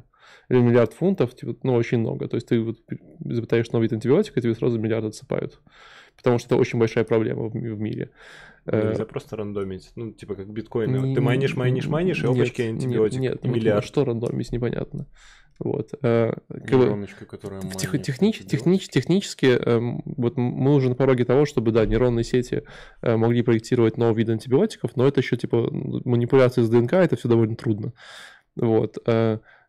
Или 0.48 0.60
миллиард 0.60 0.92
фунтов, 0.92 1.34
типа, 1.34 1.56
ну, 1.64 1.74
очень 1.74 1.98
много. 1.98 2.28
То 2.28 2.36
есть 2.36 2.46
ты 2.48 2.60
вот 2.60 2.78
изобретаешь 3.24 3.70
новый 3.72 3.84
вид 3.84 3.94
антибиотика, 3.94 4.40
тебе 4.40 4.54
сразу 4.54 4.78
миллиард 4.78 5.06
отсыпают. 5.06 5.58
Потому 6.16 6.38
что 6.38 6.48
это 6.54 6.56
очень 6.60 6.78
большая 6.78 7.04
проблема 7.04 7.48
в, 7.48 7.52
в 7.52 7.80
мире. 7.80 8.10
Э, 8.66 8.88
Нельзя 8.90 9.04
просто 9.04 9.36
рандомить. 9.36 9.90
Ну, 9.94 10.12
типа 10.12 10.34
как 10.34 10.48
биткоины. 10.48 10.98
Вот 11.00 11.14
Ты 11.14 11.20
майнишь, 11.20 11.56
майнишь, 11.56 11.86
майнишь, 11.86 12.18
и 12.18 12.26
нет, 12.26 12.36
опачки 12.36 12.62
нет, 12.62 12.70
антибиотик. 12.72 13.20
Нет, 13.20 13.38
вот 13.42 13.54
миллиард. 13.54 13.84
что 13.84 14.04
рандомить, 14.04 14.50
непонятно. 14.52 15.06
Вот. 15.58 15.90
э, 16.02 16.32
Нейроночка, 16.50 17.24
которая 17.24 17.62
Тех- 17.62 17.94
технич- 17.94 18.44
технич- 18.44 18.88
технически 18.90 19.46
эм, 19.46 20.02
вот 20.04 20.36
мы 20.36 20.74
уже 20.74 20.90
на 20.90 20.94
пороге 20.94 21.24
того, 21.24 21.46
чтобы, 21.46 21.72
да, 21.72 21.86
нейронные 21.86 22.24
сети 22.24 22.62
э, 23.00 23.16
могли 23.16 23.40
проектировать 23.42 23.96
новый 23.96 24.16
вид 24.16 24.28
антибиотиков, 24.28 24.96
но 24.96 25.06
это 25.06 25.20
еще 25.20 25.36
типа 25.36 25.68
манипуляции 26.04 26.60
с 26.62 26.68
ДНК, 26.68 26.94
это 26.94 27.16
все 27.16 27.28
довольно 27.28 27.56
трудно. 27.56 27.94
Вот. 28.56 28.96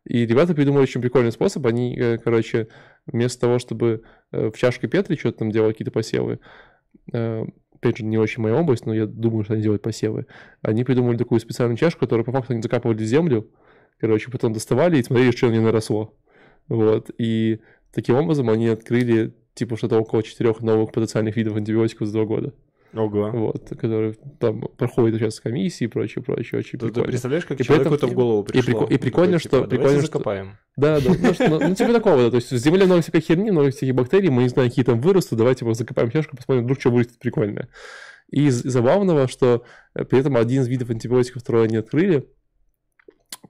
И 0.05 0.25
ребята 0.25 0.53
придумали 0.53 0.83
очень 0.83 1.01
прикольный 1.01 1.31
способ. 1.33 1.65
Они, 1.67 2.17
короче, 2.23 2.69
вместо 3.08 3.41
того, 3.41 3.60
чтобы 3.60 4.03
э, 4.32 4.51
в 4.51 4.58
чашке 4.58 4.88
Петри 4.88 5.16
что-то 5.16 5.39
там 5.39 5.51
делать, 5.51 5.76
какие-то 5.76 5.91
посевы, 5.91 6.39
э, 7.14 7.45
опять 7.74 7.97
же, 7.97 8.05
не 8.05 8.18
очень 8.18 8.43
моя 8.43 8.55
область, 8.55 8.86
но 8.86 8.93
я 8.93 9.05
думаю, 9.05 9.43
что 9.43 9.53
они 9.53 9.64
делают 9.64 9.82
посевы, 9.82 10.28
они 10.62 10.84
придумали 10.84 11.18
такую 11.18 11.39
специальную 11.39 11.78
чашку, 11.78 12.01
которую 12.01 12.26
по 12.26 12.32
факту 12.32 12.53
они 12.53 12.62
закапывали 12.62 12.97
в 12.97 13.08
землю, 13.08 13.49
короче, 13.99 14.30
потом 14.30 14.53
доставали 14.53 14.97
и 14.97 15.03
смотрели, 15.03 15.32
что 15.32 15.47
у 15.47 15.51
нее 15.51 15.62
наросло. 15.62 16.16
Вот. 16.68 17.10
И 17.18 17.60
таким 17.93 18.16
образом 18.16 18.49
они 18.49 18.68
открыли 18.68 19.34
типа 19.53 19.78
что-то 19.78 19.99
около 19.99 20.22
четырех 20.24 20.62
новых 20.62 20.91
потенциальных 20.91 21.36
видов 21.36 21.55
антибиотиков 21.55 22.08
за 22.08 22.14
два 22.14 22.26
года. 22.26 22.53
Ого. 22.93 23.29
Вот, 23.31 23.69
которые 23.79 24.13
там 24.39 24.61
проходят 24.77 25.19
сейчас 25.19 25.39
комиссии 25.39 25.83
и 25.83 25.88
прочее, 25.88 26.23
прочее, 26.23 26.59
очень 26.59 26.79
Ты, 26.79 26.85
ты 26.85 26.85
прикольно. 26.88 27.07
представляешь, 27.09 27.45
как 27.45 27.59
И 27.59 27.63
человеку 27.63 27.93
это 27.93 28.07
в 28.07 28.13
голову 28.13 28.43
и 28.43 28.45
пришло? 28.45 28.81
прико- 28.85 28.93
и 28.93 28.97
прикольно, 28.97 29.38
Такой, 29.38 29.39
что- 29.39 29.49
типа, 29.49 29.67
«Давайте 29.67 29.75
прикольно, 29.77 29.97
что- 29.99 30.07
закопаем. 30.07 30.57
Да, 30.77 30.99
да, 31.01 31.09
ну, 31.21 31.33
что- 31.33 31.47
ну, 31.49 31.59
ну, 31.67 31.75
типа 31.75 31.93
такого, 31.93 32.17
да, 32.17 32.29
то 32.29 32.35
есть 32.38 32.51
в 32.51 32.57
земле 32.57 32.85
много 32.85 33.01
всякой 33.01 33.21
херни, 33.21 33.51
много 33.51 33.71
всяких 33.71 33.93
бактерий, 33.93 34.29
мы 34.29 34.43
не 34.43 34.49
знаем, 34.49 34.69
какие 34.69 34.85
там 34.85 34.99
вырастут, 35.01 35.38
давайте 35.38 35.65
вот 35.65 35.77
закопаем 35.77 36.09
чашку, 36.11 36.38
посмотрим, 36.38 36.63
вдруг 36.63 36.79
что 36.79 36.89
вырастет 36.91 37.19
прикольное. 37.19 37.67
И 38.31 38.45
из 38.47 38.61
забавного, 38.63 39.27
что 39.27 39.63
э, 39.93 40.03
при 40.05 40.19
этом 40.19 40.35
один 40.38 40.61
из 40.61 40.67
видов 40.67 40.89
антибиотиков, 40.89 41.41
который 41.43 41.65
они 41.65 41.77
открыли, 41.77 42.27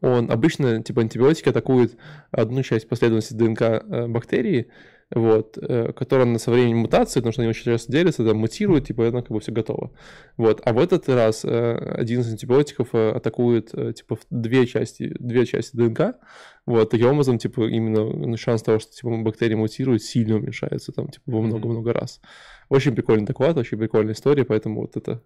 он 0.02 0.30
обычно, 0.32 0.84
типа, 0.84 1.02
антибиотики 1.02 1.50
атакуют 1.50 1.96
одну 2.32 2.62
часть 2.64 2.88
последовательности 2.88 3.34
ДНК 3.34 3.62
э, 3.62 4.08
бактерии, 4.08 4.68
вот, 5.14 5.58
э, 5.58 5.94
которая 5.94 6.26
на 6.26 6.38
со 6.38 6.52
временем 6.52 6.80
мутации, 6.80 7.20
потому 7.20 7.32
что 7.32 7.42
они 7.42 7.50
очень 7.50 7.64
часто 7.64 7.92
делятся, 7.92 8.26
там, 8.26 8.38
мутируют, 8.38 8.88
типа, 8.88 9.08
она 9.08 9.22
как 9.22 9.32
бы 9.32 9.40
все 9.40 9.52
готово. 9.52 9.92
Вот, 10.36 10.62
а 10.66 10.74
в 10.74 10.80
этот 10.80 11.08
раз 11.08 11.46
э, 11.46 11.76
один 11.96 12.22
из 12.22 12.32
антибиотиков 12.32 12.90
э, 12.94 13.12
атакует, 13.12 13.72
типа, 13.72 14.18
две 14.30 14.66
части, 14.68 15.16
две 15.20 15.46
части 15.46 15.76
ДНК, 15.76 16.16
вот, 16.66 16.90
таким 16.90 17.08
образом, 17.08 17.38
типа, 17.38 17.70
именно 17.70 18.04
ну, 18.04 18.36
шанс 18.38 18.62
того, 18.64 18.80
что, 18.80 18.92
типа, 18.92 19.16
бактерии 19.24 19.56
мутируют, 19.56 20.04
сильно 20.04 20.36
уменьшается, 20.36 20.92
там, 20.92 21.08
типа, 21.08 21.24
во 21.28 21.42
много-много 21.42 21.94
раз. 21.94 22.20
Очень 22.70 22.94
прикольный 22.94 23.26
доклад, 23.26 23.58
очень 23.58 23.78
прикольная 23.78 24.14
история, 24.14 24.44
поэтому 24.44 24.82
вот 24.82 24.98
это... 24.98 25.24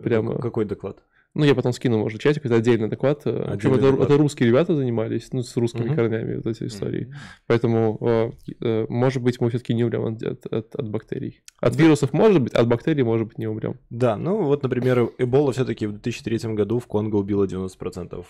Прямо- 0.00 0.40
Какой 0.40 0.64
доклад? 0.64 1.02
Ну, 1.36 1.44
я 1.44 1.54
потом 1.56 1.72
скину, 1.72 1.98
может, 1.98 2.20
чатик, 2.20 2.46
это 2.46 2.54
отдельный 2.54 2.88
доклад. 2.88 3.22
э, 3.24 3.30
В 3.30 3.34
общем, 3.40 3.52
Отдельный 3.72 3.76
это, 3.78 3.90
доклад. 3.90 4.08
это 4.10 4.18
русские 4.18 4.48
ребята 4.50 4.76
занимались, 4.76 5.32
ну, 5.32 5.42
с 5.42 5.56
русскими 5.56 5.86
Мгм. 5.86 5.96
корнями 5.96 6.36
вот 6.36 6.46
эти 6.46 6.64
истории. 6.64 7.06
Мгм. 7.06 7.14
Поэтому, 7.48 7.98
э, 8.00 8.30
э, 8.60 8.86
может 8.88 9.22
быть, 9.22 9.40
мы 9.40 9.48
все-таки 9.48 9.74
не 9.74 9.82
умрем 9.84 10.04
от, 10.14 10.22
от, 10.22 10.46
от- 10.46 10.74
от 10.76 10.88
бактерий. 10.88 11.42
От 11.60 11.74
вирусов 11.76 12.12
может 12.12 12.40
быть, 12.40 12.54
от 12.54 12.68
бактерий, 12.68 13.02
может 13.02 13.26
быть, 13.26 13.38
не 13.38 13.48
умрем. 13.48 13.78
Да, 13.90 14.16
ну 14.16 14.44
вот, 14.44 14.62
например, 14.62 15.10
Эбола 15.18 15.50
все-таки 15.52 15.86
в 15.86 15.92
2003 15.92 16.54
году 16.54 16.78
в 16.78 16.86
Конго 16.86 17.16
убила 17.16 17.46
90% 17.46 18.24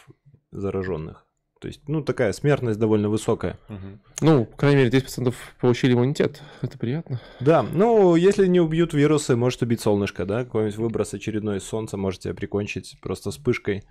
зараженных. 0.50 1.26
То 1.64 1.68
есть, 1.68 1.80
ну, 1.86 2.02
такая 2.02 2.34
смертность 2.34 2.78
довольно 2.78 3.08
высокая. 3.08 3.58
Мгм. 3.70 3.98
Ну, 4.20 4.44
по 4.44 4.54
крайней 4.54 4.82
мере, 4.82 4.90
10% 4.90 5.34
получили 5.58 5.94
иммунитет. 5.94 6.42
Это 6.60 6.76
приятно. 6.76 7.22
Да, 7.40 7.62
ну, 7.62 8.16
если 8.16 8.46
не 8.46 8.60
убьют 8.60 8.92
вирусы, 8.92 9.34
может 9.34 9.62
убить 9.62 9.80
солнышко, 9.80 10.26
да? 10.26 10.44
Какой-нибудь 10.44 10.76
выброс 10.76 11.14
очередной 11.14 11.56
из 11.56 11.62
солнца 11.64 11.96
может 11.96 12.20
тебя 12.20 12.34
прикончить 12.34 12.98
просто 13.00 13.30
вспышкой. 13.30 13.84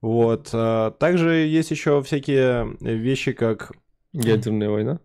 Вот. 0.00 0.50
а, 0.52 0.92
Также 0.92 1.30
есть 1.30 1.72
еще 1.72 2.00
всякие 2.00 2.76
вещи, 2.80 3.32
как 3.32 3.72
Ядерная 4.12 4.70
война. 4.70 5.00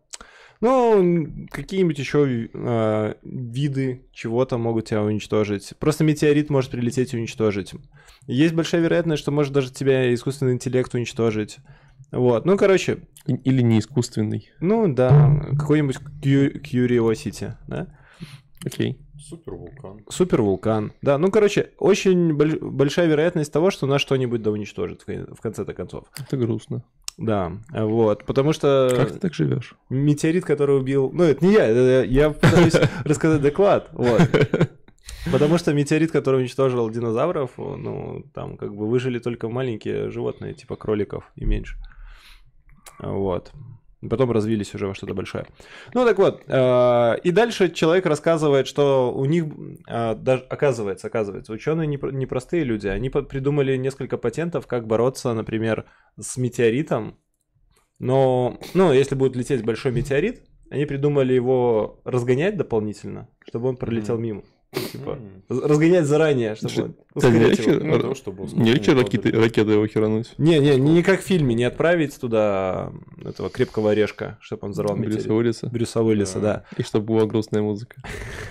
Ну, 0.61 1.47
какие-нибудь 1.49 1.97
еще 1.97 2.49
э, 2.53 3.13
виды 3.23 4.05
чего-то 4.13 4.59
могут 4.59 4.85
тебя 4.85 5.01
уничтожить. 5.01 5.73
Просто 5.79 6.03
метеорит 6.03 6.51
может 6.51 6.69
прилететь 6.69 7.15
и 7.15 7.17
уничтожить. 7.17 7.73
Есть 8.27 8.53
большая 8.53 8.81
вероятность, 8.81 9.23
что 9.23 9.31
может 9.31 9.53
даже 9.53 9.73
тебя 9.73 10.13
искусственный 10.13 10.53
интеллект 10.53 10.93
уничтожить. 10.93 11.57
Вот, 12.11 12.45
ну, 12.45 12.57
короче, 12.57 12.99
Или 13.25 13.61
не 13.61 13.79
искусственный. 13.79 14.49
ну 14.59 14.93
да, 14.93 15.41
какой-нибудь 15.57 15.97
Curiosity, 16.21 17.53
да? 17.67 17.87
Окей. 18.65 18.99
Супер 19.17 19.53
вулкан. 19.53 20.01
Супер 20.09 20.41
вулкан. 20.41 20.93
Да, 21.01 21.17
ну, 21.17 21.31
короче, 21.31 21.69
очень 21.77 22.33
боль- 22.33 22.59
большая 22.59 23.07
вероятность 23.07 23.53
того, 23.53 23.71
что 23.71 23.85
нас 23.87 24.01
что-нибудь 24.01 24.41
да 24.41 24.51
уничтожит 24.51 25.01
в 25.01 25.05
кон- 25.05 25.33
в 25.35 25.41
конце-то 25.41 25.73
концов. 25.73 26.05
Это 26.19 26.37
грустно. 26.37 26.83
Да, 27.17 27.51
вот, 27.71 28.25
потому 28.25 28.51
что 28.53 28.89
Как 28.95 29.11
ты 29.11 29.19
так 29.19 29.33
живешь? 29.33 29.75
метеорит, 29.89 30.43
который 30.45 30.77
убил... 30.77 31.11
Ну, 31.13 31.23
это 31.23 31.45
не 31.45 31.53
я, 31.53 31.65
это 31.67 32.03
я 32.05 32.31
пытаюсь 32.31 32.73
рассказать 33.05 33.41
доклад, 33.41 33.89
вот. 33.93 34.21
Потому 35.31 35.57
что 35.59 35.73
метеорит, 35.73 36.11
который 36.11 36.39
уничтожил 36.39 36.89
динозавров, 36.89 37.51
ну, 37.57 38.23
там 38.33 38.57
как 38.57 38.75
бы 38.75 38.87
выжили 38.89 39.19
только 39.19 39.49
маленькие 39.49 40.09
животные, 40.09 40.53
типа 40.55 40.75
кроликов 40.75 41.31
и 41.35 41.45
меньше. 41.45 41.77
Вот. 43.01 43.51
Потом 44.09 44.31
развились 44.31 44.73
уже 44.73 44.87
во 44.87 44.95
что-то 44.95 45.13
большое. 45.13 45.45
Ну 45.93 46.05
так 46.05 46.17
вот, 46.17 46.43
э, 46.47 47.17
и 47.23 47.31
дальше 47.31 47.69
человек 47.69 48.07
рассказывает, 48.07 48.65
что 48.65 49.13
у 49.13 49.25
них, 49.25 49.45
э, 49.87 50.15
даже, 50.15 50.43
оказывается, 50.49 51.05
оказывается, 51.05 51.53
ученые 51.53 51.85
не, 51.85 51.97
про- 51.97 52.11
не 52.11 52.25
простые 52.25 52.63
люди, 52.63 52.87
они 52.87 53.09
придумали 53.11 53.77
несколько 53.77 54.17
патентов, 54.17 54.65
как 54.65 54.87
бороться, 54.87 55.33
например, 55.33 55.85
с 56.19 56.37
метеоритом. 56.37 57.19
Но, 57.99 58.57
ну, 58.73 58.91
если 58.91 59.13
будет 59.13 59.35
лететь 59.35 59.63
большой 59.63 59.91
метеорит, 59.91 60.47
они 60.71 60.85
придумали 60.85 61.33
его 61.33 62.01
разгонять 62.03 62.57
дополнительно, 62.57 63.29
чтобы 63.45 63.69
он 63.69 63.77
пролетел 63.77 64.17
мимо. 64.17 64.41
Типа, 64.71 65.19
разгонять 65.49 66.05
заранее, 66.05 66.55
чтобы 66.55 66.73
его. 66.73 66.93
Ну, 67.15 67.99
да, 67.99 68.15
чтобы 68.15 68.47
Не 68.53 68.71
легче 68.71 68.93
ракеты, 68.93 69.71
его 69.71 69.85
херануть. 69.85 70.33
Не, 70.37 70.59
не, 70.59 70.77
не 70.77 71.03
как 71.03 71.19
в 71.19 71.23
фильме, 71.23 71.55
не 71.55 71.65
отправить 71.65 72.17
туда 72.17 72.93
этого 73.25 73.49
крепкого 73.49 73.91
орешка, 73.91 74.37
чтобы 74.39 74.67
он 74.67 74.71
взорвал. 74.71 74.95
Брюса 74.95 75.33
Уиллиса. 75.33 75.67
Брюса 75.67 76.01
Уиллиса, 76.01 76.39
Да. 76.39 76.63
И 76.77 76.83
чтобы 76.83 77.07
была 77.07 77.25
грустная 77.25 77.61
музыка. 77.61 78.01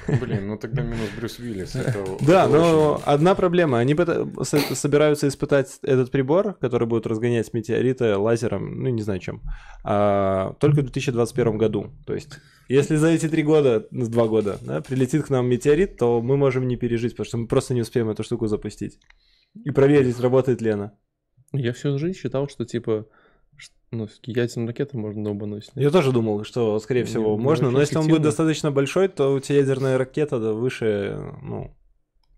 Блин, 0.08 0.48
ну 0.48 0.58
тогда 0.58 0.82
минус 0.82 1.08
Брюс 1.16 1.38
Уиллис. 1.38 1.74
Да, 2.20 2.48
но 2.48 3.00
одна 3.06 3.34
проблема. 3.34 3.78
Они 3.78 3.96
собираются 4.44 5.26
испытать 5.26 5.78
этот 5.82 6.10
прибор, 6.10 6.54
который 6.60 6.86
будет 6.86 7.06
разгонять 7.06 7.52
метеориты 7.54 8.16
лазером, 8.16 8.82
ну, 8.82 8.90
не 8.90 9.02
знаю 9.02 9.20
чем, 9.20 9.42
а, 9.84 10.54
только 10.60 10.80
в 10.80 10.82
2021 10.82 11.56
году. 11.56 11.90
То 12.06 12.14
есть, 12.14 12.38
если 12.74 12.96
за 12.96 13.08
эти 13.08 13.28
три 13.28 13.42
года, 13.42 13.86
ну, 13.90 14.06
два 14.08 14.28
года, 14.28 14.58
да, 14.62 14.80
прилетит 14.80 15.24
к 15.24 15.30
нам 15.30 15.46
метеорит, 15.46 15.96
то 15.96 16.20
мы 16.20 16.36
можем 16.36 16.68
не 16.68 16.76
пережить, 16.76 17.12
потому 17.12 17.26
что 17.26 17.36
мы 17.38 17.46
просто 17.46 17.74
не 17.74 17.82
успеем 17.82 18.08
эту 18.10 18.22
штуку 18.22 18.46
запустить. 18.46 18.98
И 19.64 19.70
проверить, 19.70 20.20
работает 20.20 20.60
ли 20.62 20.70
она. 20.70 20.92
Я 21.52 21.72
всю 21.72 21.98
жизнь 21.98 22.16
считал, 22.16 22.48
что 22.48 22.64
типа 22.64 23.06
ну, 23.90 24.06
всё-таки 24.06 24.32
ядерные 24.32 24.68
ракеты 24.68 24.96
можно 24.96 25.24
долбануть. 25.24 25.68
Я 25.74 25.90
тоже 25.90 26.12
думал, 26.12 26.44
что, 26.44 26.78
скорее 26.78 27.04
всего, 27.04 27.36
Не, 27.36 27.42
можно, 27.42 27.70
но 27.70 27.80
если 27.80 27.98
он 27.98 28.06
будет 28.06 28.22
достаточно 28.22 28.70
большой, 28.70 29.08
то 29.08 29.34
у 29.34 29.40
тебя 29.40 29.58
ядерная 29.58 29.98
ракета 29.98 30.38
да, 30.38 30.52
выше, 30.52 31.18
ну, 31.42 31.74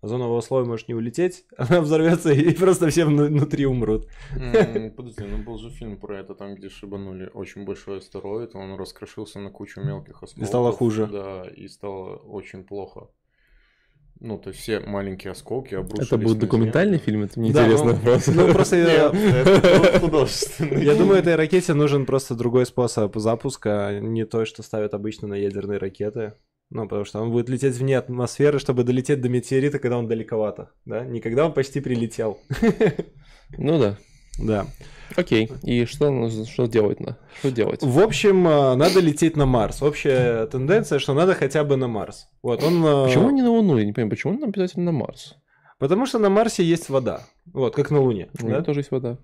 озонового 0.03 0.41
слоя 0.41 0.65
может 0.65 0.87
не 0.89 0.93
улететь, 0.93 1.45
она 1.57 1.81
взорвется 1.81 2.31
и 2.31 2.53
просто 2.53 2.89
все 2.89 3.05
вну- 3.05 3.25
внутри 3.27 3.65
умрут. 3.65 4.07
Подожди, 4.95 5.23
ну 5.23 5.37
был 5.43 5.57
же 5.57 5.69
фильм 5.71 5.97
про 5.97 6.19
это, 6.19 6.35
там, 6.35 6.55
где 6.55 6.69
шибанули 6.69 7.31
очень 7.33 7.65
большой 7.65 7.97
астероид, 7.99 8.53
он 8.53 8.75
раскрошился 8.75 9.39
на 9.39 9.49
кучу 9.49 9.81
мелких 9.81 10.21
осколков. 10.21 10.47
стало 10.47 10.71
хуже. 10.71 11.07
Да, 11.07 11.43
и 11.49 11.67
стало 11.67 12.17
очень 12.17 12.63
плохо. 12.63 13.07
Ну, 14.19 14.37
то 14.37 14.49
есть 14.51 14.61
все 14.61 14.79
маленькие 14.79 15.31
осколки 15.31 15.75
обрушились 15.75 16.07
Это 16.07 16.17
будет 16.17 16.37
документальный 16.39 16.93
Землю. 16.97 17.05
фильм? 17.05 17.23
Это 17.23 17.39
мне 17.39 17.51
Да, 17.51 17.63
интересно 17.65 17.93
ну, 17.93 17.99
просто. 17.99 18.31
Ну, 18.31 18.53
просто 18.53 18.75
я, 18.77 19.99
художественный. 19.99 20.83
я 20.85 20.95
думаю, 20.95 21.19
этой 21.19 21.35
ракете 21.35 21.73
нужен 21.73 22.05
просто 22.05 22.35
другой 22.35 22.65
способ 22.65 23.13
запуска, 23.17 23.87
а 23.87 23.99
не 23.99 24.25
то, 24.25 24.45
что 24.45 24.63
ставят 24.63 24.93
обычно 24.93 25.27
на 25.27 25.33
ядерные 25.33 25.77
ракеты. 25.77 26.33
Ну, 26.69 26.83
потому 26.83 27.05
что 27.05 27.19
он 27.21 27.31
будет 27.31 27.49
лететь 27.49 27.75
вне 27.75 27.97
атмосферы, 27.97 28.57
чтобы 28.59 28.83
долететь 28.83 29.21
до 29.21 29.29
метеорита, 29.29 29.77
когда 29.79 29.97
он 29.97 30.07
далековато, 30.07 30.71
да? 30.85 31.05
Не 31.05 31.19
когда 31.21 31.45
он 31.45 31.53
почти 31.53 31.81
прилетел. 31.81 32.39
Ну 33.57 33.79
да. 33.79 33.97
Да. 34.39 34.65
Окей. 35.15 35.51
И 35.61 35.85
что 35.85 36.29
что 36.45 36.65
делать 36.65 36.99
на? 36.99 37.19
Что 37.39 37.51
делать? 37.51 37.83
В 37.83 37.99
общем, 37.99 38.47
э, 38.47 38.73
надо 38.75 38.99
лететь 38.99 39.37
на 39.37 39.45
Марс. 39.45 39.83
Общая 39.83 40.47
тенденция, 40.47 40.97
что 40.97 41.13
надо 41.13 41.35
хотя 41.35 41.63
бы 41.63 41.75
на 41.75 41.87
Марс. 41.87 42.27
Вот 42.41 42.63
он. 42.63 42.83
э, 42.83 43.05
Почему 43.05 43.29
не 43.29 43.43
на 43.43 43.51
Луну? 43.51 43.77
Я 43.77 43.85
не 43.85 43.93
понимаю, 43.93 44.09
почему 44.09 44.33
нам 44.33 44.49
обязательно 44.49 44.85
на 44.85 44.97
Марс? 44.97 45.35
Потому 45.79 46.05
что 46.05 46.19
на 46.19 46.29
Марсе 46.29 46.63
есть 46.63 46.89
вода. 46.89 47.21
Вот, 47.45 47.75
как 47.75 47.91
на 47.91 47.99
Луне. 47.99 48.29
У 48.41 48.47
да? 48.47 48.61
тоже 48.61 48.81
есть 48.81 48.91
вода. 48.91 49.17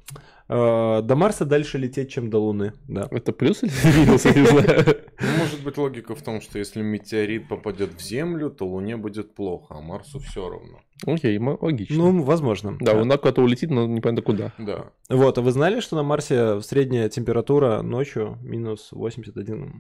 Э, 0.49 1.01
До 1.01 1.15
Марса 1.15 1.45
дальше 1.45 1.77
лететь, 1.77 2.11
чем 2.11 2.29
до 2.29 2.39
Луны. 2.39 2.73
Да. 2.87 3.07
Это 3.11 3.31
плюс 3.31 3.63
или 3.63 3.71
минус? 3.99 4.25
Я 4.25 4.33
не 4.33 4.45
знаю. 4.45 4.97
Ну, 5.21 5.27
может 5.37 5.63
быть 5.63 5.77
логика 5.77 6.15
в 6.15 6.21
том, 6.21 6.41
что 6.41 6.59
если 6.59 6.81
метеорит 6.81 7.47
попадет 7.47 7.93
в 7.93 8.01
Землю, 8.01 8.49
то 8.49 8.67
Луне 8.67 8.97
будет 8.97 9.35
плохо, 9.35 9.75
а 9.77 9.81
Марсу 9.81 10.19
все 10.19 10.49
равно. 10.49 10.79
Окей, 11.05 11.37
логично. 11.39 11.97
Ну, 11.97 12.23
возможно. 12.23 12.77
Да, 12.79 12.93
Луна 12.93 13.17
куда-то 13.17 13.41
улетит, 13.41 13.69
но 13.69 13.85
непонятно 13.85 14.21
куда. 14.21 14.53
Да. 14.57 14.91
Вот, 15.09 15.37
а 15.37 15.41
вы 15.41 15.51
знали, 15.51 15.79
что 15.79 15.95
на 15.95 16.03
Марсе 16.03 16.61
средняя 16.61 17.09
температура 17.09 17.81
ночью 17.81 18.37
минус 18.41 18.89
81 18.91 19.73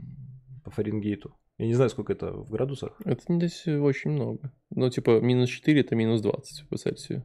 по 0.63 0.71
Фаренгейту? 0.71 1.33
Я 1.59 1.67
не 1.67 1.73
знаю, 1.73 1.89
сколько 1.89 2.13
это 2.13 2.31
в 2.31 2.49
градусах. 2.49 2.93
Это 3.05 3.21
здесь 3.27 3.67
очень 3.67 4.11
много. 4.11 4.51
Ну, 4.71 4.89
типа, 4.89 5.19
минус 5.19 5.49
4 5.49 5.81
это 5.81 5.95
минус 5.95 6.21
20 6.21 6.67
по 6.69 6.77
Цельсию. 6.77 7.23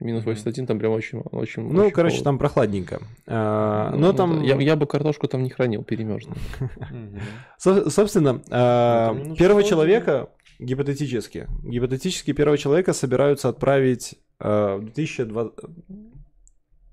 Минус 0.00 0.22
Мгм. 0.22 0.30
81 0.32 0.66
там 0.66 0.78
прям 0.80 0.90
очень, 0.92 1.20
очень 1.20 1.62
Ну, 1.62 1.82
очень 1.82 1.92
короче, 1.94 2.16
холодно. 2.16 2.24
там 2.30 2.38
прохладненько. 2.38 3.02
А, 3.26 3.90
Ну, 3.92 3.98
но 3.98 4.06
ну 4.08 4.12
там, 4.16 4.38
да. 4.40 4.44
Я, 4.46 4.56
я 4.60 4.74
бы 4.74 4.86
картошку 4.86 5.28
там 5.28 5.42
не 5.44 5.50
хранил, 5.50 5.86
со- 7.58 7.88
собственно, 7.90 8.42
а, 8.50 9.12
Ну, 9.12 9.36
первого 9.36 9.62
человека, 9.62 10.30
гипотетически, 10.58 11.46
гипотетически 11.62 12.32
первого 12.32 12.58
человека 12.58 12.92
собираются 12.94 13.48
отправить 13.48 14.14
а, 14.40 14.78
в 14.78 14.84
2020 14.86 15.52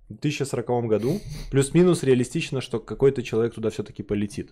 в 0.09 0.13
2040 0.13 0.87
году. 0.87 1.19
Плюс-минус 1.51 2.03
реалистично, 2.03 2.61
что 2.61 2.79
какой-то 2.79 3.21
человек 3.23 3.53
туда 3.53 3.69
все-таки 3.69 4.03
полетит. 4.03 4.51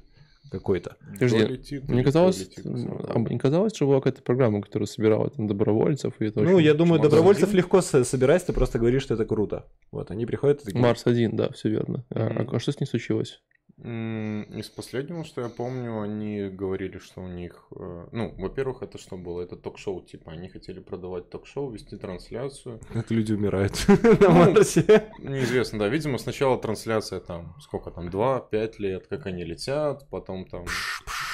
Какой-то. 0.51 0.97
Подожди, 1.13 1.81
Мне 1.87 2.03
казалось, 2.03 2.37
пролетит, 2.43 2.65
м, 2.65 2.77
сам 3.07 3.25
а 3.25 3.29
не 3.29 3.37
казалось, 3.39 3.75
что 3.75 3.85
была 3.87 3.97
какая-то 3.99 4.21
программа, 4.21 4.61
которая 4.61 4.87
собирала 4.87 5.29
там 5.29 5.47
добровольцев, 5.47 6.13
и 6.19 6.25
это 6.25 6.41
Ну, 6.41 6.59
я 6.59 6.73
думаю, 6.73 7.01
добровольцев 7.01 7.45
один? 7.49 7.57
легко 7.57 7.81
со- 7.81 8.03
собирать, 8.03 8.45
ты 8.45 8.53
просто 8.53 8.79
говоришь, 8.79 9.03
что 9.03 9.13
это 9.15 9.25
круто. 9.25 9.65
Вот, 9.91 10.11
они 10.11 10.25
приходят 10.25 10.61
и 10.61 10.65
такие... 10.65 10.81
Марс 10.81 11.05
один, 11.05 11.35
да, 11.35 11.51
все 11.51 11.69
верно. 11.69 12.05
А- 12.11 12.29
Мгм. 12.43 12.55
А, 12.55 12.59
что 12.59 12.71
с 12.71 12.79
ней 12.79 12.85
случилось? 12.87 13.41
Из 13.79 14.69
последнего, 14.69 15.23
что 15.23 15.41
я 15.41 15.49
помню, 15.49 16.01
они 16.01 16.49
говорили, 16.49 16.97
что 16.97 17.21
у 17.21 17.27
них... 17.27 17.67
э, 17.75 18.07
Ну, 18.11 18.33
во-первых, 18.37 18.81
это 18.81 18.97
что 18.97 19.17
было? 19.17 19.41
Это 19.43 19.55
ток-шоу, 19.55 20.01
типа, 20.01 20.31
они 20.31 20.49
хотели 20.49 20.79
продавать 20.79 21.29
ток-шоу, 21.29 21.69
вести 21.69 21.95
трансляцию. 21.95 22.79
Как 22.91 23.11
люди 23.11 23.33
умирают 23.33 23.73
на 23.87 24.29
Ну, 24.29 24.31
Марсе. 24.31 25.11
Неизвестно, 25.19 25.77
да. 25.77 25.89
Видимо, 25.89 26.17
сначала 26.17 26.57
трансляция 26.59 27.19
там, 27.19 27.53
сколько 27.61 27.91
там, 27.91 28.07
2-5 28.09 28.73
лет, 28.79 29.05
как 29.07 29.27
они 29.27 29.43
летят, 29.43 30.07
потом 30.09 30.45
там... 30.45 30.65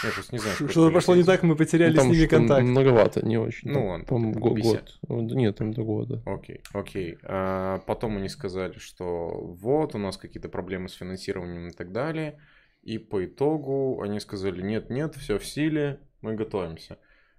Я 0.03 0.11
просто 0.11 0.35
не 0.35 0.39
знаю. 0.39 0.55
Что-то 0.55 0.91
пошло 0.91 1.15
не 1.15 1.23
так, 1.23 1.43
мы 1.43 1.55
потеряли 1.55 1.95
Ну, 1.95 2.01
с 2.01 2.05
ними 2.05 2.25
контакт. 2.25 2.63
Многовато, 2.63 3.25
не 3.25 3.37
очень. 3.37 3.71
Ну 3.71 3.87
ладно, 3.87 4.05
там 4.05 4.31
го- 4.33 4.55
50. 4.55 4.99
год. 5.01 5.31
Нет, 5.31 5.57
там 5.57 5.73
до 5.73 5.83
года. 5.83 6.21
Окей, 6.25 6.61
окей. 6.73 7.17
А, 7.23 7.79
потом 7.79 8.17
они 8.17 8.29
сказали, 8.29 8.77
что 8.77 9.29
вот, 9.59 9.95
у 9.95 9.97
нас 9.97 10.17
какие-то 10.17 10.49
проблемы 10.49 10.89
с 10.89 10.93
финансированием 10.93 11.67
и 11.67 11.71
так 11.71 11.91
далее. 11.91 12.39
И 12.81 12.97
по 12.97 13.23
итогу 13.25 14.01
они 14.01 14.19
сказали, 14.19 14.61
нет-нет, 14.61 15.15
все 15.15 15.39
в 15.39 15.45
силе, 15.45 15.99
мы 16.21 16.35
готовимся. 16.35 16.97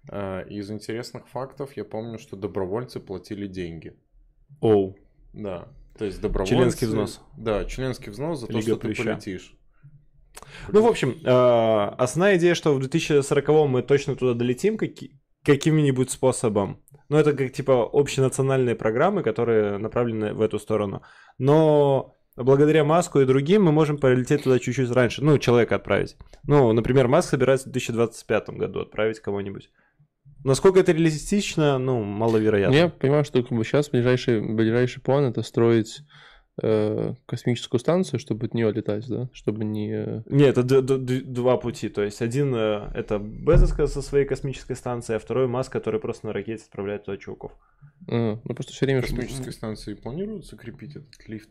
А, 0.09 0.41
из 0.43 0.71
интересных 0.71 1.29
фактов 1.29 1.77
я 1.77 1.85
помню, 1.85 2.19
что 2.19 2.37
добровольцы 2.37 3.01
платили 3.01 3.47
деньги. 3.47 3.95
Оу. 4.61 4.97
Да. 5.33 5.69
То 5.99 6.05
есть 6.05 6.21
добровольцы... 6.21 6.55
Членский 6.55 6.87
взнос. 6.87 7.21
Да, 7.37 7.65
членский 7.67 8.11
взнос 8.11 8.41
за 8.41 8.47
то, 8.47 8.53
Лига 8.53 8.63
что 8.63 8.77
ты 8.77 8.81
Плюща. 8.89 9.05
полетишь. 9.05 9.57
Ну, 10.69 10.83
в 10.83 10.87
общем, 10.87 11.17
э, 11.25 11.95
основная 11.99 12.37
идея, 12.37 12.55
что 12.55 12.75
в 12.75 12.81
2040 12.81 13.67
мы 13.69 13.83
точно 13.83 14.17
туда 14.17 14.35
долетим 14.35 14.77
каки- 14.77 15.21
каким-нибудь 15.45 16.11
способом. 16.11 16.81
Ну, 17.09 17.19
это 17.19 17.33
как 17.33 17.53
типа 17.53 17.89
общенациональные 17.93 18.75
программы, 18.75 19.23
которые 19.23 19.79
направлены 19.79 20.33
в 20.33 20.41
эту 20.41 20.59
сторону. 20.59 21.03
Но 21.39 22.15
благодаря 22.37 22.85
Маску 22.85 23.21
и 23.21 23.27
другим 23.27 23.63
мы 23.65 23.73
можем 23.73 23.99
полететь 23.99 24.45
туда 24.45 24.59
чуть-чуть 24.59 24.91
раньше. 24.91 25.23
Ну, 25.23 25.39
человека 25.39 25.77
отправить. 25.77 26.17
Ну, 26.47 26.73
например, 26.73 27.09
Маск 27.09 27.31
собирается 27.31 27.69
в 27.69 27.73
2025 27.73 28.51
году 28.51 28.81
отправить 28.81 29.21
кого-нибудь. 29.21 29.71
Насколько 30.45 30.81
это 30.81 30.93
реалистично, 30.93 31.79
ну, 31.79 32.03
маловероятно. 32.03 32.75
Я 32.75 32.89
понимаю, 32.89 33.25
что 33.25 33.43
как 33.43 33.57
бы, 33.57 33.65
сейчас 33.65 33.89
ближайший, 33.91 34.41
ближайший 34.41 35.01
план 35.01 35.25
это 35.25 35.43
строить 35.43 36.03
космическую 37.27 37.81
станцию, 37.81 38.21
чтобы 38.21 38.47
от 38.47 38.55
нее 38.55 38.71
летать, 38.73 39.07
да? 39.09 39.29
Чтобы 39.33 39.65
не... 39.65 39.91
э, 39.93 40.23
Нет, 40.27 40.57
это 40.59 40.63
д- 40.63 40.83
д- 40.83 40.99
д- 40.99 41.21
два 41.23 41.57
пути. 41.57 41.89
То 41.89 42.03
есть 42.03 42.23
один 42.23 42.55
э, 42.55 42.91
это 42.95 43.19
Безос 43.19 43.71
со 43.93 44.03
своей 44.03 44.25
космической 44.25 44.77
станцией, 44.77 45.17
а 45.17 45.21
второй 45.21 45.49
Маск, 45.49 45.73
который 45.73 46.01
просто 46.01 46.27
на 46.27 46.33
ракете 46.33 46.65
отправляет 46.65 47.05
туда 47.05 47.17
чуваков. 47.17 47.53
а, 48.09 48.39
ну 48.45 48.55
просто 48.55 48.73
все 48.73 48.87
время... 48.87 49.03
Космической 49.03 49.53
станции 49.53 49.95
планируют 49.95 50.47
закрепить 50.47 50.97
этот 50.97 51.29
лифт? 51.29 51.51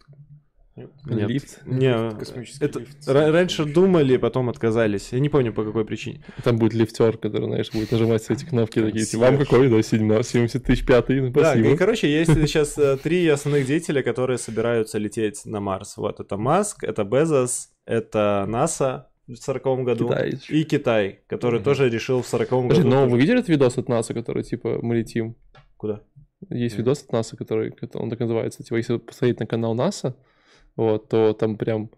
Нет. 0.76 0.90
Лифт. 1.06 1.62
Не, 1.68 2.12
Космический 2.18 2.66
это 2.66 2.80
лифт. 2.80 3.08
ра- 3.08 3.30
раньше 3.32 3.66
думали, 3.66 4.18
потом 4.18 4.50
отказались. 4.50 5.10
Я 5.12 5.20
не 5.20 5.30
помню, 5.30 5.54
по 5.54 5.64
какой 5.64 5.86
причине. 5.86 6.24
Там 6.44 6.58
будет 6.58 6.74
лифтер, 6.74 7.18
который, 7.18 7.46
знаешь, 7.46 7.72
будет 7.72 7.92
нажимать 7.92 8.24
все 8.24 8.34
эти 8.34 8.46
кнопки 8.46 8.82
такие, 8.82 9.06
типа, 9.06 9.22
вам 9.22 9.38
какой, 9.38 9.70
да, 9.70 9.82
7, 9.84 10.24
70 10.24 10.64
тысяч 10.64 10.84
пятый, 10.86 11.22
ну, 11.22 11.30
Да, 11.30 11.52
спасибо. 11.52 11.70
и, 11.70 11.78
короче, 11.78 12.12
есть 12.12 12.34
сейчас 12.34 12.76
э, 12.80 12.98
три 12.98 13.28
основных 13.28 13.68
деятеля, 13.68 14.02
которые 14.02 14.40
собираются 14.40 14.98
лететь 14.98 15.46
на 15.46 15.60
Марс. 15.60 15.96
Вот, 15.98 16.20
это 16.20 16.38
Маск, 16.38 16.84
это 16.84 17.04
Безос, 17.04 17.70
это 17.86 18.46
НАСА 18.48 19.10
в 19.28 19.36
сороковом 19.36 19.84
году. 19.84 20.08
Китай. 20.10 20.40
И 20.50 20.64
Китай, 20.64 21.20
который 21.28 21.58
Мгм. 21.60 21.66
тоже 21.66 21.90
решил 21.90 22.24
в 22.24 22.28
сороковом 22.28 22.68
году. 22.70 22.88
но 22.88 23.08
вы 23.08 23.20
видели 23.20 23.38
этот 23.38 23.50
видос 23.50 23.78
от 23.78 23.90
НАСА, 23.90 24.16
который, 24.16 24.42
типа, 24.44 24.80
мы 24.82 24.96
летим? 24.96 25.36
Куда? 25.78 26.02
Есть 26.50 26.76
Мгм. 26.76 26.82
видос 26.82 27.04
от 27.04 27.12
НАСА, 27.12 27.38
который, 27.38 27.70
кото- 27.72 28.00
он 28.00 28.10
так 28.10 28.20
называется, 28.20 28.64
типа, 28.64 28.78
если 28.78 28.98
посмотреть 28.98 29.40
на 29.40 29.46
канал 29.46 29.76
НАСА, 29.76 30.16
вот, 30.76 31.10
то 31.10 31.34
там 31.34 31.58
прям 31.58 31.90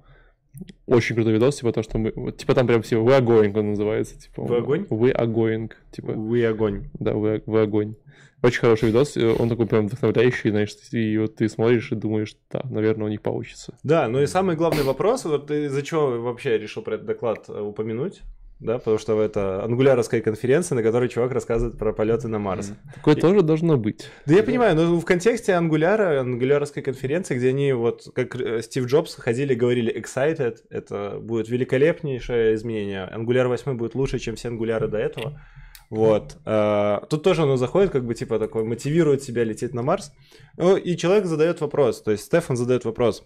очень 0.86 1.16
крутой 1.16 1.34
видос, 1.34 1.58
типа, 1.58 1.72
то, 1.74 1.84
что 1.84 1.98
мы, 1.98 2.14
вот, 2.16 2.38
типа, 2.38 2.54
там 2.54 2.68
прям 2.68 2.82
все, 2.82 2.96
we 3.04 3.08
are 3.18 3.22
going, 3.24 3.58
он 3.58 3.72
называется, 3.72 4.20
типа. 4.20 4.44
Вы 4.44 4.56
он- 4.58 4.64
огонь? 4.64 4.88
We 4.90 5.14
are 5.16 5.28
going, 5.28 5.72
типа, 5.92 6.14
Вы 6.14 6.46
огонь. 6.46 6.86
да, 7.00 7.14
вы, 7.14 7.44
вы 7.46 7.62
огонь. 7.62 7.96
Очень 8.42 8.60
хороший 8.62 8.90
видос, 8.90 9.18
э, 9.18 9.36
он 9.40 9.50
такой 9.50 9.66
прям 9.66 9.88
вдохновляющий, 9.88 10.52
знаешь, 10.52 10.76
и 10.92 11.18
вот 11.18 11.36
ты 11.38 11.50
смотришь 11.50 11.92
и 11.92 11.96
думаешь, 11.96 12.38
да, 12.52 12.62
наверное, 12.70 13.08
у 13.08 13.10
них 13.10 13.22
получится. 13.22 13.76
Да, 13.84 14.08
ну 14.08 14.22
и 14.22 14.28
самый 14.28 14.56
главный 14.56 14.84
вопрос, 14.84 15.26
вот 15.26 15.48
ты 15.48 15.66
из-за 15.66 15.82
чего 15.82 16.22
вообще 16.22 16.58
решил 16.58 16.84
про 16.84 16.96
этот 16.96 17.08
доклад 17.08 17.46
э, 17.50 17.60
упомянуть? 17.60 18.22
Да, 18.60 18.78
потому 18.78 18.98
что 18.98 19.22
это 19.22 19.64
ангуляровская 19.64 20.22
конференция, 20.22 20.78
на 20.78 20.84
которой 20.84 21.10
чувак 21.10 21.32
рассказывает 21.34 21.78
про 21.78 21.92
полеты 21.92 22.30
на 22.30 22.40
Марс. 22.40 22.72
Такое 22.96 23.16
тоже 23.16 23.42
должно 23.42 23.78
быть. 23.78 24.10
Да 24.26 24.34
я 24.34 24.44
понимаю, 24.44 24.76
но 24.76 24.98
в 24.98 25.04
контексте 25.04 25.54
ангуляра, 25.54 26.22
ангуляровской 26.22 26.82
конференции, 26.82 27.36
где 27.36 27.50
они 27.50 27.74
вот, 27.74 28.08
как 28.16 28.36
э, 28.36 28.62
Стив 28.62 28.86
Джобс, 28.86 29.16
ходили 29.16 29.54
и 29.54 29.58
говорили 29.58 29.94
excited, 29.94 30.60
это 30.70 31.20
будет 31.20 31.50
великолепнейшее 31.50 32.56
изменение. 32.56 33.04
Ангуляр 33.04 33.50
8 33.50 33.76
будет 33.76 33.94
лучше, 33.94 34.20
чем 34.20 34.36
все 34.36 34.48
ангуляры 34.48 34.88
до 34.88 35.00
этого. 35.00 35.42
Вот. 35.90 36.38
А, 36.46 37.06
Тут 37.10 37.24
тоже 37.24 37.44
оно 37.44 37.58
заходит, 37.58 37.92
как 37.92 38.06
бы, 38.06 38.16
типа, 38.16 38.40
такой, 38.40 38.64
мотивирует 38.64 39.22
себя 39.22 39.44
лететь 39.44 39.74
на 39.74 39.82
Марс. 39.82 40.14
Ну, 40.58 40.78
и 40.78 40.96
человек 40.96 41.26
задает 41.26 41.62
вопрос, 41.62 42.02
то 42.02 42.12
есть 42.12 42.24
Стефан 42.24 42.56
задает 42.56 42.86
вопрос. 42.86 43.24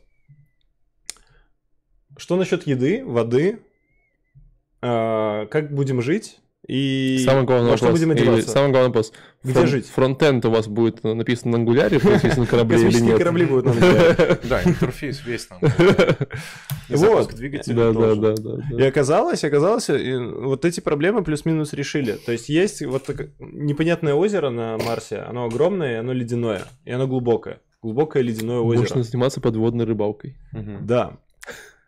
Что 2.17 2.35
насчет 2.35 2.67
еды, 2.67 3.05
воды, 3.05 3.59
А, 4.81 5.45
как 5.47 5.73
будем 5.73 6.01
жить 6.01 6.39
и 6.67 7.23
Самый 7.25 7.45
главный 7.45 7.71
во 7.71 7.77
что 7.77 7.87
вопрос. 7.87 7.99
будем 8.01 8.11
одеваться? 8.11 8.49
самый 8.49 8.69
главный 8.71 8.87
вопрос. 8.89 9.11
Где 9.43 9.53
Фрон- 9.53 9.67
жить? 9.67 9.85
Фронтенд 9.87 10.45
у 10.45 10.51
вас 10.51 10.67
будет 10.67 11.03
написано 11.03 11.53
на 11.53 11.57
ангуляре, 11.57 11.99
написано 12.03 12.41
на 12.41 12.45
корабле 12.45 12.79
или 12.81 12.99
нет? 12.99 13.17
корабли 13.17 13.45
будут 13.45 13.65
на 13.65 13.71
ангуляре. 13.73 14.39
Да, 14.43 14.63
интерфейс 14.63 15.25
весь 15.25 15.47
там. 15.47 15.57
И 16.89 16.93
Вот. 16.93 16.97
запуск 16.99 17.33
двигателя 17.35 17.75
Да, 17.75 17.91
да, 17.93 18.15
тоже. 18.15 18.21
да, 18.21 18.35
да. 18.71 18.83
И 18.83 18.87
оказалось, 18.87 19.43
оказалось, 19.43 19.89
и 19.89 20.15
вот 20.15 20.63
эти 20.65 20.79
проблемы 20.79 21.23
плюс-минус 21.23 21.73
решили. 21.73 22.13
То 22.25 22.31
есть 22.33 22.49
есть 22.49 22.85
вот 22.85 23.09
непонятное 23.39 24.13
озеро 24.13 24.49
на 24.49 24.77
Марсе, 24.77 25.17
оно 25.19 25.45
огромное, 25.45 25.93
и 25.93 25.95
оно 25.95 26.13
ледяное, 26.13 26.63
и 26.85 26.91
оно 26.91 27.07
глубокое. 27.07 27.61
Глубокое 27.81 28.21
ледяное 28.21 28.59
озеро. 28.59 28.81
Можно 28.81 29.03
заниматься 29.03 29.39
подводной 29.41 29.85
рыбалкой. 29.85 30.37
Да, 30.81 31.17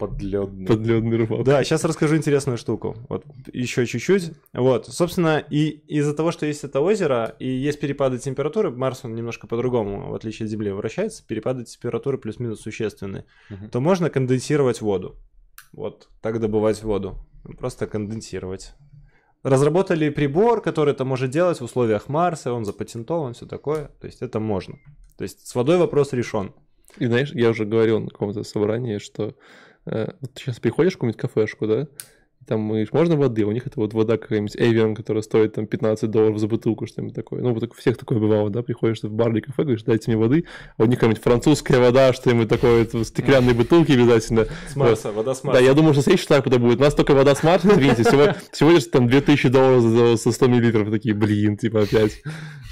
Подлёдный. 0.07 0.65
Подледной 0.65 1.17
рыбалкой. 1.17 1.45
да, 1.45 1.63
сейчас 1.63 1.83
расскажу 1.83 2.15
интересную 2.17 2.57
штуку. 2.57 2.95
Вот 3.07 3.23
еще 3.53 3.85
чуть-чуть. 3.85 4.31
Вот, 4.53 4.87
собственно, 4.87 5.37
и 5.37 5.67
из-за 5.87 6.13
того, 6.15 6.31
что 6.31 6.45
есть 6.47 6.63
это 6.63 6.79
озеро, 6.81 7.35
и 7.39 7.47
есть 7.47 7.79
перепады 7.79 8.17
температуры, 8.17 8.71
Марс, 8.71 9.01
он 9.05 9.13
немножко 9.13 9.45
по-другому, 9.47 10.09
в 10.09 10.15
отличие 10.15 10.45
от 10.45 10.49
Земли, 10.51 10.71
вращается, 10.71 11.23
перепады 11.25 11.65
температуры 11.65 12.17
плюс-минус 12.17 12.61
существенные, 12.61 13.25
Мгм. 13.49 13.69
то 13.69 13.79
можно 13.79 14.09
конденсировать 14.09 14.81
воду. 14.81 15.15
Вот, 15.71 16.09
так 16.21 16.39
добывать 16.39 16.81
воду. 16.83 17.15
Просто 17.59 17.85
конденсировать. 17.87 18.73
Разработали 19.43 20.09
прибор, 20.09 20.61
который 20.61 20.93
это 20.93 21.05
может 21.05 21.31
делать 21.31 21.59
в 21.59 21.63
условиях 21.63 22.09
Марса, 22.09 22.53
он 22.53 22.65
запатентован, 22.65 23.33
все 23.33 23.45
такое. 23.45 23.89
То 23.99 24.07
есть 24.07 24.21
это 24.21 24.39
можно. 24.39 24.77
То 25.17 25.23
есть 25.23 25.47
с 25.47 25.55
водой 25.55 25.77
вопрос 25.77 26.13
решен. 26.13 26.53
И 26.99 27.05
знаешь, 27.07 27.31
я 27.33 27.49
уже 27.49 27.65
говорил 27.65 27.99
на 28.01 28.09
каком-то 28.09 28.43
собрании, 28.43 28.97
что 28.99 29.33
вот 29.85 30.31
сейчас 30.35 30.59
приходишь 30.59 30.93
в 30.93 30.95
какую-нибудь 30.95 31.21
кафешку, 31.21 31.67
да, 31.67 31.87
там 32.47 32.67
говоришь, 32.67 32.91
можно 32.91 33.15
воды? 33.15 33.45
У 33.45 33.51
них 33.51 33.67
это 33.67 33.79
вот 33.79 33.93
вода 33.93 34.17
какая-нибудь 34.17 34.55
Evian, 34.55 34.95
которая 34.95 35.21
стоит 35.21 35.53
там 35.53 35.67
15 35.67 36.09
долларов 36.09 36.39
за 36.39 36.47
бутылку, 36.47 36.87
что-нибудь 36.87 37.13
такое. 37.13 37.41
Ну, 37.41 37.53
вот 37.53 37.63
у 37.63 37.73
всех 37.75 37.97
такое 37.97 38.17
бывало, 38.17 38.49
да, 38.49 38.63
приходишь 38.63 39.01
в 39.03 39.11
бар 39.11 39.29
или 39.31 39.41
кафе, 39.41 39.61
говоришь, 39.61 39.83
дайте 39.83 40.09
мне 40.09 40.17
воды, 40.17 40.45
а 40.77 40.83
у 40.83 40.85
них 40.87 40.97
какая-нибудь 40.97 41.21
французская 41.23 41.79
вода, 41.79 42.13
что-нибудь 42.13 42.49
такое, 42.49 42.81
это 42.81 42.97
в 42.97 43.03
стеклянные 43.03 43.53
бутылки 43.53 43.91
обязательно. 43.91 44.47
С 44.67 44.75
Марса, 44.75 45.11
вода 45.11 45.35
с 45.35 45.41
Да, 45.41 45.49
Марса. 45.49 45.63
я 45.63 45.73
думаю, 45.75 45.93
что 45.93 46.01
следующий 46.01 46.27
шаг 46.27 46.47
это 46.47 46.57
будет. 46.57 46.79
У 46.79 46.81
нас 46.83 46.95
только 46.95 47.13
вода 47.13 47.35
с 47.35 47.43
Марса, 47.43 47.69
извините, 47.69 48.03
всего, 48.03 48.33
всего 48.51 48.71
лишь 48.71 48.85
там 48.85 49.07
2000 49.07 49.49
долларов 49.49 49.81
за, 49.83 50.15
за 50.15 50.31
100 50.31 50.47
миллилитров. 50.47 50.89
Такие, 50.89 51.13
блин, 51.13 51.57
типа 51.57 51.81
опять. 51.83 52.23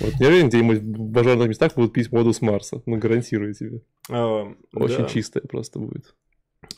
Вот, 0.01 0.19
не 0.19 0.25
уверен, 0.25 0.47
где-нибудь 0.49 0.79
в 0.79 1.09
бажарных 1.11 1.47
местах 1.47 1.75
будут 1.75 1.93
пить 1.93 2.09
воду 2.11 2.33
с 2.33 2.41
Марса. 2.41 2.81
Ну, 2.87 2.97
гарантирую 2.97 3.53
тебе. 3.53 3.81
А, 4.09 4.51
Очень 4.73 4.97
да. 4.97 5.05
чистая 5.05 5.43
просто 5.43 5.77
будет. 5.77 6.15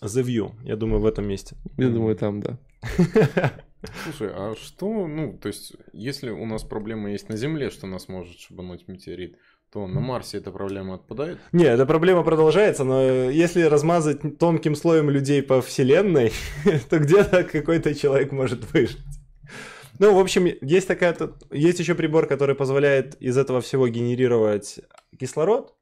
The 0.05 0.23
View, 0.23 0.51
я 0.63 0.75
думаю, 0.75 1.01
в 1.01 1.05
этом 1.05 1.27
месте. 1.27 1.55
Я 1.77 1.89
думаю, 1.89 2.15
там, 2.15 2.41
да. 2.41 2.57
Слушай, 4.03 4.29
а 4.33 4.55
что, 4.55 5.07
ну, 5.07 5.37
то 5.37 5.47
есть, 5.47 5.73
если 5.93 6.29
у 6.29 6.45
нас 6.45 6.63
проблема 6.63 7.11
есть 7.11 7.29
на 7.29 7.37
Земле, 7.37 7.69
что 7.69 7.87
нас 7.87 8.07
может 8.07 8.39
шибануть 8.39 8.87
метеорит, 8.87 9.37
то 9.71 9.87
на 9.87 10.01
Марсе 10.01 10.37
эта 10.37 10.51
проблема 10.51 10.95
отпадает? 10.95 11.39
Не, 11.51 11.63
эта 11.63 11.85
проблема 11.85 12.23
продолжается, 12.23 12.83
но 12.83 13.29
если 13.29 13.61
размазать 13.61 14.37
тонким 14.37 14.75
слоем 14.75 15.09
людей 15.09 15.41
по 15.41 15.61
вселенной, 15.61 16.33
то 16.89 16.99
где-то 16.99 17.43
какой-то 17.43 17.95
человек 17.95 18.31
может 18.31 18.71
выжить. 18.71 18.99
Ну, 19.97 20.15
в 20.15 20.19
общем, 20.19 20.47
есть 20.61 20.87
такая, 20.87 21.15
есть 21.51 21.79
еще 21.79 21.95
прибор, 21.95 22.27
который 22.27 22.55
позволяет 22.55 23.15
из 23.21 23.37
этого 23.37 23.61
всего 23.61 23.87
генерировать 23.87 24.79
кислород. 25.19 25.75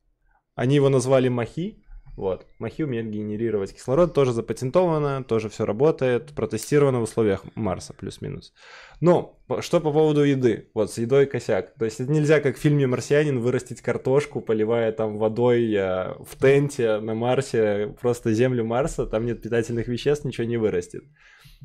Они 0.55 0.75
его 0.75 0.89
назвали 0.89 1.29
Махи. 1.29 1.83
Вот. 2.19 2.45
Махи 2.59 2.83
умеет 2.83 3.09
генерировать 3.09 3.73
кислород, 3.73 4.13
тоже 4.13 4.33
запатентовано, 4.33 5.23
тоже 5.23 5.47
все 5.47 5.65
работает, 5.65 6.33
протестировано 6.35 6.99
в 6.99 7.03
условиях 7.03 7.45
Марса, 7.55 7.93
плюс-минус. 7.93 8.51
Но 8.99 9.39
что 9.61 9.79
по 9.79 9.93
поводу 9.93 10.25
еды? 10.25 10.69
Вот, 10.73 10.91
с 10.91 10.97
едой 10.97 11.27
косяк. 11.27 11.73
То 11.75 11.85
есть 11.85 12.01
это 12.01 12.11
нельзя, 12.11 12.41
как 12.41 12.57
в 12.57 12.59
фильме 12.59 12.87
«Марсианин», 12.87 13.39
вырастить 13.39 13.79
картошку, 13.79 14.41
поливая 14.41 14.91
там 14.91 15.17
водой 15.17 15.73
э, 15.73 16.13
в 16.25 16.35
тенте 16.37 16.99
на 16.99 17.15
Марсе, 17.15 17.95
просто 18.01 18.33
землю 18.33 18.65
Марса, 18.65 19.05
там 19.05 19.25
нет 19.25 19.41
питательных 19.41 19.87
веществ, 19.87 20.25
ничего 20.25 20.45
не 20.45 20.57
вырастет. 20.57 21.05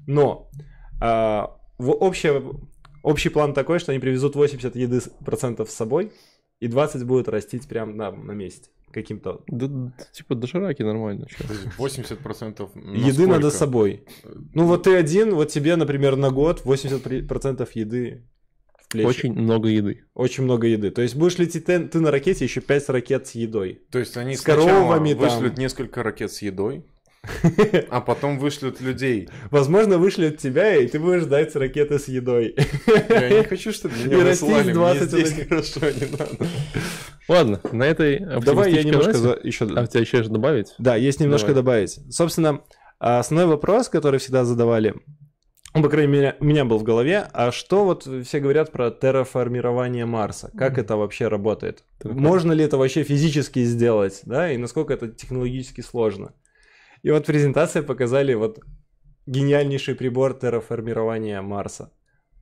Но 0.06 0.51
в 1.01 1.90
общее, 1.90 2.44
общий 3.02 3.28
план 3.28 3.55
такой, 3.55 3.81
что 3.81 3.90
они 3.90 3.98
привезут 3.98 4.36
80 4.36 4.76
еды 4.76 5.01
процентов 5.24 5.68
с 5.68 5.74
собой, 5.74 6.12
и 6.60 6.68
20 6.68 7.05
будут 7.05 7.28
растить 7.28 7.66
прямо 7.66 7.93
на, 7.93 8.12
на 8.12 8.32
месте 8.32 8.70
каким-то 8.94 9.42
Да, 9.48 9.92
типа 10.12 10.34
дошираки 10.34 10.82
нормально. 10.82 11.26
чё. 11.28 11.44
То 11.46 11.52
есть 11.52 11.66
80% 11.78 12.70
на 12.74 12.94
Еды 12.94 13.26
надо 13.26 13.50
с 13.50 13.58
собой. 13.58 14.04
Ну 14.54 14.66
вот 14.66 14.84
ты 14.84 14.94
один, 14.96 15.34
вот 15.34 15.50
тебе, 15.50 15.76
например, 15.76 16.16
на 16.16 16.30
год 16.30 16.62
80% 16.64 17.68
еды 17.74 18.22
в 18.78 18.88
плечи. 18.88 19.06
Очень 19.06 19.32
много 19.34 19.68
еды. 19.68 20.04
Очень 20.14 20.44
много 20.44 20.66
еды. 20.68 20.90
То 20.90 21.02
есть 21.02 21.16
будешь 21.16 21.38
лететь 21.38 21.64
ты, 21.66 21.80
ты 21.80 22.00
на 22.00 22.10
ракете, 22.10 22.44
еще 22.44 22.60
5 22.60 22.88
ракет 22.90 23.26
с 23.26 23.32
едой. 23.34 23.82
То 23.90 23.98
есть 23.98 24.16
они 24.16 24.36
С 24.36 24.40
коровами 24.40 25.12
там. 25.14 25.18
вышлют 25.22 25.58
несколько 25.58 26.02
ракет 26.02 26.30
с 26.32 26.42
едой, 26.42 26.84
а 27.90 28.01
потом 28.01 28.38
вышлют 28.38 28.80
людей. 28.80 29.28
Возможно, 29.51 29.98
вышлют 29.98 30.38
тебя, 30.38 30.76
и 30.76 30.86
ты 30.86 30.98
будешь 30.98 31.22
ждать 31.22 31.55
ракеты 31.56 31.98
с 31.98 32.09
едой. 32.09 32.55
Я 33.09 33.38
не 33.40 33.44
хочу, 33.44 33.72
чтобы 33.72 33.94
И 34.05 34.09
меня 34.09 34.24
растись 34.24 34.42
выслали, 34.42 34.64
мне 34.64 34.74
20 34.74 35.09
здесь 35.09 35.48
хорошо, 35.48 35.80
не 35.90 36.10
надо. 36.10 36.46
Ладно, 37.28 37.60
на 37.72 37.84
этой 37.84 38.20
Давай 38.40 38.72
я 38.72 38.82
немножко 38.82 39.14
за- 39.14 39.40
еще... 39.42 39.64
А 39.64 39.82
у 39.82 39.86
тебя 39.86 40.01
еще 40.01 40.22
что 40.22 40.32
добавить? 40.32 40.74
Да, 40.78 40.96
есть 40.96 41.20
немножко 41.20 41.48
Давай. 41.48 41.62
добавить. 41.62 42.01
Собственно, 42.14 42.60
основной 42.98 43.46
вопрос, 43.46 43.88
который 43.88 44.20
всегда 44.20 44.44
задавали, 44.44 44.94
ну, 45.74 45.82
по 45.82 45.88
крайней 45.88 46.12
мере, 46.12 46.36
у 46.38 46.44
меня 46.44 46.64
был 46.64 46.78
в 46.78 46.84
голове, 46.84 47.26
а 47.32 47.51
что 47.51 47.84
вот 47.84 48.06
все 48.24 48.38
говорят 48.38 48.70
про 48.70 48.92
терраформирование 48.92 50.06
Марса? 50.06 50.52
Как 50.56 50.78
это 50.78 50.96
вообще 50.96 51.26
работает? 51.26 51.82
Можно 52.05 52.52
ли 52.52 52.64
это 52.64 52.76
вообще 52.76 53.02
физически 53.02 53.64
сделать, 53.64 54.20
да, 54.24 54.52
и 54.52 54.56
насколько 54.56 54.92
это 54.92 55.09
технологически 55.09 55.80
сложно? 55.80 56.32
И 57.05 57.10
вот 57.10 57.26
презентация 57.26 57.82
показали 57.82 58.32
вот 58.32 58.60
гениальнейший 59.26 59.94
прибор 59.94 60.32
терраформирования 60.32 61.43
Марса. 61.43 61.93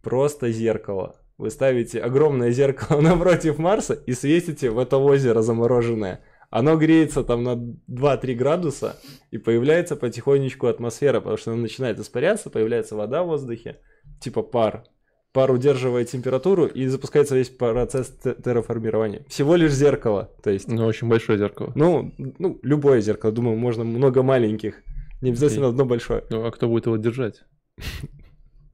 Просто 0.03 0.53
зеркало. 0.53 1.17
Вы 1.37 1.51
ставите 1.51 2.01
огромное 2.01 2.53
зеркало 2.53 3.01
напротив 3.11 3.59
Марса 3.59 3.95
и 3.95 4.13
светите 4.13 4.71
в 4.71 4.79
это 4.79 4.99
озеро 4.99 5.43
замороженное. 5.43 6.21
Оно 6.49 6.77
греется 6.77 7.25
там 7.25 7.43
на 7.43 7.57
2-3 7.91 8.35
градуса 8.35 8.97
и 9.33 9.39
появляется 9.39 9.97
потихонечку 9.97 10.69
атмосфера, 10.69 11.19
потому 11.19 11.39
что 11.39 11.51
она 11.51 11.63
начинает 11.63 11.99
испаряться, 11.99 12.49
появляется 12.49 12.95
вода 12.95 13.25
в 13.25 13.27
воздухе, 13.27 13.81
типа 14.21 14.43
пар. 14.43 14.85
Пар 15.33 15.51
удерживает 15.51 16.11
температуру 16.11 16.67
и 16.67 16.87
запускается 16.87 17.35
весь 17.37 17.49
процесс 17.49 18.09
те- 18.23 18.35
терраформирования. 18.35 19.25
Всего 19.29 19.57
лишь 19.57 19.73
зеркало, 19.73 20.31
то 20.43 20.51
есть, 20.51 20.69
Ну, 20.69 20.85
очень 20.87 21.09
большое 21.09 21.39
зеркало. 21.39 21.73
ну, 21.75 22.13
ну, 22.39 22.59
любое 22.63 23.01
зеркало, 23.01 23.33
думаю, 23.33 23.57
можно 23.57 23.85
много 23.85 24.23
маленьких, 24.23 24.75
не 25.21 25.31
обязательно 25.31 25.69
одно 25.69 25.85
большое. 25.87 26.25
Ну, 26.31 26.45
а 26.45 26.51
кто 26.51 26.69
будет 26.69 26.87
его 26.87 26.97
держать? 26.97 27.45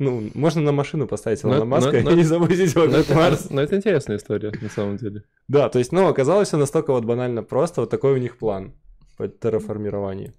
Ну, 0.00 0.30
можно 0.34 0.62
на 0.62 0.70
машину 0.70 1.08
поставить 1.08 1.42
Но- 1.42 1.50
Илона 1.50 1.64
Маска 1.64 2.00
но- 2.02 2.12
и 2.12 2.14
не 2.14 2.22
запустить 2.22 2.72
его 2.72 2.86
на 2.86 2.98
это, 2.98 3.16
Марс. 3.16 3.50
ну, 3.50 3.60
это 3.60 3.74
интересная 3.76 4.18
история, 4.18 4.52
на 4.62 4.68
самом 4.68 4.96
деле. 4.96 5.24
Да, 5.48 5.68
то 5.68 5.80
есть, 5.80 5.90
ну, 5.90 6.06
оказалось 6.06 6.46
все 6.46 6.56
настолько 6.56 6.92
вот 6.92 7.04
банально 7.04 7.42
просто, 7.42 7.80
вот 7.80 7.90
такой 7.90 8.12
у 8.12 8.16
них 8.18 8.38
план 8.38 8.74
по 9.16 9.26
терраформированию. 9.26 10.34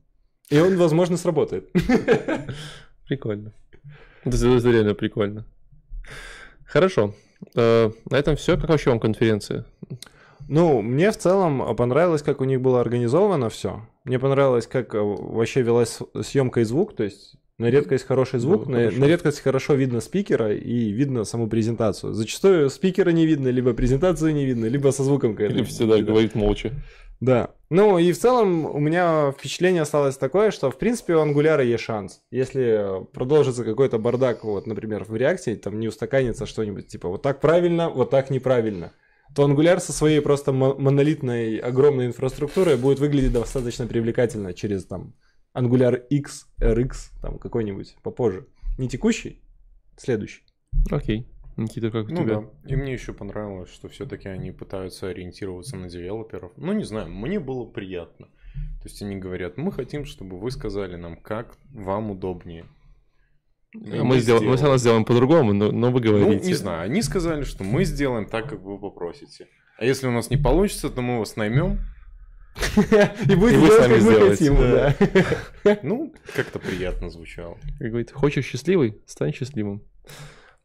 И 0.49 0.57
он, 0.57 0.77
возможно, 0.77 1.17
сработает. 1.17 1.69
Прикольно. 3.07 3.51
Это 4.23 4.37
реально 4.71 4.95
прикольно. 4.95 5.45
Хорошо. 6.69 7.13
Э, 7.55 7.91
На 8.09 8.17
этом 8.17 8.35
все. 8.35 8.57
Как 8.57 8.69
вообще 8.69 8.89
вам 8.91 8.99
конференция? 8.99 9.65
Ну, 10.47 10.81
мне 10.81 11.11
в 11.11 11.17
целом 11.17 11.75
понравилось, 11.75 12.21
как 12.21 12.41
у 12.41 12.43
них 12.43 12.61
было 12.61 12.81
организовано 12.81 13.49
все. 13.49 13.81
Мне 14.03 14.19
понравилось, 14.19 14.67
как 14.67 14.95
э, 14.95 14.99
вообще 14.99 15.61
велась 15.61 15.99
съемка 16.21 16.61
и 16.61 16.63
звук, 16.63 16.95
то 16.95 17.03
есть 17.03 17.35
на 17.59 17.69
редкость 17.69 18.07
хороший 18.07 18.39
звук, 18.39 18.65
Было 18.65 18.71
на, 18.71 18.79
хорошо. 18.83 18.99
на 18.99 19.05
редкость 19.05 19.41
хорошо 19.41 19.73
видно 19.73 19.99
спикера 19.99 20.53
и 20.55 20.91
видно 20.91 21.25
саму 21.25 21.49
презентацию. 21.49 22.13
Зачастую 22.13 22.69
спикера 22.69 23.09
не 23.09 23.25
видно, 23.25 23.49
либо 23.49 23.73
презентацию 23.73 24.33
не 24.33 24.45
видно, 24.45 24.65
либо 24.65 24.91
со 24.91 25.03
звуком. 25.03 25.33
Или 25.33 25.63
всегда 25.63 25.97
говорит 25.99 26.35
молча. 26.35 26.71
Да. 27.19 27.51
Ну 27.69 27.99
и 27.99 28.11
в 28.11 28.17
целом 28.17 28.65
у 28.65 28.79
меня 28.79 29.31
впечатление 29.31 29.81
осталось 29.83 30.17
такое, 30.17 30.51
что 30.51 30.71
в 30.71 30.77
принципе 30.77 31.15
у 31.15 31.19
ангуляра 31.19 31.63
есть 31.63 31.83
шанс. 31.83 32.21
Если 32.31 33.05
продолжится 33.13 33.63
какой-то 33.63 33.99
бардак, 33.99 34.43
вот, 34.43 34.65
например, 34.65 35.03
в 35.03 35.15
реакции, 35.15 35.55
там 35.55 35.79
не 35.79 35.87
устаканится 35.87 36.45
что-нибудь, 36.45 36.87
типа 36.87 37.09
вот 37.09 37.21
так 37.21 37.41
правильно, 37.41 37.89
вот 37.89 38.09
так 38.09 38.29
неправильно, 38.29 38.93
то 39.35 39.43
ангуляр 39.43 39.79
со 39.79 39.93
своей 39.93 40.21
просто 40.21 40.51
мо- 40.51 40.75
монолитной 40.75 41.57
огромной 41.57 42.07
инфраструктурой 42.07 42.77
будет 42.77 42.99
выглядеть 42.99 43.33
достаточно 43.33 43.85
привлекательно 43.85 44.53
через 44.53 44.85
там 44.85 45.13
ангуляр 45.53 45.95
X, 45.95 46.47
RX, 46.59 46.93
там 47.21 47.37
какой-нибудь 47.37 47.97
попозже. 48.01 48.47
Не 48.77 48.87
текущий, 48.87 49.43
следующий. 49.97 50.43
Окей. 50.89 51.27
Никита, 51.60 51.91
как 51.91 52.07
у 52.07 52.11
Ну 52.11 52.23
тебя? 52.23 52.36
да. 52.41 52.44
И 52.68 52.76
мне 52.76 52.94
еще 52.94 53.14
понравилось, 53.14 53.69
что 53.72 53.88
все-таки 53.90 54.27
они 54.30 54.52
пытаются 54.52 55.07
ориентироваться 55.07 55.76
на 55.77 55.90
девелоперов. 55.90 56.52
Ну, 56.57 56.73
не 56.73 56.84
знаю, 56.84 57.10
мне 57.10 57.40
было 57.40 57.65
приятно. 57.65 58.27
То 58.81 58.86
есть 58.86 59.02
они 59.02 59.15
говорят, 59.18 59.57
мы 59.57 59.72
хотим, 59.72 60.06
чтобы 60.06 60.40
вы 60.40 60.52
сказали 60.52 60.95
нам, 60.95 61.15
как 61.18 61.57
вам 61.72 62.11
удобнее. 62.11 62.65
И 63.73 63.98
А 63.98 64.03
мы, 64.03 64.19
сделаем, 64.19 64.49
мы 64.49 64.57
равно 64.57 64.77
сделаем 64.77 65.06
по-другому, 65.06 65.53
но, 65.53 65.72
но 65.72 65.91
вы 65.91 65.99
Ну, 66.02 66.11
говорите. 66.19 66.48
не 66.48 66.53
знаю, 66.56 66.84
они 66.84 67.02
сказали, 67.03 67.44
что 67.44 67.64
мы 67.64 67.84
сделаем 67.86 68.26
так, 68.27 68.49
как 68.49 68.61
вы 68.61 68.80
попросите. 68.80 69.48
А 69.77 69.86
если 69.86 70.07
у 70.07 70.11
нас 70.11 70.30
не 70.30 70.38
получится, 70.38 70.90
то 70.90 71.02
мы 71.02 71.19
вас 71.19 71.36
наймем. 71.36 71.77
И 73.30 73.36
будет 73.36 73.60
делать, 73.61 73.84
сами 73.84 73.94
как 73.94 74.03
мы 74.03 74.30
хотим, 74.30 74.56
да. 74.57 74.95
Ну, 75.84 76.14
как-то 76.36 76.57
приятно 76.60 77.10
звучало. 77.10 77.57
Как 77.77 77.90
говорит, 77.90 78.11
хочешь 78.11 78.45
счастливый, 78.45 79.02
стань 79.06 79.34
счастливым. 79.34 79.84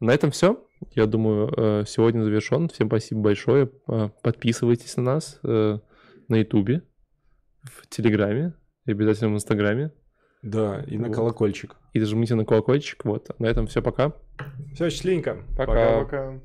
На 0.01 0.12
этом 0.12 0.31
все. 0.31 0.65
Я 0.93 1.06
думаю, 1.06 1.52
э, 1.56 1.85
сегодня 1.86 2.23
завершен. 2.23 2.69
Всем 2.69 2.89
спасибо 2.89 3.20
большое. 3.20 3.70
Э, 3.89 4.11
Подписывайтесь 4.23 4.97
на 4.97 5.02
нас 5.02 5.40
э, 5.43 5.78
на 6.28 6.36
Ютубе, 6.36 6.82
в 7.62 7.86
Телеграме 7.89 8.55
и 8.86 8.90
обязательно 8.93 9.31
в 9.31 9.35
Инстаграме. 9.35 9.93
Да, 10.43 10.82
и 10.86 10.98
на 10.98 11.09
Вот. 11.09 11.16
колокольчик. 11.16 11.77
И 11.94 12.01
нажмите 12.01 12.35
на 12.35 12.44
колокольчик. 12.44 13.05
Вот. 13.05 13.28
На 13.39 13.47
этом 13.47 13.66
все. 13.66 13.81
Пока. 13.82 14.12
Все, 14.74 14.90
счастливенько. 14.90 15.39
Пока. 15.56 15.66
Пока-пока. 15.66 16.40